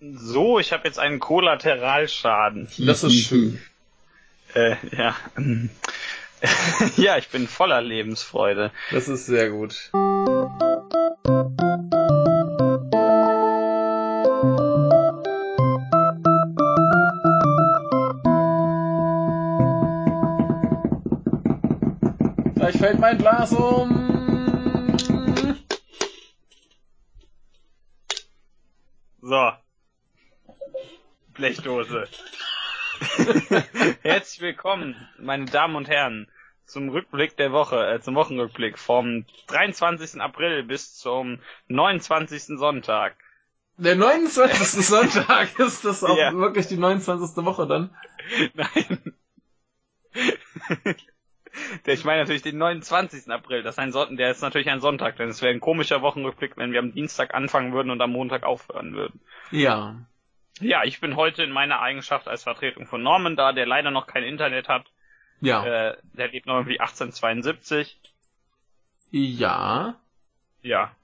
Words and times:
So, 0.00 0.58
ich 0.58 0.72
habe 0.72 0.86
jetzt 0.86 0.98
einen 0.98 1.20
Kollateralschaden. 1.20 2.68
Das 2.78 3.02
ist 3.02 3.28
schön. 3.28 3.58
Äh, 4.54 4.76
ja. 4.94 5.16
ja, 6.96 7.16
ich 7.16 7.28
bin 7.28 7.48
voller 7.48 7.80
Lebensfreude. 7.80 8.72
Das 8.90 9.08
ist 9.08 9.24
sehr 9.24 9.48
gut. 9.50 9.90
Gleich 22.54 22.76
fällt 22.76 22.98
mein 22.98 23.16
Glas 23.16 23.52
um. 23.52 24.15
Blechdose. 31.56 32.06
Herzlich 34.02 34.40
willkommen, 34.40 34.94
meine 35.18 35.46
Damen 35.46 35.76
und 35.76 35.88
Herren, 35.88 36.28
zum 36.66 36.88
Rückblick 36.88 37.36
der 37.36 37.52
Woche, 37.52 37.86
äh, 37.86 38.00
zum 38.00 38.14
Wochenrückblick 38.14 38.78
vom 38.78 39.24
23. 39.48 40.20
April 40.20 40.64
bis 40.64 40.96
zum 40.96 41.38
29. 41.68 42.58
Sonntag. 42.58 43.16
Der 43.78 43.96
29. 43.96 44.86
Sonntag 44.86 45.58
ist 45.58 45.84
das 45.84 46.04
auch 46.04 46.16
Ja. 46.16 46.32
wirklich 46.34 46.66
die 46.66 46.78
29. 46.78 47.44
Woche 47.44 47.66
dann? 47.66 47.94
Nein. 48.54 49.14
Ich 51.86 52.04
meine 52.04 52.20
natürlich 52.22 52.42
den 52.42 52.58
29. 52.58 53.30
April. 53.30 53.62
Das 53.62 53.76
ist 53.76 53.78
ein 53.78 53.92
Son 53.92 54.16
der 54.16 54.30
ist 54.30 54.42
natürlich 54.42 54.68
ein 54.68 54.80
Sonntag, 54.80 55.16
denn 55.16 55.28
es 55.28 55.40
wäre 55.42 55.52
ein 55.54 55.60
komischer 55.60 56.02
Wochenrückblick, 56.02 56.56
wenn 56.56 56.72
wir 56.72 56.80
am 56.80 56.92
Dienstag 56.92 57.34
anfangen 57.34 57.72
würden 57.72 57.90
und 57.90 58.00
am 58.00 58.12
Montag 58.12 58.44
aufhören 58.44 58.94
würden. 58.94 59.20
Ja. 59.50 59.96
Ja, 60.60 60.84
ich 60.84 61.00
bin 61.00 61.16
heute 61.16 61.42
in 61.42 61.50
meiner 61.50 61.80
Eigenschaft 61.80 62.28
als 62.28 62.44
Vertretung 62.44 62.86
von 62.86 63.02
Norman 63.02 63.36
da, 63.36 63.52
der 63.52 63.66
leider 63.66 63.90
noch 63.90 64.06
kein 64.06 64.22
Internet 64.22 64.68
hat. 64.68 64.86
Ja. 65.40 65.64
Äh, 65.64 65.96
der 66.14 66.28
lebt 66.28 66.46
noch 66.46 66.54
irgendwie 66.54 66.80
1872. 66.80 67.98
Ja. 69.10 69.96
Ja. 70.62 70.94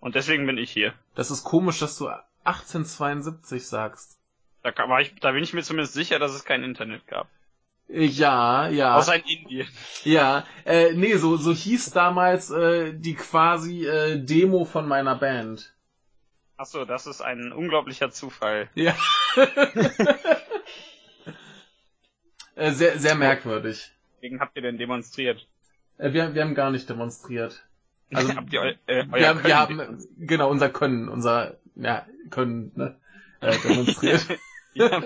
Und 0.00 0.14
deswegen 0.14 0.46
bin 0.46 0.58
ich 0.58 0.70
hier. 0.70 0.94
Das 1.14 1.30
ist 1.30 1.44
komisch, 1.44 1.80
dass 1.80 1.98
du 1.98 2.08
1872 2.44 3.66
sagst. 3.66 4.18
Da, 4.62 4.72
war 4.88 5.00
ich, 5.00 5.14
da 5.16 5.32
bin 5.32 5.42
ich 5.42 5.52
mir 5.52 5.62
zumindest 5.62 5.94
sicher, 5.94 6.18
dass 6.18 6.32
es 6.32 6.44
kein 6.44 6.62
Internet 6.62 7.06
gab. 7.06 7.28
Ja, 7.88 8.68
ja. 8.68 8.96
Außer 8.96 9.16
in 9.16 9.24
Indien. 9.24 9.68
Ja, 10.04 10.46
äh, 10.64 10.92
nee, 10.92 11.16
so, 11.16 11.36
so 11.36 11.52
hieß 11.52 11.90
damals 11.90 12.50
äh, 12.50 12.94
die 12.94 13.14
quasi 13.14 13.86
äh, 13.86 14.18
Demo 14.18 14.64
von 14.64 14.88
meiner 14.88 15.16
Band. 15.16 15.74
Achso, 16.62 16.84
das 16.84 17.08
ist 17.08 17.20
ein 17.20 17.52
unglaublicher 17.52 18.12
Zufall. 18.12 18.70
Ja. 18.76 18.94
äh, 22.54 22.70
sehr, 22.70 23.00
sehr 23.00 23.16
merkwürdig. 23.16 23.90
Wegen 24.20 24.38
habt 24.38 24.54
ihr 24.54 24.62
denn 24.62 24.78
demonstriert? 24.78 25.44
Äh, 25.98 26.12
wir, 26.12 26.36
wir 26.36 26.42
haben 26.42 26.54
gar 26.54 26.70
nicht 26.70 26.88
demonstriert. 26.88 27.66
Also, 28.14 28.32
habt 28.36 28.52
ihr 28.52 28.60
eu 28.60 28.68
äh, 28.86 29.04
euer 29.10 29.12
wir, 29.12 29.28
haben, 29.28 29.44
wir 29.44 29.58
haben, 29.58 30.06
genau, 30.18 30.48
unser 30.48 30.70
Können, 30.70 31.08
unser, 31.08 31.56
ja, 31.74 32.06
Können, 32.30 32.70
ne, 32.76 32.96
äh, 33.40 33.58
demonstriert. 33.58 34.24
ja, 34.74 35.00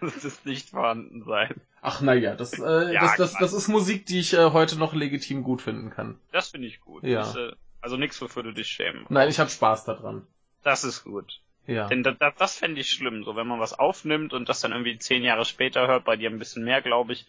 das 0.00 0.24
ist 0.24 0.46
nicht 0.46 0.70
vorhanden 0.70 1.22
sein. 1.24 1.54
Ach, 1.82 2.00
naja, 2.00 2.34
das, 2.34 2.58
äh, 2.58 2.94
Ja, 2.94 3.02
das, 3.02 3.16
das, 3.16 3.34
das 3.34 3.52
ist 3.52 3.68
Musik, 3.68 4.06
die 4.06 4.20
ich 4.20 4.32
äh, 4.32 4.52
heute 4.52 4.78
noch 4.78 4.94
legitim 4.94 5.42
gut 5.42 5.60
finden 5.60 5.90
kann. 5.90 6.18
Das 6.32 6.48
finde 6.48 6.66
ich 6.66 6.80
gut. 6.80 7.02
Ja. 7.02 7.18
Das, 7.18 7.36
äh, 7.36 7.52
also 7.82 7.98
nichts, 7.98 8.22
wofür 8.22 8.42
du 8.42 8.52
dich 8.52 8.68
schämen. 8.68 9.04
Nein, 9.10 9.28
ich 9.28 9.38
habe 9.38 9.50
Spaß 9.50 9.84
daran. 9.84 10.26
Das 10.66 10.82
ist 10.82 11.04
gut. 11.04 11.40
Ja. 11.68 11.86
Denn 11.86 12.02
das, 12.02 12.18
das, 12.18 12.34
das 12.34 12.56
fände 12.58 12.80
ich 12.80 12.90
schlimm, 12.90 13.22
so 13.22 13.36
wenn 13.36 13.46
man 13.46 13.60
was 13.60 13.72
aufnimmt 13.72 14.32
und 14.32 14.48
das 14.48 14.60
dann 14.60 14.72
irgendwie 14.72 14.98
zehn 14.98 15.22
Jahre 15.22 15.44
später 15.44 15.86
hört, 15.86 16.04
bei 16.04 16.16
dir 16.16 16.28
ein 16.28 16.40
bisschen 16.40 16.64
mehr, 16.64 16.82
glaube 16.82 17.12
ich. 17.12 17.24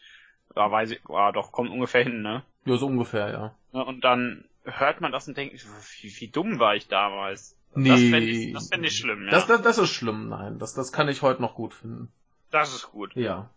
Ja, 0.56 0.72
weiß 0.72 0.90
ich, 0.90 1.02
ja, 1.08 1.32
doch, 1.32 1.52
kommt 1.52 1.70
ungefähr 1.70 2.02
hin, 2.02 2.24
ne? 2.24 2.42
Ja, 2.66 2.78
so 2.78 2.88
ungefähr, 2.88 3.30
ja. 3.30 3.56
Ja, 3.74 3.82
Und 3.82 4.04
dann 4.04 4.46
hört 4.64 5.02
man 5.02 5.12
das 5.12 5.28
und 5.28 5.38
denkt, 5.38 5.64
wie, 6.02 6.20
wie 6.20 6.28
dumm 6.30 6.58
war 6.58 6.76
ich 6.76 6.88
damals? 6.88 7.56
Nee. 7.76 7.90
Das 7.90 8.00
fände 8.00 8.26
ich, 8.32 8.54
das 8.54 8.70
fänd 8.70 8.86
ich 8.86 8.98
schlimm, 8.98 9.26
ja. 9.26 9.30
Das, 9.30 9.46
das, 9.46 9.62
das 9.62 9.78
ist 9.78 9.92
schlimm, 9.92 10.30
nein. 10.30 10.58
Das, 10.58 10.74
das 10.74 10.92
kann 10.92 11.08
ich 11.08 11.22
heute 11.22 11.44
noch 11.44 11.54
gut 11.54 11.76
finden. 11.76 12.12
das 12.50 12.74
ist 12.74 12.92
gut. 12.92 13.16
Ja. 13.16 13.52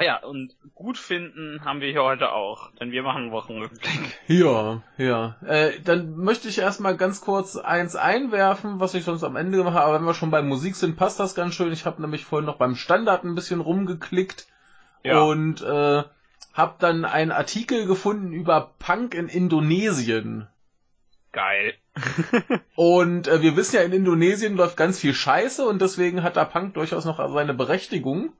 Ja, 0.00 0.24
und 0.24 0.56
gut 0.74 0.98
finden 0.98 1.64
haben 1.64 1.80
wir 1.80 1.88
hier 1.90 2.02
heute 2.02 2.32
auch, 2.32 2.72
denn 2.80 2.90
wir 2.90 3.04
machen 3.04 3.30
Wochenrückblick. 3.30 4.18
Ja, 4.26 4.82
ja. 4.98 5.36
Äh, 5.46 5.78
dann 5.84 6.16
möchte 6.16 6.48
ich 6.48 6.58
erstmal 6.58 6.96
ganz 6.96 7.20
kurz 7.20 7.56
eins 7.56 7.94
einwerfen, 7.94 8.80
was 8.80 8.94
ich 8.94 9.04
sonst 9.04 9.22
am 9.22 9.36
Ende 9.36 9.56
gemacht 9.58 9.74
habe. 9.74 9.86
Aber 9.86 9.94
wenn 10.00 10.06
wir 10.06 10.14
schon 10.14 10.32
bei 10.32 10.42
Musik 10.42 10.74
sind, 10.74 10.96
passt 10.96 11.20
das 11.20 11.36
ganz 11.36 11.54
schön. 11.54 11.72
Ich 11.72 11.86
habe 11.86 12.02
nämlich 12.02 12.24
vorhin 12.24 12.46
noch 12.46 12.56
beim 12.56 12.74
Standard 12.74 13.22
ein 13.22 13.36
bisschen 13.36 13.60
rumgeklickt 13.60 14.48
Ja. 15.04 15.20
und 15.20 15.62
äh, 15.62 16.02
habe 16.54 16.74
dann 16.80 17.04
einen 17.04 17.30
Artikel 17.30 17.86
gefunden 17.86 18.32
über 18.32 18.74
Punk 18.80 19.14
in 19.14 19.28
Indonesien. 19.28 20.48
Geil. 21.30 21.74
Und 22.76 23.26
äh, 23.26 23.42
wir 23.42 23.56
wissen 23.56 23.74
ja, 23.76 23.82
in 23.82 23.92
Indonesien 23.92 24.56
läuft 24.56 24.76
ganz 24.76 25.00
viel 25.00 25.14
Scheiße 25.14 25.64
und 25.66 25.82
deswegen 25.82 26.22
hat 26.22 26.36
da 26.36 26.44
Punk 26.44 26.74
durchaus 26.74 27.04
noch 27.04 27.18
seine 27.32 27.54
Berechtigung. 27.54 28.32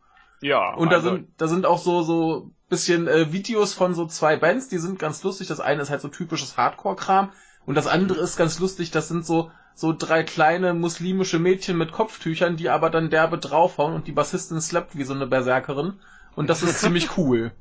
Ja. 0.44 0.74
Und 0.74 0.90
da 0.92 0.96
also, 0.96 1.10
sind, 1.10 1.28
da 1.38 1.48
sind 1.48 1.64
auch 1.64 1.78
so, 1.78 2.02
so 2.02 2.50
bisschen 2.68 3.08
äh, 3.08 3.32
Videos 3.32 3.72
von 3.72 3.94
so 3.94 4.06
zwei 4.06 4.36
Bands, 4.36 4.68
die 4.68 4.78
sind 4.78 4.98
ganz 4.98 5.22
lustig. 5.22 5.48
Das 5.48 5.60
eine 5.60 5.80
ist 5.80 5.90
halt 5.90 6.02
so 6.02 6.08
typisches 6.08 6.58
Hardcore-Kram 6.58 7.32
und 7.64 7.76
das 7.76 7.86
andere 7.86 8.20
ist 8.20 8.36
ganz 8.36 8.58
lustig, 8.58 8.90
das 8.90 9.08
sind 9.08 9.24
so, 9.24 9.50
so 9.74 9.94
drei 9.96 10.22
kleine 10.22 10.74
muslimische 10.74 11.38
Mädchen 11.38 11.78
mit 11.78 11.92
Kopftüchern, 11.92 12.56
die 12.56 12.68
aber 12.68 12.90
dann 12.90 13.08
derbe 13.08 13.38
draufhauen 13.38 13.94
und 13.94 14.06
die 14.06 14.12
Bassistin 14.12 14.60
slappt 14.60 14.98
wie 14.98 15.04
so 15.04 15.14
eine 15.14 15.26
Berserkerin. 15.26 15.94
Und 16.36 16.50
das 16.50 16.62
ist 16.62 16.80
ziemlich 16.80 17.08
cool. 17.16 17.52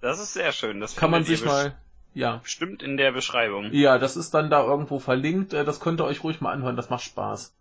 Das 0.00 0.20
ist 0.20 0.34
sehr 0.34 0.52
schön. 0.52 0.80
Das 0.80 0.94
Kann 0.94 1.10
man 1.10 1.24
sich 1.24 1.44
mal, 1.44 1.76
ja. 2.14 2.36
bestimmt 2.36 2.84
in 2.84 2.96
der 2.96 3.10
Beschreibung. 3.10 3.72
Ja, 3.72 3.98
das 3.98 4.16
ist 4.16 4.32
dann 4.32 4.48
da 4.48 4.62
irgendwo 4.62 5.00
verlinkt. 5.00 5.54
Äh, 5.54 5.64
Das 5.64 5.80
könnt 5.80 6.00
ihr 6.00 6.04
euch 6.04 6.22
ruhig 6.22 6.40
mal 6.40 6.52
anhören, 6.52 6.76
das 6.76 6.88
macht 6.88 7.02
Spaß. 7.02 7.57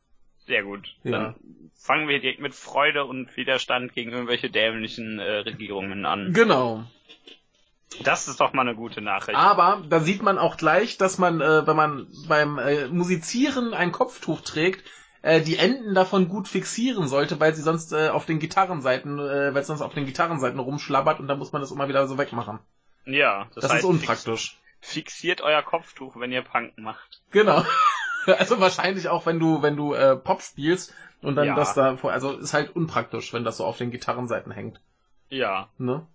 Sehr 0.48 0.64
gut. 0.64 0.96
Ja. 1.04 1.12
Dann 1.12 1.36
fangen 1.76 2.08
wir 2.08 2.20
direkt 2.20 2.40
mit 2.40 2.56
Freude 2.56 3.06
und 3.06 3.36
Widerstand 3.38 3.94
gegen 3.94 4.12
irgendwelche 4.12 4.50
dämlichen 4.50 5.20
äh, 5.20 5.40
Regierungen 5.40 6.06
an. 6.06 6.34
Genau. 6.34 6.84
Das 8.04 8.28
ist 8.28 8.40
doch 8.40 8.54
mal 8.54 8.62
eine 8.62 8.76
gute 8.76 9.02
Nachricht. 9.02 9.38
Aber 9.38 9.82
da 9.90 10.00
sieht 10.00 10.22
man 10.22 10.38
auch 10.38 10.58
gleich, 10.58 10.98
dass 10.98 11.18
man, 11.18 11.42
äh, 11.42 11.66
wenn 11.66 11.76
man 11.76 12.08
beim 12.28 12.58
äh, 12.58 12.88
Musizieren 12.88 13.74
ein 13.74 13.92
Kopftuch 13.92 14.42
trägt, 14.42 14.84
äh, 15.22 15.42
die 15.42 15.58
Enden 15.58 15.96
davon 15.96 16.28
gut 16.28 16.48
fixieren 16.48 17.08
sollte, 17.08 17.40
weil 17.40 17.56
sie 17.56 17.62
sonst 17.62 17.94
äh, 17.94 18.10
auf 18.10 18.26
den 18.26 18.40
Gitarrenseiten, 18.40 19.20
äh, 19.20 19.54
weil 19.54 19.62
es 19.62 19.68
sonst 19.68 19.82
auf 19.82 19.94
den 19.94 20.06
Gitarrenseiten 20.06 20.60
rumschlabbert 20.60 21.20
und 21.20 21.28
dann 21.28 21.40
muss 21.40 21.54
man 21.54 21.62
das 21.62 21.72
immer 21.72 21.88
wieder 21.88 22.08
so 22.08 22.18
wegmachen. 22.18 22.60
Ja, 23.06 23.48
das, 23.56 23.64
Das, 23.64 23.72
heißt, 23.72 23.84
ist 23.84 23.90
unpraktisch. 23.90 24.58
Fix, 24.82 24.94
fixiert 24.94 25.42
euer 25.42 25.64
Kopftuch, 25.64 26.20
wenn 26.20 26.32
ihr 26.32 26.42
Punk 26.42 26.78
macht. 26.78 27.22
Genau. 27.32 27.66
also 28.40 28.60
wahrscheinlich 28.60 29.10
auch, 29.10 29.26
wenn 29.26 29.40
du, 29.40 29.62
wenn 29.62 29.76
du 29.76 29.94
äh, 29.94 30.16
Pop 30.16 30.42
spielst 30.42 30.94
und 31.22 31.36
dann 31.36 31.48
Ja. 31.48 31.56
das 31.56 31.74
da 31.74 31.98
vor, 31.98 32.12
also 32.12 32.38
ist 32.38 32.54
halt 32.54 32.76
unpraktisch, 32.76 33.34
wenn 33.34 33.44
das 33.44 33.58
so 33.58 33.66
auf 33.66 33.78
den 33.78 33.92
Gitarrenseiten 33.92 34.52
hängt. 34.52 34.80
Ja, 35.30 35.70
Ne? 35.78 36.06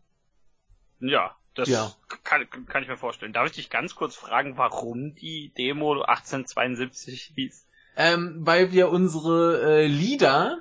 ja. 1.00 1.34
Das 1.54 1.68
Ja. 1.68 1.92
Kann, 2.24 2.48
kann 2.66 2.82
ich 2.82 2.88
mir 2.88 2.96
vorstellen. 2.96 3.34
Darf 3.34 3.44
ich 3.46 3.52
dich 3.52 3.68
ganz 3.68 3.94
kurz 3.94 4.16
fragen, 4.16 4.56
warum 4.56 5.14
die 5.14 5.52
Demo 5.58 6.00
1872 6.00 7.32
hieß? 7.34 7.66
ähm, 7.94 8.38
weil 8.40 8.72
wir 8.72 8.88
unsere 8.88 9.82
äh, 9.82 9.86
Lieder, 9.86 10.60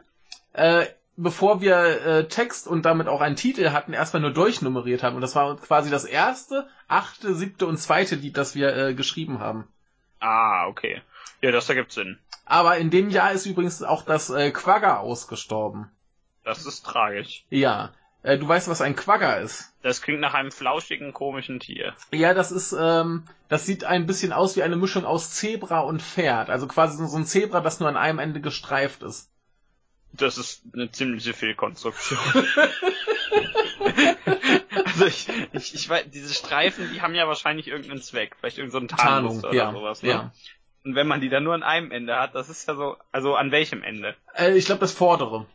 äh, 0.51 0.85
bevor 1.16 1.61
wir 1.61 1.78
äh, 2.06 2.28
Text 2.28 2.67
und 2.67 2.84
damit 2.84 3.07
auch 3.07 3.22
einen 3.22 3.38
Titel 3.38 3.69
hatten, 3.69 3.94
erstmal 3.94 4.22
nur 4.22 4.34
durchnummeriert 4.34 5.01
haben. 5.01 5.16
Und 5.16 5.22
das 5.22 5.34
war 5.34 5.56
quasi 5.56 5.90
das 5.90 6.03
erste, 6.03 6.67
achte, 6.90 7.35
siebte 7.35 7.67
und 7.67 7.78
zweite 7.78 8.16
Lied, 8.16 8.35
das 8.35 8.53
wir 8.53 8.75
äh, 8.75 8.94
geschrieben 8.94 9.40
haben. 9.40 9.69
Ah, 10.19 10.67
okay. 10.67 11.01
Ja, 11.41 11.52
das 11.52 11.69
ergibt 11.69 11.91
Sinn. 11.91 12.19
Aber 12.46 12.78
in 12.78 12.90
dem 12.90 13.09
Jahr 13.09 13.31
ist 13.31 13.46
übrigens 13.46 13.81
auch 13.81 14.03
das 14.03 14.29
äh, 14.29 14.52
Quagga 14.52 14.97
ausgestorben. 14.97 15.90
Das 16.43 16.66
ist 16.66 16.85
tragisch. 16.85 17.46
Ja. 17.49 17.93
Äh, 18.23 18.38
du 18.38 18.47
weißt, 18.47 18.67
was 18.67 18.82
ein 18.82 18.96
Quagga 18.96 19.35
ist. 19.35 19.73
Das 19.82 20.02
klingt 20.02 20.20
nach 20.20 20.34
einem 20.34 20.52
flauschigen, 20.52 21.14
komischen 21.14 21.59
Tier. 21.59 21.96
Ja, 22.11 22.34
das 22.34 22.52
ist, 22.52 22.76
ähm, 22.79 23.23
das 23.49 23.66
sieht 23.66 23.84
ein 23.84 24.05
bisschen 24.05 24.34
aus 24.34 24.55
wie 24.55 24.64
eine 24.64 24.76
Mischung 24.76 25.05
aus 25.05 25.32
Zebra 25.32 25.79
und 25.79 26.02
Pferd. 26.02 26.49
Also 26.49 26.67
quasi 26.67 27.03
so 27.08 27.17
ein 27.17 27.26
Zebra, 27.26 27.61
das 27.61 27.79
nur 27.79 27.90
an 27.90 27.97
einem 27.97 28.20
Ende 28.20 28.41
gestreift 28.41 29.02
ist. 29.02 29.29
Das 30.14 30.37
ist 30.37 30.64
eine 30.73 30.91
ziemliche 30.91 31.34
Fehlkonstruktion. 31.34 32.20
also 34.85 35.05
ich, 35.05 35.28
ich, 35.53 35.73
ich 35.73 35.90
weiß, 35.90 36.05
diese 36.11 36.34
Streifen, 36.34 36.91
die 36.94 37.02
haben 37.02 37.16
ja 37.16 37.28
wahrscheinlich 37.28 37.67
irgendeinen 37.67 38.02
Zweck. 38.02 38.35
Vielleicht 38.40 38.58
irgendein 38.58 38.90
so 38.90 38.96
Tarnmuster 38.96 39.49
oder 39.49 39.58
ja. 39.58 39.72
sowas. 39.72 40.03
Ne? 40.03 40.09
ja. 40.09 40.32
Und 40.83 40.95
wenn 40.95 41.07
man 41.07 41.22
die 41.22 41.29
dann 41.29 41.43
nur 41.43 41.53
an 41.53 41.63
einem 41.63 41.91
Ende 41.91 42.17
hat, 42.17 42.33
das 42.35 42.49
ist 42.49 42.67
ja 42.67 42.75
so, 42.75 42.97
also 43.11 43.35
an 43.35 43.51
welchem 43.51 43.83
Ende? 43.83 44.16
Äh, 44.35 44.57
ich 44.57 44.66
glaube, 44.66 44.79
das 44.81 44.91
vordere. 44.93 45.45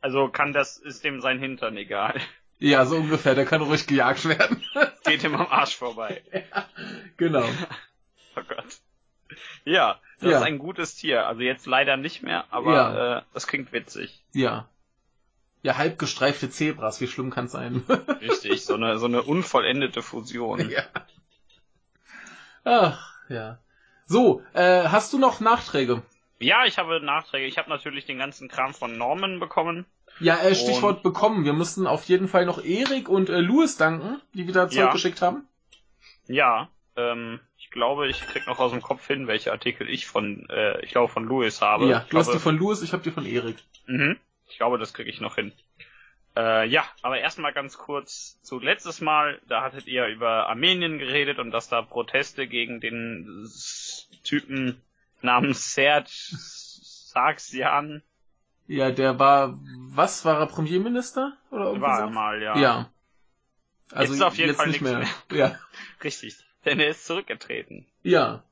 Also 0.00 0.28
kann 0.28 0.52
das, 0.52 0.76
ist 0.76 1.02
dem 1.04 1.20
sein 1.20 1.38
Hintern 1.38 1.76
egal. 1.76 2.20
Ja, 2.58 2.84
so 2.86 2.96
ungefähr. 2.96 3.34
Der 3.34 3.44
kann 3.46 3.62
ruhig 3.62 3.86
gejagt 3.86 4.26
werden. 4.28 4.62
Geht 5.04 5.24
ihm 5.24 5.34
am 5.34 5.46
Arsch 5.46 5.76
vorbei. 5.76 6.22
genau. 7.16 7.44
Oh 8.38 8.42
Gott. 8.46 8.66
Ja, 9.64 9.98
das 10.20 10.30
Ja. 10.30 10.36
ist 10.38 10.44
ein 10.44 10.58
gutes 10.58 10.94
Tier. 10.94 11.26
Also 11.26 11.40
jetzt 11.40 11.64
leider 11.66 11.96
nicht 11.96 12.22
mehr, 12.22 12.44
aber 12.50 12.74
Ja. 12.74 13.18
äh, 13.18 13.22
das 13.32 13.46
klingt 13.46 13.72
witzig. 13.72 14.22
Ja. 14.32 14.68
Ja, 15.62 15.78
halb 15.78 15.98
gestreifte 15.98 16.50
Zebras, 16.50 17.00
wie 17.00 17.06
schlimm 17.08 17.30
kann's 17.30 17.52
sein? 17.52 17.82
Richtig, 18.20 18.62
so 18.66 18.74
eine 18.74 18.98
so 18.98 19.06
eine 19.06 19.22
unvollendete 19.22 20.02
Fusion. 20.02 20.68
ja. 20.68 20.82
Ach, 22.64 23.14
ja. 23.30 23.58
So, 24.06 24.42
äh, 24.52 24.84
hast 24.88 25.12
du 25.12 25.18
noch 25.18 25.40
Nachträge? 25.40 26.02
Ja, 26.38 26.64
ich 26.64 26.78
habe 26.78 27.00
Nachträge. 27.00 27.46
Ich 27.46 27.58
habe 27.58 27.70
natürlich 27.70 28.06
den 28.06 28.18
ganzen 28.18 28.48
Kram 28.48 28.72
von 28.74 28.96
Norman 28.96 29.40
bekommen. 29.40 29.86
Ja, 30.20 30.38
äh, 30.38 30.54
Stichwort 30.54 31.02
bekommen. 31.02 31.44
Wir 31.44 31.52
müssen 31.52 31.86
auf 31.86 32.04
jeden 32.04 32.28
Fall 32.28 32.46
noch 32.46 32.62
Erik 32.64 33.08
und 33.08 33.28
äh, 33.28 33.40
Louis 33.40 33.76
danken, 33.76 34.20
die 34.32 34.46
wieder 34.46 34.68
Zeug 34.68 34.78
Ja. 34.78 34.92
geschickt 34.92 35.22
haben. 35.22 35.46
Ja, 36.28 36.68
ähm, 36.96 37.40
ich 37.58 37.70
glaube, 37.70 38.08
ich 38.08 38.20
krieg 38.20 38.46
noch 38.46 38.58
aus 38.58 38.72
dem 38.72 38.82
Kopf 38.82 39.06
hin, 39.06 39.26
welche 39.26 39.52
Artikel 39.52 39.88
ich 39.88 40.06
von, 40.06 40.48
äh, 40.50 40.80
ich 40.84 40.90
glaube 40.90 41.12
von 41.12 41.24
Louis 41.24 41.60
habe. 41.60 41.86
ja, 41.88 42.02
ich 42.04 42.10
du 42.10 42.18
hast 42.18 42.26
glaube, 42.26 42.38
die 42.38 42.42
von 42.42 42.58
Louis, 42.58 42.82
ich 42.82 42.92
hab 42.92 43.02
die 43.02 43.10
von 43.10 43.26
Erik. 43.26 43.56
Mhm. 43.86 44.18
Ich 44.48 44.56
glaube, 44.58 44.78
das 44.78 44.94
kriege 44.94 45.10
ich 45.10 45.20
noch 45.20 45.34
hin. 45.34 45.52
Äh, 46.36 46.68
ja, 46.68 46.84
aber 47.00 47.18
erstmal 47.18 47.54
ganz 47.54 47.78
kurz 47.78 48.38
zu 48.42 48.58
letztes 48.58 49.00
Mal, 49.00 49.40
da 49.48 49.62
hattet 49.62 49.86
ihr 49.86 50.06
über 50.06 50.48
Armenien 50.48 50.98
geredet 50.98 51.38
und 51.38 51.50
dass 51.50 51.68
da 51.68 51.80
Proteste 51.80 52.46
gegen 52.46 52.80
den 52.80 53.48
Typen 54.22 54.82
namens 55.22 55.72
Serge 55.72 56.10
Sargsyan 56.10 58.02
Ja, 58.66 58.90
der 58.90 59.18
war, 59.18 59.58
was, 59.88 60.26
war 60.26 60.38
er 60.38 60.46
Premierminister? 60.46 61.32
Oder 61.50 61.80
war 61.80 62.00
er 62.00 62.10
mal, 62.10 62.42
ja. 62.42 62.58
Ja. 62.58 62.90
Also 63.92 64.12
Jetzt 64.12 64.20
ist 64.20 64.26
auf 64.26 64.36
jeden 64.36 64.54
Fall 64.54 64.66
nicht 64.66 64.82
nichts 64.82 64.98
mehr. 65.30 65.38
Ja. 65.38 65.58
Richtig. 66.04 66.36
Denn 66.66 66.80
er 66.80 66.88
ist 66.88 67.06
zurückgetreten. 67.06 67.86
Ja. 68.02 68.42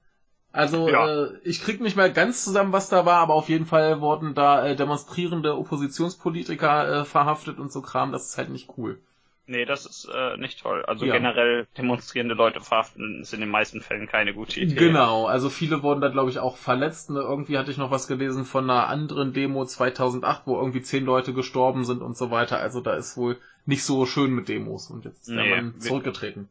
Also 0.54 0.88
Ja. 0.88 1.24
Äh, 1.24 1.28
ich 1.42 1.60
krieg 1.62 1.80
nicht 1.80 1.96
mehr 1.96 2.08
ganz 2.10 2.44
zusammen, 2.44 2.72
was 2.72 2.88
da 2.88 3.04
war, 3.04 3.16
aber 3.20 3.34
auf 3.34 3.48
jeden 3.48 3.66
Fall 3.66 4.00
wurden 4.00 4.34
da 4.34 4.64
äh, 4.66 4.76
demonstrierende 4.76 5.56
Oppositionspolitiker 5.58 7.00
äh, 7.00 7.04
verhaftet 7.04 7.58
und 7.58 7.72
so 7.72 7.82
Kram. 7.82 8.12
Das 8.12 8.26
ist 8.28 8.38
halt 8.38 8.50
nicht 8.50 8.68
cool. 8.78 8.98
Nee, 9.46 9.66
das 9.66 9.84
ist 9.84 10.08
äh, 10.14 10.36
nicht 10.38 10.60
toll. 10.62 10.84
Also 10.86 11.04
Ja. 11.04 11.12
generell 11.14 11.66
demonstrierende 11.76 12.34
Leute 12.34 12.60
verhaften 12.62 13.20
ist 13.20 13.34
in 13.34 13.40
den 13.40 13.50
meisten 13.50 13.80
Fällen 13.82 14.06
keine 14.06 14.32
gute 14.32 14.58
Idee. 14.60 14.74
Genau, 14.74 15.26
also 15.26 15.50
viele 15.50 15.82
wurden 15.82 16.00
da 16.00 16.08
glaube 16.08 16.30
ich 16.30 16.38
auch 16.38 16.56
verletzt. 16.56 17.10
Ne? 17.10 17.18
Irgendwie 17.20 17.58
hatte 17.58 17.70
ich 17.70 17.76
noch 17.76 17.90
was 17.90 18.06
gelesen 18.06 18.44
von 18.46 18.70
einer 18.70 18.86
anderen 18.88 19.32
Demo 19.34 19.64
2008, 19.66 20.42
wo 20.46 20.56
irgendwie 20.56 20.80
zehn 20.82 21.04
Leute 21.04 21.34
gestorben 21.34 21.84
sind 21.84 22.00
und 22.00 22.16
so 22.16 22.30
weiter. 22.30 22.58
Also 22.58 22.80
da 22.80 22.94
ist 22.94 23.16
wohl 23.18 23.36
nicht 23.66 23.82
so 23.84 24.06
schön 24.06 24.30
mit 24.30 24.48
Demos 24.48 24.88
und 24.90 25.04
jetzt 25.04 25.28
ist 25.28 25.28
der 25.30 25.36
Nee, 25.42 25.50
Mann 25.56 25.74
wir- 25.74 25.80
zurückgetreten. 25.80 26.48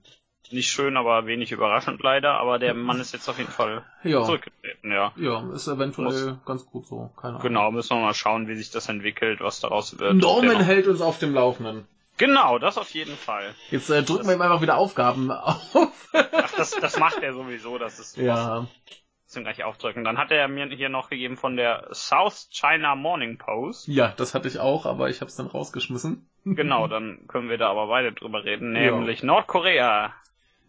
Nicht 0.53 0.69
schön, 0.71 0.97
aber 0.97 1.25
wenig 1.25 1.51
überraschend 1.51 2.01
leider. 2.03 2.35
Aber 2.35 2.59
der 2.59 2.73
Mann 2.73 3.00
ist 3.00 3.11
jetzt 3.13 3.27
auf 3.27 3.38
jeden 3.39 3.51
Fall 3.51 3.83
Ja, 4.03 4.23
zurückgetreten, 4.23 4.91
ja. 4.91 5.11
ja, 5.17 5.44
ist 5.53 5.67
eventuell 5.67 6.38
ganz 6.45 6.65
gut 6.65 6.88
so. 6.88 7.11
Keine 7.17 7.29
Ahnung. 7.35 7.41
Genau, 7.41 7.71
müssen 7.71 7.97
wir 7.97 8.01
mal 8.03 8.13
schauen, 8.13 8.47
wie 8.47 8.55
sich 8.55 8.69
das 8.71 8.88
entwickelt, 8.89 9.41
was 9.41 9.59
daraus 9.59 9.97
wird. 10.00 10.15
Norman 10.15 10.61
hält 10.61 10.88
uns 10.88 11.01
auf 11.01 11.19
dem 11.19 11.33
Laufenden. 11.33 11.88
Genau, 12.17 12.59
das 12.59 12.77
auf 12.77 12.91
jeden 12.91 13.15
Fall. 13.15 13.55
Jetzt 13.71 13.89
äh, 13.89 14.03
drücken 14.03 14.27
wir 14.27 14.35
ihm 14.35 14.41
einfach 14.41 14.61
wieder 14.61 14.77
Aufgaben 14.77 15.31
auf. 15.31 16.09
Ach, 16.13 16.51
das, 16.55 16.71
das 16.71 17.00
macht 17.00 17.23
er 17.23 17.33
sowieso, 17.33 17.79
das 17.79 17.97
ist 18.00 18.17
ja. 18.17 18.67
zum 19.25 19.44
gleich 19.44 19.63
aufdrücken. 19.63 20.03
Dann 20.03 20.19
hat 20.19 20.29
er 20.29 20.47
mir 20.47 20.67
hier 20.67 20.89
noch 20.89 21.09
gegeben 21.09 21.38
von 21.38 21.55
der 21.55 21.88
South 21.91 22.50
China 22.51 22.94
Morning 22.95 23.39
Post. 23.39 23.88
Ja, 23.88 24.13
das 24.15 24.35
hatte 24.35 24.47
ich 24.47 24.59
auch, 24.59 24.85
aber 24.85 25.09
ich 25.09 25.21
habe 25.21 25.29
es 25.29 25.35
dann 25.35 25.47
rausgeschmissen. 25.47 26.29
Genau, 26.45 26.88
dann 26.88 27.25
können 27.27 27.50
wir 27.50 27.57
da 27.57 27.71
aber 27.71 27.88
beide 27.88 28.13
drüber 28.13 28.44
reden, 28.44 28.75
Ja. 28.75 28.91
nämlich 28.91 29.23
Nordkorea, 29.23 30.13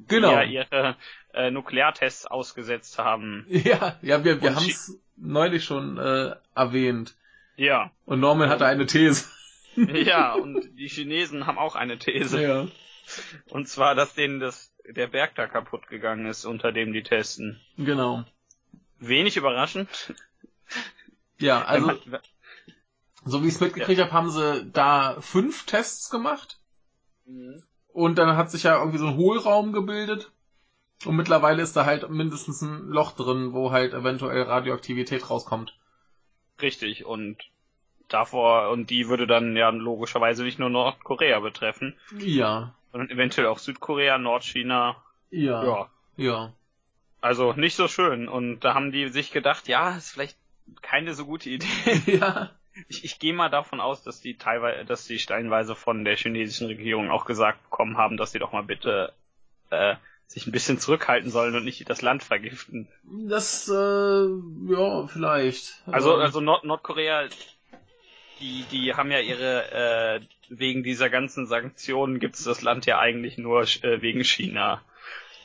Genau. 0.06 0.32
ja 0.32 0.42
ihre 0.42 0.96
äh, 1.32 1.50
Nukleartests 1.50 2.26
ausgesetzt 2.26 2.98
haben. 2.98 3.46
Ja, 3.48 3.98
ja, 4.02 4.24
wir, 4.24 4.40
wir 4.42 4.50
Und 4.50 4.56
haben 4.56 4.68
es 4.68 4.98
neulich 5.16 5.64
schon 5.64 5.98
äh, 5.98 6.34
erwähnt. 6.54 7.16
Ja, 7.56 7.92
Und 8.04 8.20
Norman 8.20 8.48
hatte 8.48 8.66
eine 8.66 8.86
These. 8.86 9.26
ja, 9.76 10.32
und 10.34 10.76
die 10.78 10.88
Chinesen 10.88 11.46
haben 11.46 11.58
auch 11.58 11.76
eine 11.76 11.98
These. 11.98 12.42
Ja. 12.42 12.68
Und 13.50 13.68
zwar, 13.68 13.94
dass 13.94 14.14
denen 14.14 14.40
das, 14.40 14.72
der 14.88 15.08
Berg 15.08 15.34
da 15.34 15.46
kaputt 15.46 15.88
gegangen 15.88 16.26
ist, 16.26 16.44
unter 16.44 16.72
dem 16.72 16.92
die 16.92 17.02
testen. 17.02 17.60
Genau. 17.76 18.24
Wenig 18.98 19.36
überraschend. 19.36 20.14
Ja, 21.38 21.62
also 21.64 21.98
so 23.24 23.42
wie 23.42 23.48
ich 23.48 23.54
es 23.54 23.60
mitgekriegt 23.60 24.00
habe, 24.00 24.12
haben 24.12 24.30
sie 24.30 24.70
da 24.70 25.20
fünf 25.20 25.66
Tests 25.66 26.10
gemacht. 26.10 26.58
Und 27.94 28.18
dann 28.18 28.36
hat 28.36 28.50
sich 28.50 28.64
ja 28.64 28.76
irgendwie 28.78 28.98
so 28.98 29.06
ein 29.06 29.16
Hohlraum 29.16 29.72
gebildet. 29.72 30.30
Und 31.06 31.14
mittlerweile 31.16 31.62
ist 31.62 31.76
da 31.76 31.86
halt 31.86 32.10
mindestens 32.10 32.60
ein 32.60 32.88
Loch 32.88 33.12
drin, 33.12 33.52
wo 33.52 33.70
halt 33.70 33.94
eventuell 33.94 34.42
Radioaktivität 34.42 35.30
rauskommt. 35.30 35.76
Richtig, 36.60 37.04
und 37.06 37.36
davor, 38.08 38.70
und 38.70 38.90
die 38.90 39.08
würde 39.08 39.26
dann 39.28 39.56
ja 39.56 39.68
logischerweise 39.70 40.42
nicht 40.42 40.58
nur 40.58 40.70
Nordkorea 40.70 41.38
betreffen, 41.40 41.94
Ja. 42.18 42.74
sondern 42.90 43.10
eventuell 43.10 43.46
auch 43.46 43.58
Südkorea, 43.58 44.18
Nordchina. 44.18 44.96
Ja. 45.30 45.64
Ja. 45.64 45.90
Ja. 46.16 46.52
Also 47.20 47.52
nicht 47.52 47.76
so 47.76 47.86
schön. 47.88 48.28
Und 48.28 48.60
da 48.60 48.74
haben 48.74 48.90
die 48.92 49.08
sich 49.08 49.30
gedacht, 49.30 49.68
ja, 49.68 49.96
ist 49.96 50.10
vielleicht 50.10 50.36
keine 50.82 51.14
so 51.14 51.26
gute 51.26 51.48
Idee. 51.48 51.66
Ja. 52.06 52.50
Ich, 52.88 53.04
ich 53.04 53.18
gehe 53.18 53.32
mal 53.32 53.48
davon 53.48 53.80
aus, 53.80 54.02
dass 54.02 54.20
die 54.20 54.36
teilweise, 54.36 54.84
dass 54.84 55.06
die 55.06 55.18
steinweise 55.18 55.74
von 55.74 56.04
der 56.04 56.16
chinesischen 56.16 56.66
Regierung 56.66 57.10
auch 57.10 57.24
gesagt 57.24 57.62
bekommen 57.64 57.96
haben, 57.96 58.16
dass 58.16 58.32
sie 58.32 58.38
doch 58.38 58.52
mal 58.52 58.64
bitte 58.64 59.12
äh, 59.70 59.94
sich 60.26 60.46
ein 60.46 60.52
bisschen 60.52 60.78
zurückhalten 60.78 61.30
sollen 61.30 61.54
und 61.54 61.64
nicht 61.64 61.88
das 61.88 62.02
Land 62.02 62.22
vergiften. 62.22 62.88
Das, 63.04 63.68
äh, 63.68 63.72
ja, 63.72 65.06
vielleicht. 65.06 65.82
Also, 65.86 66.14
Ähm, 66.14 66.20
also 66.20 66.40
Nord 66.40 66.64
Nordkorea, 66.64 67.28
die, 68.40 68.64
die 68.70 68.94
haben 68.94 69.10
ja 69.10 69.20
ihre, 69.20 69.70
äh, 69.72 70.20
wegen 70.48 70.82
dieser 70.82 71.10
ganzen 71.10 71.46
Sanktionen 71.46 72.18
gibt's 72.18 72.44
das 72.44 72.62
Land 72.62 72.86
ja 72.86 72.98
eigentlich 72.98 73.38
nur 73.38 73.62
äh, 73.62 74.02
wegen 74.02 74.24
China. 74.24 74.82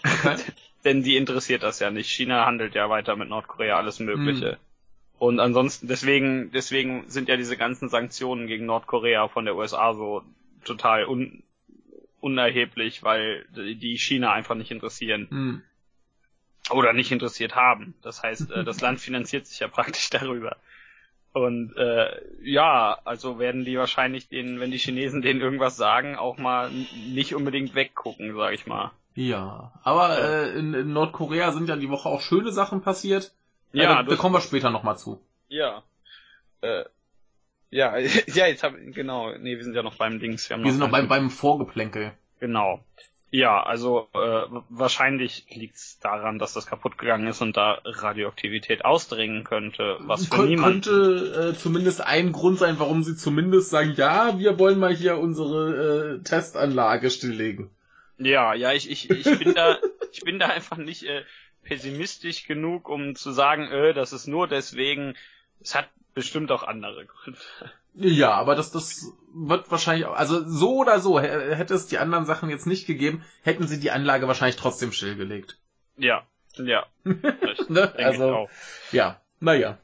okay. 0.04 0.38
Denn 0.86 1.04
die 1.04 1.18
interessiert 1.18 1.62
das 1.62 1.80
ja 1.80 1.92
nicht. 1.92 2.10
China 2.10 2.46
handelt 2.46 2.74
ja 2.74 2.90
weiter 2.90 3.18
mit 3.18 3.28
Nordkorea 3.28 3.76
alles 3.76 4.00
Mögliche. 4.00 4.58
Und 5.20 5.42
ansonsten, 5.42 5.88
deswegen, 5.88 6.50
deswegen 6.52 7.04
sind 7.10 7.28
ja 7.28 7.36
diese 7.36 7.58
ganzen 7.58 7.90
Sanktionen 7.90 8.48
gegen 8.48 8.66
Nordkorea 8.66 9.28
von 9.28 9.44
der 9.44 9.56
USA 9.56 9.94
so 9.94 10.24
total 10.64 11.06
un, 11.06 11.44
unerheblich, 12.22 13.04
weil 13.04 13.46
die 13.54 13.98
China 13.98 14.32
einfach 14.32 14.56
nicht 14.56 14.72
interessieren 14.72 15.28
Hm. 15.30 15.62
oder 16.72 16.94
nicht 16.94 17.12
interessiert 17.12 17.56
haben. 17.56 17.96
Das 18.02 18.24
heißt, 18.24 18.50
äh, 18.52 18.64
das 18.64 18.80
Land 18.82 19.02
finanziert 19.02 19.46
sich 19.46 19.60
ja 19.60 19.68
praktisch 19.68 20.10
darüber. 20.10 20.56
Und 21.34 21.76
äh, 21.76 22.22
ja, 22.42 22.98
also 23.04 23.40
werden 23.40 23.66
die 23.66 23.78
wahrscheinlich 23.78 24.30
den, 24.30 24.60
wenn 24.62 24.72
die 24.72 24.80
Chinesen 24.80 25.22
denen 25.22 25.42
irgendwas 25.42 25.76
sagen, 25.76 26.16
auch 26.16 26.38
mal 26.38 26.72
nicht 26.72 27.36
unbedingt 27.36 27.76
weggucken, 27.76 28.36
sag 28.36 28.54
ich 28.54 28.66
mal. 28.66 28.92
Ja, 29.16 29.74
aber 29.84 30.18
äh, 30.18 30.58
in, 30.58 30.74
in 30.74 30.94
Nordkorea 30.94 31.52
sind 31.52 31.68
ja 31.68 31.76
die 31.76 31.90
Woche 31.90 32.08
auch 32.08 32.22
schöne 32.22 32.52
Sachen 32.52 32.82
passiert. 32.82 33.34
Ja, 33.72 33.84
Ja, 33.84 34.04
da, 34.04 34.16
kommen 34.16 34.36
wir 34.36 34.42
später 34.42 34.70
nochmal 34.70 34.98
zu. 34.98 35.22
Ja. 35.48 35.84
Äh, 36.62 36.86
ja, 37.70 37.98
ja, 38.28 38.48
jetzt 38.48 38.64
hab 38.64 38.74
genau, 38.76 39.32
nee, 39.38 39.58
wir 39.58 39.64
sind 39.64 39.76
ja 39.76 39.84
noch 39.84 39.96
beim 39.96 40.20
Dings. 40.20 40.50
haben 40.50 40.64
Wir 40.64 40.72
sind 40.72 40.80
noch 40.80 40.90
beim, 40.92 41.08
beim 41.08 41.30
Vorgeplänkel. 41.30 42.12
Genau. 42.40 42.84
Ja, 43.32 43.62
also 43.62 44.08
äh, 44.16 44.46
wahrscheinlich 44.70 45.46
liegt's 45.52 46.00
daran, 46.00 46.40
dass 46.40 46.54
das 46.54 46.66
kaputt 46.66 46.98
gegangen 46.98 47.28
ist 47.28 47.42
und 47.44 47.56
da 47.58 47.80
Radioaktivität 47.86 48.84
ausdringen 48.86 49.44
könnte, 49.44 49.98
was 50.00 50.26
für 50.26 50.34
Kön- 50.36 50.48
niemanden. 50.48 50.82
könnte 50.82 51.52
äh, 51.54 51.56
zumindest 51.56 52.02
ein 52.02 52.32
Grund 52.32 52.58
sein, 52.58 52.80
warum 52.80 53.04
sie 53.04 53.16
zumindest 53.16 53.70
sagen, 53.70 53.94
ja, 53.98 54.40
wir 54.40 54.58
wollen 54.58 54.80
mal 54.80 54.96
hier 54.96 55.20
unsere 55.20 56.16
äh, 56.18 56.24
Testanlage 56.24 57.12
stilllegen. 57.12 57.70
Ja, 58.18 58.56
ja, 58.56 58.74
ich, 58.74 58.90
ich, 58.90 59.12
ich 59.12 59.38
bin 59.38 59.54
da, 59.54 59.78
ich 60.12 60.22
bin 60.22 60.40
da 60.40 60.48
einfach 60.48 60.78
nicht 60.78 61.04
äh, 61.04 61.22
pessimistisch 61.64 62.46
genug, 62.46 62.90
um 62.90 63.16
zu 63.16 63.32
sagen, 63.32 63.68
äh, 63.72 63.94
das 63.94 64.14
ist 64.14 64.28
nur 64.28 64.48
deswegen. 64.48 65.16
Es 65.62 65.76
hat 65.76 65.90
bestimmt 66.14 66.52
auch 66.52 66.64
andere 66.64 67.06
Gründe. 67.06 67.40
Ja, 67.96 68.32
aber 68.32 68.56
das, 68.56 68.72
das 68.72 69.12
wird 69.34 69.70
wahrscheinlich, 69.72 70.06
auch- 70.06 70.16
also 70.16 70.48
so 70.48 70.78
oder 70.78 71.00
so, 71.00 71.20
hätte 71.20 71.74
es 71.74 71.88
die 71.88 71.98
anderen 71.98 72.26
Sachen 72.26 72.50
jetzt 72.50 72.66
nicht 72.68 72.88
gegeben, 72.88 73.24
hätten 73.44 73.68
sie 73.68 73.80
die 73.80 73.92
Anlage 73.92 74.28
wahrscheinlich 74.28 74.56
trotzdem 74.56 74.92
stillgelegt. 74.92 75.58
Ja, 75.98 76.24
ja. 76.56 76.86
Ne? 77.68 77.94
Also, 77.98 78.50
ja, 78.92 79.20
naja. 79.40 79.78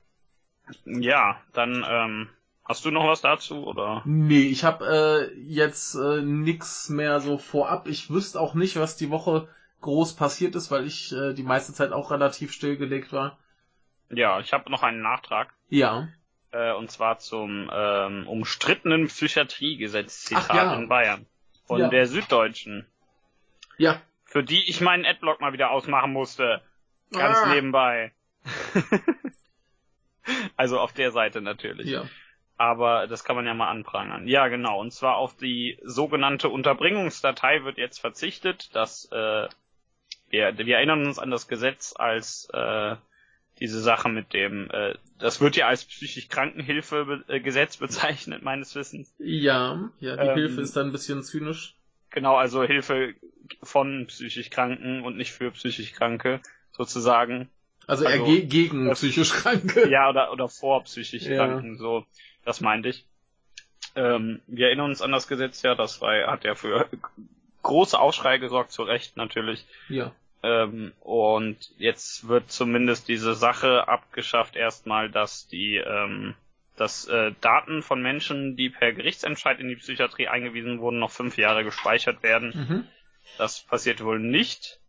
Ja, 0.86 1.42
dann 1.54 1.86
ähm, 1.88 2.30
hast 2.64 2.86
du 2.86 2.92
noch 2.92 3.08
was 3.08 3.22
dazu 3.22 3.66
oder? 3.68 4.02
Nee, 4.06 4.48
ich 4.48 4.64
habe 4.64 5.30
äh, 5.34 5.40
jetzt 5.40 5.96
äh, 5.96 6.22
nix 6.22 6.90
mehr 6.90 7.20
so 7.20 7.38
vorab. 7.38 7.88
Ich 7.88 8.10
wüsste 8.10 8.40
auch 8.40 8.54
nicht, 8.56 8.78
was 8.78 8.96
die 8.98 9.10
Woche 9.10 9.48
groß 9.82 10.16
passiert 10.16 10.56
ist, 10.56 10.72
weil 10.72 10.86
ich 10.86 11.12
äh, 11.12 11.34
die 11.34 11.44
meiste 11.44 11.74
Zeit 11.74 11.92
auch 11.92 12.12
relativ 12.12 12.52
stillgelegt 12.52 13.14
war. 13.14 13.38
Ja, 14.10 14.40
ich 14.40 14.54
habe 14.54 14.70
noch 14.72 14.84
einen 14.84 15.02
Nachtrag. 15.02 15.54
Ja. 15.70 16.08
Äh, 16.52 16.74
und 16.74 16.92
zwar 16.92 17.20
zum 17.20 17.70
ähm, 17.74 18.28
umstrittenen 18.28 19.08
Psychiatriegesetz 19.08 20.30
ja. 20.30 20.74
in 20.74 20.88
Bayern. 20.88 21.26
Von 21.66 21.80
Ja. 21.80 21.90
der 21.90 22.06
Süddeutschen. 22.06 22.86
Ja. 23.78 24.02
Für 24.24 24.44
die 24.44 24.70
ich 24.70 24.82
meinen 24.82 25.06
Adblock 25.06 25.42
mal 25.42 25.54
wieder 25.54 25.72
ausmachen 25.72 26.14
musste. 26.14 26.62
Ganz 27.12 27.38
Ah. 27.40 27.54
nebenbei. 27.54 28.14
also 30.56 30.80
auf 30.80 30.94
der 30.94 31.12
Seite 31.12 31.42
natürlich. 31.42 31.88
Ja. 31.88 32.04
Aber 32.58 33.08
das 33.08 33.24
kann 33.24 33.36
man 33.36 33.46
ja 33.46 33.54
mal 33.54 33.70
anprangern. 33.70 34.28
Ja, 34.28 34.48
genau. 34.48 34.80
Und 34.80 34.92
zwar 34.92 35.18
auf 35.18 35.36
die 35.36 35.78
sogenannte 35.84 36.50
Unterbringungsdatei 36.50 37.64
wird 37.64 37.78
jetzt 37.78 38.00
verzichtet. 38.00 38.74
Das, 38.74 39.10
äh, 39.12 39.48
wir, 40.30 40.58
wir 40.58 40.76
erinnern 40.78 41.06
uns 41.06 41.20
an 41.20 41.32
das 41.32 41.48
Gesetz 41.48 41.94
als 41.96 42.48
äh, 42.54 42.96
diese 43.60 43.80
Sache 43.82 44.10
mit 44.10 44.34
dem, 44.34 44.70
äh, 44.72 44.96
das 45.20 45.40
wird 45.40 45.56
ja 45.56 45.68
als 45.68 45.86
psychisch 45.86 46.28
Krankenhilfegesetz 46.28 47.78
be 47.78 47.88
bezeichnet, 47.88 48.42
meines 48.44 48.76
Wissens. 48.76 49.14
Ja, 49.18 49.90
ja, 50.00 50.16
die 50.18 50.28
Ähm, 50.30 50.36
Hilfe 50.36 50.62
ist 50.62 50.76
dann 50.76 50.88
ein 50.88 50.92
bisschen 50.92 51.24
zynisch. 51.24 51.76
Genau, 52.10 52.36
also 52.36 52.64
Hilfe 52.64 53.14
von 53.64 54.08
psychisch 54.08 54.50
Kranken 54.50 55.04
und 55.04 55.18
nicht 55.18 55.32
für 55.32 55.52
psychisch 55.52 55.94
Kranke, 55.94 56.42
sozusagen. 56.72 57.50
Also, 57.88 58.04
eher 58.06 58.12
also, 58.14 58.26
ge 58.26 58.46
gegen 58.46 58.88
das- 58.88 59.00
psychisch 59.00 59.32
Kranke. 59.32 59.90
Ja, 59.90 60.10
oder, 60.10 60.32
oder 60.32 60.50
vor 60.50 60.84
psychisch 60.84 61.24
Ja. 61.24 61.36
Kranken, 61.38 61.78
so, 61.78 62.06
das 62.44 62.60
meinte 62.62 62.90
ich. 62.90 63.06
Ähm, 63.96 64.42
wir 64.48 64.68
erinnern 64.68 64.90
uns 64.90 65.02
an 65.02 65.12
das 65.12 65.28
Gesetz 65.28 65.62
ja, 65.62 65.76
das 65.76 66.02
war, 66.02 66.28
hat 66.28 66.44
ja 66.44 66.56
für 66.56 66.90
große 67.66 68.00
Aufschrei 68.00 68.38
gesorgt, 68.38 68.72
zu 68.72 68.84
Recht 68.84 69.18
natürlich. 69.18 69.66
Ja. 69.90 70.12
Ähm, 70.44 70.94
und 71.02 71.72
jetzt 71.78 72.28
wird 72.28 72.52
zumindest 72.52 73.08
diese 73.08 73.34
Sache 73.34 73.88
abgeschafft 73.88 74.56
erstmal, 74.56 75.10
dass 75.10 75.48
die 75.48 75.76
ähm, 75.76 76.36
dass 76.78 77.08
äh, 77.08 77.32
Daten 77.42 77.82
von 77.82 78.02
Menschen, 78.02 78.56
die 78.56 78.70
per 78.70 78.92
Gerichtsentscheid 78.92 79.60
in 79.60 79.70
die 79.70 79.78
Psychiatrie 79.78 80.28
eingewiesen 80.28 80.80
wurden, 80.80 81.00
noch 81.00 81.12
fünf 81.12 81.38
Jahre 81.38 81.64
gespeichert 81.64 82.22
werden. 82.22 82.54
Mhm. 82.54 82.88
Das 83.38 83.62
passiert 83.62 84.04
wohl 84.04 84.20
nicht. 84.20 84.80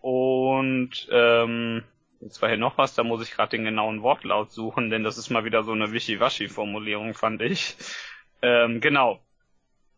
Und 0.00 1.08
ähm, 1.10 1.84
jetzt 2.20 2.42
war 2.42 2.48
hier 2.48 2.58
noch 2.58 2.78
was, 2.78 2.94
da 2.94 3.04
muss 3.04 3.22
ich 3.22 3.30
gerade 3.32 3.50
den 3.50 3.64
genauen 3.64 4.02
Wortlaut 4.02 4.50
suchen, 4.50 4.90
denn 4.90 5.04
das 5.04 5.18
ist 5.18 5.30
mal 5.30 5.44
wieder 5.44 5.62
so 5.62 5.72
eine 5.72 5.92
Wischiwaschi-Formulierung, 5.92 7.14
fand 7.14 7.42
ich. 7.42 7.76
Ähm, 8.42 8.80
genau. 8.80 9.20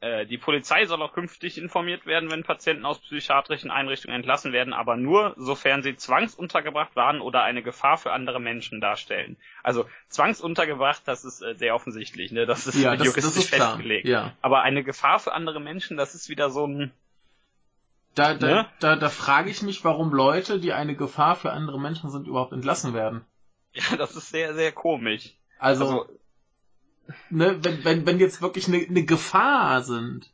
Äh, 0.02 0.26
die 0.26 0.36
Polizei 0.36 0.84
soll 0.86 1.00
auch 1.00 1.12
künftig 1.12 1.58
informiert 1.58 2.06
werden, 2.06 2.28
wenn 2.28 2.42
Patienten 2.42 2.84
aus 2.84 2.98
psychiatrischen 2.98 3.70
Einrichtungen 3.70 4.16
entlassen 4.16 4.52
werden, 4.52 4.72
aber 4.72 4.96
nur, 4.96 5.32
sofern 5.36 5.84
sie 5.84 5.96
zwangsuntergebracht 5.96 6.96
waren 6.96 7.20
oder 7.20 7.44
eine 7.44 7.62
Gefahr 7.62 7.96
für 7.98 8.10
andere 8.12 8.40
Menschen 8.40 8.80
darstellen. 8.80 9.36
Also 9.62 9.86
zwangsuntergebracht, 10.08 11.02
das 11.06 11.24
ist 11.24 11.40
äh, 11.40 11.54
sehr 11.54 11.76
offensichtlich, 11.76 12.32
ne? 12.32 12.46
Das 12.46 12.66
ist 12.66 12.74
Ja, 12.74 12.96
das, 12.96 13.06
juristisch 13.06 13.34
das 13.34 13.44
ist 13.44 13.54
festgelegt. 13.54 14.08
Ja. 14.08 14.32
Aber 14.42 14.62
eine 14.62 14.82
Gefahr 14.82 15.20
für 15.20 15.34
andere 15.34 15.60
Menschen, 15.60 15.96
das 15.96 16.16
ist 16.16 16.28
wieder 16.28 16.50
so 16.50 16.66
ein 16.66 16.90
Da, 18.16 18.34
da, 18.34 18.46
Ne? 18.46 18.66
da, 18.80 18.96
da 18.96 19.08
frage 19.08 19.50
ich 19.50 19.62
mich, 19.62 19.84
warum 19.84 20.12
Leute, 20.12 20.58
die 20.58 20.72
eine 20.72 20.96
Gefahr 20.96 21.36
für 21.36 21.52
andere 21.52 21.78
Menschen 21.80 22.10
sind, 22.10 22.26
überhaupt 22.26 22.52
entlassen 22.52 22.92
werden. 22.92 23.24
Ja, 23.72 23.96
das 23.96 24.16
ist 24.16 24.30
sehr, 24.30 24.52
sehr 24.54 24.72
komisch. 24.72 25.34
Also, 25.60 25.84
Also, 25.84 26.18
ne, 27.30 27.58
wenn, 27.62 27.84
wenn, 27.84 28.06
wenn 28.06 28.18
jetzt 28.20 28.42
wirklich 28.42 28.68
eine, 28.68 28.78
eine 28.78 29.04
Gefahr 29.04 29.82
sind. 29.82 30.30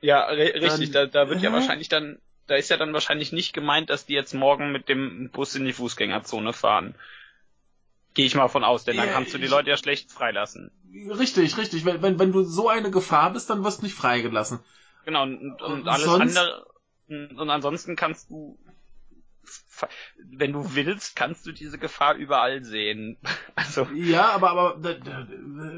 ja, 0.00 0.28
ri- 0.28 0.54
richtig, 0.60 0.90
da, 0.92 1.02
Dann- 1.06 1.10
da 1.12 1.28
wird 1.28 1.42
ja 1.42 1.52
wahrscheinlich 1.52 1.88
dann, 1.88 2.18
da 2.46 2.56
ist 2.56 2.70
ja 2.70 2.76
dann 2.76 2.92
wahrscheinlich 2.92 3.32
nicht 3.32 3.52
gemeint, 3.52 3.90
dass 3.90 4.06
die 4.06 4.14
jetzt 4.14 4.34
morgen 4.34 4.72
mit 4.72 4.88
dem 4.88 5.30
Bus 5.30 5.54
in 5.54 5.64
die 5.64 5.72
Fußgängerzone 5.72 6.52
fahren. 6.52 6.94
Gehe 8.14 8.26
ich 8.26 8.34
mal 8.34 8.48
von 8.48 8.64
aus, 8.64 8.84
denn 8.84 8.96
dann 8.96 9.06
Ja, 9.06 9.12
kannst 9.12 9.32
du 9.34 9.38
die 9.38 9.44
ich- 9.44 9.50
Leute 9.50 9.70
ja 9.70 9.76
schlecht 9.76 10.10
freilassen. 10.10 10.70
Richtig, 10.92 11.56
richtig. 11.56 11.84
Wenn, 11.84 12.02
wenn, 12.02 12.18
wenn 12.18 12.32
du 12.32 12.42
so 12.42 12.68
eine 12.68 12.90
Gefahr 12.90 13.32
bist, 13.32 13.48
dann 13.50 13.62
wirst 13.62 13.80
du 13.80 13.84
nicht 13.86 13.94
freigelassen. 13.94 14.58
Genau, 15.04 15.22
und, 15.22 15.38
und 15.38 15.62
Und 15.62 15.88
alles 15.88 16.04
sonst- 16.04 16.36
andere, 16.36 16.66
und 17.08 17.50
ansonsten 17.50 17.94
kannst 17.94 18.28
du, 18.30 18.58
wenn 20.30 20.52
du 20.52 20.74
willst, 20.74 21.16
kannst 21.16 21.46
du 21.46 21.52
diese 21.52 21.78
Gefahr 21.78 22.14
überall 22.14 22.62
sehen. 22.64 23.16
Also, 23.56 23.86
Ja, 23.94 24.30
aber, 24.30 24.50
aber 24.50 24.74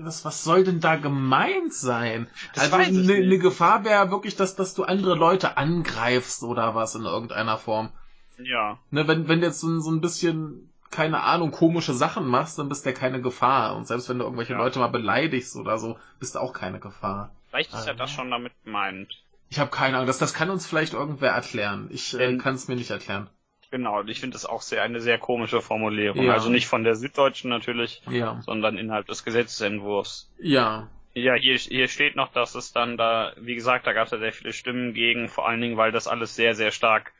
was, 0.04 0.24
was 0.24 0.44
soll 0.44 0.62
denn 0.64 0.80
da 0.80 0.96
gemeint 0.96 1.72
sein? 1.74 2.28
Das 2.54 2.64
also 2.64 2.76
weiß 2.78 2.88
ich 2.88 2.98
eine 2.98 3.06
nicht. 3.18 3.26
eine 3.26 3.38
Gefahr 3.38 3.84
wäre 3.84 4.10
wirklich, 4.10 4.36
dass, 4.36 4.54
dass 4.56 4.74
du 4.74 4.84
andere 4.84 5.14
Leute 5.16 5.56
angreifst 5.56 6.42
oder 6.44 6.74
was 6.74 6.94
in 6.94 7.02
irgendeiner 7.02 7.58
Form. 7.58 7.90
ja. 8.38 8.78
Ne, 8.90 9.06
wenn, 9.08 9.26
wenn 9.28 9.40
du 9.40 9.46
jetzt 9.46 9.60
so, 9.60 9.80
so 9.80 9.90
ein 9.90 10.00
bisschen, 10.00 10.72
keine 10.90 11.22
Ahnung, 11.22 11.50
komische 11.50 11.92
Sachen 11.94 12.26
machst, 12.26 12.58
dann 12.58 12.68
bist 12.68 12.84
du 12.84 12.90
ja 12.90 12.96
keine 12.96 13.20
Gefahr. 13.20 13.74
Und 13.76 13.86
selbst 13.86 14.08
wenn 14.08 14.18
du 14.18 14.24
irgendwelche 14.24 14.52
Ja. 14.52 14.58
Leute 14.58 14.78
mal 14.78 14.88
beleidigst 14.88 15.56
oder 15.56 15.78
so, 15.78 15.98
bist 16.20 16.34
du 16.36 16.38
auch 16.40 16.52
keine 16.52 16.78
Gefahr. 16.78 17.34
Vielleicht 17.50 17.72
ist 17.74 17.86
ja 17.86 17.92
Ah. 17.92 17.96
das 17.96 18.10
schon 18.12 18.30
damit 18.30 18.52
gemeint. 18.64 19.12
Ich 19.48 19.58
habe 19.58 19.70
keine 19.70 19.96
Ahnung, 19.96 20.06
das, 20.06 20.18
das 20.18 20.34
kann 20.34 20.50
uns 20.50 20.66
vielleicht 20.66 20.94
irgendwer 20.94 21.30
erklären. 21.32 21.88
Ich 21.90 22.14
äh, 22.18 22.36
kann 22.38 22.54
es 22.54 22.68
mir 22.68 22.76
nicht 22.76 22.90
erklären. 22.90 23.28
Genau, 23.72 24.00
und 24.00 24.10
ich 24.10 24.20
finde 24.20 24.34
das 24.34 24.44
auch 24.44 24.60
sehr, 24.60 24.82
eine 24.82 25.00
sehr 25.00 25.16
komische 25.18 25.62
Formulierung. 25.62 26.22
Ja. 26.26 26.34
Also 26.34 26.50
nicht 26.50 26.66
von 26.66 26.84
der 26.84 26.94
Süddeutschen 26.94 27.48
natürlich, 27.48 28.02
Ja. 28.06 28.38
sondern 28.42 28.76
innerhalb 28.76 29.06
des 29.06 29.24
Gesetzesentwurfs. 29.24 30.30
Ja. 30.38 30.88
Ja, 31.14 31.34
hier, 31.34 31.56
hier 31.56 31.88
steht 31.88 32.14
noch, 32.14 32.30
dass 32.32 32.54
es 32.54 32.74
dann 32.74 32.98
da, 32.98 33.32
wie 33.38 33.54
gesagt, 33.54 33.86
da 33.86 33.94
gab 33.94 34.04
es 34.06 34.12
ja 34.12 34.18
sehr 34.18 34.32
viele 34.34 34.52
Stimmen 34.52 34.92
gegen, 34.92 35.30
vor 35.30 35.48
allen 35.48 35.62
Dingen, 35.62 35.78
weil 35.78 35.90
das 35.90 36.06
alles 36.06 36.36
sehr, 36.36 36.54
sehr 36.54 36.70
stark 36.70 37.12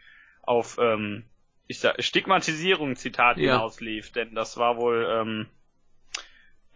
auf 0.43 0.77
ähm, 0.79 1.25
ich 1.69 1.79
sag, 1.79 2.03
Stigmatisierung, 2.05 2.97
Zitat, 2.97 3.39
Ja. 3.39 3.53
hinauslief. 3.55 4.13
Denn 4.13 4.35
das 4.35 4.59
war 4.59 4.77
wohl 4.77 5.09
ähm, 5.11 5.47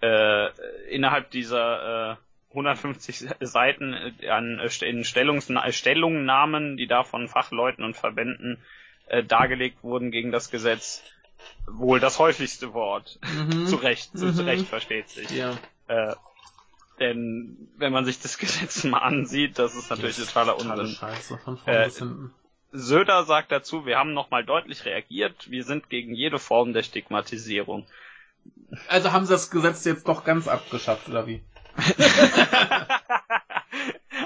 äh, 0.01 0.49
innerhalb 0.89 1.31
dieser 1.31 2.13
äh, 2.13 2.17
150 2.53 3.27
Seiten 3.41 3.93
äh, 3.93 4.29
an 4.31 4.59
äh, 4.59 4.89
in 4.89 5.05
Stellungsna 5.05 5.71
Stellungnahmen, 5.71 6.79
die 6.79 6.87
da 6.87 7.03
von 7.05 7.29
Fachleuten 7.29 7.85
und 7.85 7.95
Verbänden 7.95 8.57
äh, 9.07 9.23
dargelegt 9.23 9.83
wurden 9.83 10.11
gegen 10.11 10.33
das 10.33 10.51
Gesetz, 10.51 11.03
wohl 11.67 12.01
das 12.01 12.19
häufigste 12.19 12.75
Wort. 12.75 13.19
Mhm. 13.23 13.67
Zu 13.69 13.77
Recht, 13.77 14.17
zu, 14.17 14.33
zu 14.33 14.43
Mhm. 14.43 14.49
Recht 14.49 14.67
versteht 14.67 15.09
sich. 15.09 15.31
Ja. 15.31 15.57
Äh, 15.89 16.15
denn 16.99 17.69
wenn 17.77 17.93
man 17.93 18.05
sich 18.05 18.21
das 18.21 18.39
Gesetz 18.39 18.85
mal 18.85 18.99
ansieht, 18.99 19.59
das 19.59 19.75
ist 19.75 19.91
natürlich 19.91 20.17
totaler 20.17 20.57
Totale 20.57 20.81
Unsinn. 20.83 20.97
Scheiße, 20.97 21.39
von 21.39 21.59
vorne 21.59 21.79
Äh, 21.81 21.85
bis 21.87 21.99
hinten. 21.99 22.35
Söder 22.73 23.25
sagt 23.25 23.53
dazu, 23.53 23.87
wir 23.87 23.97
haben 23.97 24.13
nochmal 24.13 24.45
deutlich 24.45 24.85
reagiert, 24.85 25.51
wir 25.51 25.65
sind 25.65 25.89
gegen 25.89 26.15
jede 26.15 26.39
Form 26.39 26.73
der 26.73 26.83
Stigmatisierung. 26.83 27.87
Also 28.89 29.13
haben 29.13 29.25
sie 29.25 29.33
das 29.33 29.51
Gesetz 29.51 29.85
jetzt 29.85 30.09
doch 30.09 30.25
ganz 30.25 30.47
abgeschafft, 30.49 31.09
oder 31.09 31.27
wie? 31.27 31.43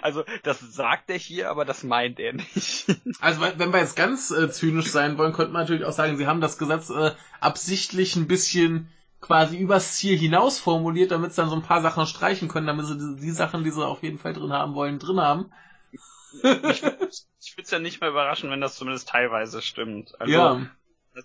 also 0.02 0.24
das 0.42 0.60
sagt 0.60 1.10
er 1.10 1.18
hier, 1.18 1.50
aber 1.50 1.64
das 1.64 1.82
meint 1.82 2.18
er 2.20 2.34
nicht. 2.34 2.86
Also 3.20 3.40
wenn 3.40 3.72
wir 3.72 3.80
jetzt 3.80 3.96
ganz 3.96 4.30
äh, 4.30 4.50
zynisch 4.50 4.90
sein 4.90 5.18
wollen, 5.18 5.32
könnte 5.32 5.52
man 5.52 5.62
natürlich 5.62 5.84
auch 5.84 5.92
sagen, 5.92 6.16
sie 6.16 6.26
haben 6.26 6.40
das 6.40 6.58
Gesetz 6.58 6.90
äh, 6.90 7.12
absichtlich 7.40 8.16
ein 8.16 8.28
bisschen 8.28 8.88
quasi 9.20 9.58
übers 9.58 9.96
Ziel 9.96 10.16
hinaus 10.16 10.58
formuliert, 10.58 11.10
damit 11.10 11.32
sie 11.32 11.42
dann 11.42 11.50
so 11.50 11.56
ein 11.56 11.62
paar 11.62 11.82
Sachen 11.82 12.06
streichen 12.06 12.48
können, 12.48 12.66
damit 12.66 12.86
sie 12.86 12.96
die, 12.96 13.20
die 13.20 13.30
Sachen, 13.30 13.64
die 13.64 13.70
sie 13.70 13.84
auf 13.84 14.02
jeden 14.02 14.18
Fall 14.18 14.32
drin 14.32 14.52
haben 14.52 14.74
wollen, 14.74 14.98
drin 14.98 15.20
haben. 15.20 15.52
ich 16.32 16.82
würde 16.82 17.10
es 17.10 17.70
ja 17.70 17.78
nicht 17.78 18.00
mehr 18.00 18.10
überraschen, 18.10 18.50
wenn 18.50 18.60
das 18.60 18.76
zumindest 18.76 19.08
teilweise 19.08 19.60
stimmt. 19.60 20.18
Also, 20.20 20.32
ja, 20.32 20.66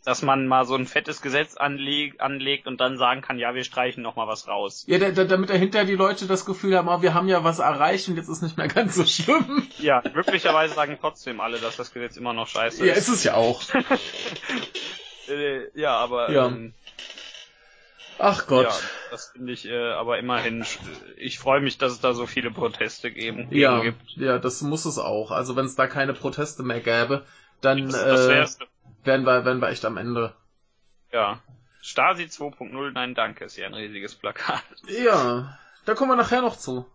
dass 0.03 0.21
man 0.23 0.47
mal 0.47 0.65
so 0.65 0.75
ein 0.75 0.87
fettes 0.87 1.21
Gesetz 1.21 1.55
anleg 1.57 2.19
anlegt 2.19 2.67
und 2.67 2.81
dann 2.81 2.97
sagen 2.97 3.21
kann, 3.21 3.37
ja, 3.39 3.53
wir 3.53 3.63
streichen 3.63 4.01
noch 4.03 4.15
mal 4.15 4.27
was 4.27 4.47
raus. 4.47 4.83
ja 4.87 4.97
da, 4.97 5.11
da, 5.11 5.23
damit 5.25 5.49
dahinter 5.49 5.85
die 5.85 5.95
Leute 5.95 6.25
das 6.27 6.45
Gefühl 6.45 6.75
haben, 6.77 6.87
oh, 6.89 7.01
wir 7.01 7.13
haben 7.13 7.27
ja 7.27 7.43
was 7.43 7.59
erreicht 7.59 8.07
und 8.09 8.17
jetzt 8.17 8.27
ist 8.29 8.41
nicht 8.41 8.57
mehr 8.57 8.67
ganz 8.67 8.95
so 8.95 9.05
schlimm. 9.05 9.67
Ja, 9.77 10.01
möglicherweise 10.13 10.73
sagen 10.73 10.97
trotzdem 10.99 11.39
alle, 11.39 11.59
dass 11.59 11.77
das 11.77 11.93
Gesetz 11.93 12.17
immer 12.17 12.33
noch 12.33 12.47
scheiße 12.47 12.85
Ja, 12.85 12.93
ist. 12.93 13.07
ist 13.07 13.09
es 13.09 13.23
ja 13.23 13.35
auch. 13.35 13.61
Äh, 15.27 15.69
ja, 15.79 15.97
aber 15.97 16.31
Ja. 16.31 16.47
Ähm, 16.47 16.73
Ach 18.17 18.47
Gott. 18.47 18.67
ja, 18.67 18.79
das 19.11 19.31
finde 19.31 19.51
ich 19.51 19.65
äh, 19.65 19.91
aber 19.93 20.19
immerhin. 20.19 20.63
sch- 20.63 20.77
Ich 21.17 21.37
freue 21.39 21.59
mich, 21.59 21.77
dass 21.77 21.91
es 21.91 21.99
da 21.99 22.13
so 22.13 22.25
viele 22.27 22.49
Proteste 22.51 23.11
geben, 23.11 23.47
Ja, 23.51 23.81
gibt. 23.81 23.99
ja, 24.15 24.37
das 24.39 24.61
muss 24.61 24.85
es 24.85 24.97
auch. 24.99 25.31
Also 25.31 25.55
wenn 25.55 25.65
es 25.65 25.75
da 25.75 25.87
keine 25.87 26.13
Proteste 26.13 26.63
mehr 26.63 26.79
gäbe, 26.79 27.25
dann 27.59 27.87
Das, 27.87 28.03
das 28.03 28.25
äh, 28.25 28.29
wär's. 28.29 28.59
Wären, 29.03 29.23
wir, 29.23 29.45
wären 29.45 29.59
wir 29.59 29.69
echt 29.69 29.85
am 29.85 29.97
Ende. 29.97 30.33
Ja. 31.11 31.39
Stasi 31.81 32.23
2.0, 32.23 32.91
nein, 32.91 33.13
danke, 33.13 33.45
ist 33.45 33.57
ja 33.57 33.67
ein 33.67 33.73
riesiges 33.73 34.15
Plakat. 34.15 34.63
Ja, 34.87 35.59
da 35.85 35.93
kommen 35.93 36.11
wir 36.11 36.15
nachher 36.15 36.41
noch 36.41 36.57
zu. 36.57 36.85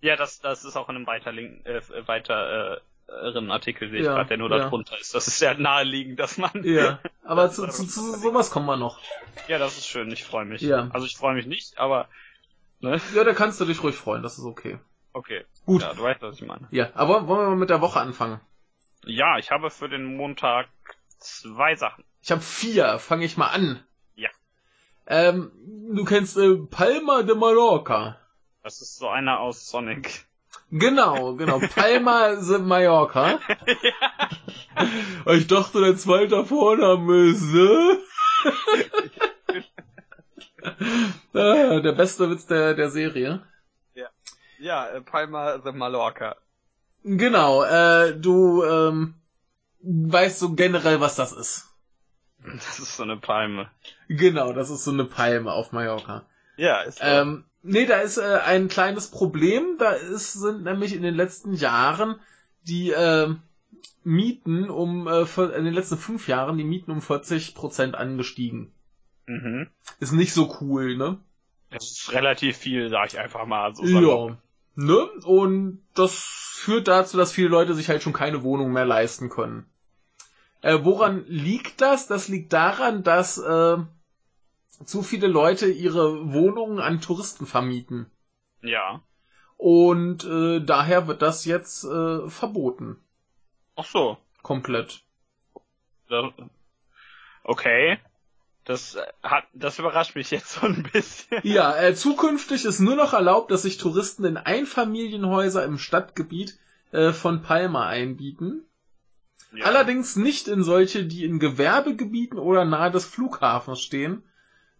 Ja, 0.00 0.16
das, 0.16 0.40
das 0.40 0.64
ist 0.64 0.76
auch 0.76 0.88
in 0.88 0.96
einem 0.96 1.06
äh, 1.64 1.80
weiter 2.06 2.76
äh, 2.76 2.80
äh, 3.08 3.50
Artikel, 3.50 3.90
sehe 3.90 4.00
ich 4.00 4.06
Ja, 4.06 4.14
gerade, 4.14 4.28
der 4.28 4.38
nur 4.38 4.50
ja. 4.50 4.58
darunter 4.58 4.98
ist. 4.98 5.14
Das 5.14 5.26
ist 5.26 5.38
sehr 5.38 5.54
naheliegend, 5.58 6.18
dass 6.20 6.38
man. 6.38 6.50
Ja, 6.64 7.00
aber 7.24 7.50
zu, 7.50 7.66
zu, 7.66 7.86
zu 7.86 8.16
sowas 8.16 8.50
kommen 8.50 8.66
wir 8.66 8.76
noch. 8.76 9.00
Ja, 9.48 9.58
das 9.58 9.76
ist 9.78 9.86
schön, 9.86 10.10
ich 10.12 10.24
freue 10.24 10.44
mich. 10.44 10.62
Ja. 10.62 10.88
Also 10.92 11.06
ich 11.06 11.16
freue 11.16 11.34
mich 11.34 11.46
nicht, 11.46 11.78
aber. 11.78 12.08
Ne? 12.80 13.00
Ja, 13.14 13.24
da 13.24 13.34
kannst 13.34 13.60
du 13.60 13.64
dich 13.64 13.82
ruhig 13.82 13.96
freuen, 13.96 14.22
das 14.22 14.38
ist 14.38 14.44
okay. 14.44 14.78
Okay. 15.12 15.44
Gut. 15.66 15.82
Ja, 15.82 15.94
du 15.94 16.02
weißt, 16.02 16.22
was 16.22 16.36
ich 16.36 16.46
meine. 16.46 16.68
Ja, 16.70 16.90
aber 16.94 17.26
wollen 17.26 17.40
wir 17.40 17.48
mal 17.48 17.56
mit 17.56 17.70
der 17.70 17.80
Woche 17.80 18.00
anfangen? 18.00 18.40
Ja, 19.04 19.38
ich 19.38 19.50
habe 19.50 19.70
für 19.70 19.88
den 19.88 20.16
Montag 20.16 20.68
zwei 21.18 21.76
Sachen. 21.76 22.04
Ich 22.22 22.30
habe 22.30 22.40
vier, 22.40 22.98
fange 22.98 23.24
ich 23.24 23.36
mal 23.36 23.48
an. 23.48 23.84
Ja. 24.14 24.30
Ähm, 25.06 25.52
du 25.94 26.04
kennst 26.04 26.36
äh, 26.36 26.56
Palma 26.56 27.22
de 27.22 27.34
Mallorca. 27.34 28.18
Das 28.62 28.80
ist 28.80 28.96
so 28.98 29.08
einer 29.08 29.40
aus 29.40 29.68
Sonic. 29.68 30.26
Genau, 30.70 31.34
genau. 31.34 31.58
Palma 31.74 32.34
de 32.34 32.58
Mallorca. 32.58 33.40
Ich 35.26 35.46
dachte, 35.46 35.80
der 35.80 35.96
zweite 35.96 36.44
Vorname 36.44 37.30
ist, 37.30 37.54
äh? 37.54 37.98
Ah, 41.32 41.80
der 41.80 41.92
beste 41.92 42.28
Witz 42.30 42.46
der, 42.46 42.74
der 42.74 42.90
Serie. 42.90 43.42
Ja, 44.58 44.88
äh, 44.88 45.00
Palma 45.00 45.60
the 45.64 45.70
Mallorca. 45.70 46.36
Genau, 47.04 47.62
äh, 47.62 48.12
du 48.18 48.64
ähm, 48.64 49.14
weißt 49.82 50.38
so 50.38 50.54
generell, 50.54 51.00
was 51.00 51.16
das 51.16 51.32
ist. 51.32 51.68
Das 52.44 52.78
ist 52.78 52.96
so 52.96 53.02
eine 53.02 53.16
Palme. 53.16 53.70
Genau, 54.08 54.52
das 54.52 54.70
ist 54.70 54.84
so 54.84 54.92
eine 54.92 55.04
Palme 55.04 55.52
auf 55.52 55.72
Mallorca. 55.72 56.24
Ja, 56.56 56.82
ist 56.82 56.98
so. 56.98 57.04
Ähm, 57.04 57.44
nee, 57.62 57.86
da 57.86 58.00
ist 58.00 58.18
äh, 58.18 58.40
ein 58.44 58.68
kleines 58.68 59.10
Problem. 59.10 59.76
Da 59.78 59.92
ist, 59.92 60.34
sind 60.34 60.64
nämlich 60.64 60.94
in 60.94 61.02
den 61.02 61.14
letzten 61.14 61.54
Jahren 61.54 62.16
die 62.62 62.90
äh, 62.90 63.34
Mieten 64.04 64.70
um 64.70 65.06
äh, 65.06 65.22
in 65.22 65.64
den 65.64 65.74
letzten 65.74 65.98
fünf 65.98 66.28
Jahren 66.28 66.58
die 66.58 66.64
Mieten 66.64 66.90
um 66.90 67.02
40 67.02 67.54
Prozent 67.54 67.94
angestiegen. 67.94 68.72
mhm. 69.26 69.68
Ist 70.00 70.12
nicht 70.12 70.32
so 70.32 70.56
cool, 70.60 70.96
ne? 70.96 71.18
Das 71.70 71.90
ist 71.90 72.12
relativ 72.12 72.56
viel, 72.56 72.88
sag 72.88 73.12
ich 73.12 73.18
einfach 73.18 73.44
mal. 73.44 73.74
So. 73.74 73.84
Ja. 73.84 74.38
Ne? 74.74 75.04
Und 75.24 75.82
das 75.94 76.47
führt 76.58 76.88
dazu, 76.88 77.16
dass 77.16 77.32
viele 77.32 77.48
Leute 77.48 77.74
sich 77.74 77.88
halt 77.88 78.02
schon 78.02 78.12
keine 78.12 78.42
Wohnung 78.42 78.72
mehr 78.72 78.84
leisten 78.84 79.28
können. 79.28 79.66
Äh, 80.60 80.78
woran 80.82 81.24
liegt 81.26 81.80
das? 81.80 82.06
Das 82.06 82.28
liegt 82.28 82.52
daran, 82.52 83.02
dass 83.02 83.38
äh, 83.38 83.76
zu 84.84 85.02
viele 85.02 85.28
Leute 85.28 85.66
ihre 85.66 86.32
Wohnungen 86.32 86.80
an 86.80 87.00
Touristen 87.00 87.46
vermieten. 87.46 88.10
Ja. 88.62 89.02
Und 89.56 90.24
äh, 90.24 90.60
daher 90.60 91.06
wird 91.06 91.22
das 91.22 91.44
jetzt 91.44 91.84
äh, 91.84 92.28
verboten. 92.28 92.96
Ach 93.76 93.86
so. 93.86 94.18
Komplett. 94.42 95.02
Okay. 97.44 97.98
Das 98.68 98.96
äh, 98.96 99.06
hat, 99.22 99.44
das 99.54 99.78
überrascht 99.78 100.14
mich 100.14 100.30
jetzt 100.30 100.52
so 100.52 100.66
ein 100.66 100.82
bisschen. 100.92 101.40
Ja, 101.42 101.74
äh, 101.80 101.94
zukünftig 101.94 102.66
ist 102.66 102.80
nur 102.80 102.96
noch 102.96 103.14
erlaubt, 103.14 103.50
dass 103.50 103.62
sich 103.62 103.78
Touristen 103.78 104.24
in 104.26 104.36
Einfamilienhäuser 104.36 105.64
im 105.64 105.78
Stadtgebiet 105.78 106.58
äh, 106.92 107.12
von 107.12 107.42
Palma 107.42 107.86
einbieten. 107.88 108.64
Ja. 109.54 109.64
Allerdings 109.64 110.16
nicht 110.16 110.48
in 110.48 110.62
solche, 110.62 111.06
die 111.06 111.24
in 111.24 111.38
Gewerbegebieten 111.38 112.38
oder 112.38 112.66
nahe 112.66 112.90
des 112.90 113.06
Flughafens 113.06 113.80
stehen. 113.80 114.22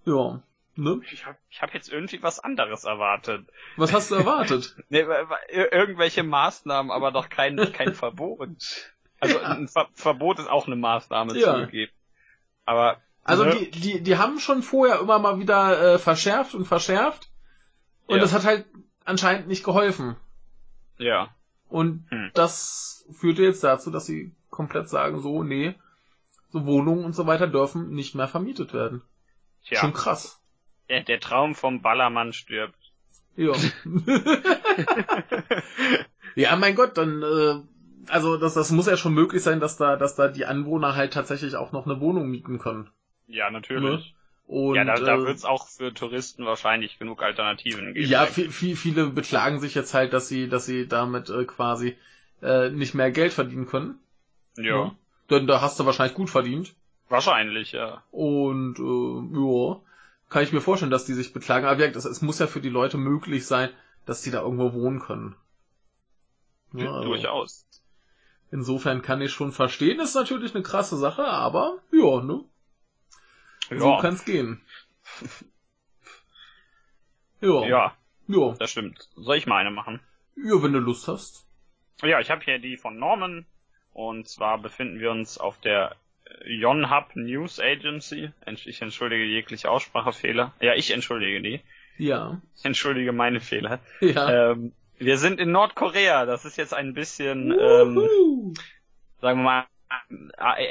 Ja, 0.04 0.42
ne? 0.75 1.00
Ich 1.11 1.25
habe 1.25 1.38
ich 1.49 1.62
hab 1.62 1.73
jetzt 1.73 1.90
irgendwie 1.90 2.23
was 2.23 2.38
anderes 2.40 2.85
erwartet. 2.85 3.47
Was 3.76 3.95
hast 3.95 4.11
du 4.11 4.16
erwartet? 4.16 4.76
Nee, 4.90 5.07
irgendwelche 5.50 6.23
Maßnahmen, 6.25 6.92
aber 6.92 7.11
doch 7.11 7.30
kein, 7.30 7.57
kein 7.73 7.95
Verbot. 7.95 8.38
Also 9.18 9.38
Ja. 9.40 9.49
ein 9.49 9.68
Ver 9.68 9.88
Verbot 9.95 10.38
ist 10.38 10.49
auch 10.50 10.66
eine 10.66 10.76
Maßnahme 10.76 11.38
Ja. 11.38 11.54
zugegeben. 11.54 11.92
Aber 12.66 13.00
Also 13.28 13.44
ne, 13.44 13.56
die, 13.56 13.70
die, 13.70 14.02
die 14.02 14.16
haben 14.16 14.38
schon 14.40 14.62
vorher 14.62 15.00
immer 15.00 15.18
mal 15.18 15.38
wieder 15.38 15.94
äh, 15.94 15.99
verschärft 15.99 16.54
und 16.54 16.64
verschärft. 16.66 17.30
Und 18.06 18.16
Ja. 18.16 18.23
das 18.23 18.32
hat 18.32 18.44
halt 18.44 18.66
anscheinend 19.04 19.49
nicht 19.49 19.64
geholfen. 19.64 20.16
ja. 20.99 21.28
Und 21.70 22.06
Hm. 22.11 22.30
das 22.32 23.04
führte 23.12 23.42
jetzt 23.42 23.62
dazu, 23.62 23.90
dass 23.90 24.06
sie 24.06 24.35
komplett 24.49 24.88
sagen, 24.88 25.20
so, 25.20 25.42
nee, 25.42 25.75
so 26.50 26.64
Wohnungen 26.64 27.04
und 27.04 27.14
so 27.14 27.26
weiter 27.26 27.47
dürfen 27.47 27.90
nicht 27.90 28.14
mehr 28.14 28.26
vermietet 28.26 28.73
werden. 28.73 29.02
Tja, 29.66 29.78
Schon 29.78 29.92
krass. 29.92 30.40
der, 30.88 31.02
der 31.02 31.20
Traum 31.20 31.54
vom 31.54 31.82
Ballermann 31.82 32.32
stirbt. 32.32 32.78
Ja. 33.37 33.52
ja, 36.35 36.56
mein 36.56 36.75
Gott, 36.75 36.97
dann, 36.97 37.23
äh, 37.23 37.61
also 38.11 38.37
das, 38.38 38.54
das 38.54 38.70
muss 38.70 38.87
ja 38.87 38.97
schon 38.97 39.12
möglich 39.14 39.42
sein, 39.42 39.61
dass 39.61 39.76
da, 39.76 39.97
dass 39.97 40.14
da 40.16 40.28
die 40.28 40.47
Anwohner 40.47 40.94
halt 40.97 41.12
tatsächlich 41.12 41.56
auch 41.56 41.73
noch 41.73 41.85
eine 41.87 42.00
Wohnung 42.00 42.28
mieten 42.30 42.58
können. 42.58 42.90
Ja, 43.28 43.50
natürlich. 43.50 44.14
Und, 44.47 44.76
ja, 44.76 44.85
da, 44.85 44.94
da 44.94 45.14
äh, 45.16 45.25
wird 45.25 45.37
es 45.37 45.44
auch 45.44 45.68
für 45.68 45.92
Touristen 45.92 46.47
wahrscheinlich 46.47 46.99
genug 46.99 47.23
Alternativen 47.23 47.92
geben. 47.92 48.11
Ja, 48.11 48.25
viel, 48.25 48.50
viel, 48.50 48.76
viele 48.76 49.08
beklagen 49.08 49.61
sich 49.61 49.75
jetzt 49.75 49.92
halt, 49.92 50.14
dass 50.14 50.26
sie, 50.26 50.49
dass 50.49 50.64
sie 50.64 50.88
damit 50.88 51.28
äh, 51.28 51.44
quasi 51.44 51.96
äh, 52.40 52.70
nicht 52.70 52.94
mehr 52.94 53.11
Geld 53.11 53.33
verdienen 53.33 53.66
können. 53.66 53.98
ja. 54.57 54.87
Ne? 54.87 54.96
Denn 55.31 55.46
da 55.46 55.61
hast 55.61 55.79
du 55.79 55.85
wahrscheinlich 55.85 56.16
gut 56.16 56.31
verdient. 56.31 56.74
Wahrscheinlich, 57.11 57.72
ja. 57.72 58.03
Und 58.11 58.79
äh, 58.79 59.38
ja, 59.38 59.81
kann 60.31 60.42
ich 60.42 60.53
mir 60.55 60.62
vorstellen, 60.62 60.90
dass 60.90 61.05
die 61.05 61.12
sich 61.12 61.35
beklagen. 61.35 61.66
Aber 61.66 61.76
gesagt, 61.76 61.96
es, 61.96 62.07
es 62.07 62.22
muss 62.22 62.38
ja 62.38 62.46
für 62.46 62.62
die 62.62 62.70
Leute 62.70 62.96
möglich 62.96 63.46
sein, 63.46 63.68
dass 64.07 64.22
die 64.22 64.31
da 64.31 64.40
irgendwo 64.40 64.72
wohnen 64.72 65.00
können. 65.00 65.37
Ja, 66.72 66.92
also 66.92 67.09
Durchaus. 67.09 67.66
Insofern 68.50 69.03
kann 69.03 69.20
ich 69.20 69.33
schon 69.33 69.53
verstehen, 69.53 70.00
ist 70.00 70.14
natürlich 70.14 70.55
eine 70.55 70.62
krasse 70.62 70.96
Sache, 70.96 71.24
aber 71.26 71.79
ja, 71.92 72.22
ne? 72.22 72.44
Ja, 73.70 73.78
So 73.78 73.98
kann's 73.98 74.24
gehen. 74.24 74.61
Ja. 77.40 77.66
ja, 77.66 77.96
Ja. 78.26 78.54
das 78.59 78.70
stimmt. 78.72 79.09
Soll 79.14 79.37
ich 79.37 79.46
mal 79.46 79.59
eine 79.59 79.70
machen? 79.70 80.00
Ja, 80.37 80.61
wenn 80.62 80.72
du 80.72 80.81
Lust 80.81 81.07
hast. 81.09 81.46
Ja, 82.02 82.20
ich 82.20 82.31
habe 82.31 82.44
hier 82.44 82.59
die 82.59 82.76
von 82.76 82.98
Norman. 82.98 83.46
Und 83.92 84.28
zwar 84.28 84.59
befinden 84.59 85.00
wir 85.00 85.11
uns 85.11 85.38
auf 85.38 85.59
der 85.61 85.94
Yonhap 86.44 87.14
News 87.16 87.59
Agency. 87.61 88.31
Ich 88.64 88.83
entschuldige 88.83 89.24
jegliche 89.24 89.70
Aussprachefehler. 89.70 90.52
Ja, 90.61 90.74
ich 90.74 90.90
entschuldige 90.90 91.40
die. 91.40 91.61
Ja. 91.96 92.40
Ich 92.57 92.64
entschuldige 92.64 93.12
meine 93.12 93.40
Fehler. 93.40 93.81
Ja. 94.00 94.50
Ähm, 94.50 94.72
wir 94.98 95.16
sind 95.18 95.40
in 95.40 95.52
Nordkorea. 95.52 96.26
Das 96.26 96.44
ist 96.44 96.57
jetzt 96.57 96.74
ein 96.74 96.92
bisschen, 96.94 97.52
ähm, 97.52 98.54
sagen 99.20 99.40
wir 99.40 99.44
mal, 99.44 99.66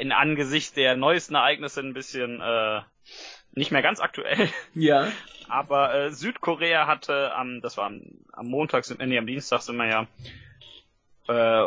in 0.00 0.12
Angesicht 0.12 0.76
der 0.76 0.96
neuesten 0.96 1.34
Ereignisse 1.34 1.80
ein 1.80 1.94
bisschen 1.94 2.40
äh, 2.40 2.80
nicht 3.52 3.70
mehr 3.72 3.82
ganz 3.82 4.00
aktuell. 4.00 4.48
Ja. 4.74 5.10
Aber 5.50 5.94
äh, 5.94 6.10
Südkorea 6.10 6.86
hatte 6.86 7.34
am, 7.34 7.62
das 7.62 7.78
war 7.78 7.86
am, 7.86 8.02
am 8.32 8.48
Montag, 8.48 8.84
äh, 8.90 9.06
nee, 9.06 9.16
am 9.18 9.26
Dienstag 9.26 9.62
sind 9.62 9.76
wir 9.76 9.86
ja, 9.88 10.06
äh, 11.26 11.64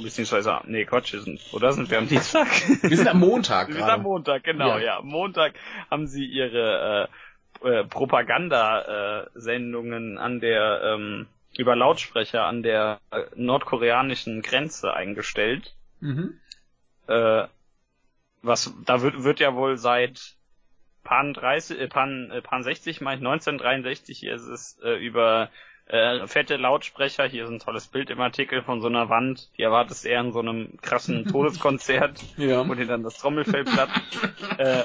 beziehungsweise, 0.00 0.60
nee, 0.64 0.86
Quatsch, 0.86 1.12
wir 1.12 1.20
sind, 1.20 1.38
oder 1.52 1.72
sind 1.72 1.90
wir 1.90 1.98
am 1.98 2.08
Dienstag? 2.08 2.48
Wir 2.82 2.96
sind 2.96 3.08
am 3.08 3.20
Montag 3.20 3.68
Wir 3.68 3.74
sind 3.74 3.84
am. 3.84 4.02
Montag, 4.02 4.44
genau, 4.44 4.78
Ja. 4.78 4.80
ja. 4.84 4.96
Am 4.98 5.08
Montag 5.08 5.52
haben 5.90 6.06
sie 6.06 6.24
ihre 6.24 7.10
äh, 7.62 7.68
äh, 7.68 7.84
Propaganda-Sendungen 7.84 10.16
an 10.18 10.40
der, 10.40 10.80
ähm, 10.82 11.26
über 11.56 11.76
Lautsprecher 11.76 12.44
an 12.44 12.62
der 12.62 13.00
äh, 13.10 13.22
nordkoreanischen 13.34 14.42
Grenze 14.42 14.94
eingestellt. 14.94 15.74
Mhm. 16.00 16.38
Äh, 17.06 17.44
was, 18.42 18.72
da 18.84 19.02
wird, 19.02 19.22
wird 19.22 19.40
ja 19.40 19.54
wohl 19.54 19.76
seit 19.76 20.34
Pan 21.04 21.34
30, 21.34 21.80
äh, 21.80 21.88
Pan, 21.88 22.30
äh, 22.30 22.42
Pan 22.42 22.62
60, 22.62 23.00
meine 23.00 23.20
ich, 23.20 23.26
1963, 23.26 24.18
hier 24.18 24.34
ist 24.34 24.46
es 24.46 24.78
äh, 24.82 24.94
über 24.94 25.50
äh, 25.86 26.26
fette 26.26 26.56
Lautsprecher, 26.56 27.26
hier 27.26 27.44
ist 27.44 27.50
ein 27.50 27.58
tolles 27.58 27.88
Bild 27.88 28.10
im 28.10 28.20
Artikel 28.20 28.62
von 28.62 28.80
so 28.80 28.86
einer 28.86 29.08
Wand, 29.08 29.50
die 29.58 29.62
erwartest 29.62 30.06
eher 30.06 30.20
in 30.20 30.32
so 30.32 30.38
einem 30.40 30.78
krassen 30.80 31.24
Todeskonzert, 31.30 32.20
Ja. 32.36 32.66
wo 32.68 32.74
dir 32.74 32.86
dann 32.86 33.02
das 33.02 33.18
Trommelfell 33.18 33.64
platt 33.64 33.90
äh, 34.58 34.84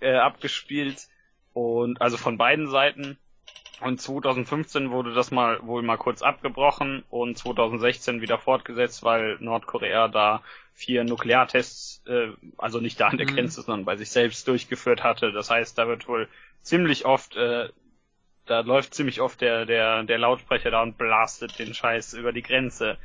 äh, 0.00 0.16
abgespielt 0.16 1.08
und 1.52 2.00
also 2.00 2.16
von 2.16 2.36
beiden 2.38 2.68
Seiten. 2.68 3.18
Und 3.80 4.00
2015 4.00 4.90
wurde 4.90 5.12
das 5.12 5.30
mal 5.30 5.58
wohl 5.66 5.82
mal 5.82 5.98
kurz 5.98 6.22
abgebrochen 6.22 7.04
und 7.10 7.36
2016 7.36 8.20
wieder 8.22 8.38
fortgesetzt, 8.38 9.02
weil 9.02 9.36
Nordkorea 9.40 10.08
da 10.08 10.42
vier 10.72 11.04
Nukleartests, 11.04 12.02
äh, 12.06 12.28
also 12.58 12.80
nicht 12.80 12.98
da 13.00 13.08
an 13.08 13.18
der 13.18 13.26
Mhm. 13.30 13.34
Grenze, 13.34 13.62
sondern 13.62 13.84
bei 13.84 13.96
sich 13.96 14.10
selbst 14.10 14.46
durchgeführt 14.48 15.02
hatte. 15.04 15.32
Das 15.32 15.50
heißt, 15.50 15.76
da 15.78 15.88
wird 15.88 16.08
wohl 16.08 16.28
ziemlich 16.62 17.04
oft, 17.04 17.36
äh, 17.36 17.68
da 18.46 18.60
läuft 18.60 18.94
ziemlich 18.94 19.20
oft 19.20 19.40
der, 19.40 19.66
der, 19.66 20.04
der 20.04 20.18
Lautsprecher 20.18 20.70
da 20.70 20.82
und 20.82 20.96
blastet 20.98 21.58
den 21.58 21.74
Scheiß 21.74 22.14
über 22.14 22.32
die 22.32 22.42
Grenze. 22.42 22.96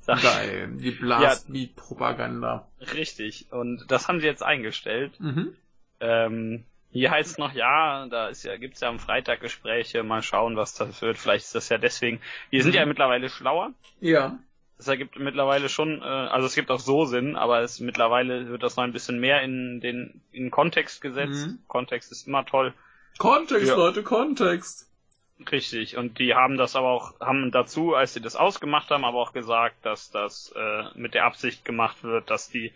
Sag- 0.00 0.22
Geil. 0.22 0.68
Die 0.74 0.90
Blastbeat-Propaganda. 0.90 2.66
Richtig. 2.94 3.46
Und 3.50 3.86
das 3.90 4.08
haben 4.08 4.20
sie 4.20 4.26
jetzt 4.26 4.42
eingestellt. 4.42 5.18
Mhm. 5.20 5.54
Ähm, 6.00 6.64
hier 6.94 7.10
heißt 7.10 7.38
noch, 7.38 7.52
ja, 7.52 8.06
da 8.08 8.28
ist 8.28 8.44
ja, 8.44 8.56
gibt's 8.56 8.80
ja 8.80 8.88
am 8.88 8.98
Freitag 8.98 9.40
Gespräche, 9.40 10.02
mal 10.02 10.22
schauen, 10.22 10.56
was 10.56 10.74
das 10.74 11.02
wird. 11.02 11.18
Vielleicht 11.18 11.44
ist 11.44 11.54
das 11.54 11.68
ja 11.68 11.76
deswegen. 11.78 12.20
Wir 12.50 12.62
sind 12.62 12.72
Mhm. 12.72 12.78
ja 12.78 12.86
mittlerweile 12.86 13.28
schlauer. 13.28 13.72
Ja. 14.00 14.38
Das 14.78 14.88
ergibt 14.88 15.18
mittlerweile 15.18 15.68
schon, 15.68 16.00
äh, 16.02 16.04
also 16.04 16.46
es 16.46 16.54
gibt 16.54 16.70
auch 16.70 16.80
so 16.80 17.04
Sinn, 17.04 17.36
aber 17.36 17.60
es 17.60 17.78
mittlerweile 17.80 18.48
wird 18.48 18.62
das 18.62 18.76
noch 18.76 18.84
ein 18.84 18.92
bisschen 18.92 19.20
mehr 19.20 19.42
in 19.42 19.80
den 19.80 20.20
in 20.32 20.50
Kontext 20.50 21.00
gesetzt. 21.00 21.46
Mhm. 21.48 21.58
Kontext 21.68 22.10
ist 22.10 22.26
immer 22.26 22.44
toll. 22.46 22.72
Kontext, 23.18 23.68
Ja. 23.68 23.76
Leute, 23.76 24.02
Kontext. 24.02 24.88
Richtig. 25.50 25.96
Und 25.96 26.18
die 26.18 26.34
haben 26.34 26.56
das 26.56 26.76
aber 26.76 26.88
auch, 26.88 27.18
haben 27.20 27.50
dazu, 27.50 27.94
als 27.94 28.14
sie 28.14 28.20
das 28.20 28.36
ausgemacht 28.36 28.90
haben, 28.90 29.04
aber 29.04 29.18
auch 29.18 29.32
gesagt, 29.32 29.84
dass 29.84 30.10
das 30.10 30.52
äh, 30.56 30.84
mit 30.94 31.14
der 31.14 31.24
Absicht 31.24 31.64
gemacht 31.64 32.02
wird, 32.02 32.30
dass 32.30 32.48
die 32.48 32.72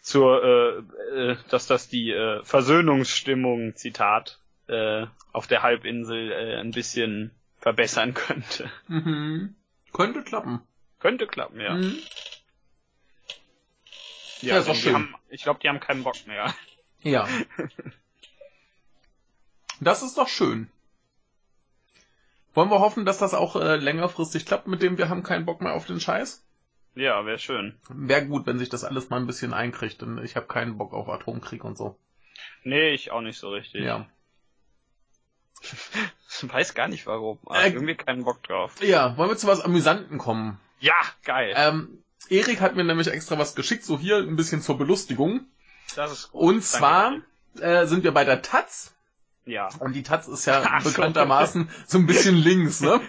zur, 0.00 0.42
äh, 0.42 1.30
äh, 1.32 1.36
dass 1.50 1.66
das 1.66 1.88
die 1.88 2.10
äh, 2.10 2.42
Versöhnungsstimmung, 2.44 3.74
Zitat, 3.76 4.40
äh, 4.68 5.06
auf 5.32 5.46
der 5.46 5.62
Halbinsel 5.62 6.32
äh, 6.32 6.56
ein 6.60 6.70
bisschen 6.70 7.32
verbessern 7.58 8.14
könnte. 8.14 8.70
Mhm. 8.88 9.54
Könnte 9.92 10.22
klappen. 10.22 10.62
Könnte 11.00 11.26
klappen, 11.26 11.60
ja. 11.60 11.74
Mhm. 11.74 11.98
Ja, 14.42 14.54
Ja, 14.54 14.58
ist 14.58 14.68
doch 14.68 14.72
denn 14.74 14.74
die 14.74 14.80
schön. 14.82 14.94
haben, 14.94 15.14
ich 15.30 15.42
glaube, 15.42 15.60
die 15.62 15.68
haben 15.68 15.80
keinen 15.80 16.04
Bock 16.04 16.26
mehr. 16.26 16.54
Ja. 17.02 17.28
Das 19.78 20.02
ist 20.02 20.16
doch 20.16 20.28
schön. 20.28 20.70
Wollen 22.54 22.70
wir 22.70 22.80
hoffen, 22.80 23.04
dass 23.04 23.18
das 23.18 23.34
auch 23.34 23.56
äh, 23.56 23.76
längerfristig 23.76 24.46
klappt, 24.46 24.66
mit 24.66 24.80
dem 24.80 24.96
wir 24.96 25.10
haben 25.10 25.22
keinen 25.22 25.44
Bock 25.44 25.60
mehr 25.60 25.74
auf 25.74 25.84
den 25.86 26.00
Scheiß? 26.00 26.45
Ja, 26.96 27.24
wäre 27.26 27.38
schön. 27.38 27.78
Wäre 27.88 28.26
gut, 28.26 28.46
wenn 28.46 28.58
sich 28.58 28.68
das 28.70 28.82
alles 28.82 29.10
mal 29.10 29.18
ein 29.20 29.26
bisschen 29.26 29.52
einkriegt, 29.54 30.00
denn 30.02 30.18
ich 30.24 30.34
habe 30.34 30.46
keinen 30.46 30.78
Bock 30.78 30.92
auf 30.94 31.08
Atomkrieg 31.08 31.62
und 31.62 31.76
so. 31.78 31.96
Nee, 32.64 32.90
ich 32.94 33.10
auch 33.12 33.20
nicht 33.20 33.38
so 33.38 33.50
richtig. 33.50 33.84
Ja. 33.84 34.06
Ich 35.62 35.72
weiß 36.52 36.74
gar 36.74 36.88
nicht 36.88 37.06
warum. 37.06 37.38
Aber 37.46 37.62
Äh, 37.64 37.70
irgendwie 37.72 37.94
keinen 37.96 38.24
Bock 38.24 38.42
drauf. 38.42 38.74
Ja, 38.82 39.16
wollen 39.16 39.30
wir 39.30 39.36
zu 39.36 39.46
was 39.46 39.60
Amüsanten 39.60 40.18
kommen? 40.18 40.58
Ja, 40.80 40.94
geil. 41.24 41.52
Ähm, 41.56 42.02
Erik 42.28 42.60
hat 42.60 42.76
mir 42.76 42.84
nämlich 42.84 43.08
extra 43.08 43.38
was 43.38 43.54
geschickt, 43.54 43.84
so 43.84 43.98
hier 43.98 44.16
ein 44.16 44.36
bisschen 44.36 44.62
zur 44.62 44.78
Belustigung. 44.78 45.46
das 45.94 46.12
ist 46.12 46.32
gut. 46.32 46.42
Und 46.42 46.64
zwar 46.64 47.16
äh, 47.60 47.86
sind 47.86 48.04
wir 48.04 48.12
bei 48.12 48.24
der 48.24 48.42
Taz. 48.42 48.94
Ja. 49.44 49.68
Und 49.80 49.92
die 49.92 50.02
Taz 50.02 50.28
ist 50.28 50.44
ja 50.46 50.62
Ach 50.66 50.80
so. 50.82 50.90
bekanntermaßen 50.90 51.68
so 51.86 51.98
ein 51.98 52.06
bisschen 52.06 52.36
links, 52.42 52.80
ne? 52.80 53.00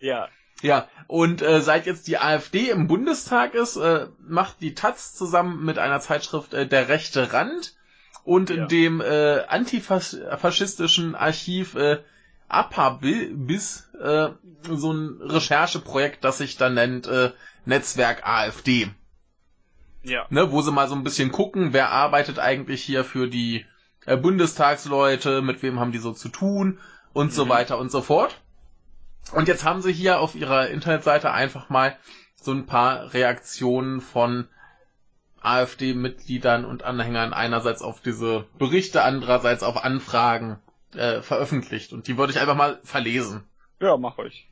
Ja. 0.00 0.28
Ja, 0.60 0.88
und 1.06 1.40
äh, 1.40 1.60
seit 1.60 1.86
jetzt 1.86 2.08
die 2.08 2.18
AfD 2.18 2.70
im 2.70 2.88
Bundestag 2.88 3.54
ist, 3.54 3.76
äh, 3.76 4.08
macht 4.26 4.60
die 4.60 4.74
Taz 4.74 5.14
zusammen 5.14 5.64
mit 5.64 5.78
einer 5.78 6.00
Zeitschrift 6.00 6.52
äh, 6.52 6.66
Der 6.66 6.88
rechte 6.88 7.32
Rand 7.32 7.74
und 8.24 8.50
Ja. 8.50 8.66
dem 8.66 9.00
äh, 9.00 9.44
antifaschistischen 9.46 11.14
Archiv 11.14 11.76
äh, 11.76 11.98
APABIS 12.48 13.88
äh, 14.00 14.30
so 14.68 14.92
ein 14.92 15.18
Rechercheprojekt, 15.22 16.24
das 16.24 16.38
sich 16.38 16.56
dann 16.56 16.74
nennt 16.74 17.06
äh, 17.06 17.30
Netzwerk 17.64 18.26
AfD. 18.26 18.90
Ja. 20.02 20.26
Ne, 20.30 20.50
wo 20.50 20.62
sie 20.62 20.72
mal 20.72 20.88
so 20.88 20.94
ein 20.94 21.04
bisschen 21.04 21.30
gucken, 21.30 21.72
wer 21.72 21.90
arbeitet 21.90 22.38
eigentlich 22.38 22.82
hier 22.82 23.04
für 23.04 23.28
die 23.28 23.64
äh, 24.06 24.16
Bundestagsleute, 24.16 25.42
mit 25.42 25.62
wem 25.62 25.78
haben 25.78 25.92
die 25.92 25.98
so 25.98 26.12
zu 26.12 26.28
tun 26.28 26.78
und 27.12 27.32
so 27.32 27.44
Mhm. 27.44 27.48
weiter 27.50 27.78
und 27.78 27.90
so 27.90 28.00
fort. 28.00 28.40
Und 29.32 29.48
jetzt 29.48 29.64
haben 29.64 29.82
sie 29.82 29.92
hier 29.92 30.20
auf 30.20 30.34
ihrer 30.34 30.68
Internetseite 30.68 31.30
einfach 31.30 31.68
mal 31.68 31.96
so 32.40 32.52
ein 32.52 32.66
paar 32.66 33.12
Reaktionen 33.12 34.00
von 34.00 34.48
AfD-Mitgliedern 35.40 36.64
und 36.64 36.82
Anhängern 36.82 37.32
einerseits 37.32 37.82
auf 37.82 38.00
diese 38.00 38.46
Berichte, 38.58 39.02
andererseits 39.02 39.62
auf 39.62 39.84
Anfragen 39.84 40.58
äh, 40.94 41.20
veröffentlicht. 41.20 41.92
Und 41.92 42.06
die 42.06 42.16
würde 42.16 42.32
ich 42.32 42.40
einfach 42.40 42.56
mal 42.56 42.80
verlesen. 42.84 43.44
Ja, 43.80 43.96
mach 43.96 44.18
ich. 44.18 44.48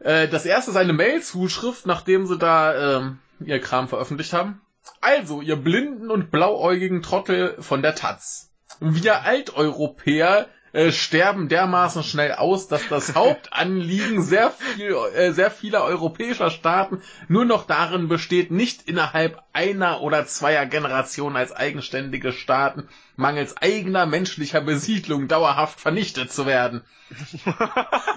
Äh, 0.00 0.28
das 0.28 0.46
erste 0.46 0.70
ist 0.70 0.76
eine 0.76 0.92
Mail-Zuschrift, 0.92 1.86
nachdem 1.86 2.26
sie 2.26 2.38
da 2.38 2.98
ähm, 2.98 3.18
ihr 3.40 3.60
Kram 3.60 3.88
veröffentlicht 3.88 4.32
haben. 4.32 4.60
Also, 5.00 5.40
ihr 5.40 5.56
blinden 5.56 6.10
und 6.10 6.30
blauäugigen 6.30 7.02
Trottel 7.02 7.56
von 7.60 7.82
der 7.82 7.94
Taz. 7.94 8.52
Wir 8.80 9.22
Alteuropäer 9.22 10.48
äh, 10.74 10.90
sterben 10.90 11.48
dermaßen 11.48 12.02
schnell 12.02 12.32
aus, 12.32 12.66
dass 12.66 12.88
das 12.88 13.14
Hauptanliegen 13.14 14.22
sehr 14.22 14.50
viel, 14.50 14.94
äh, 15.14 15.30
sehr 15.32 15.50
vieler 15.50 15.84
europäischer 15.84 16.50
Staaten 16.50 17.00
nur 17.28 17.44
noch 17.44 17.66
darin 17.66 18.08
besteht, 18.08 18.50
nicht 18.50 18.88
innerhalb 18.88 19.40
einer 19.52 20.02
oder 20.02 20.26
zweier 20.26 20.66
Generationen 20.66 21.36
als 21.36 21.52
eigenständige 21.52 22.32
Staaten 22.32 22.88
mangels 23.16 23.56
eigener 23.56 24.04
menschlicher 24.06 24.60
Besiedlung 24.60 25.28
dauerhaft 25.28 25.80
vernichtet 25.80 26.32
zu 26.32 26.44
werden. 26.44 26.82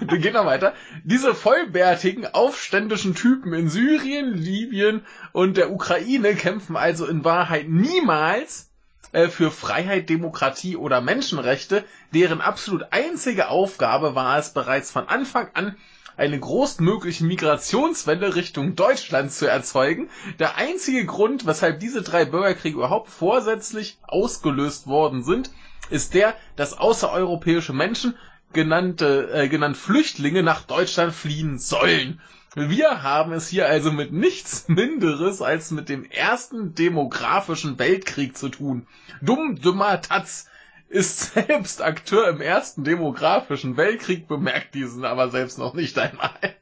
Wir 0.00 0.18
gehen 0.18 0.32
noch 0.32 0.44
weiter. 0.46 0.74
Diese 1.04 1.36
vollbärtigen, 1.36 2.26
aufständischen 2.26 3.14
Typen 3.14 3.52
in 3.52 3.68
Syrien, 3.68 4.34
Libyen 4.34 5.02
und 5.30 5.56
der 5.56 5.70
Ukraine 5.70 6.34
kämpfen 6.34 6.76
also 6.76 7.06
in 7.06 7.24
Wahrheit 7.24 7.68
niemals 7.68 8.67
äh, 9.12 9.28
für 9.28 9.50
Freiheit, 9.50 10.08
Demokratie 10.08 10.76
oder 10.76 11.00
Menschenrechte, 11.00 11.84
deren 12.14 12.40
absolut 12.40 12.84
einzige 12.90 13.48
Aufgabe 13.48 14.14
war 14.14 14.38
es 14.38 14.50
bereits 14.50 14.90
von 14.90 15.08
Anfang 15.08 15.48
an, 15.54 15.76
eine 16.16 16.38
großmögliche 16.38 17.24
Migrationswelle 17.24 18.34
Richtung 18.34 18.74
Deutschland 18.74 19.32
zu 19.32 19.46
erzeugen. 19.46 20.10
Der 20.40 20.56
einzige 20.56 21.06
Grund, 21.06 21.46
weshalb 21.46 21.78
diese 21.80 22.02
drei 22.02 22.24
Bürgerkriege 22.24 22.76
überhaupt 22.76 23.08
vorsätzlich 23.08 23.98
ausgelöst 24.02 24.88
worden 24.88 25.22
sind, 25.22 25.50
ist 25.90 26.14
der, 26.14 26.34
dass 26.56 26.76
außereuropäische 26.76 27.72
Menschen 27.72 28.14
genannte, 28.52 29.30
äh, 29.32 29.48
genannt 29.48 29.76
Flüchtlinge 29.76 30.42
nach 30.42 30.62
Deutschland 30.62 31.14
fliehen 31.14 31.58
sollen. 31.58 32.20
Wir 32.66 33.02
haben 33.02 33.32
es 33.32 33.48
hier 33.48 33.66
also 33.66 33.92
mit 33.92 34.12
nichts 34.12 34.68
Minderes 34.68 35.42
als 35.42 35.70
mit 35.70 35.88
dem 35.88 36.04
ersten 36.04 36.74
demografischen 36.74 37.78
Weltkrieg 37.78 38.36
zu 38.36 38.48
tun. 38.48 38.86
Dumm, 39.22 39.60
dummer 39.60 40.00
Tatz 40.00 40.50
ist 40.88 41.34
selbst 41.34 41.82
Akteur 41.82 42.28
im 42.28 42.40
ersten 42.40 42.84
demografischen 42.84 43.76
Weltkrieg, 43.76 44.26
bemerkt 44.26 44.74
diesen 44.74 45.04
aber 45.04 45.30
selbst 45.30 45.58
noch 45.58 45.74
nicht 45.74 45.98
einmal. 45.98 46.56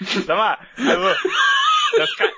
Sag 0.00 0.28
mal, 0.28 0.58
also, 0.76 1.08
das 1.96 2.16
kann, 2.16 2.28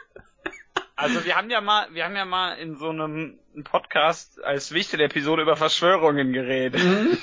also 0.97 1.25
wir 1.25 1.37
haben 1.37 1.51
ja 1.51 1.61
mal, 1.61 1.89
wir 1.93 2.05
haben 2.05 2.17
ja 2.17 2.25
mal 2.25 2.55
in 2.55 2.77
so 2.77 2.89
einem 2.91 3.39
Podcast 3.65 4.43
als 4.43 4.73
wichtige 4.73 5.05
Episode 5.05 5.43
über 5.43 5.57
Verschwörungen 5.57 6.33
geredet. 6.33 6.83
Mhm. 6.83 7.19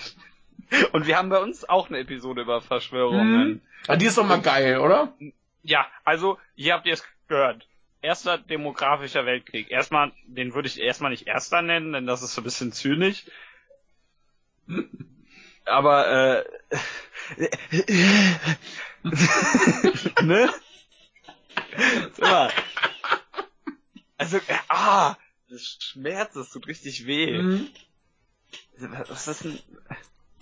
Und 0.92 1.08
wir 1.08 1.18
haben 1.18 1.30
bei 1.30 1.40
uns 1.40 1.68
auch 1.68 1.90
eine 1.90 2.00
Episode 2.00 2.42
über 2.42 2.62
Verschwörungen. 2.62 3.48
Mhm. 3.48 3.62
Ah, 3.88 3.96
die 3.96 4.06
ist 4.06 4.18
doch 4.18 4.26
mal 4.26 4.42
geil, 4.42 4.80
oder? 4.80 5.14
Ja, 5.62 5.88
also, 6.04 6.38
hier 6.56 6.74
habt 6.74 6.86
ihr 6.86 6.94
es 6.94 7.04
gehört. 7.28 7.68
Erster 8.02 8.38
demografischer 8.38 9.26
Weltkrieg. 9.26 9.72
Erstmal, 9.72 10.12
den 10.26 10.54
würde 10.54 10.68
ich 10.68 10.80
erstmal 10.80 11.12
nicht 11.12 11.28
erster 11.28 11.62
nennen, 11.62 11.94
denn 11.94 12.06
das 12.06 12.22
ist 12.22 12.34
so 12.34 12.42
ein 12.42 12.44
bisschen 12.44 12.74
zynisch. 12.74 13.26
Aber, 15.66 16.44
äh, 16.70 16.80
ne? 20.24 20.50
Mal. 22.20 22.52
Also, 24.18 24.38
äh, 24.38 24.42
ah, 24.68 25.16
das 25.50 25.78
schmerzt, 25.82 26.36
das 26.36 26.50
tut 26.50 26.68
richtig 26.68 27.06
weh. 27.06 27.42
Mhm. 27.42 27.68
Was 29.08 29.28
ist 29.28 29.46
denn? 29.46 29.60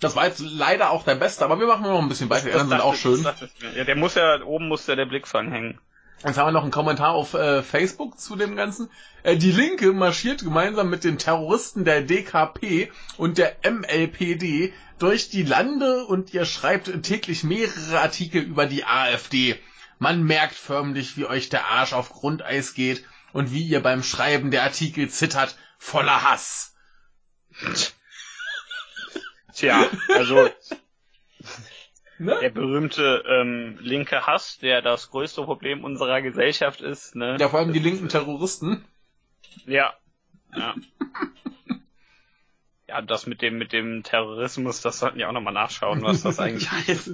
Das 0.02 0.16
war 0.16 0.26
jetzt 0.26 0.40
leider 0.40 0.90
auch 0.90 1.04
der 1.04 1.14
Beste, 1.14 1.44
aber 1.44 1.60
wir 1.60 1.66
machen 1.68 1.84
noch 1.84 2.00
ein 2.00 2.08
bisschen 2.08 2.28
weiter. 2.28 2.46
Die 2.46 2.52
anderen 2.52 2.68
sind 2.70 2.80
auch 2.80 2.94
schön. 2.96 3.26
Ja, 3.76 3.84
der 3.84 3.96
muss 3.96 4.16
ja, 4.16 4.42
oben 4.42 4.66
muss 4.66 4.86
ja 4.88 4.96
der 4.96 5.06
Blickfang 5.06 5.50
hängen. 5.52 5.78
Jetzt 6.24 6.38
haben 6.38 6.48
wir 6.48 6.52
noch 6.52 6.62
einen 6.62 6.72
Kommentar 6.72 7.12
auf 7.12 7.34
äh, 7.34 7.62
Facebook 7.62 8.18
zu 8.18 8.34
dem 8.34 8.56
Ganzen. 8.56 8.90
Äh, 9.22 9.36
die 9.36 9.52
Linke 9.52 9.92
marschiert 9.92 10.42
gemeinsam 10.42 10.90
mit 10.90 11.04
den 11.04 11.18
Terroristen 11.18 11.84
der 11.84 12.02
DKP 12.02 12.90
und 13.16 13.38
der 13.38 13.56
MLPD 13.64 14.72
durch 14.98 15.30
die 15.30 15.44
Lande 15.44 16.04
und 16.04 16.34
ihr 16.34 16.46
schreibt 16.46 17.02
täglich 17.04 17.44
mehrere 17.44 18.00
Artikel 18.00 18.42
über 18.42 18.66
die 18.66 18.84
AfD. 18.84 19.58
Man 19.98 20.24
merkt 20.24 20.56
förmlich, 20.56 21.16
wie 21.16 21.26
euch 21.26 21.48
der 21.48 21.68
Arsch 21.68 21.92
auf 21.92 22.10
Grundeis 22.10 22.74
geht 22.74 23.04
und 23.32 23.52
wie 23.52 23.64
ihr 23.64 23.80
beim 23.80 24.02
Schreiben 24.02 24.50
der 24.50 24.64
Artikel 24.64 25.08
zittert, 25.10 25.56
voller 25.78 26.22
Hass. 26.22 26.74
Tja, 29.54 29.86
also 30.14 30.48
Ne? 32.18 32.38
der 32.40 32.50
berühmte 32.50 33.24
ähm, 33.26 33.78
linke 33.80 34.26
Hass, 34.26 34.58
der 34.58 34.80
das 34.80 35.10
größte 35.10 35.42
Problem 35.42 35.82
unserer 35.82 36.22
Gesellschaft 36.22 36.80
ist, 36.80 37.16
ne? 37.16 37.36
Ja, 37.40 37.48
vor 37.48 37.58
allem 37.58 37.72
die 37.72 37.80
linken 37.80 38.08
Terroristen. 38.08 38.84
Ja. 39.66 39.92
Ja. 40.54 40.74
Ja, 42.88 43.00
das 43.00 43.26
mit 43.26 43.40
dem 43.40 43.56
mit 43.56 43.72
dem 43.72 44.02
Terrorismus, 44.02 44.82
das 44.82 44.98
sollten 44.98 45.16
wir 45.16 45.26
auch 45.26 45.32
nochmal 45.32 45.54
nachschauen, 45.54 46.02
was 46.02 46.22
das 46.22 46.38
eigentlich 46.38 46.70
heißt. 46.88 47.12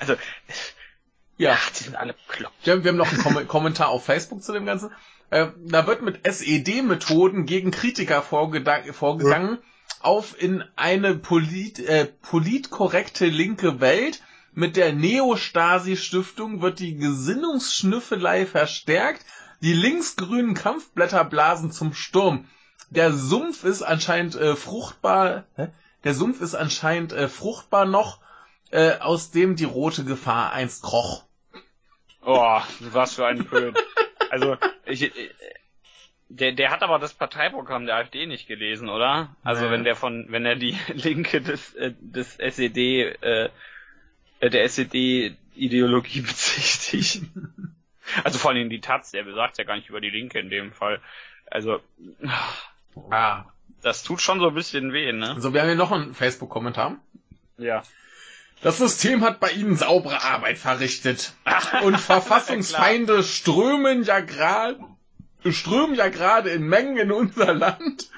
Also, 0.00 0.16
Ja. 1.38 1.52
ach, 1.54 1.70
die 1.70 1.84
sind 1.84 1.96
alle 1.96 2.14
bekloppt. 2.26 2.54
Wir 2.66 2.74
haben, 2.74 2.84
wir 2.84 2.90
haben 2.90 2.98
noch 2.98 3.10
einen 3.10 3.22
Kom 3.22 3.48
Kommentar 3.48 3.88
auf 3.88 4.04
Facebook 4.04 4.42
zu 4.42 4.52
dem 4.52 4.66
Ganzen. 4.66 4.90
Äh, 5.30 5.46
da 5.56 5.86
wird 5.86 6.02
mit 6.02 6.26
SED-Methoden 6.26 7.46
gegen 7.46 7.70
Kritiker 7.70 8.20
vorgegangen, 8.20 9.58
auf 10.00 10.40
in 10.40 10.64
eine 10.76 11.14
polit, 11.14 11.78
äh, 11.78 12.06
politkorrekte 12.06 13.26
linke 13.26 13.80
Welt. 13.80 14.22
Mit 14.52 14.76
der 14.76 14.92
Neo-Stasi-Stiftung 14.92 16.62
wird 16.62 16.80
die 16.80 16.96
Gesinnungsschnüffelei 16.96 18.46
verstärkt. 18.46 19.24
Die 19.60 19.72
linksgrünen 19.72 20.54
Kampfblätter 20.54 21.24
blasen 21.24 21.70
zum 21.70 21.94
Sturm. 21.94 22.48
Der 22.90 23.12
Sumpf 23.12 23.64
ist 23.64 23.82
anscheinend 23.82 24.34
äh, 24.36 24.56
fruchtbar. 24.56 25.44
Hä? 25.56 25.68
Der 26.04 26.14
Sumpf 26.14 26.40
ist 26.40 26.54
anscheinend 26.54 27.12
äh, 27.12 27.28
fruchtbar 27.28 27.84
noch, 27.84 28.20
äh, 28.70 28.98
aus 28.98 29.30
dem 29.30 29.56
die 29.56 29.64
rote 29.64 30.04
Gefahr 30.04 30.52
einst 30.52 30.82
kroch. 30.82 31.24
Oh, 32.24 32.60
was 32.80 33.14
für 33.14 33.26
ein 33.26 33.44
Pöhn. 33.44 33.74
Also, 34.30 34.56
ich, 34.84 35.10
der, 36.28 36.52
der 36.52 36.70
hat 36.70 36.82
aber 36.82 36.98
das 36.98 37.14
Parteiprogramm 37.14 37.86
der 37.86 37.96
AfD 37.96 38.26
nicht 38.26 38.46
gelesen, 38.46 38.88
oder? 38.88 39.34
Also 39.44 39.64
Nee. 39.66 39.70
wenn 39.72 39.84
der 39.84 39.96
von, 39.96 40.26
wenn 40.30 40.44
er 40.46 40.56
die 40.56 40.76
Linke 40.88 41.40
des, 41.40 41.74
äh, 41.74 41.92
des 42.00 42.36
SED, 42.38 43.16
äh, 43.22 43.48
äh, 44.40 44.50
der 44.50 44.64
SED-Ideologie 44.64 46.20
bezichtigt. 46.22 47.22
Also 48.24 48.38
vor 48.38 48.50
allem 48.52 48.70
die 48.70 48.80
Taz, 48.80 49.10
der 49.10 49.24
besagt 49.24 49.58
ja 49.58 49.64
gar 49.64 49.76
nicht 49.76 49.88
über 49.88 50.00
die 50.00 50.10
Linke 50.10 50.38
in 50.38 50.50
dem 50.50 50.72
Fall. 50.72 51.00
Also, 51.46 51.80
Ah. 53.10 53.44
Das 53.82 54.02
tut 54.02 54.20
schon 54.20 54.40
so 54.40 54.48
ein 54.48 54.54
bisschen 54.54 54.92
weh, 54.92 55.12
ne? 55.12 55.36
So, 55.38 55.54
wir 55.54 55.60
haben 55.60 55.68
hier 55.68 55.76
noch 55.76 55.92
einen 55.92 56.14
Facebook-Kommentar. 56.14 56.96
Ja. 57.58 57.82
Das 58.60 58.78
System 58.78 59.22
hat 59.22 59.38
bei 59.38 59.52
Ihnen 59.52 59.76
saubere 59.76 60.22
Arbeit 60.24 60.58
verrichtet. 60.58 61.32
Und 61.84 61.98
Verfassungsfeinde 61.98 63.22
strömen 63.22 64.02
ja 64.02 64.18
gerade 64.20 64.80
strömen 65.50 65.94
ja 65.94 66.08
gerade 66.08 66.50
in 66.50 66.62
Mengen 66.62 66.96
in 66.96 67.12
unser 67.12 67.54
Land. 67.54 68.10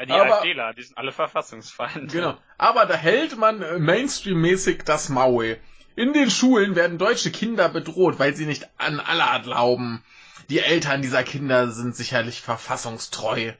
Die 0.00 0.10
aber, 0.10 0.38
AfDler, 0.38 0.74
die 0.74 0.82
sind 0.82 0.98
alle 0.98 1.12
Verfassungsfeinde. 1.12 2.08
Genau. 2.12 2.36
Aber 2.58 2.86
da 2.86 2.94
hält 2.94 3.38
man 3.38 3.62
äh, 3.62 3.78
Mainstream-mäßig 3.78 4.82
das 4.84 5.08
Maul. 5.08 5.56
In 5.94 6.12
den 6.12 6.30
Schulen 6.30 6.74
werden 6.74 6.98
deutsche 6.98 7.30
Kinder 7.30 7.68
bedroht, 7.68 8.18
weil 8.18 8.34
sie 8.34 8.46
nicht 8.46 8.68
an 8.78 8.98
Allah 8.98 9.38
glauben. 9.38 10.02
Die 10.50 10.58
Eltern 10.58 11.02
dieser 11.02 11.22
Kinder 11.22 11.70
sind 11.70 11.94
sicherlich 11.94 12.40
verfassungstreu. 12.40 13.52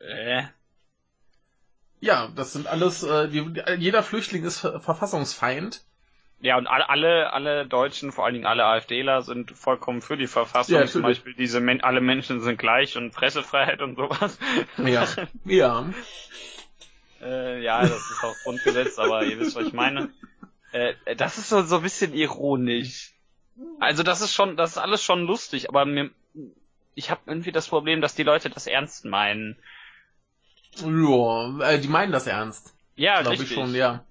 Äh. 0.00 0.42
Ja, 2.00 2.28
das 2.28 2.52
sind 2.52 2.66
alles, 2.66 3.02
äh, 3.02 3.28
die, 3.28 3.62
jeder 3.78 4.02
Flüchtling 4.02 4.44
ist 4.44 4.60
verfassungsfeind. 4.60 5.82
Ja, 6.40 6.56
und 6.56 6.68
alle, 6.68 6.88
alle, 6.88 7.32
alle 7.32 7.66
Deutschen, 7.66 8.12
vor 8.12 8.24
allen 8.24 8.34
Dingen 8.34 8.46
alle 8.46 8.64
AfDler, 8.64 9.22
sind 9.22 9.50
vollkommen 9.50 10.02
für 10.02 10.16
die 10.16 10.28
Verfassung. 10.28 10.76
Ja, 10.76 10.86
Zum 10.86 11.02
Beispiel 11.02 11.34
diese, 11.34 11.60
Men 11.60 11.80
alle 11.82 12.00
Menschen 12.00 12.40
sind 12.40 12.58
gleich 12.58 12.96
und 12.96 13.10
Pressefreiheit 13.12 13.82
und 13.82 13.96
sowas. 13.96 14.38
Ja. 14.76 15.06
ja. 15.44 15.86
äh, 17.20 17.60
ja, 17.60 17.80
das 17.80 18.10
ist 18.10 18.22
auch 18.22 18.36
Grundgesetz, 18.44 18.98
aber 18.98 19.24
ihr 19.24 19.40
wisst, 19.40 19.56
was 19.56 19.66
ich 19.66 19.72
meine. 19.72 20.10
Äh, 20.70 20.94
das 21.16 21.38
ist 21.38 21.48
so, 21.48 21.62
so 21.62 21.76
ein 21.76 21.82
bisschen 21.82 22.14
ironisch. 22.14 23.14
Also 23.80 24.04
das 24.04 24.20
ist 24.20 24.32
schon, 24.32 24.56
das 24.56 24.72
ist 24.72 24.78
alles 24.78 25.02
schon 25.02 25.22
lustig, 25.26 25.68
aber 25.68 25.84
mir, 25.84 26.10
ich 26.94 27.10
habe 27.10 27.22
irgendwie 27.26 27.50
das 27.50 27.66
Problem, 27.66 28.00
dass 28.00 28.14
die 28.14 28.22
Leute 28.22 28.50
das 28.50 28.68
ernst 28.68 29.04
meinen. 29.04 29.56
Ja, 30.76 31.58
äh, 31.60 31.80
die 31.80 31.88
meinen 31.88 32.12
das 32.12 32.28
ernst. 32.28 32.74
Ja, 32.94 33.22
Glaube 33.22 33.42
ich 33.42 33.52
schon, 33.52 33.74
ja. 33.74 34.04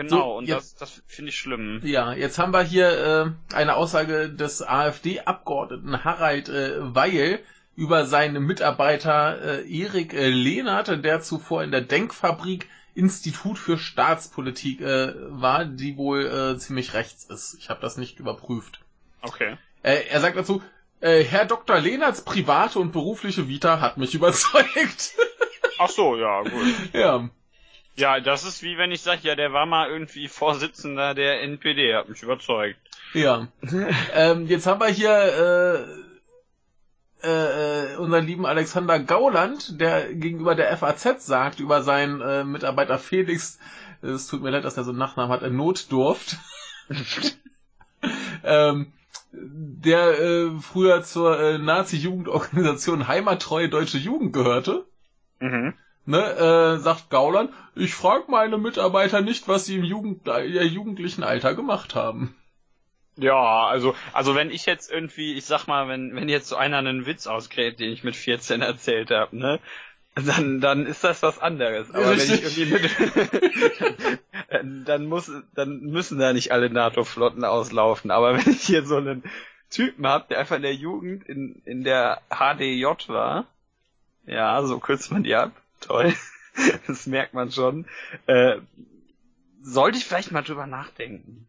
Genau, 0.00 0.32
so, 0.32 0.38
und 0.38 0.48
jetzt, 0.48 0.80
das, 0.80 0.94
das 0.94 1.02
finde 1.06 1.28
ich 1.28 1.36
schlimm. 1.36 1.80
Ja, 1.84 2.14
jetzt 2.14 2.38
haben 2.38 2.52
wir 2.52 2.62
hier 2.62 3.34
äh, 3.50 3.54
eine 3.54 3.76
Aussage 3.76 4.30
des 4.30 4.62
AfD-Abgeordneten 4.62 6.04
Harald 6.04 6.48
äh, 6.48 6.76
Weil 6.78 7.40
über 7.76 8.06
seinen 8.06 8.44
Mitarbeiter 8.44 9.62
äh, 9.62 9.70
Erik 9.70 10.14
äh, 10.14 10.28
Lehnert, 10.28 11.04
der 11.04 11.20
zuvor 11.20 11.62
in 11.62 11.70
der 11.70 11.82
Denkfabrik 11.82 12.68
Institut 12.94 13.58
für 13.58 13.78
Staatspolitik 13.78 14.80
äh, 14.80 15.14
war, 15.28 15.64
die 15.66 15.96
wohl 15.96 16.26
äh, 16.26 16.58
ziemlich 16.58 16.94
rechts 16.94 17.24
ist. 17.24 17.56
Ich 17.58 17.68
habe 17.68 17.80
das 17.80 17.96
nicht 17.96 18.18
überprüft. 18.18 18.80
Okay. 19.22 19.56
Äh, 19.82 20.06
er 20.08 20.20
sagt 20.20 20.36
dazu, 20.36 20.62
äh, 21.00 21.22
Herr 21.22 21.44
Dr. 21.44 21.78
Lehnerts 21.78 22.22
private 22.24 22.78
und 22.78 22.92
berufliche 22.92 23.48
Vita 23.48 23.80
hat 23.80 23.98
mich 23.98 24.14
überzeugt. 24.14 25.14
Ach 25.78 25.90
so, 25.90 26.16
ja, 26.16 26.42
gut. 26.42 26.94
Ja. 26.94 27.28
Ja, 28.00 28.18
das 28.18 28.44
ist 28.44 28.62
wie 28.62 28.78
wenn 28.78 28.92
ich 28.92 29.02
sage, 29.02 29.20
ja, 29.24 29.34
der 29.34 29.52
war 29.52 29.66
mal 29.66 29.90
irgendwie 29.90 30.26
Vorsitzender 30.26 31.14
der 31.14 31.42
NPD, 31.42 31.94
hat 31.94 32.08
mich 32.08 32.22
überzeugt. 32.22 32.80
Ja. 33.12 33.48
ähm, 34.14 34.46
jetzt 34.46 34.66
haben 34.66 34.80
wir 34.80 34.88
hier 34.88 35.84
äh, 37.22 37.26
äh, 37.26 37.96
unseren 37.96 38.26
lieben 38.26 38.46
Alexander 38.46 38.98
Gauland, 38.98 39.78
der 39.78 40.14
gegenüber 40.14 40.54
der 40.54 40.74
FAZ 40.78 41.26
sagt 41.26 41.60
über 41.60 41.82
seinen 41.82 42.22
äh, 42.22 42.42
Mitarbeiter 42.42 42.98
Felix, 42.98 43.58
es 44.00 44.28
tut 44.28 44.42
mir 44.42 44.48
leid, 44.48 44.64
dass 44.64 44.78
er 44.78 44.84
so 44.84 44.92
einen 44.92 44.98
Nachnamen 44.98 45.30
hat, 45.30 45.42
Notdurft. 45.52 46.38
ähm, 48.44 48.94
der 49.32 50.18
äh, 50.18 50.50
früher 50.58 51.02
zur 51.02 51.38
äh, 51.38 51.58
Nazi-Jugendorganisation 51.58 53.08
Heimattreue 53.08 53.68
Deutsche 53.68 53.98
Jugend 53.98 54.32
gehörte. 54.32 54.86
Mhm 55.40 55.74
ne, 56.10 56.76
äh, 56.76 56.78
sagt 56.78 57.10
Gauland, 57.10 57.50
ich 57.74 57.94
frage 57.94 58.24
meine 58.28 58.58
Mitarbeiter 58.58 59.20
nicht, 59.20 59.48
was 59.48 59.64
sie 59.64 59.76
im 59.76 59.84
Jugend, 59.84 60.28
äh, 60.28 60.44
jugendlichen 60.64 61.22
Alter 61.22 61.54
gemacht 61.54 61.94
haben. 61.94 62.34
Ja, 63.16 63.66
also, 63.66 63.94
also 64.12 64.34
wenn 64.34 64.50
ich 64.50 64.66
jetzt 64.66 64.90
irgendwie, 64.90 65.34
ich 65.34 65.44
sag 65.44 65.66
mal, 65.66 65.88
wenn, 65.88 66.14
wenn 66.14 66.28
jetzt 66.28 66.48
so 66.48 66.56
einer 66.56 66.78
einen 66.78 67.06
Witz 67.06 67.26
ausgräbt, 67.26 67.80
den 67.80 67.92
ich 67.92 68.04
mit 68.04 68.16
14 68.16 68.62
erzählt 68.62 69.10
habe, 69.10 69.36
ne, 69.36 69.60
dann, 70.14 70.60
dann 70.60 70.86
ist 70.86 71.04
das 71.04 71.22
was 71.22 71.38
anderes. 71.38 71.90
Aber 71.92 72.10
Richtig. 72.10 72.42
wenn 72.42 72.48
ich 72.48 72.58
irgendwie 72.58 74.18
mit, 74.48 74.88
dann 74.88 75.06
muss, 75.06 75.30
dann 75.54 75.80
müssen 75.80 76.18
da 76.18 76.32
nicht 76.32 76.52
alle 76.52 76.70
NATO-Flotten 76.70 77.44
auslaufen. 77.44 78.10
Aber 78.10 78.34
wenn 78.34 78.52
ich 78.52 78.62
hier 78.62 78.84
so 78.84 78.96
einen 78.96 79.22
Typen 79.70 80.06
hab, 80.06 80.28
der 80.28 80.40
einfach 80.40 80.56
in 80.56 80.62
der 80.62 80.74
Jugend 80.74 81.28
in, 81.28 81.62
in 81.64 81.84
der 81.84 82.20
HDJ 82.30 83.08
war, 83.08 83.46
ja, 84.26 84.62
so 84.62 84.78
kürzt 84.78 85.12
man 85.12 85.22
die 85.22 85.34
ab, 85.34 85.52
toll. 85.80 86.14
das 86.86 87.06
merkt 87.06 87.34
man 87.34 87.50
schon. 87.50 87.86
Äh, 88.26 88.58
sollte 89.62 89.98
ich 89.98 90.04
vielleicht 90.04 90.32
mal 90.32 90.42
drüber 90.42 90.66
nachdenken. 90.66 91.48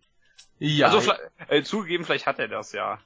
Ja. 0.59 0.87
Also 0.87 1.13
äh, 1.47 1.63
zugegeben, 1.63 2.05
vielleicht 2.05 2.27
hat 2.27 2.39
er 2.39 2.47
das 2.47 2.71
ja. 2.71 2.99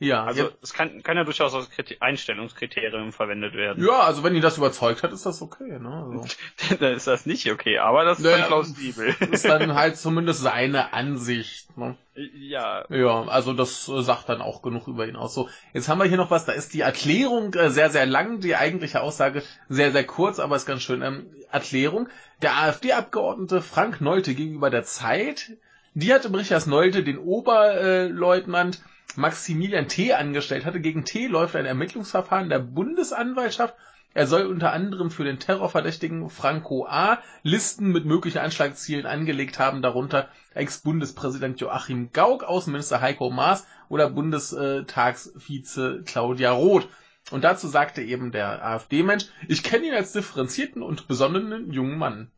Ja. 0.00 0.24
Also 0.24 0.50
es 0.60 0.72
kann, 0.72 1.02
kann 1.02 1.16
ja 1.16 1.24
durchaus 1.24 1.54
als 1.54 1.70
Kriter 1.70 1.94
Einstellungskriterium 2.00 3.12
verwendet 3.12 3.54
werden. 3.54 3.84
Ja, 3.84 4.00
also 4.00 4.24
wenn 4.24 4.34
ihn 4.34 4.42
das 4.42 4.58
überzeugt 4.58 5.02
hat, 5.04 5.12
ist 5.12 5.24
das 5.24 5.40
okay, 5.40 5.78
ne? 5.78 6.06
Also. 6.10 6.26
dann 6.80 6.94
ist 6.94 7.06
das 7.06 7.26
nicht 7.26 7.50
okay, 7.50 7.78
aber 7.78 8.04
das 8.04 8.18
ist 8.18 8.24
naja, 8.24 8.38
dann 8.38 8.46
plausibel. 8.48 9.14
ist 9.30 9.44
dann 9.44 9.74
halt 9.74 9.96
zumindest 9.96 10.42
seine 10.42 10.92
Ansicht, 10.92 11.76
ne? 11.78 11.96
Ja. 12.34 12.84
Ja, 12.90 13.24
also 13.24 13.52
das 13.52 13.88
äh, 13.88 14.02
sagt 14.02 14.28
dann 14.28 14.40
auch 14.42 14.62
genug 14.62 14.88
über 14.88 15.06
ihn 15.06 15.16
aus. 15.16 15.34
So, 15.34 15.48
jetzt 15.72 15.88
haben 15.88 15.98
wir 15.98 16.06
hier 16.06 16.16
noch 16.16 16.30
was, 16.30 16.44
da 16.44 16.52
ist 16.52 16.74
die 16.74 16.80
Erklärung 16.80 17.54
äh, 17.54 17.70
sehr, 17.70 17.90
sehr 17.90 18.06
lang, 18.06 18.40
die 18.40 18.56
eigentliche 18.56 19.00
Aussage 19.00 19.42
sehr, 19.68 19.92
sehr 19.92 20.04
kurz, 20.04 20.40
aber 20.40 20.56
ist 20.56 20.66
ganz 20.66 20.82
schön. 20.82 21.02
Ähm, 21.02 21.26
Erklärung. 21.50 22.08
Der 22.42 22.56
AfD-Abgeordnete 22.56 23.62
Frank 23.62 24.00
Nolte 24.00 24.34
gegenüber 24.34 24.70
der 24.70 24.82
Zeit, 24.82 25.52
die 25.94 26.12
hat 26.12 26.28
dass 26.50 26.66
Nolte 26.66 27.04
den 27.04 27.18
Oberleutnant 27.18 28.82
Maximilian 29.16 29.88
T. 29.88 30.12
angestellt 30.12 30.64
hatte. 30.64 30.80
Gegen 30.80 31.04
T. 31.04 31.26
läuft 31.26 31.56
ein 31.56 31.66
Ermittlungsverfahren 31.66 32.48
der 32.48 32.58
Bundesanwaltschaft. 32.58 33.74
Er 34.16 34.26
soll 34.28 34.46
unter 34.46 34.72
anderem 34.72 35.10
für 35.10 35.24
den 35.24 35.40
Terrorverdächtigen 35.40 36.30
Franco 36.30 36.86
A. 36.86 37.18
Listen 37.42 37.90
mit 37.90 38.04
möglichen 38.04 38.38
Anschlagszielen 38.38 39.06
angelegt 39.06 39.58
haben, 39.58 39.82
darunter 39.82 40.28
Ex-Bundespräsident 40.54 41.60
Joachim 41.60 42.10
Gauck, 42.12 42.44
Außenminister 42.44 43.00
Heiko 43.00 43.30
Maas 43.30 43.66
oder 43.88 44.08
Bundestagsvize 44.10 46.02
Claudia 46.06 46.52
Roth. 46.52 46.88
Und 47.30 47.42
dazu 47.42 47.66
sagte 47.66 48.02
eben 48.02 48.30
der 48.30 48.64
AfD-Mensch, 48.64 49.26
ich 49.48 49.64
kenne 49.64 49.86
ihn 49.86 49.94
als 49.94 50.12
differenzierten 50.12 50.82
und 50.82 51.08
besonnenen 51.08 51.72
jungen 51.72 51.98
Mann. 51.98 52.30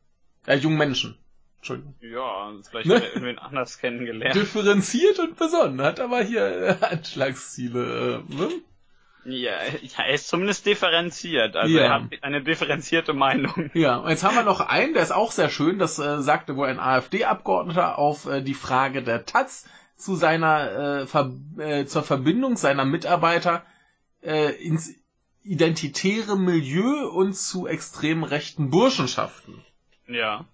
Äh, 0.47 0.57
jungen 0.57 0.79
Menschen. 0.79 1.19
Entschuldigung. 1.59 1.95
Ja, 2.01 2.53
vielleicht 2.69 2.87
ne? 2.87 2.97
hat 2.97 3.03
er 3.03 3.09
irgendwen 3.15 3.39
anders 3.39 3.79
kennengelernt. 3.79 4.35
Differenziert 4.35 5.19
und 5.19 5.37
besonnen, 5.37 5.81
hat 5.83 6.01
aber 6.01 6.23
hier 6.23 6.47
äh, 6.47 6.77
Anschlagsziele. 6.85 8.25
Äh, 8.29 8.35
ne? 8.35 8.51
Ja, 9.25 9.55
ja, 9.83 10.05
er 10.05 10.15
ist 10.15 10.29
zumindest 10.29 10.67
differenziert. 10.67 11.57
Also 11.57 11.77
ja. 11.77 11.83
er 11.83 11.95
hat 11.95 12.03
eine 12.23 12.43
differenzierte 12.43 13.13
Meinung. 13.13 13.71
Ja, 13.75 13.97
und 13.97 14.11
jetzt 14.11 14.23
haben 14.23 14.37
wir 14.37 14.45
noch 14.45 14.61
einen, 14.61 14.95
der 14.95 15.03
ist 15.03 15.13
auch 15.13 15.33
sehr 15.33 15.51
schön. 15.51 15.79
Das 15.79 15.99
äh, 15.99 16.23
sagte 16.23 16.57
wohl 16.57 16.69
ein 16.69 16.79
AfD-Abgeordneter 16.79 17.99
auf 17.99 18.27
äh, 18.27 18.41
die 18.43 18.55
Frage 18.55 19.03
der 19.03 19.27
Taz 19.27 19.67
zu 19.97 20.15
seiner 20.15 21.01
äh, 21.01 21.07
Ver 21.07 21.33
äh, 21.59 21.87
zur 21.87 22.05
Verbindung 22.05 22.57
seiner 22.57 22.85
Mitarbeiter 22.85 23.65
äh, 24.23 24.53
ins 24.63 24.95
identitäre 25.43 26.37
Milieu 26.39 27.09
und 27.09 27.35
zu 27.35 27.67
extrem 27.67 28.23
rechten 28.23 28.71
Burschenschaften. 28.71 29.65
Ja. 30.07 30.45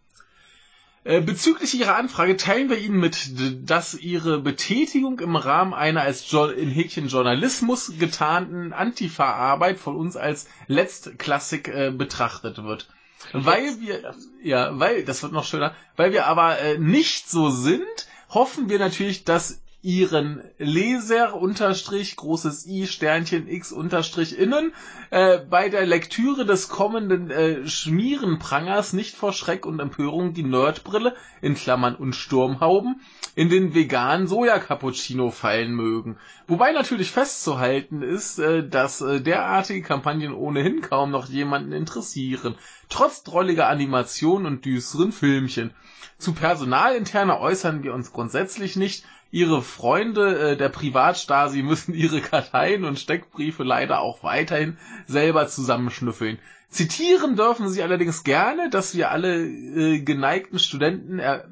Äh, 1.05 1.21
bezüglich 1.21 1.75
Ihrer 1.75 1.97
Anfrage 1.97 2.37
teilen 2.37 2.71
wir 2.71 2.79
Ihnen 2.79 2.99
mit, 3.01 3.33
dass 3.69 3.95
Ihre 3.95 4.38
Betätigung 4.41 5.19
im 5.19 5.35
Rahmen 5.35 5.75
einer 5.75 6.03
als 6.03 6.31
jo 6.31 6.47
in 6.47 6.69
Häkchen 6.69 7.09
Journalismus 7.09 7.93
getarnten 7.99 8.73
Antifa-Arbeit 8.73 9.81
von 9.81 9.97
uns 9.97 10.17
als 10.17 10.47
Letztklassik 10.69 11.67
äh, 11.69 11.91
betrachtet 11.91 12.62
wird. 12.62 12.88
Weil 13.33 13.81
wir, 13.81 14.15
ja, 14.43 14.79
weil, 14.79 15.05
das 15.05 15.23
wird 15.25 15.33
noch 15.33 15.45
schöner, 15.45 15.75
weil 15.97 16.12
wir 16.12 16.27
aber 16.27 16.59
äh, 16.61 16.79
nicht 16.79 17.29
so 17.29 17.51
sind, 17.51 17.85
hoffen 18.29 18.69
wir 18.69 18.79
natürlich, 18.79 19.25
dass 19.25 19.61
ihren 19.83 20.42
Leser 20.59 21.35
unterstrich 21.35 22.14
großes 22.14 22.66
i 22.66 22.87
Sternchen 22.87 23.49
x 23.49 23.73
unterstrich 23.73 24.38
innen 24.38 24.73
äh, 25.11 25.38
bei 25.38 25.68
der 25.68 25.87
Lektüre 25.87 26.47
des 26.47 26.68
kommenden 26.68 27.31
äh, 27.33 27.66
Schmierenprangers 27.66 28.92
nicht 28.92 29.16
vor 29.16 29.33
Schreck 29.33 29.66
und 29.66 29.81
Empörung 29.81 30.35
die 30.35 30.45
Nerdbrille 30.45 31.16
in 31.40 31.57
Klammern 31.57 31.97
und 31.97 32.14
Sturmhauben 32.14 33.01
in 33.35 33.49
den 33.49 33.75
veganen 33.75 34.29
Soja-Cappuccino 34.29 35.31
fallen 35.33 35.73
mögen. 35.73 36.16
Wobei 36.47 36.71
natürlich 36.71 37.11
festzuhalten 37.11 38.03
ist, 38.03 38.38
äh, 38.38 38.66
dass 38.66 39.01
äh, 39.01 39.21
derartige 39.21 39.83
Kampagnen 39.83 40.33
ohnehin 40.33 40.81
kaum 40.83 41.11
noch 41.11 41.27
jemanden 41.29 41.73
interessieren, 41.73 42.55
trotz 42.88 43.25
drolliger 43.25 43.68
Animationen 43.68 44.47
und 44.47 44.64
düsteren 44.64 45.11
Filmchen. 45.11 45.73
Zu 46.18 46.35
Personalinterner 46.35 47.40
äußern 47.40 47.83
wir 47.83 47.95
uns 47.95 48.12
grundsätzlich 48.12 48.77
nicht, 48.77 49.05
Ihre 49.33 49.62
Freunde 49.62 50.53
äh, 50.53 50.57
der 50.57 50.68
Privatstasi 50.68 51.62
müssen 51.62 51.95
ihre 51.95 52.21
Karteien 52.21 52.85
und 52.85 52.99
Steckbriefe 52.99 53.64
leider 53.64 54.01
auch 54.01 54.23
weiterhin 54.23 54.77
selber 55.07 55.49
zusammenschnüffeln. 55.49 56.38
Zitieren 56.68 57.35
dürfen 57.35 57.68
sie 57.68 57.83
allerdings 57.83 58.25
gerne, 58.25 58.71
dass 58.71 58.95
wir 58.95 59.11
alle 59.11 59.42
äh, 59.42 60.01
geneigten 60.01 60.59
Studenten 60.59 61.18
er 61.18 61.49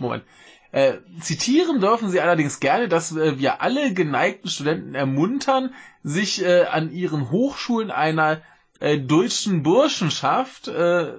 Moment. 0.00 0.24
Äh, 0.72 0.98
zitieren 1.20 1.80
dürfen 1.80 2.10
sie 2.10 2.20
allerdings 2.20 2.60
gerne, 2.60 2.88
dass 2.88 3.14
äh, 3.16 3.38
wir 3.38 3.60
alle 3.62 3.92
geneigten 3.94 4.48
Studenten 4.48 4.94
ermuntern, 4.94 5.74
sich 6.02 6.44
äh, 6.44 6.62
an 6.64 6.92
ihren 6.92 7.30
Hochschulen 7.30 7.90
einer 7.90 8.42
äh, 8.80 8.98
deutschen 8.98 9.62
Burschenschaft, 9.62 10.68
äh, 10.68 11.12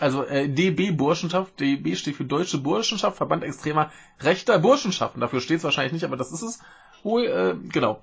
also 0.00 0.24
äh, 0.24 0.48
DB 0.48 0.90
Burschenschaft, 0.90 1.58
DB 1.60 1.96
steht 1.96 2.16
für 2.16 2.24
Deutsche 2.24 2.58
Burschenschaft, 2.58 3.16
Verband 3.16 3.44
extremer 3.44 3.90
rechter 4.20 4.58
Burschenschaften. 4.58 5.20
Dafür 5.20 5.40
steht 5.40 5.58
es 5.58 5.64
wahrscheinlich 5.64 5.92
nicht, 5.92 6.04
aber 6.04 6.16
das 6.16 6.32
ist 6.32 6.42
es 6.42 6.60
wohl, 7.02 7.26
äh, 7.26 7.54
genau. 7.68 8.02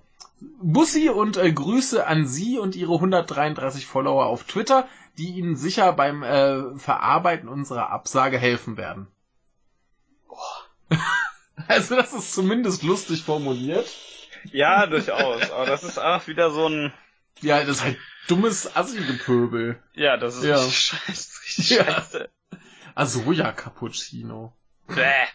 Bussi 0.62 1.10
und 1.10 1.38
äh, 1.38 1.51
Grüße 1.51 2.05
an 2.05 2.27
Sie 2.27 2.58
und 2.58 2.75
Ihre 2.75 2.93
133 2.93 3.86
Follower 3.86 4.25
auf 4.25 4.43
Twitter, 4.43 4.88
die 5.17 5.29
Ihnen 5.29 5.55
sicher 5.55 5.93
beim 5.93 6.23
äh, 6.23 6.77
Verarbeiten 6.77 7.47
unserer 7.47 7.89
Absage 7.91 8.38
helfen 8.38 8.77
werden. 8.77 9.08
Also 11.67 11.95
das 11.95 12.12
ist 12.13 12.34
zumindest 12.34 12.84
lustig 12.84 13.23
formuliert. 13.23 13.89
Ja, 14.51 14.86
durchaus. 14.86 15.49
Aber 15.51 15.65
das 15.65 15.84
ist 15.84 15.97
auch 15.97 16.27
wieder 16.27 16.51
so 16.51 16.67
ein. 16.67 16.93
Ja, 17.41 17.60
das 17.63 17.78
ist 17.78 17.84
halt 17.84 17.98
dummes 18.28 18.76
Assi-Gepöbel. 18.76 19.82
Ja, 19.93 20.17
das 20.17 20.38
ist 20.38 20.43
Ja. 20.45 20.58
richtig 20.58 20.78
scheiße. 20.80 21.32
Richtig 21.45 21.69
Ja. 21.71 21.86
scheiße. 21.86 22.30
Also 22.95 23.32
ja, 23.32 23.52
Cappuccino. 23.52 24.54
Bäh. 24.88 25.26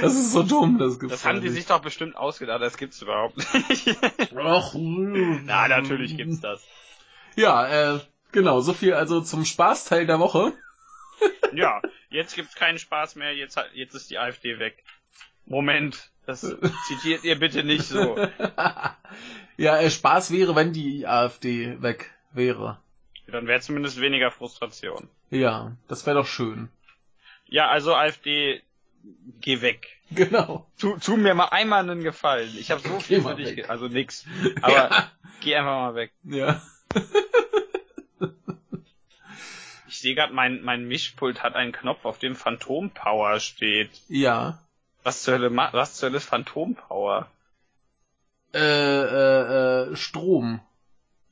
Das 0.00 0.14
ist 0.14 0.32
so 0.32 0.42
dumm, 0.42 0.78
das 0.78 0.98
gibt's 1.00 1.14
Das 1.16 1.24
haben 1.24 1.40
die 1.40 1.48
nicht. 1.48 1.56
sich 1.56 1.66
doch 1.66 1.80
bestimmt 1.82 2.16
ausgedacht, 2.16 2.62
das 2.62 2.76
gibt's 2.76 3.02
überhaupt 3.02 3.36
nicht. 3.68 3.96
Ach, 4.36 4.72
Na, 4.74 5.68
natürlich 5.68 6.16
gibt's 6.16 6.40
das. 6.40 6.64
Ja, 7.36 7.96
äh, 7.96 8.00
genau, 8.32 8.60
so 8.60 8.72
viel 8.72 8.94
also 8.94 9.20
zum 9.20 9.44
Spaßteil 9.44 10.06
der 10.06 10.20
Woche. 10.20 10.52
Ja, 11.52 11.82
jetzt 12.10 12.34
gibt's 12.36 12.54
keinen 12.54 12.78
Spaß 12.78 13.16
mehr, 13.16 13.34
jetzt, 13.34 13.58
jetzt 13.74 13.94
ist 13.94 14.10
die 14.10 14.18
AfD 14.18 14.58
weg. 14.58 14.84
Moment, 15.46 16.10
das 16.26 16.40
zitiert 16.88 17.24
ihr 17.24 17.38
bitte 17.38 17.64
nicht 17.64 17.84
so. 17.84 18.16
ja, 19.56 19.78
äh, 19.78 19.90
Spaß 19.90 20.30
wäre, 20.30 20.54
wenn 20.56 20.72
die 20.72 21.06
AfD 21.06 21.80
weg 21.82 22.10
wäre. 22.32 22.78
Dann 23.26 23.46
wäre 23.46 23.60
zumindest 23.60 24.00
weniger 24.00 24.30
Frustration. 24.30 25.08
Ja, 25.30 25.72
das 25.88 26.06
wäre 26.06 26.16
doch 26.16 26.26
schön. 26.26 26.68
Ja, 27.46 27.68
also 27.68 27.94
AfD, 27.94 28.62
geh 29.40 29.60
weg. 29.60 29.88
Genau. 30.10 30.70
Tu, 30.78 30.96
tu 30.98 31.16
mir 31.16 31.34
mal 31.34 31.46
einmal 31.46 31.80
einen 31.80 32.04
Gefallen. 32.04 32.54
Ich 32.58 32.70
habe 32.70 32.80
so 32.82 33.00
viel 33.00 33.22
für 33.22 33.34
dich, 33.34 33.68
also 33.68 33.88
nix. 33.88 34.26
Aber 34.62 34.72
ja. 34.72 35.10
geh 35.40 35.56
einfach 35.56 35.72
mal 35.72 35.94
weg. 35.94 36.12
ja. 36.24 36.62
Ich 39.88 39.98
sehe 39.98 40.14
gerade, 40.14 40.32
mein, 40.32 40.62
mein 40.62 40.86
Mischpult 40.86 41.42
hat 41.42 41.54
einen 41.54 41.72
Knopf, 41.72 42.04
auf 42.04 42.18
dem 42.18 42.36
Phantom 42.36 42.90
Power 42.90 43.40
steht. 43.40 43.90
Ja. 44.08 44.58
Was 45.04 45.22
zur 45.22 45.34
Hölle, 45.34 45.54
was 45.54 45.94
zur 45.94 46.08
Hölle 46.08 46.16
ist 46.16 46.24
Phantom 46.24 46.74
Power? 46.74 47.28
Äh, 48.54 48.58
äh, 48.58 49.92
äh, 49.92 49.96
Strom. 49.96 50.60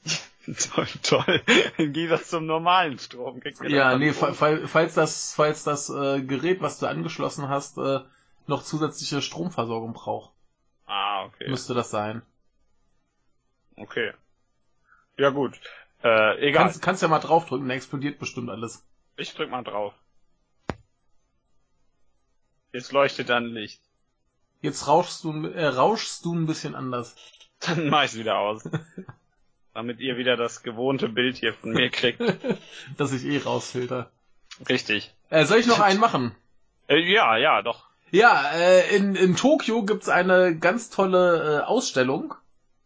toll, 0.74 0.86
toll. 1.02 1.42
Dann 1.78 1.92
geh 1.92 2.06
das 2.06 2.28
zum 2.28 2.46
normalen 2.46 2.98
Strom. 2.98 3.40
Ja, 3.62 3.96
nee, 3.96 4.12
fa 4.12 4.34
fall, 4.34 4.66
falls 4.66 4.94
das, 4.94 5.34
falls 5.34 5.64
das 5.64 5.88
äh, 5.88 6.20
Gerät, 6.20 6.60
was 6.60 6.78
du 6.78 6.86
angeschlossen 6.86 7.48
hast, 7.48 7.78
äh, 7.78 8.00
noch 8.46 8.62
zusätzliche 8.62 9.22
Stromversorgung 9.22 9.92
braucht, 9.92 10.32
Ah, 10.86 11.24
okay. 11.24 11.48
müsste 11.48 11.74
das 11.74 11.90
sein. 11.90 12.22
Okay. 13.76 14.12
Ja 15.16 15.30
gut. 15.30 15.58
Äh, 16.02 16.48
egal. 16.48 16.64
Kannst, 16.64 16.82
kannst 16.82 17.02
ja 17.02 17.08
mal 17.08 17.20
draufdrücken, 17.20 17.68
dann 17.68 17.76
explodiert 17.76 18.18
bestimmt 18.18 18.50
alles. 18.50 18.84
Ich 19.16 19.32
drück 19.34 19.50
mal 19.50 19.62
drauf. 19.62 19.94
Jetzt 22.72 22.92
leuchtet 22.92 23.28
dann 23.28 23.46
Licht. 23.46 23.80
Jetzt 24.62 24.86
rauschst 24.86 25.24
du, 25.24 25.46
äh, 25.48 25.66
rauschst 25.66 26.24
du 26.24 26.34
ein 26.34 26.46
bisschen 26.46 26.74
anders. 26.74 27.14
Dann 27.60 27.88
mach 27.88 28.04
ich's 28.04 28.16
wieder 28.16 28.38
aus. 28.38 28.62
Damit 29.74 30.00
ihr 30.00 30.16
wieder 30.16 30.36
das 30.36 30.62
gewohnte 30.62 31.08
Bild 31.08 31.36
hier 31.36 31.54
von 31.54 31.72
mir 31.72 31.90
kriegt. 31.90 32.20
dass 32.96 33.12
ich 33.12 33.24
eh 33.24 33.38
rausfilter. 33.38 34.10
Richtig. 34.68 35.14
Äh, 35.30 35.44
soll 35.44 35.58
ich 35.58 35.66
noch 35.66 35.80
einen 35.80 36.00
machen? 36.00 36.34
Äh, 36.88 36.98
ja, 36.98 37.36
ja, 37.38 37.62
doch. 37.62 37.86
Ja, 38.10 38.52
äh, 38.52 38.94
in, 38.94 39.14
in 39.14 39.36
Tokio 39.36 39.84
gibt's 39.84 40.08
eine 40.08 40.56
ganz 40.58 40.90
tolle 40.90 41.60
äh, 41.60 41.64
Ausstellung. 41.64 42.34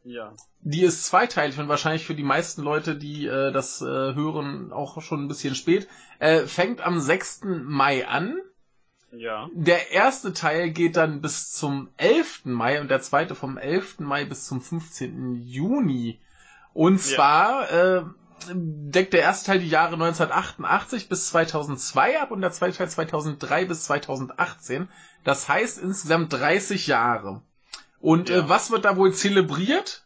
Ja. 0.04 0.32
Die 0.60 0.82
ist 0.82 1.04
zweiteilig 1.04 1.58
und 1.58 1.68
wahrscheinlich 1.68 2.06
für 2.06 2.14
die 2.14 2.22
meisten 2.22 2.62
Leute, 2.62 2.96
die 2.96 3.26
äh, 3.26 3.52
das 3.52 3.82
äh, 3.82 3.84
hören, 3.84 4.72
auch 4.72 5.02
schon 5.02 5.24
ein 5.24 5.28
bisschen 5.28 5.56
spät. 5.56 5.88
Äh, 6.20 6.46
fängt 6.46 6.80
am 6.80 7.00
6. 7.00 7.42
Mai 7.44 8.06
an. 8.06 8.40
Ja. 9.12 9.48
Der 9.54 9.92
erste 9.92 10.32
Teil 10.32 10.70
geht 10.70 10.96
dann 10.96 11.20
bis 11.20 11.52
zum 11.52 11.88
11. 11.96 12.44
Mai 12.44 12.80
und 12.80 12.88
der 12.90 13.00
zweite 13.00 13.34
vom 13.34 13.56
11. 13.56 14.00
Mai 14.00 14.24
bis 14.24 14.46
zum 14.46 14.60
15. 14.60 15.34
Juni. 15.34 16.20
Und 16.74 17.00
zwar 17.00 17.70
äh, 17.70 18.02
deckt 18.52 19.14
der 19.14 19.22
erste 19.22 19.46
Teil 19.46 19.60
die 19.60 19.68
Jahre 19.68 19.94
1988 19.94 21.08
bis 21.08 21.28
2002 21.28 22.20
ab 22.20 22.30
und 22.30 22.42
der 22.42 22.50
zweite 22.50 22.76
Teil 22.76 22.90
2003 22.90 23.64
bis 23.64 23.84
2018. 23.84 24.88
Das 25.24 25.48
heißt 25.48 25.78
insgesamt 25.78 26.32
30 26.32 26.86
Jahre. 26.86 27.42
Und 28.00 28.28
Ja. 28.28 28.38
äh, 28.38 28.48
was 28.48 28.70
wird 28.70 28.84
da 28.84 28.96
wohl 28.96 29.14
zelebriert? 29.14 30.04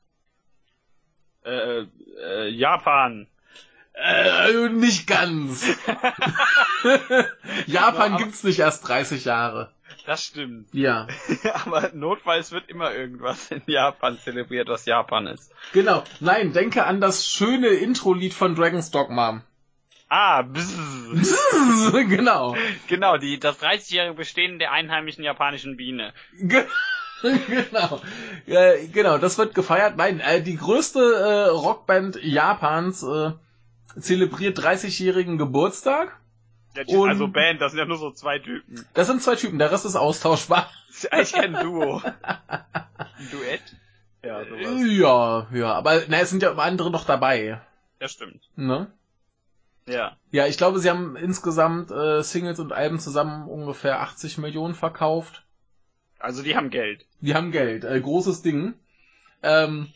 Äh, 1.45 1.87
äh, 2.23 2.49
Japan. 2.49 3.27
Äh, 3.95 4.69
nicht 4.71 5.07
ganz. 5.07 5.67
Japan 7.67 8.13
Aber- 8.15 8.23
gibt's 8.23 8.45
nicht 8.45 8.59
erst 8.61 8.89
30 8.89 9.25
Jahre. 9.25 9.73
Das 10.07 10.25
stimmt. 10.25 10.69
Ja. 10.73 11.07
Aber 11.65 11.91
notfalls 11.93 12.53
wird 12.53 12.69
immer 12.69 12.95
irgendwas 12.95 13.51
in 13.51 13.63
Japan 13.67 14.19
zelebriert, 14.19 14.69
was 14.69 14.87
Japan 14.87 15.27
ist. 15.27 15.53
Genau. 15.73 16.05
Nein, 16.21 16.53
denke 16.53 16.85
an 16.87 17.01
das 17.01 17.27
schöne 17.27 17.69
Intro-Lied 17.69 18.33
von 18.35 18.55
Dragon's 18.55 18.91
Dogma. 18.91 19.43
Ah, 20.09 20.43
bzz. 20.43 21.93
genau. 22.09 22.57
Genau, 22.89 23.17
die, 23.19 23.39
das 23.39 23.61
30-jährige 23.63 24.15
Bestehen 24.15 24.59
der 24.59 24.73
einheimischen 24.73 25.23
japanischen 25.23 25.77
Biene. 25.77 26.13
Ge 26.41 26.65
genau. 27.23 28.01
Äh, 28.47 28.87
genau, 28.89 29.19
das 29.19 29.37
wird 29.39 29.55
gefeiert. 29.55 29.97
Nein, 29.97 30.21
äh, 30.21 30.43
die 30.43 30.57
größte 30.57 30.99
äh, 31.01 31.49
Rockband 31.51 32.19
Japans 32.23 33.03
äh, 33.03 33.33
zelebriert 33.99 34.59
30-jährigen 34.59 35.39
Geburtstag. 35.39 36.17
Der 36.77 36.87
typ, 36.87 36.99
Und- 36.99 37.09
also 37.11 37.29
Band, 37.29 37.61
das 37.61 37.73
sind 37.73 37.79
ja 37.81 37.85
nur 37.87 37.99
so 37.99 38.13
zwei 38.13 38.39
Typen. 38.39 38.87
Das 38.95 39.07
sind 39.09 39.23
zwei 39.23 39.35
Typen, 39.37 39.59
der 39.59 39.73
Rest 39.73 39.85
ist 39.87 39.97
austauschbar. 39.97 40.71
Das 40.89 41.05
ist 41.05 41.13
eigentlich 41.13 41.33
kein 41.33 41.53
Duo. 41.55 42.01
Ein 42.49 43.31
Duett? 43.31 43.63
Ja, 44.25 44.45
sowas. 44.45 44.81
Ja, 44.87 45.47
ja, 45.53 45.73
aber 45.75 46.03
na, 46.09 46.21
es 46.21 46.31
sind 46.31 46.43
ja 46.43 46.55
andere 46.55 46.91
noch 46.91 47.05
dabei. 47.05 47.61
Das 47.99 48.13
stimmt. 48.13 48.43
Ne? 48.57 48.91
Ja. 49.87 50.17
Ja, 50.31 50.47
ich 50.47 50.57
glaube, 50.59 50.79
sie 50.79 50.91
haben 50.91 51.17
insgesamt 51.17 51.91
äh, 51.91 52.23
Singles 52.23 52.61
und 52.61 52.73
Alben 52.73 53.01
zusammen 53.01 53.49
ungefähr 53.49 54.01
80 54.01 54.39
Millionen 54.39 54.75
verkauft. 54.75 55.45
Also 56.19 56.43
die 56.43 56.55
haben 56.55 56.71
Geld. 56.71 57.07
Die 57.21 57.35
haben 57.35 57.51
Geld, 57.51 57.85
äh, 57.85 58.01
großes 58.01 58.43
Ding. 58.43 58.75
Ähm, 59.43 59.89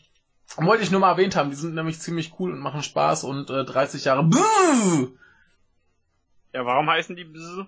wollte 0.57 0.83
ich 0.83 0.91
nur 0.91 0.99
mal 1.01 1.11
erwähnt 1.11 1.35
haben, 1.35 1.49
die 1.49 1.55
sind 1.55 1.73
nämlich 1.75 1.99
ziemlich 1.99 2.33
cool 2.39 2.51
und 2.51 2.59
machen 2.59 2.83
Spaß 2.83 3.23
und 3.23 3.49
äh, 3.49 3.65
30 3.65 4.05
Jahre. 4.05 4.23
Buh! 4.23 5.09
Ja, 6.53 6.65
warum 6.65 6.89
heißen 6.89 7.15
die 7.15 7.25
bzz? 7.25 7.67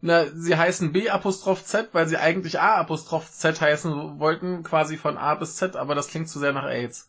Na, 0.00 0.26
sie 0.26 0.56
heißen 0.56 0.92
B 0.92 1.10
Apostroph 1.10 1.64
Z, 1.64 1.90
weil 1.92 2.08
sie 2.08 2.16
eigentlich 2.16 2.58
A 2.60 2.74
Apostroph 2.76 3.30
Z 3.30 3.60
heißen 3.60 4.18
wollten, 4.18 4.62
quasi 4.64 4.96
von 4.96 5.16
A 5.16 5.34
bis 5.36 5.56
Z, 5.56 5.76
aber 5.76 5.94
das 5.94 6.08
klingt 6.08 6.28
zu 6.28 6.38
sehr 6.40 6.52
nach 6.52 6.64
AIDS. 6.64 7.08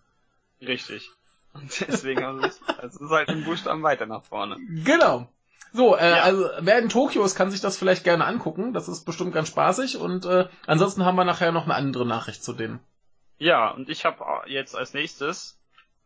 Richtig. 0.61 1.09
Und 1.53 1.71
deswegen, 1.87 2.23
also 2.23 2.41
es 2.45 2.59
es 2.83 2.95
ist 2.95 3.09
halt 3.09 3.29
ein 3.29 3.43
Buchstaben 3.45 3.83
weiter 3.83 4.05
nach 4.05 4.23
vorne. 4.23 4.57
Genau. 4.83 5.27
So, 5.71 5.95
äh, 5.95 6.09
Ja. 6.17 6.21
also 6.23 6.47
wer 6.59 6.77
in 6.79 6.89
Tokio 6.89 7.23
ist, 7.23 7.35
kann 7.35 7.49
sich 7.49 7.61
das 7.61 7.77
vielleicht 7.77 8.03
gerne 8.03 8.25
angucken. 8.25 8.73
Das 8.73 8.87
ist 8.87 9.05
bestimmt 9.05 9.33
ganz 9.33 9.47
spaßig. 9.47 9.97
Und 9.97 10.25
äh, 10.25 10.47
ansonsten 10.67 11.03
haben 11.03 11.15
wir 11.15 11.25
nachher 11.25 11.51
noch 11.51 11.63
eine 11.63 11.73
andere 11.75 12.05
Nachricht 12.05 12.43
zu 12.43 12.53
denen. 12.53 12.79
Ja, 13.37 13.69
und 13.69 13.89
ich 13.89 14.05
habe 14.05 14.23
jetzt 14.47 14.75
als 14.75 14.93
nächstes 14.93 15.59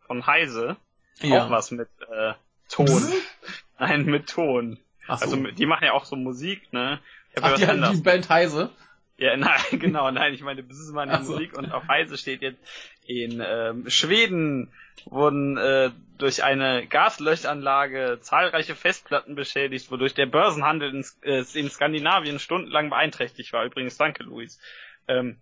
von 0.06 0.26
Heise 0.26 0.76
Ja. 1.20 1.44
auch 1.46 1.50
was 1.50 1.70
mit 1.70 1.88
äh, 2.10 2.32
Ton. 2.68 2.86
Bzz. 2.86 3.12
Nein, 3.78 4.04
mit 4.06 4.28
Ton. 4.28 4.78
Ach 5.06 5.18
so. 5.18 5.24
Also 5.24 5.36
die 5.50 5.66
machen 5.66 5.84
ja 5.84 5.92
auch 5.92 6.04
so 6.04 6.16
Musik, 6.16 6.72
ne? 6.72 7.00
Ich 7.34 7.42
Ach, 7.42 7.58
ja 7.58 7.74
die, 7.74 7.82
hat 7.82 7.94
die. 7.94 8.00
Band 8.00 8.28
Heise. 8.28 8.70
Ja, 9.16 9.36
nein, 9.36 9.60
genau, 9.72 10.10
nein, 10.12 10.32
ich 10.32 10.42
meine, 10.42 10.62
das 10.62 10.78
ist 10.78 10.92
meine 10.92 11.12
Ach 11.12 11.22
so. 11.24 11.32
Musik 11.32 11.56
und 11.58 11.72
auf 11.72 11.88
Heise 11.88 12.16
steht 12.16 12.40
jetzt 12.40 12.60
In 13.06 13.42
ähm, 13.44 13.88
Schweden 13.90 14.72
wurden 15.06 15.56
äh, 15.56 15.90
durch 16.18 16.44
eine 16.44 16.86
Gaslöschanlage 16.86 18.18
zahlreiche 18.20 18.74
Festplatten 18.74 19.34
beschädigt, 19.34 19.90
wodurch 19.90 20.14
der 20.14 20.26
Börsenhandel 20.26 20.90
in, 20.94 21.04
äh, 21.22 21.44
in 21.54 21.70
Skandinavien 21.70 22.38
stundenlang 22.38 22.90
beeinträchtigt 22.90 23.52
war. 23.52 23.64
Übrigens, 23.64 23.96
danke, 23.96 24.22
Luis. 24.24 24.60
Ähm, 25.08 25.38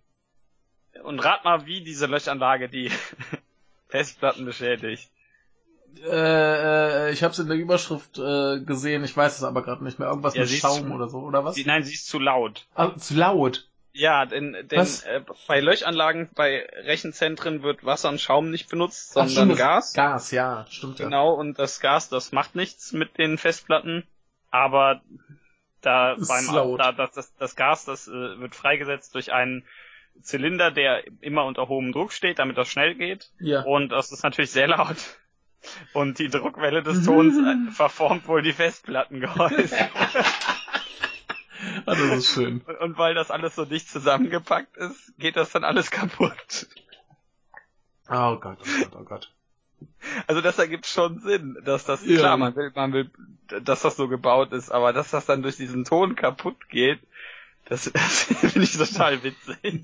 und 1.03 1.19
rat 1.19 1.43
mal, 1.43 1.65
wie 1.65 1.81
diese 1.81 2.05
Löschanlage 2.05 2.69
die 2.69 2.91
Festplatten 3.89 4.45
beschädigt. 4.45 5.09
Äh, 6.03 7.07
äh, 7.07 7.11
ich 7.11 7.23
habe 7.23 7.31
es 7.31 7.39
in 7.39 7.47
der 7.47 7.57
Überschrift 7.57 8.17
äh, 8.19 8.59
gesehen, 8.59 9.03
ich 9.03 9.15
weiß 9.15 9.37
es 9.37 9.43
aber 9.43 9.63
gerade 9.63 9.83
nicht 9.83 9.99
mehr. 9.99 10.09
Irgendwas 10.09 10.35
Ja, 10.35 10.41
mit 10.41 10.51
Schaum 10.51 10.87
zu- 10.87 10.93
oder 10.93 11.09
so, 11.09 11.19
oder 11.19 11.43
was? 11.43 11.55
Sie, 11.55 11.65
nein, 11.65 11.83
sie 11.83 11.93
ist 11.93 12.07
zu 12.07 12.19
laut. 12.19 12.67
Ah, 12.75 12.95
zu 12.97 13.15
laut. 13.15 13.67
Ja, 13.93 14.25
denn, 14.27 14.55
denn 14.69 14.87
äh, 15.05 15.21
bei 15.47 15.59
Löschanlagen, 15.59 16.29
bei 16.35 16.69
Rechenzentren 16.83 17.63
wird 17.63 17.83
Wasser 17.83 18.09
und 18.09 18.21
Schaum 18.21 18.51
nicht 18.51 18.69
benutzt, 18.69 19.09
Ach, 19.11 19.27
sondern 19.27 19.47
stimmt, 19.47 19.57
Gas. 19.57 19.93
Gas, 19.93 20.31
ja, 20.31 20.67
stimmt 20.69 20.97
Genau, 20.97 21.33
und 21.33 21.57
das 21.57 21.79
Gas, 21.79 22.07
das 22.09 22.31
macht 22.31 22.53
nichts 22.53 22.91
mit 22.91 23.17
den 23.17 23.39
Festplatten, 23.39 24.05
aber 24.51 25.01
da 25.81 26.13
Ist 26.13 26.27
beim 26.27 26.77
da, 26.77 26.91
das, 26.91 27.11
das, 27.13 27.35
das 27.37 27.55
Gas, 27.55 27.85
das 27.85 28.07
äh, 28.07 28.11
wird 28.11 28.53
freigesetzt 28.53 29.15
durch 29.15 29.33
einen 29.33 29.65
Zylinder, 30.21 30.71
der 30.71 31.03
immer 31.21 31.45
unter 31.45 31.67
hohem 31.67 31.91
Druck 31.91 32.11
steht, 32.13 32.39
damit 32.39 32.57
das 32.57 32.67
schnell 32.69 32.95
geht. 32.95 33.31
ja. 33.39 33.61
Und 33.61 33.89
das 33.89 34.11
ist 34.11 34.23
natürlich 34.23 34.51
sehr 34.51 34.67
laut. 34.67 34.97
Und 35.93 36.19
die 36.19 36.29
Druckwelle 36.29 36.83
des 36.83 37.03
Tons 37.05 37.35
verformt 37.75 38.27
wohl 38.27 38.41
die 38.41 38.53
Festplattengehäuse. 38.53 39.75
Ah, 41.85 41.95
das 41.95 41.99
ist 41.99 42.33
schön. 42.33 42.61
Und- 42.61 42.77
Und 42.79 42.97
weil 42.97 43.15
das 43.15 43.31
alles 43.31 43.55
so 43.55 43.65
dicht 43.65 43.89
zusammengepackt 43.89 44.77
ist, 44.77 45.17
geht 45.17 45.35
das 45.35 45.51
dann 45.51 45.63
alles 45.63 45.89
kaputt. 45.91 46.67
Oh 48.09 48.37
Gott, 48.37 48.57
oh 48.61 48.83
Gott, 48.83 48.95
oh 48.99 49.03
Gott. 49.03 49.31
Also 50.27 50.41
das 50.41 50.57
ergibt 50.59 50.85
schon 50.85 51.19
Sinn, 51.19 51.57
dass 51.65 51.83
das, 51.85 52.05
Ja. 52.05 52.17
klar, 52.19 52.37
man 52.37 52.55
will, 52.55 52.71
man 52.75 52.93
will, 52.93 53.11
dass 53.63 53.81
das 53.81 53.95
so 53.97 54.07
gebaut 54.07 54.51
ist, 54.53 54.71
aber 54.71 54.93
dass 54.93 55.11
das 55.11 55.25
dann 55.25 55.41
durch 55.41 55.57
diesen 55.57 55.83
Ton 55.83 56.15
kaputt 56.15 56.69
geht, 56.69 56.99
das, 57.69 57.91
das 57.91 58.23
finde 58.51 58.63
ich 58.63 58.77
total 58.77 59.23
witzig. 59.23 59.57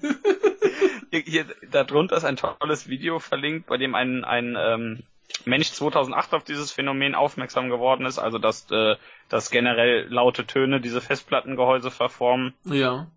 hier, 1.12 1.20
hier, 1.22 1.46
darunter 1.72 2.18
ist 2.18 2.26
ein 2.26 2.38
tolles 2.38 2.88
Video 2.88 3.20
verlinkt, 3.20 3.68
bei 3.68 3.78
dem 3.78 3.96
ein, 3.96 4.24
ein 4.24 4.56
ähm, 4.58 5.04
Mensch 5.46 5.72
2008 5.72 6.34
auf 6.34 6.44
dieses 6.44 6.72
Phänomen 6.72 7.16
aufmerksam 7.16 7.70
geworden 7.70 8.06
ist, 8.06 8.20
also 8.20 8.38
dass, 8.38 8.70
äh, 8.72 8.96
dass 9.30 9.52
generell 9.52 10.08
laute 10.10 10.46
Töne 10.46 10.82
diese 10.82 11.02
Festplattengehäuse 11.02 11.92
verformen. 11.92 12.54
Ja. 12.66 13.08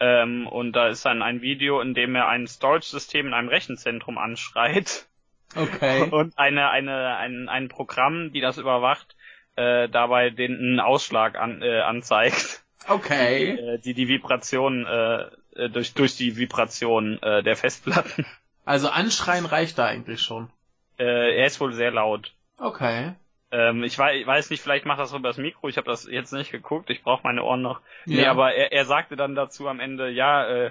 Ähm, 0.00 0.46
und 0.46 0.72
da 0.72 0.88
ist 0.88 1.04
dann 1.04 1.22
ein 1.22 1.42
Video, 1.42 1.80
in 1.80 1.94
dem 1.94 2.14
er 2.14 2.28
ein 2.28 2.46
Storage-System 2.46 3.26
in 3.26 3.34
einem 3.34 3.48
Rechenzentrum 3.48 4.16
anschreit 4.16 5.08
Okay. 5.54 6.08
und 6.10 6.38
eine, 6.38 6.70
eine, 6.70 7.16
ein, 7.16 7.48
ein 7.48 7.68
Programm, 7.68 8.32
die 8.32 8.40
das 8.40 8.58
überwacht, 8.58 9.16
äh, 9.56 9.88
dabei 9.88 10.30
den 10.30 10.56
einen 10.56 10.80
Ausschlag 10.80 11.36
an, 11.36 11.62
äh, 11.62 11.80
anzeigt, 11.80 12.64
Okay. 12.88 13.50
äh, 13.50 13.78
die 13.78 13.94
die 13.94 14.08
Vibration 14.08 14.86
äh, 14.86 15.22
äh, 15.54 15.68
durch 15.70 15.94
durch 15.94 16.16
die 16.16 16.36
Vibration 16.36 17.22
äh, 17.22 17.42
der 17.42 17.56
Festplatten. 17.56 18.26
Also 18.64 18.88
anschreien 18.88 19.46
reicht 19.46 19.78
da 19.78 19.86
eigentlich 19.86 20.20
schon. 20.22 20.50
Äh, 20.98 21.36
er 21.38 21.46
ist 21.46 21.60
wohl 21.60 21.72
sehr 21.72 21.90
laut. 21.90 22.34
Okay. 22.58 23.14
Ähm, 23.50 23.82
ich, 23.82 23.98
weiß, 23.98 24.16
ich 24.20 24.26
weiß 24.26 24.50
nicht, 24.50 24.62
vielleicht 24.62 24.84
macht 24.84 25.00
das 25.00 25.12
über 25.12 25.28
das 25.28 25.38
Mikro. 25.38 25.68
Ich 25.68 25.76
habe 25.78 25.86
das 25.88 26.06
jetzt 26.06 26.32
nicht 26.32 26.50
geguckt. 26.52 26.90
Ich 26.90 27.02
brauche 27.02 27.22
meine 27.22 27.42
Ohren 27.44 27.62
noch. 27.62 27.80
Nee, 28.04 28.22
Ja. 28.24 28.30
aber 28.30 28.52
er, 28.54 28.72
er 28.72 28.84
sagte 28.84 29.16
dann 29.16 29.34
dazu 29.34 29.68
am 29.68 29.80
Ende, 29.80 30.10
ja, 30.10 30.46
äh, 30.46 30.70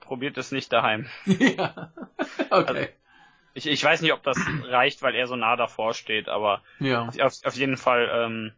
probiert 0.00 0.36
es 0.36 0.52
nicht 0.52 0.72
daheim. 0.72 1.08
ja. 1.24 1.90
Okay. 2.50 2.88
Ich, 3.54 3.66
ich 3.66 3.82
weiß 3.82 4.02
nicht, 4.02 4.12
ob 4.12 4.22
das 4.22 4.38
reicht, 4.64 5.00
weil 5.02 5.14
er 5.14 5.26
so 5.26 5.36
nah 5.36 5.56
davor 5.56 5.94
steht, 5.94 6.28
aber 6.28 6.60
Ja. 6.80 7.08
auf, 7.20 7.34
auf 7.44 7.54
jeden 7.54 7.76
Fall, 7.78 8.10
ähm, 8.12 8.52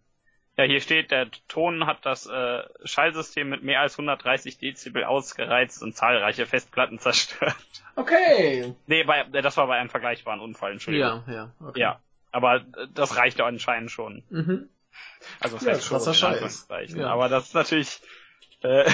ja, 0.57 0.65
hier 0.65 0.81
steht, 0.81 1.11
der 1.11 1.29
Ton 1.49 1.87
hat 1.87 2.07
das 2.07 2.27
äh, 2.27 2.63
Schallsystem 2.85 3.49
mit 3.49 3.63
mehr 3.63 3.81
als 3.81 3.95
130 3.99 4.59
Dezibel 4.59 5.05
ausgereizt 5.05 5.83
und 5.83 5.97
zahlreiche 5.97 6.47
Festplatten 6.47 6.99
zerstört. 7.01 7.57
Okay. 7.97 8.75
Nee, 8.87 9.05
bei, 9.05 9.25
das 9.25 9.57
war 9.57 9.67
bei 9.67 9.77
einem 9.79 9.91
vergleichbaren 9.91 10.41
Unfall, 10.41 10.73
Entschuldigung. 10.73 11.25
Ja, 11.27 11.33
ja. 11.33 11.51
Okay. 11.61 11.81
Ja, 11.81 12.01
aber 12.33 12.61
das 12.93 13.17
reicht 13.17 13.39
ja 13.39 13.47
anscheinend 13.47 13.91
schon. 13.91 14.23
Mhm. 14.31 14.69
Also 15.41 15.57
das 15.57 15.65
Ja, 15.65 15.73
heißt 15.73 15.85
schon, 15.85 15.99
krasser 15.99 16.15
Scheiß. 16.15 16.69
Ja. 16.95 17.09
Aber 17.09 17.29
das 17.29 17.47
ist 17.47 17.55
natürlich... 17.55 18.01
Äh, 18.63 18.85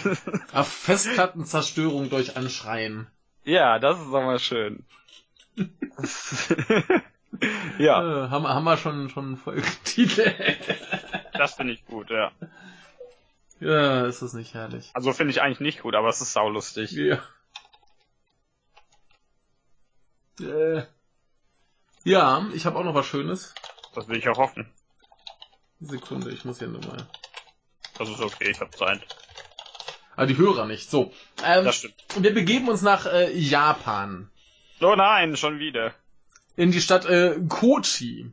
Auf 0.52 0.68
Festplattenzerstörung 0.72 2.08
durch 2.08 2.36
Anschreien. 2.36 3.06
ja, 3.44 3.78
das 3.78 3.98
ist 3.98 4.06
doch 4.06 4.22
mal 4.22 4.38
schön. 4.38 4.84
ja, 7.78 8.26
Äh, 8.26 8.28
haben, 8.30 8.46
haben 8.46 8.64
wir 8.64 8.76
schon, 8.76 9.08
schon 9.10 9.24
einen 9.26 9.36
Folgetitel. 9.36 10.32
das 11.32 11.54
finde 11.54 11.74
ich 11.74 11.84
gut, 11.86 12.10
ja. 12.10 12.32
ja, 13.60 14.06
ist 14.06 14.22
das 14.22 14.32
nicht 14.32 14.54
herrlich. 14.54 14.90
Also 14.94 15.12
finde 15.12 15.32
ich 15.32 15.40
eigentlich 15.42 15.60
nicht 15.60 15.82
gut, 15.82 15.94
aber 15.94 16.08
es 16.08 16.20
ist 16.20 16.32
saulustig. 16.32 16.92
Ja. 16.92 17.22
Äh. 20.40 20.82
Ja, 22.04 22.46
ich 22.54 22.64
habe 22.66 22.78
auch 22.78 22.84
noch 22.84 22.94
was 22.94 23.06
Schönes. 23.06 23.54
Das 23.94 24.08
will 24.08 24.16
ich 24.18 24.28
auch 24.28 24.38
hoffen. 24.38 24.72
Sekunde, 25.80 26.30
ich 26.30 26.44
muss 26.44 26.58
hier 26.58 26.68
nur 26.68 26.80
mal. 26.86 27.06
Das 27.98 28.08
ist 28.08 28.20
okay, 28.20 28.50
ich 28.50 28.60
habe 28.60 28.70
Zeit. 28.70 29.00
Ah, 30.16 30.26
die 30.26 30.36
Hörer 30.36 30.66
nicht. 30.66 30.90
So. 30.90 31.12
Ähm, 31.44 31.64
Das 31.64 31.76
stimmt. 31.76 31.94
wir 32.16 32.34
begeben 32.34 32.68
uns 32.68 32.82
nach 32.82 33.06
äh, 33.06 33.32
Japan. 33.36 34.30
Oh 34.80 34.94
nein, 34.96 35.36
schon 35.36 35.58
wieder. 35.58 35.94
In 36.56 36.72
die 36.72 36.80
Stadt 36.80 37.06
äh, 37.06 37.38
Kochi. 37.48 38.30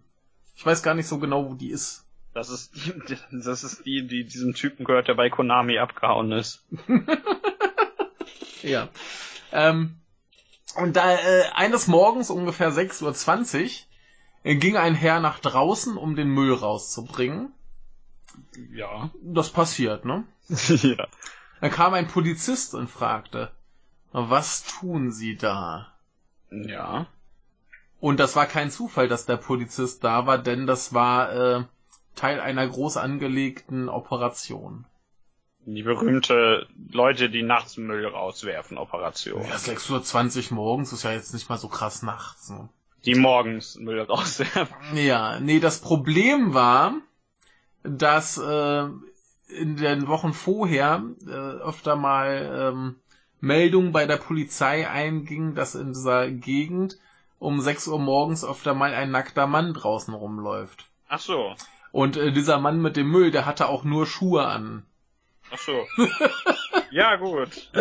Ich 0.56 0.66
weiß 0.66 0.84
gar 0.84 0.94
nicht 0.96 1.08
so 1.08 1.20
genau, 1.20 1.50
wo 1.50 1.54
die 1.54 1.70
ist. 1.70 2.06
Das 2.34 2.50
ist 2.50 2.76
die, 2.76 3.18
das 3.32 3.64
ist 3.64 3.86
die, 3.86 4.08
die 4.08 4.26
diesem 4.26 4.54
Typen 4.54 4.86
gehört, 4.86 5.08
der 5.08 5.16
bei 5.16 5.30
Konami 5.30 5.78
abgehauen 5.78 6.32
ist. 6.32 6.64
Ja. 8.64 8.90
Ähm, 9.52 9.96
und 10.76 10.96
da 10.96 11.14
äh, 11.14 11.44
eines 11.54 11.88
Morgens 11.88 12.30
ungefähr 12.30 12.72
6.20 12.72 13.64
Uhr 13.64 13.70
äh, 14.44 14.56
ging 14.56 14.78
ein 14.78 14.96
Herr 14.96 15.20
nach 15.20 15.40
draußen, 15.40 15.98
um 15.98 16.16
den 16.16 16.30
Müll 16.30 16.54
rauszubringen. 16.54 17.54
Ja. 18.72 19.10
Das 19.22 19.52
passiert, 19.52 20.06
ne? 20.06 20.26
ja. 20.50 21.08
Dann 21.62 21.72
kam 21.72 21.94
ein 21.94 22.08
Polizist 22.08 22.76
und 22.76 22.90
fragte, 22.90 23.52
was 24.12 24.64
tun 24.64 25.12
Sie 25.12 25.36
da? 25.36 25.92
Ja. 26.52 27.08
Und 28.00 28.20
das 28.20 28.36
war 28.36 28.46
kein 28.46 28.70
Zufall, 28.70 29.08
dass 29.08 29.26
der 29.26 29.38
Polizist 29.38 30.04
da 30.04 30.28
war, 30.28 30.38
denn 30.38 30.68
das 30.68 30.94
war 30.94 31.34
äh, 31.34 31.64
Teil 32.16 32.40
einer 32.40 32.68
groß 32.68 32.98
angelegten 32.98 33.90
Operation. 33.90 34.86
Die 35.66 35.84
berühmte 35.84 36.68
Leute, 36.92 37.30
die 37.30 37.44
nachts 37.44 37.76
Müll 37.78 38.06
rauswerfen, 38.06 38.78
Operation. 38.78 39.44
Ja, 39.44 39.56
6.20 39.56 40.52
Uhr 40.52 40.56
morgens 40.56 40.94
ist 40.94 41.04
ja 41.04 41.12
jetzt 41.12 41.34
nicht 41.34 41.50
mal 41.50 41.58
so 41.58 41.68
krass 41.68 42.04
nachts. 42.04 42.50
Ne? 42.50 42.70
Die 43.06 43.16
morgens 43.16 43.78
Müll 43.78 44.00
rauswerfen. 44.00 44.78
Ja, 44.96 45.40
nee, 45.40 45.60
das 45.60 45.82
Problem 45.82 46.54
war, 46.54 46.94
dass 47.84 48.38
äh, 48.38 48.84
in 49.50 49.76
den 49.78 50.08
Wochen 50.08 50.34
vorher 50.34 51.04
äh, 51.26 51.32
öfter 51.32 51.96
mal 51.96 52.72
ähm, 52.74 52.96
Meldungen 53.40 53.92
bei 53.92 54.06
der 54.06 54.18
Polizei 54.18 54.88
eingingen, 54.88 55.54
dass 55.54 55.76
in 55.76 55.94
dieser 55.94 56.32
Gegend 56.32 56.98
um 57.40 57.62
6 57.62 57.88
Uhr 57.88 58.00
morgens 58.00 58.44
öfter 58.44 58.74
mal 58.74 58.94
ein 58.94 59.12
nackter 59.12 59.48
Mann 59.48 59.74
draußen 59.74 60.14
rumläuft. 60.14 60.86
Ach 61.08 61.20
so. 61.20 61.56
Und 61.92 62.18
äh, 62.18 62.32
dieser 62.32 62.60
Mann 62.60 62.82
mit 62.82 62.98
dem 62.98 63.10
Müll, 63.10 63.32
der 63.32 63.46
hatte 63.46 63.68
auch 63.70 63.84
nur 63.84 64.06
Schuhe 64.06 64.46
an. 64.46 64.86
Ach 65.52 65.58
so. 65.58 65.86
ja, 66.92 67.16
gut. 67.16 67.70